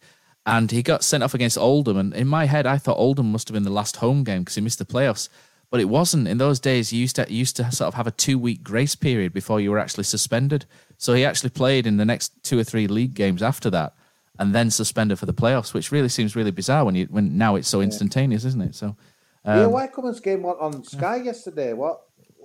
and 0.48 0.70
he 0.70 0.82
got 0.82 1.04
sent 1.04 1.22
off 1.22 1.34
against 1.34 1.59
Oldham. 1.59 1.98
And 1.98 2.14
in 2.14 2.26
my 2.26 2.46
head, 2.46 2.66
I 2.66 2.78
thought 2.78 2.96
Oldham 2.96 3.30
must 3.30 3.48
have 3.48 3.52
been 3.52 3.64
the 3.64 3.70
last 3.70 3.96
home 3.96 4.24
game 4.24 4.40
because 4.40 4.54
he 4.54 4.62
missed 4.62 4.78
the 4.78 4.86
playoffs. 4.86 5.28
But 5.71 5.81
it 5.81 5.89
wasn't. 5.89 6.29
In 6.29 6.39
those 6.39 6.61
days, 6.61 6.93
you 6.93 7.01
used 7.01 7.16
to 7.16 7.27
you 7.29 7.39
used 7.39 7.57
to 7.57 7.71
sort 7.71 7.89
of 7.89 7.95
have 7.95 8.07
a 8.07 8.11
two 8.11 8.39
week 8.39 8.62
grace 8.62 8.95
period 8.95 9.33
before 9.33 9.61
you 9.61 9.71
were 9.71 9.79
actually 9.79 10.05
suspended. 10.05 10.64
So 10.97 11.12
he 11.12 11.25
actually 11.25 11.51
played 11.51 11.87
in 11.87 11.99
the 11.99 12.07
next 12.07 12.33
two 12.43 12.59
or 12.59 12.64
three 12.64 12.87
league 12.87 13.14
games 13.14 13.43
after 13.43 13.69
that, 13.71 13.95
and 14.39 14.55
then 14.55 14.71
suspended 14.71 15.19
for 15.19 15.27
the 15.27 15.35
playoffs, 15.35 15.75
which 15.75 15.93
really 15.93 16.09
seems 16.09 16.35
really 16.35 16.51
bizarre 16.51 16.85
when 16.85 16.95
you 16.95 17.07
when 17.11 17.37
now 17.37 17.55
it's 17.57 17.69
so 17.69 17.83
instantaneous, 17.83 18.45
isn't 18.47 18.62
it? 18.62 18.75
So 18.75 18.97
yeah, 19.45 19.64
um, 19.64 19.73
why 19.73 19.87
Cummins 19.89 20.21
game 20.21 20.47
on, 20.47 20.57
on 20.59 20.85
Sky 20.85 21.16
yesterday? 21.16 21.75
What? 21.75 22.01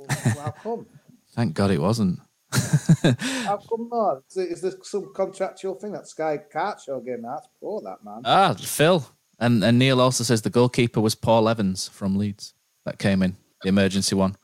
How 0.09 0.51
come? 0.51 0.85
thank 1.31 1.53
God 1.53 1.71
it 1.71 1.79
wasn't. 1.79 2.19
How 2.51 3.57
come 3.57 3.87
not? 3.89 4.23
Is, 4.29 4.37
is 4.37 4.61
there 4.61 4.73
some 4.83 5.13
contractual 5.15 5.75
thing 5.75 5.93
that 5.93 6.07
Sky 6.07 6.39
can't 6.51 6.79
show 6.79 6.99
game? 6.99 7.21
That's 7.21 7.47
poor, 7.61 7.81
that 7.83 8.03
man. 8.03 8.21
Ah, 8.25 8.53
Phil. 8.53 9.07
And 9.39 9.63
and 9.63 9.79
Neil 9.79 10.01
also 10.01 10.25
says 10.25 10.41
the 10.41 10.49
goalkeeper 10.49 10.99
was 10.99 11.15
Paul 11.15 11.47
Evans 11.47 11.87
from 11.87 12.17
Leeds 12.17 12.53
that 12.85 12.99
came 12.99 13.21
in, 13.23 13.35
the 13.61 13.69
emergency 13.69 14.15
one. 14.15 14.35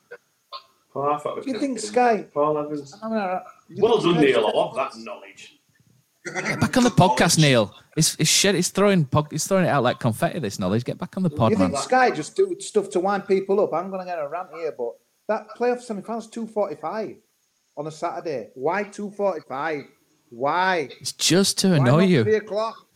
Oh, 0.94 1.02
I 1.12 1.18
thought 1.18 1.32
it 1.32 1.36
was 1.36 1.44
Do 1.46 1.52
you 1.52 1.58
think 1.58 1.78
Sky? 1.78 2.26
Paul 2.34 2.58
Evans. 2.58 2.96
I 3.02 3.08
mean, 3.08 3.18
I- 3.18 3.42
you 3.68 3.82
Well 3.82 4.00
think 4.00 4.14
done, 4.14 4.24
Neil. 4.24 4.46
I 4.46 4.50
love 4.50 4.74
that 4.74 4.90
knowledge. 4.96 5.56
Get 6.26 6.60
back 6.60 6.76
on 6.76 6.84
the 6.84 6.90
podcast, 6.90 7.38
Neil. 7.38 7.72
It's 7.96 8.14
it's 8.18 8.28
shit. 8.28 8.54
It's 8.54 8.68
throwing 8.68 9.06
pog- 9.06 9.32
it's 9.32 9.46
throwing 9.46 9.64
it 9.64 9.68
out 9.68 9.82
like 9.82 9.98
confetti. 10.00 10.38
This 10.38 10.58
knowledge. 10.58 10.84
Get 10.84 10.98
back 10.98 11.16
on 11.16 11.22
the 11.22 11.30
pod, 11.30 11.52
You 11.52 11.58
man. 11.58 11.70
think 11.70 11.82
Sky 11.82 12.10
just 12.10 12.36
do 12.36 12.54
stuff 12.60 12.90
to 12.90 13.00
wind 13.00 13.26
people 13.26 13.58
up? 13.60 13.72
I'm 13.72 13.88
going 13.88 14.00
to 14.00 14.04
get 14.04 14.18
a 14.18 14.28
rant 14.28 14.48
here, 14.52 14.74
but 14.76 14.92
that 15.28 15.46
playoff 15.56 15.80
semi-finals 15.80 16.28
two 16.28 16.46
forty-five 16.46 17.16
on 17.76 17.86
a 17.86 17.90
Saturday. 17.90 18.50
Why 18.54 18.82
two 18.82 19.10
forty-five? 19.12 19.84
Why? 20.30 20.88
It's 21.00 21.12
just 21.12 21.58
to 21.60 21.70
Why 21.70 21.76
annoy 21.76 22.00
not 22.00 22.08
you. 22.08 22.22
Three 22.24 22.34
o'clock, 22.36 22.86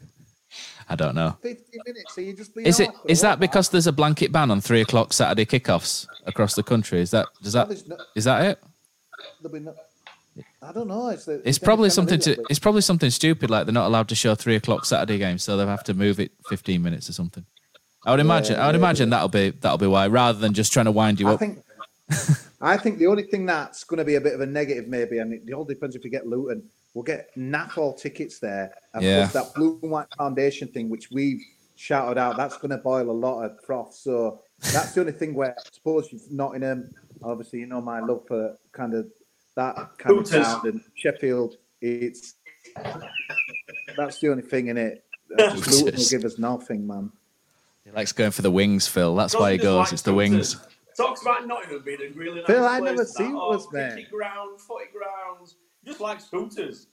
I 0.89 0.97
don't 0.97 1.15
know. 1.15 1.37
fifty 1.43 1.79
minutes. 1.87 2.15
So 2.15 2.21
you 2.21 2.35
just 2.35 2.57
Is 2.57 2.81
it 2.81 2.91
is 3.07 3.21
that 3.23 3.41
because 3.41 3.69
there's 3.71 3.87
a 3.87 3.93
blanket 3.93 4.33
ban 4.33 4.51
on 4.51 4.61
three 4.61 4.81
o'clock 4.81 5.13
Saturday 5.13 5.47
kickoffs 5.47 6.07
across 6.27 6.55
the 6.55 6.63
country? 6.63 7.01
Is 7.01 7.11
that 7.13 7.27
does 7.43 7.53
that 7.55 7.69
there's 7.69 7.87
no- 7.87 7.99
is 8.15 8.25
that 8.25 8.45
it? 8.45 8.63
No, 9.43 9.75
I 10.63 10.73
don't 10.73 10.89
know. 10.89 11.09
It's, 11.09 11.27
the, 11.27 11.41
It's 11.49 11.59
probably 11.59 11.91
something 11.91 12.19
to. 12.21 12.37
It's 12.51 12.59
probably 12.59 12.81
something 12.81 13.11
stupid 13.11 13.51
like 13.51 13.67
they're 13.67 13.73
not 13.73 13.87
allowed 13.87 14.09
to 14.09 14.15
show 14.15 14.35
three 14.35 14.57
o'clock 14.57 14.85
Saturday 14.85 15.19
games, 15.19 15.43
so 15.43 15.57
they'll 15.57 15.67
have 15.69 15.85
to 15.85 15.95
move 15.95 16.19
it 16.19 16.33
fifteen 16.49 16.83
minutes 16.83 17.09
or 17.09 17.13
something. 17.13 17.45
I 18.05 18.11
would 18.11 18.21
imagine. 18.21 18.57
I 18.57 18.67
would 18.67 18.75
yeah, 18.75 18.79
imagine 18.81 19.11
that'll 19.11 19.29
be 19.29 19.51
that'll 19.51 19.79
be 19.79 19.87
why, 19.87 20.07
rather 20.09 20.39
than 20.39 20.53
just 20.53 20.73
trying 20.73 20.87
to 20.87 20.93
wind 20.93 21.21
you 21.21 21.29
I 21.29 21.33
up. 21.35 21.39
think. 21.39 21.63
I 22.61 22.77
think 22.77 22.99
the 22.99 23.07
only 23.07 23.25
thing 23.25 23.47
that's 23.47 23.85
going 23.85 23.99
to 23.99 24.05
be 24.05 24.15
a 24.15 24.21
bit 24.21 24.35
of 24.35 24.41
a 24.41 24.47
negative, 24.47 24.89
maybe, 24.89 25.19
and 25.19 25.33
it 25.49 25.53
all 25.53 25.65
depends 25.65 25.97
if 25.97 26.03
we 26.03 26.11
get 26.11 26.27
Luton. 26.27 26.63
We'll 26.95 27.03
get 27.03 27.35
NAFL 27.37 27.99
tickets 27.99 28.39
there, 28.39 28.73
and 28.95 29.03
Yeah. 29.05 29.29
plus 29.29 29.33
that 29.47 29.55
blue 29.55 29.79
and 29.83 29.91
white 29.91 30.07
foundation 30.17 30.69
thing, 30.69 30.89
which 30.89 31.11
we've 31.11 31.41
shouted 31.75 32.19
out. 32.19 32.37
That's 32.37 32.57
going 32.57 32.71
to 32.71 32.79
boil 32.79 33.11
a 33.11 33.13
lot 33.13 33.43
of 33.43 33.61
froth. 33.65 33.95
So 33.95 34.41
that's 34.73 34.93
the 34.95 35.01
only 35.01 35.13
thing 35.13 35.35
where 35.35 35.51
I 35.59 35.63
suppose 35.73 36.13
you've 36.13 36.31
Nottingham. 36.31 36.91
Obviously, 37.23 37.59
you 37.61 37.67
know 37.67 37.81
my 37.81 37.99
love 38.01 38.27
for 38.29 38.57
kind 38.73 38.95
of 38.95 39.09
that 39.57 39.75
kind 39.99 40.17
Hooters. 40.17 40.35
of 40.35 40.45
sound 40.45 40.65
and 40.67 40.81
Sheffield. 40.95 41.57
It's 41.81 42.35
that's 43.97 44.21
the 44.21 44.31
only 44.31 44.43
thing 44.43 44.69
in 44.69 44.77
it. 44.77 45.05
Luton 45.31 45.55
will 45.57 45.63
Hooters. 45.63 46.11
give 46.11 46.25
us 46.25 46.39
nothing, 46.39 46.87
man. 46.87 47.11
He 47.85 47.91
likes 47.91 48.13
going 48.13 48.31
for 48.31 48.43
the 48.43 48.51
wings, 48.51 48.87
Phil. 48.87 49.15
That's 49.15 49.35
why 49.35 49.53
he 49.53 49.59
goes. 49.59 49.85
just 49.91 49.93
It's 49.95 50.03
the 50.03 50.15
wings. 50.15 50.57
Talks 50.97 51.23
about 51.23 51.47
Nottingham 51.47 51.83
being 51.85 51.99
a 52.01 52.17
really 52.17 52.37
nice 52.39 52.47
Phil, 52.47 52.65
I 52.65 52.79
place 52.79 52.91
never 52.91 53.01
and 53.03 53.09
seen 53.11 53.33
that. 53.35 53.41
Hooters, 53.41 53.67
oh, 53.67 53.71
mate. 53.73 53.93
cricket 53.95 54.11
ground, 54.13 54.61
footy 54.61 54.85
grounds. 54.97 55.57
Just 55.85 56.01
likes 56.01 56.29
Hooters. 56.31 56.89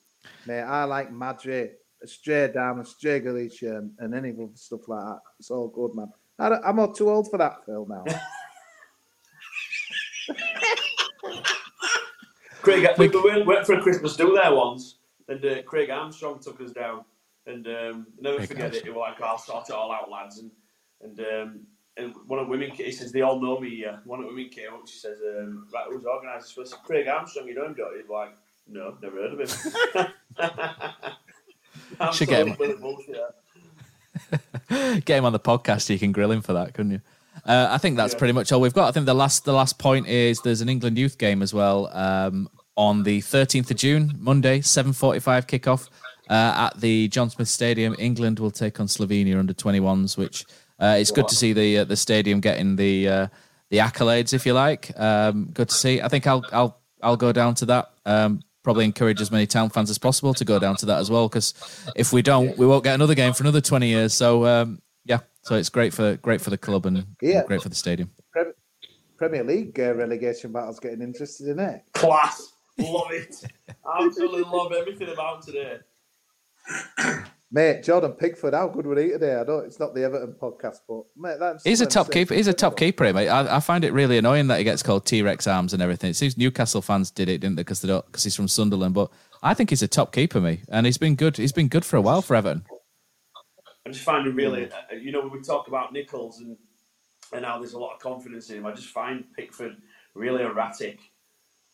Mate, 0.45 0.61
I 0.61 0.83
like 0.83 1.11
Madrid, 1.11 1.71
Stray 2.05 2.51
Down, 2.51 2.83
Stray 2.85 3.19
Galicia, 3.19 3.77
and, 3.77 3.91
and 3.99 4.13
any 4.13 4.31
other 4.31 4.49
stuff 4.55 4.87
like 4.87 5.03
that. 5.03 5.19
It's 5.39 5.49
all 5.51 5.67
good, 5.69 5.95
man. 5.95 6.11
I 6.39 6.49
don't, 6.49 6.63
I'm 6.65 6.75
not 6.75 6.95
too 6.95 7.09
old 7.09 7.29
for 7.29 7.37
that, 7.37 7.65
Phil, 7.65 7.85
now. 7.87 8.03
Craig, 12.61 12.87
we, 12.97 13.07
we 13.07 13.21
went- 13.23 13.45
went 13.45 13.65
for 13.65 13.73
a 13.73 13.81
Christmas 13.81 14.15
do 14.15 14.33
there 14.39 14.53
once, 14.53 14.99
and 15.27 15.43
uh, 15.43 15.61
Craig 15.63 15.89
Armstrong 15.89 16.39
took 16.39 16.61
us 16.61 16.71
down, 16.71 17.03
and 17.47 17.65
um, 17.67 18.07
never 18.19 18.37
Craig 18.37 18.49
forget 18.49 18.75
it. 18.75 18.83
He 18.83 18.89
was 18.89 18.97
like, 18.97 19.21
"I'll 19.21 19.37
sort 19.39 19.69
it 19.69 19.73
all 19.73 19.91
out, 19.91 20.11
lads," 20.11 20.39
and 20.39 20.51
and 21.01 21.19
um, 21.19 21.59
and 21.97 22.13
one 22.27 22.39
of 22.39 22.45
the 22.45 22.51
women, 22.51 22.69
he 22.71 22.91
says, 22.91 23.11
"They 23.11 23.21
all 23.21 23.39
know 23.39 23.59
me." 23.59 23.69
Yeah, 23.69 23.97
one 24.05 24.19
of 24.19 24.25
the 24.27 24.33
women 24.33 24.49
came 24.49 24.73
up. 24.73 24.87
She 24.87 24.97
says, 24.99 25.17
um, 25.39 25.67
"Right, 25.73 25.85
who's 25.89 26.05
organised 26.05 26.55
this?" 26.55 26.73
Craig 26.85 27.07
Armstrong, 27.07 27.47
you 27.47 27.55
know 27.55 27.65
him, 27.65 27.73
don't 27.73 27.93
you? 27.93 28.01
He's 28.01 28.09
like, 28.09 28.35
"No, 28.67 28.97
never 29.01 29.15
heard 29.17 29.33
of 29.33 29.39
him." 29.39 29.47
Should 32.13 32.29
get 32.29 32.47
him. 32.47 32.55
Get 35.05 35.17
him 35.17 35.25
on 35.25 35.33
the 35.33 35.39
podcast. 35.39 35.89
You 35.89 35.99
can 35.99 36.11
grill 36.11 36.31
him 36.31 36.41
for 36.41 36.53
that, 36.53 36.73
couldn't 36.73 36.91
you? 36.91 37.01
Uh, 37.45 37.67
I 37.69 37.77
think 37.77 37.97
that's 37.97 38.13
pretty 38.13 38.33
much 38.33 38.51
all 38.51 38.61
we've 38.61 38.73
got. 38.73 38.87
I 38.87 38.91
think 38.91 39.05
the 39.05 39.13
last 39.13 39.45
the 39.45 39.53
last 39.53 39.79
point 39.79 40.07
is 40.07 40.41
there's 40.41 40.61
an 40.61 40.69
England 40.69 40.97
youth 40.97 41.17
game 41.17 41.41
as 41.41 41.53
well 41.53 41.87
um, 41.95 42.49
on 42.75 43.03
the 43.03 43.19
13th 43.21 43.71
of 43.71 43.77
June, 43.77 44.13
Monday, 44.19 44.59
7:45 44.59 45.47
kickoff 45.47 45.89
uh, 46.29 46.67
at 46.69 46.79
the 46.79 47.07
John 47.07 47.29
Smith 47.29 47.47
Stadium. 47.47 47.95
England 47.99 48.39
will 48.39 48.51
take 48.51 48.79
on 48.79 48.87
Slovenia 48.87 49.39
under 49.39 49.53
21s, 49.53 50.17
which 50.17 50.45
uh, 50.79 50.95
it's 50.99 51.11
good 51.11 51.27
to 51.27 51.35
see 51.35 51.53
the 51.53 51.79
uh, 51.79 51.83
the 51.83 51.95
stadium 51.95 52.39
getting 52.41 52.75
the 52.75 53.07
uh, 53.07 53.27
the 53.69 53.77
accolades, 53.77 54.33
if 54.33 54.45
you 54.45 54.53
like. 54.53 54.97
Um, 54.99 55.49
good 55.53 55.69
to 55.69 55.75
see. 55.75 56.01
I 56.01 56.09
think 56.09 56.27
I'll 56.27 56.45
I'll 56.51 56.77
I'll 57.01 57.17
go 57.17 57.31
down 57.31 57.55
to 57.55 57.65
that. 57.67 57.91
Um, 58.05 58.41
probably 58.63 58.85
encourage 58.85 59.21
as 59.21 59.31
many 59.31 59.47
town 59.47 59.69
fans 59.69 59.89
as 59.89 59.97
possible 59.97 60.33
to 60.35 60.45
go 60.45 60.59
down 60.59 60.75
to 60.77 60.85
that 60.87 60.99
as 60.99 61.09
well, 61.09 61.27
because 61.27 61.53
if 61.95 62.13
we 62.13 62.21
don't, 62.21 62.57
we 62.57 62.65
won't 62.65 62.83
get 62.83 62.95
another 62.95 63.15
game 63.15 63.33
for 63.33 63.43
another 63.43 63.61
20 63.61 63.87
years. 63.87 64.13
So 64.13 64.45
um, 64.45 64.81
yeah, 65.05 65.19
so 65.41 65.55
it's 65.55 65.69
great 65.69 65.93
for 65.93 66.15
great 66.17 66.41
for 66.41 66.49
the 66.49 66.57
club 66.57 66.85
and, 66.85 66.97
and 66.97 67.07
Yeah. 67.21 67.43
great 67.45 67.61
for 67.61 67.69
the 67.69 67.75
stadium. 67.75 68.11
Premier 69.17 69.43
League 69.43 69.79
uh, 69.79 69.93
relegation 69.93 70.51
battle's 70.51 70.79
getting 70.79 71.01
interested 71.01 71.47
in 71.47 71.59
it. 71.59 71.83
Class, 71.93 72.53
love 72.79 73.11
it. 73.11 73.35
Absolutely 73.99 74.41
love 74.41 74.71
everything 74.73 75.09
about 75.09 75.43
today. 75.43 75.77
Mate, 77.53 77.83
Jordan 77.83 78.13
Pickford, 78.13 78.53
how 78.53 78.69
good 78.69 78.85
were 78.87 78.97
he 78.97 79.09
today? 79.09 79.35
I 79.35 79.43
don't. 79.43 79.65
It's 79.65 79.77
not 79.79 79.93
the 79.93 80.05
Everton 80.05 80.35
podcast, 80.41 80.77
but 80.87 81.03
mate, 81.17 81.37
that's 81.37 81.65
He's 81.65 81.81
a 81.81 81.85
top 81.85 82.07
it. 82.07 82.13
keeper. 82.13 82.33
He's 82.33 82.47
a 82.47 82.53
top 82.53 82.77
keeper, 82.77 83.03
eh, 83.03 83.11
mate. 83.11 83.27
I, 83.27 83.57
I 83.57 83.59
find 83.59 83.83
it 83.83 83.91
really 83.91 84.17
annoying 84.17 84.47
that 84.47 84.59
he 84.59 84.63
gets 84.63 84.81
called 84.81 85.05
T 85.05 85.21
Rex 85.21 85.47
arms 85.47 85.73
and 85.73 85.81
everything. 85.81 86.11
It 86.11 86.15
seems 86.15 86.37
Newcastle 86.37 86.81
fans 86.81 87.11
did 87.11 87.27
it, 87.27 87.39
didn't 87.39 87.57
they? 87.57 87.63
Because 87.63 87.81
they 87.81 87.89
don't, 87.89 88.05
because 88.05 88.23
he's 88.23 88.37
from 88.37 88.47
Sunderland. 88.47 88.93
But 88.93 89.11
I 89.43 89.53
think 89.53 89.69
he's 89.69 89.81
a 89.81 89.87
top 89.89 90.13
keeper, 90.13 90.39
me, 90.39 90.61
and 90.69 90.85
he's 90.85 90.97
been 90.97 91.15
good. 91.15 91.35
He's 91.35 91.51
been 91.51 91.67
good 91.67 91.83
for 91.83 91.97
a 91.97 92.01
while 92.01 92.21
for 92.21 92.37
Everton. 92.37 92.63
I'm 93.85 93.91
just 93.91 94.05
find 94.05 94.25
him 94.25 94.35
really, 94.35 94.71
uh, 94.71 94.95
you 94.95 95.11
know, 95.11 95.19
when 95.19 95.31
we 95.31 95.41
talk 95.41 95.67
about 95.67 95.91
Nicholls 95.91 96.39
and 96.39 96.55
and 97.33 97.43
how 97.43 97.59
there's 97.59 97.73
a 97.73 97.79
lot 97.79 97.95
of 97.95 97.99
confidence 97.99 98.49
in 98.49 98.59
him, 98.59 98.65
I 98.65 98.71
just 98.71 98.89
find 98.89 99.25
Pickford 99.35 99.75
really 100.13 100.43
erratic. 100.43 100.99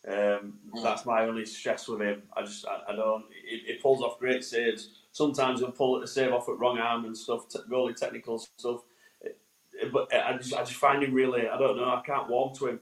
Um, 0.08 0.60
that's 0.84 1.06
my 1.06 1.26
only 1.26 1.46
stress 1.46 1.88
with 1.88 2.02
him. 2.02 2.24
I 2.36 2.44
just, 2.44 2.66
I, 2.66 2.94
I 2.94 2.96
don't. 2.96 3.26
He, 3.48 3.60
he 3.68 3.74
pulls 3.76 4.02
off 4.02 4.20
great 4.20 4.44
saves. 4.44 4.90
Sometimes 5.18 5.62
he'll 5.62 5.72
pull 5.72 5.98
it 5.98 6.02
the 6.02 6.08
save 6.08 6.32
off 6.32 6.48
at 6.48 6.60
wrong 6.60 6.78
arm 6.78 7.06
and 7.06 7.18
stuff, 7.18 7.50
t- 7.50 7.58
goalie 7.72 7.96
technical 7.96 8.38
stuff. 8.38 8.82
It- 9.22 9.40
it- 9.82 9.92
but 9.92 10.14
I 10.14 10.38
just, 10.38 10.54
I 10.54 10.60
just 10.60 10.74
find 10.74 11.02
him 11.04 11.12
really. 11.12 11.48
I 11.48 11.58
don't 11.58 11.76
know. 11.76 11.86
I 11.86 12.04
can't 12.06 12.30
warm 12.30 12.54
to 12.58 12.68
him. 12.68 12.80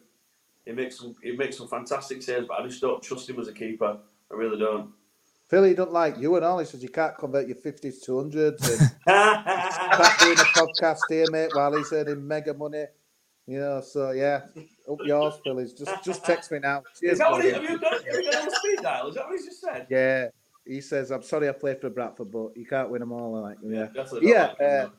He 0.66 0.74
makes 0.74 0.98
some, 1.00 1.16
he 1.24 1.32
makes 1.32 1.58
some 1.58 1.70
fantastic 1.70 2.22
saves, 2.22 2.46
but 2.46 2.60
I 2.60 2.68
just 2.68 2.82
don't 2.82 3.02
trust 3.02 3.30
him 3.30 3.40
as 3.40 3.48
a 3.48 3.54
keeper. 3.54 3.98
I 4.30 4.34
really 4.36 4.60
don't. 4.60 4.90
Philly 5.48 5.74
don't 5.76 5.94
like 5.94 6.18
you 6.20 6.36
and 6.36 6.44
all. 6.44 6.60
He 6.60 6.66
says 6.66 6.84
you 6.84 6.90
can't 6.90 7.18
convert 7.18 7.48
your 7.48 7.56
fifties 7.56 8.02
to 8.02 8.18
hundreds. 8.18 8.68
And 8.68 8.80
stop 9.04 10.20
doing 10.20 10.38
a 10.38 10.44
podcast 10.60 11.00
here, 11.08 11.26
mate, 11.32 11.52
while 11.54 11.74
he's 11.78 11.94
earning 11.94 12.28
mega 12.28 12.54
money. 12.54 12.86
You 13.48 13.60
know, 13.60 13.80
so 13.80 14.12
yeah, 14.12 14.42
up 14.92 14.98
yours, 15.06 15.36
Phillies. 15.44 15.72
Just 15.72 16.04
just 16.04 16.26
text 16.26 16.52
me 16.52 16.60
now. 16.60 16.84
Cheers, 17.00 17.14
Is 17.14 17.20
that 17.20 17.32
what 17.32 17.46
he, 17.46 17.52
have 17.52 17.64
you 17.64 17.80
got? 17.80 17.94
Have 17.94 18.16
you 18.22 18.30
got 18.32 18.52
speed 18.52 18.80
dial? 18.82 19.08
Is 19.08 19.16
that 19.16 19.26
what 19.28 19.40
he 19.40 19.46
just 19.46 19.62
said? 19.62 19.86
Yeah, 19.90 20.28
he 20.66 20.82
says 20.82 21.12
I'm 21.12 21.24
sorry 21.24 21.50
I 21.50 21.52
played 21.52 21.82
for 21.82 21.90
Bradford, 21.90 22.32
but 22.32 22.56
you 22.56 22.66
can't 22.66 22.90
win 22.90 23.00
them 23.02 23.12
all. 23.12 23.42
Like 23.42 23.58
yeah, 23.64 23.88
that's 23.94 24.12
what 24.12 24.24
I 24.24 24.28
yeah. 24.28 24.44
Uh, 24.66 24.90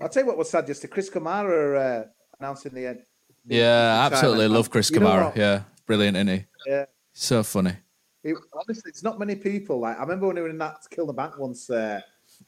I'll 0.00 0.08
tell 0.08 0.22
you 0.22 0.26
what 0.26 0.36
was 0.36 0.50
sad. 0.50 0.66
Just 0.66 0.82
the 0.82 0.88
Chris 0.88 1.08
Kamara 1.08 2.02
uh, 2.02 2.04
announcing 2.38 2.74
the 2.74 2.86
end. 2.86 3.02
Yeah, 3.46 3.96
Simon, 3.96 4.12
absolutely 4.12 4.48
love 4.48 4.70
Chris 4.70 4.90
you 4.90 5.00
know 5.00 5.06
Kamara. 5.06 5.36
Yeah, 5.36 5.62
brilliant, 5.86 6.16
isn't 6.16 6.28
he? 6.28 6.44
Yeah. 6.66 6.84
So 7.12 7.42
funny. 7.42 7.76
It, 8.24 8.36
honestly, 8.52 8.88
it's 8.88 9.04
not 9.04 9.18
many 9.18 9.36
people. 9.36 9.80
Like 9.80 9.96
I 9.96 10.00
remember 10.00 10.26
when 10.26 10.36
he 10.36 10.42
was 10.42 10.50
in 10.50 10.58
that 10.58 10.78
Kill 10.90 11.06
the 11.06 11.12
Bank 11.12 11.38
once. 11.38 11.70
Uh, 11.70 12.00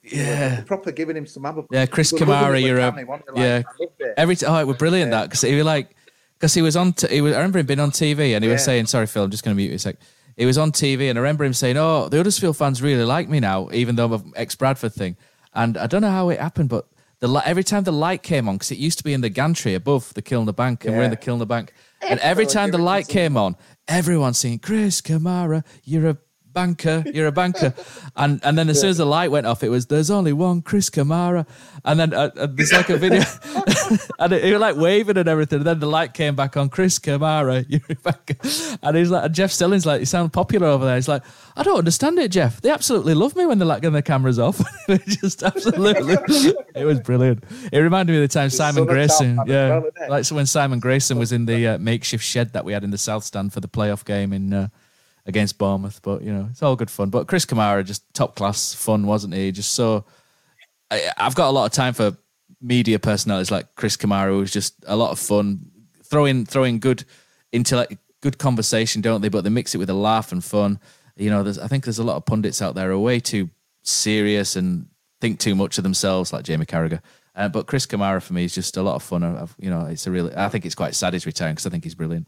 Yeah. 0.02 0.56
they 0.56 0.62
proper 0.62 0.90
giving 0.90 1.16
him 1.16 1.26
some 1.26 1.46
ammo. 1.46 1.66
Yeah, 1.70 1.86
Chris 1.86 2.12
We 2.12 2.20
were 2.20 2.26
Kamara, 2.26 2.60
it 2.60 2.66
you're 2.66 2.78
a 2.78 2.90
Cammy, 2.90 3.06
weren't 3.06 3.24
we? 3.28 3.34
Like, 3.34 3.42
yeah. 3.42 3.62
I 3.66 3.82
loved 3.84 4.00
it. 4.00 4.14
Every 4.16 4.36
time, 4.36 4.50
oh, 4.52 4.58
it 4.58 4.66
was 4.66 4.76
brilliant 4.76 5.12
that 5.12 5.24
because 5.24 5.42
he 5.42 5.54
was 5.54 5.64
like 5.64 5.94
because 6.38 6.54
he 6.54 6.62
was 6.62 6.76
on. 6.76 6.92
T- 6.92 7.08
he 7.08 7.20
was, 7.20 7.32
I 7.32 7.36
remember 7.36 7.58
him 7.58 7.66
being 7.66 7.80
on 7.80 7.90
TV 7.90 8.34
and 8.34 8.44
he 8.44 8.50
was 8.50 8.64
saying, 8.64 8.86
"Sorry, 8.86 9.06
Phil, 9.06 9.24
I'm 9.24 9.30
just 9.30 9.44
going 9.44 9.56
to 9.56 9.56
mute 9.56 9.70
you 9.70 9.76
a 9.76 9.78
sec." 9.78 9.96
He 10.38 10.46
was 10.46 10.56
on 10.56 10.70
TV 10.72 11.10
and 11.10 11.18
I 11.18 11.22
remember 11.22 11.44
him 11.44 11.52
saying, 11.52 11.76
"Oh, 11.76 12.08
the 12.08 12.16
Huddersfield 12.16 12.56
fans 12.56 12.80
really 12.80 13.04
like 13.04 13.28
me 13.28 13.40
now, 13.40 13.68
even 13.72 13.96
though 13.96 14.04
I'm 14.06 14.12
an 14.12 14.32
ex 14.36 14.54
Bradford 14.54 14.94
thing." 14.94 15.16
And 15.52 15.76
I 15.76 15.86
don't 15.88 16.00
know 16.00 16.12
how 16.12 16.28
it 16.28 16.38
happened, 16.38 16.68
but 16.68 16.86
the 17.18 17.28
every 17.44 17.64
time 17.64 17.82
the 17.82 17.92
light 17.92 18.22
came 18.22 18.48
on, 18.48 18.54
because 18.54 18.70
it 18.70 18.78
used 18.78 18.98
to 18.98 19.04
be 19.04 19.12
in 19.12 19.20
the 19.20 19.28
gantry 19.30 19.74
above 19.74 20.14
the 20.14 20.22
Kilner 20.22 20.54
Bank, 20.54 20.84
and 20.84 20.96
we're 20.96 21.02
in 21.02 21.10
the 21.10 21.18
Yeah. 21.20 21.26
Kilner 21.26 21.48
Bank, 21.48 21.72
and 22.00 22.20
every 22.20 22.46
time 22.46 22.70
the 22.70 22.78
light 22.78 23.08
came 23.08 23.36
on, 23.36 23.56
everyone 23.88 24.32
saying, 24.32 24.60
"Chris 24.60 25.00
Kamara, 25.00 25.64
you're 25.84 26.08
a." 26.10 26.16
Banker, 26.58 27.04
you're 27.14 27.28
a 27.28 27.32
banker, 27.32 27.72
and 28.16 28.40
and 28.42 28.58
then 28.58 28.68
as 28.68 28.80
soon 28.80 28.90
as 28.90 28.96
the 28.96 29.06
light 29.06 29.30
went 29.30 29.46
off, 29.46 29.62
it 29.62 29.68
was 29.68 29.86
there's 29.86 30.10
only 30.10 30.32
one 30.32 30.60
Chris 30.60 30.90
Kamara, 30.90 31.46
and 31.84 32.00
then 32.00 32.12
uh, 32.12 32.32
uh, 32.36 32.48
there's 32.50 32.72
like 32.72 32.88
a 32.88 32.96
video, 32.96 33.22
and 34.18 34.32
he 34.32 34.50
was 34.50 34.60
like 34.60 34.74
waving 34.74 35.16
and 35.16 35.28
everything. 35.28 35.58
And 35.58 35.66
then 35.68 35.78
the 35.78 35.86
light 35.86 36.14
came 36.14 36.34
back 36.34 36.56
on 36.56 36.68
Chris 36.68 36.98
Kamara, 36.98 37.64
you're 37.68 37.80
a 37.88 37.94
banker, 37.94 38.34
and 38.82 38.96
he's 38.96 39.08
like, 39.08 39.26
and 39.26 39.32
Jeff 39.32 39.52
Stelling's 39.52 39.86
like, 39.86 40.00
you 40.00 40.06
sound 40.06 40.32
popular 40.32 40.66
over 40.66 40.84
there. 40.84 40.96
He's 40.96 41.06
like, 41.06 41.22
I 41.56 41.62
don't 41.62 41.78
understand 41.78 42.18
it, 42.18 42.32
Jeff. 42.32 42.60
They 42.60 42.70
absolutely 42.70 43.14
love 43.14 43.36
me 43.36 43.46
when 43.46 43.60
they're 43.60 43.68
like, 43.68 43.84
when 43.84 43.92
the 43.92 44.02
camera's 44.02 44.40
off. 44.40 44.60
It 44.88 45.06
just 45.06 45.44
absolutely, 45.44 46.16
it 46.74 46.84
was 46.84 46.98
brilliant. 46.98 47.44
It 47.72 47.78
reminded 47.78 48.14
me 48.14 48.18
of 48.24 48.28
the 48.28 48.34
time 48.34 48.50
Simon 48.50 48.84
Grayson, 48.84 49.38
yeah, 49.46 49.78
well, 49.78 49.90
like 50.08 50.24
so 50.24 50.34
when 50.34 50.46
Simon 50.46 50.80
Grayson 50.80 51.18
was 51.18 51.30
in 51.30 51.46
the 51.46 51.68
uh, 51.68 51.78
makeshift 51.78 52.24
shed 52.24 52.52
that 52.54 52.64
we 52.64 52.72
had 52.72 52.82
in 52.82 52.90
the 52.90 52.98
South 52.98 53.22
Stand 53.22 53.52
for 53.52 53.60
the 53.60 53.68
playoff 53.68 54.04
game 54.04 54.32
in. 54.32 54.70
Against 55.28 55.58
Bournemouth, 55.58 56.00
but 56.02 56.22
you 56.22 56.32
know 56.32 56.48
it's 56.50 56.62
all 56.62 56.74
good 56.74 56.90
fun. 56.90 57.10
But 57.10 57.26
Chris 57.26 57.44
Kamara 57.44 57.84
just 57.84 58.02
top 58.14 58.34
class 58.34 58.72
fun, 58.72 59.06
wasn't 59.06 59.34
he? 59.34 59.52
Just 59.52 59.74
so 59.74 60.06
I, 60.90 61.10
I've 61.18 61.34
got 61.34 61.50
a 61.50 61.52
lot 61.52 61.66
of 61.66 61.72
time 61.72 61.92
for 61.92 62.16
media 62.60 62.98
personalities 62.98 63.50
like 63.50 63.74
Chris 63.74 63.96
Kamara, 63.96 64.30
who's 64.30 64.50
just 64.50 64.74
a 64.86 64.96
lot 64.96 65.10
of 65.10 65.18
fun, 65.18 65.70
throwing 66.02 66.46
throwing 66.46 66.78
good 66.78 67.04
intellect, 67.52 67.94
good 68.22 68.38
conversation, 68.38 69.02
don't 69.02 69.20
they? 69.20 69.28
But 69.28 69.44
they 69.44 69.50
mix 69.50 69.74
it 69.74 69.78
with 69.78 69.90
a 69.90 69.94
laugh 69.94 70.32
and 70.32 70.42
fun. 70.42 70.80
You 71.16 71.30
know, 71.30 71.42
there's 71.42 71.58
I 71.58 71.66
think 71.66 71.84
there's 71.84 71.98
a 71.98 72.04
lot 72.04 72.16
of 72.16 72.24
pundits 72.24 72.62
out 72.62 72.74
there 72.74 72.88
who 72.88 72.96
are 72.96 72.98
way 72.98 73.20
too 73.20 73.50
serious 73.82 74.56
and 74.56 74.88
think 75.20 75.40
too 75.40 75.54
much 75.54 75.78
of 75.78 75.84
themselves, 75.84 76.32
like 76.32 76.44
Jamie 76.44 76.66
Carragher. 76.66 77.02
Uh, 77.34 77.48
but 77.48 77.66
Chris 77.66 77.86
Kamara 77.86 78.22
for 78.22 78.32
me 78.32 78.44
is 78.44 78.54
just 78.54 78.76
a 78.76 78.82
lot 78.82 78.96
of 78.96 79.02
fun. 79.02 79.22
I've, 79.22 79.54
you 79.58 79.70
know, 79.70 79.86
it's 79.86 80.06
a 80.06 80.10
really. 80.10 80.34
I 80.34 80.48
think 80.48 80.64
it's 80.64 80.74
quite 80.74 80.94
sad 80.94 81.12
he's 81.12 81.26
retiring 81.26 81.54
because 81.54 81.66
I 81.66 81.70
think 81.70 81.84
he's 81.84 81.94
brilliant. 81.94 82.26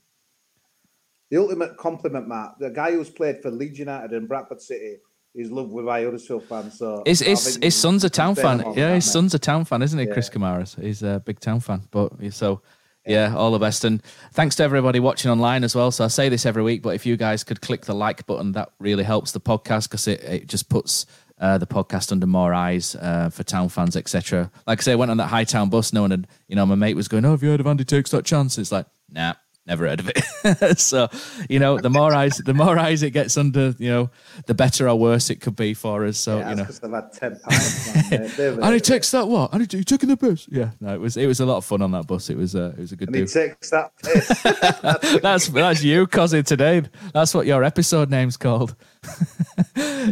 The 1.31 1.37
ultimate 1.37 1.77
compliment, 1.77 2.29
Matt. 2.29 2.59
The 2.59 2.71
guy 2.71 2.93
who's 2.93 3.11
played 3.11 3.41
for 3.41 3.51
Leeds 3.51 3.79
United 3.79 4.13
and 4.13 4.29
Bradford 4.29 4.61
City 4.61 4.97
is 5.35 5.51
loved 5.51 5.71
with 5.71 5.87
by 5.87 6.03
Huddersfield 6.03 6.45
fans. 6.45 6.77
So 6.77 7.03
His, 7.07 7.21
his, 7.21 7.59
his 7.63 7.77
son's 7.77 8.03
a 8.03 8.11
town 8.11 8.35
fan. 8.35 8.65
Yeah, 8.75 8.95
his 8.95 9.11
son's 9.11 9.33
a 9.33 9.39
town 9.39 9.65
fan, 9.65 9.83
isn't 9.83 9.99
he? 9.99 10.07
Yeah. 10.07 10.13
Chris 10.13 10.29
Kamara. 10.29 10.81
He's 10.81 11.03
a 11.03 11.23
big 11.25 11.39
town 11.39 11.61
fan. 11.61 11.83
But 11.93 12.13
so, 12.31 12.63
yeah, 13.07 13.35
all 13.37 13.53
the 13.53 13.61
best. 13.61 13.85
And 13.85 14.03
thanks 14.33 14.57
to 14.57 14.65
everybody 14.65 14.99
watching 14.99 15.31
online 15.31 15.63
as 15.63 15.75
well. 15.75 15.93
So 15.93 16.05
I 16.05 16.09
say 16.09 16.29
this 16.29 16.47
every 16.47 16.65
week, 16.65 16.83
but 16.83 16.97
if 16.97 17.07
you 17.07 17.17
guys 17.17 17.45
could 17.45 17.61
click 17.61 17.85
the 17.85 17.95
like 17.95 18.27
button, 18.27 18.53
that 18.53 18.73
really 18.81 19.05
helps 19.05 19.31
the 19.31 19.41
podcast 19.41 19.85
because 19.85 20.09
it, 20.09 20.21
it 20.25 20.47
just 20.49 20.69
puts 20.69 21.07
uh, 21.39 21.59
the 21.59 21.67
podcast 21.67 22.11
under 22.11 22.27
more 22.27 22.53
eyes 22.53 22.97
uh, 22.97 23.31
for 23.31 23.45
town 23.45 23.69
fans, 23.69 23.97
etc. 23.97 24.51
Like 24.67 24.81
I 24.81 24.83
say, 24.83 24.93
I 24.93 24.97
went 24.97 25.13
on 25.13 25.17
that 25.19 25.29
High 25.29 25.45
Town 25.45 25.71
bus. 25.71 25.93
No 25.93 26.03
one 26.03 26.11
had, 26.11 26.27
you 26.49 26.57
know, 26.57 26.67
my 26.67 26.75
mate 26.75 26.97
was 26.97 27.09
going, 27.09 27.25
"Oh, 27.25 27.31
have 27.31 27.43
you 27.43 27.51
heard 27.51 27.61
of 27.61 27.67
Andy 27.67 27.85
Takes 27.85 28.11
That 28.11 28.25
Chance?" 28.25 28.59
It's 28.59 28.73
like, 28.73 28.87
nah. 29.09 29.35
Never 29.67 29.87
heard 29.87 30.01
of 30.01 30.11
it. 30.15 30.79
so, 30.81 31.09
you 31.49 31.59
know, 31.59 31.79
the 31.79 31.91
more 31.91 32.13
eyes, 32.15 32.39
the 32.39 32.55
more 32.55 32.79
eyes 32.79 33.03
it 33.03 33.11
gets 33.11 33.37
under, 33.37 33.75
you 33.79 33.91
know, 33.91 34.11
the 34.47 34.55
better 34.55 34.89
or 34.89 34.99
worse 34.99 35.29
it 35.31 35.41
could 35.43 35.55
be 35.55 35.75
for 35.75 36.07
us. 36.07 36.17
So, 36.19 36.39
Yeah, 36.39 36.51
you 36.51 36.57
know, 36.57 36.65
they've 36.65 36.91
had 36.91 37.13
ten 37.13 37.39
pounds. 37.39 37.89
and 38.59 38.75
he 38.75 38.81
takes 38.81 39.11
that 39.11 39.29
what? 39.29 39.53
And 39.53 39.71
he, 39.71 39.79
you 39.79 39.85
taking 39.85 40.09
the 40.09 40.17
piss? 40.17 40.49
Yeah, 40.51 40.71
no, 40.81 40.95
it 40.95 41.01
was 41.01 41.17
it 41.17 41.27
was 41.27 41.41
a 41.41 41.47
lot 41.47 41.59
of 41.59 41.65
fun 41.67 41.83
on 41.83 41.91
that 41.93 42.07
bus. 42.07 42.31
It 42.31 42.37
was 42.39 42.57
uh, 42.57 42.73
it 42.77 42.81
was 42.81 42.93
a 42.93 42.97
good 42.97 43.09
and 43.09 43.17
he 43.17 43.27
takes 43.27 43.71
that 43.71 43.93
that's 45.23 45.49
that's 45.49 45.83
you, 45.85 46.07
Cozzy, 46.07 46.45
today. 46.45 46.83
That's 47.13 47.35
what 47.35 47.47
your 47.47 47.63
episode 47.63 48.11
name's 48.11 48.37
called. 48.39 48.75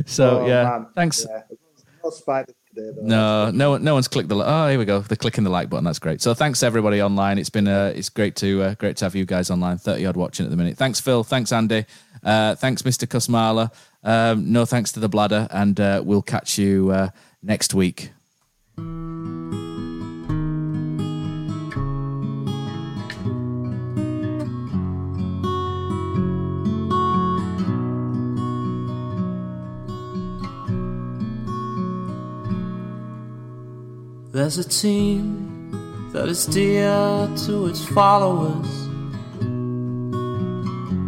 so 0.07 0.40
Oh, 0.42 0.46
yeah, 0.46 0.62
man. 0.64 0.86
thanks. 0.94 1.26
Yeah. 1.28 1.42
No 2.05 2.11
spiders 2.11 2.55
today, 2.78 2.92
though. 2.96 3.06
No, 3.06 3.50
no 3.50 3.76
no 3.78 3.94
one's 3.94 4.08
clicked 4.08 4.28
the. 4.28 4.36
Oh, 4.36 4.68
here 4.68 4.78
we 4.78 4.84
go. 4.84 5.00
They're 5.00 5.16
clicking 5.16 5.44
the 5.44 5.50
like 5.50 5.68
button. 5.68 5.84
That's 5.84 5.98
great. 5.98 6.20
So 6.20 6.34
thanks 6.34 6.62
everybody 6.62 7.02
online. 7.02 7.38
It's 7.38 7.50
been 7.50 7.68
uh, 7.68 7.92
it's 7.94 8.08
great 8.08 8.36
to 8.36 8.62
uh, 8.62 8.74
great 8.74 8.96
to 8.98 9.04
have 9.04 9.14
you 9.14 9.24
guys 9.24 9.50
online. 9.50 9.78
Thirty 9.78 10.06
odd 10.06 10.16
watching 10.16 10.46
at 10.46 10.50
the 10.50 10.56
minute. 10.56 10.76
Thanks, 10.76 11.00
Phil. 11.00 11.24
Thanks, 11.24 11.52
Andy. 11.52 11.86
Uh, 12.22 12.54
thanks, 12.54 12.84
Mister 12.84 13.06
Kusmala. 13.06 13.72
Um, 14.02 14.52
no 14.52 14.64
thanks 14.64 14.92
to 14.92 15.00
the 15.00 15.08
bladder, 15.08 15.48
and 15.50 15.78
uh, 15.80 16.02
we'll 16.04 16.22
catch 16.22 16.58
you 16.58 16.90
uh, 16.90 17.10
next 17.42 17.74
week. 17.74 18.10
There's 34.39 34.57
a 34.57 34.62
team 34.62 36.11
that 36.12 36.28
is 36.28 36.47
dear 36.47 37.28
to 37.47 37.66
its 37.66 37.84
followers. 37.84 38.70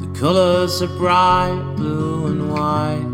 The 0.02 0.10
colors 0.18 0.82
are 0.82 0.88
bright 0.98 1.76
blue 1.76 2.26
and 2.26 2.50
white. 2.50 3.06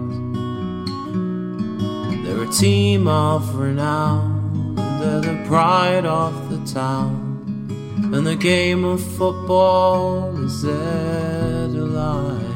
They're 2.24 2.44
a 2.44 2.50
team 2.50 3.06
of 3.06 3.56
renown, 3.56 4.76
they're 5.00 5.20
the 5.20 5.44
pride 5.46 6.06
of 6.06 6.48
the 6.48 6.64
town. 6.72 8.08
And 8.14 8.26
the 8.26 8.36
game 8.36 8.86
of 8.86 9.02
football 9.18 10.34
is 10.42 10.62
their 10.62 11.68
delight. 11.68 12.55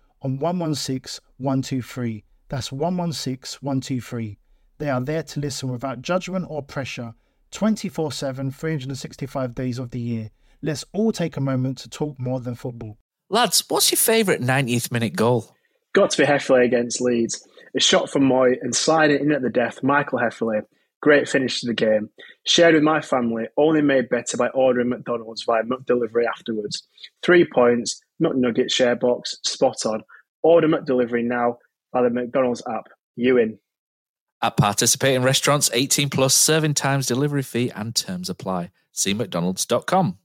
on 0.21 0.39
116 0.39 1.23
123. 1.37 2.23
That's 2.49 2.71
116 2.71 3.59
123. 3.61 4.37
They 4.77 4.89
are 4.89 5.01
there 5.01 5.23
to 5.23 5.39
listen 5.39 5.69
without 5.69 6.01
judgment 6.01 6.45
or 6.49 6.63
pressure 6.63 7.13
24 7.51 8.11
7, 8.11 8.51
365 8.51 9.55
days 9.55 9.77
of 9.77 9.91
the 9.91 9.99
year. 9.99 10.31
Let's 10.61 10.85
all 10.93 11.11
take 11.11 11.37
a 11.37 11.41
moment 11.41 11.77
to 11.79 11.89
talk 11.89 12.19
more 12.19 12.39
than 12.39 12.55
football. 12.55 12.97
Lads, 13.29 13.63
what's 13.67 13.91
your 13.91 13.97
favourite 13.97 14.41
90th 14.41 14.91
minute 14.91 15.15
goal? 15.15 15.55
Got 15.93 16.11
to 16.11 16.21
be 16.21 16.27
Hefele 16.27 16.65
against 16.65 17.01
Leeds. 17.01 17.47
A 17.75 17.79
shot 17.79 18.09
from 18.09 18.25
Moy 18.25 18.55
and 18.61 18.75
sliding 18.75 19.21
in 19.21 19.31
at 19.31 19.41
the 19.41 19.49
death, 19.49 19.83
Michael 19.83 20.19
Hefele. 20.19 20.63
Great 21.01 21.27
finish 21.27 21.61
to 21.61 21.67
the 21.67 21.73
game. 21.73 22.09
Shared 22.45 22.75
with 22.75 22.83
my 22.83 23.01
family, 23.01 23.45
only 23.57 23.81
made 23.81 24.09
better 24.09 24.37
by 24.37 24.49
ordering 24.49 24.89
McDonald's 24.89 25.43
via 25.43 25.63
McDelivery 25.63 26.25
afterwards. 26.27 26.87
Three 27.23 27.45
points, 27.45 28.01
McNugget 28.21 28.71
share 28.71 28.95
box, 28.95 29.37
spot 29.43 29.85
on. 29.85 30.03
Order 30.43 30.67
McDelivery 30.67 31.23
now 31.23 31.57
by 31.91 32.01
the 32.01 32.09
McDonald's 32.09 32.63
app. 32.67 32.87
You 33.15 33.37
in. 33.37 33.59
At 34.41 34.57
participating 34.57 35.21
restaurants, 35.21 35.69
18 35.73 36.09
plus 36.09 36.33
serving 36.33 36.73
times, 36.73 37.05
delivery 37.05 37.43
fee, 37.43 37.71
and 37.75 37.95
terms 37.95 38.29
apply. 38.29 38.71
See 38.91 39.13
McDonald's.com. 39.13 40.17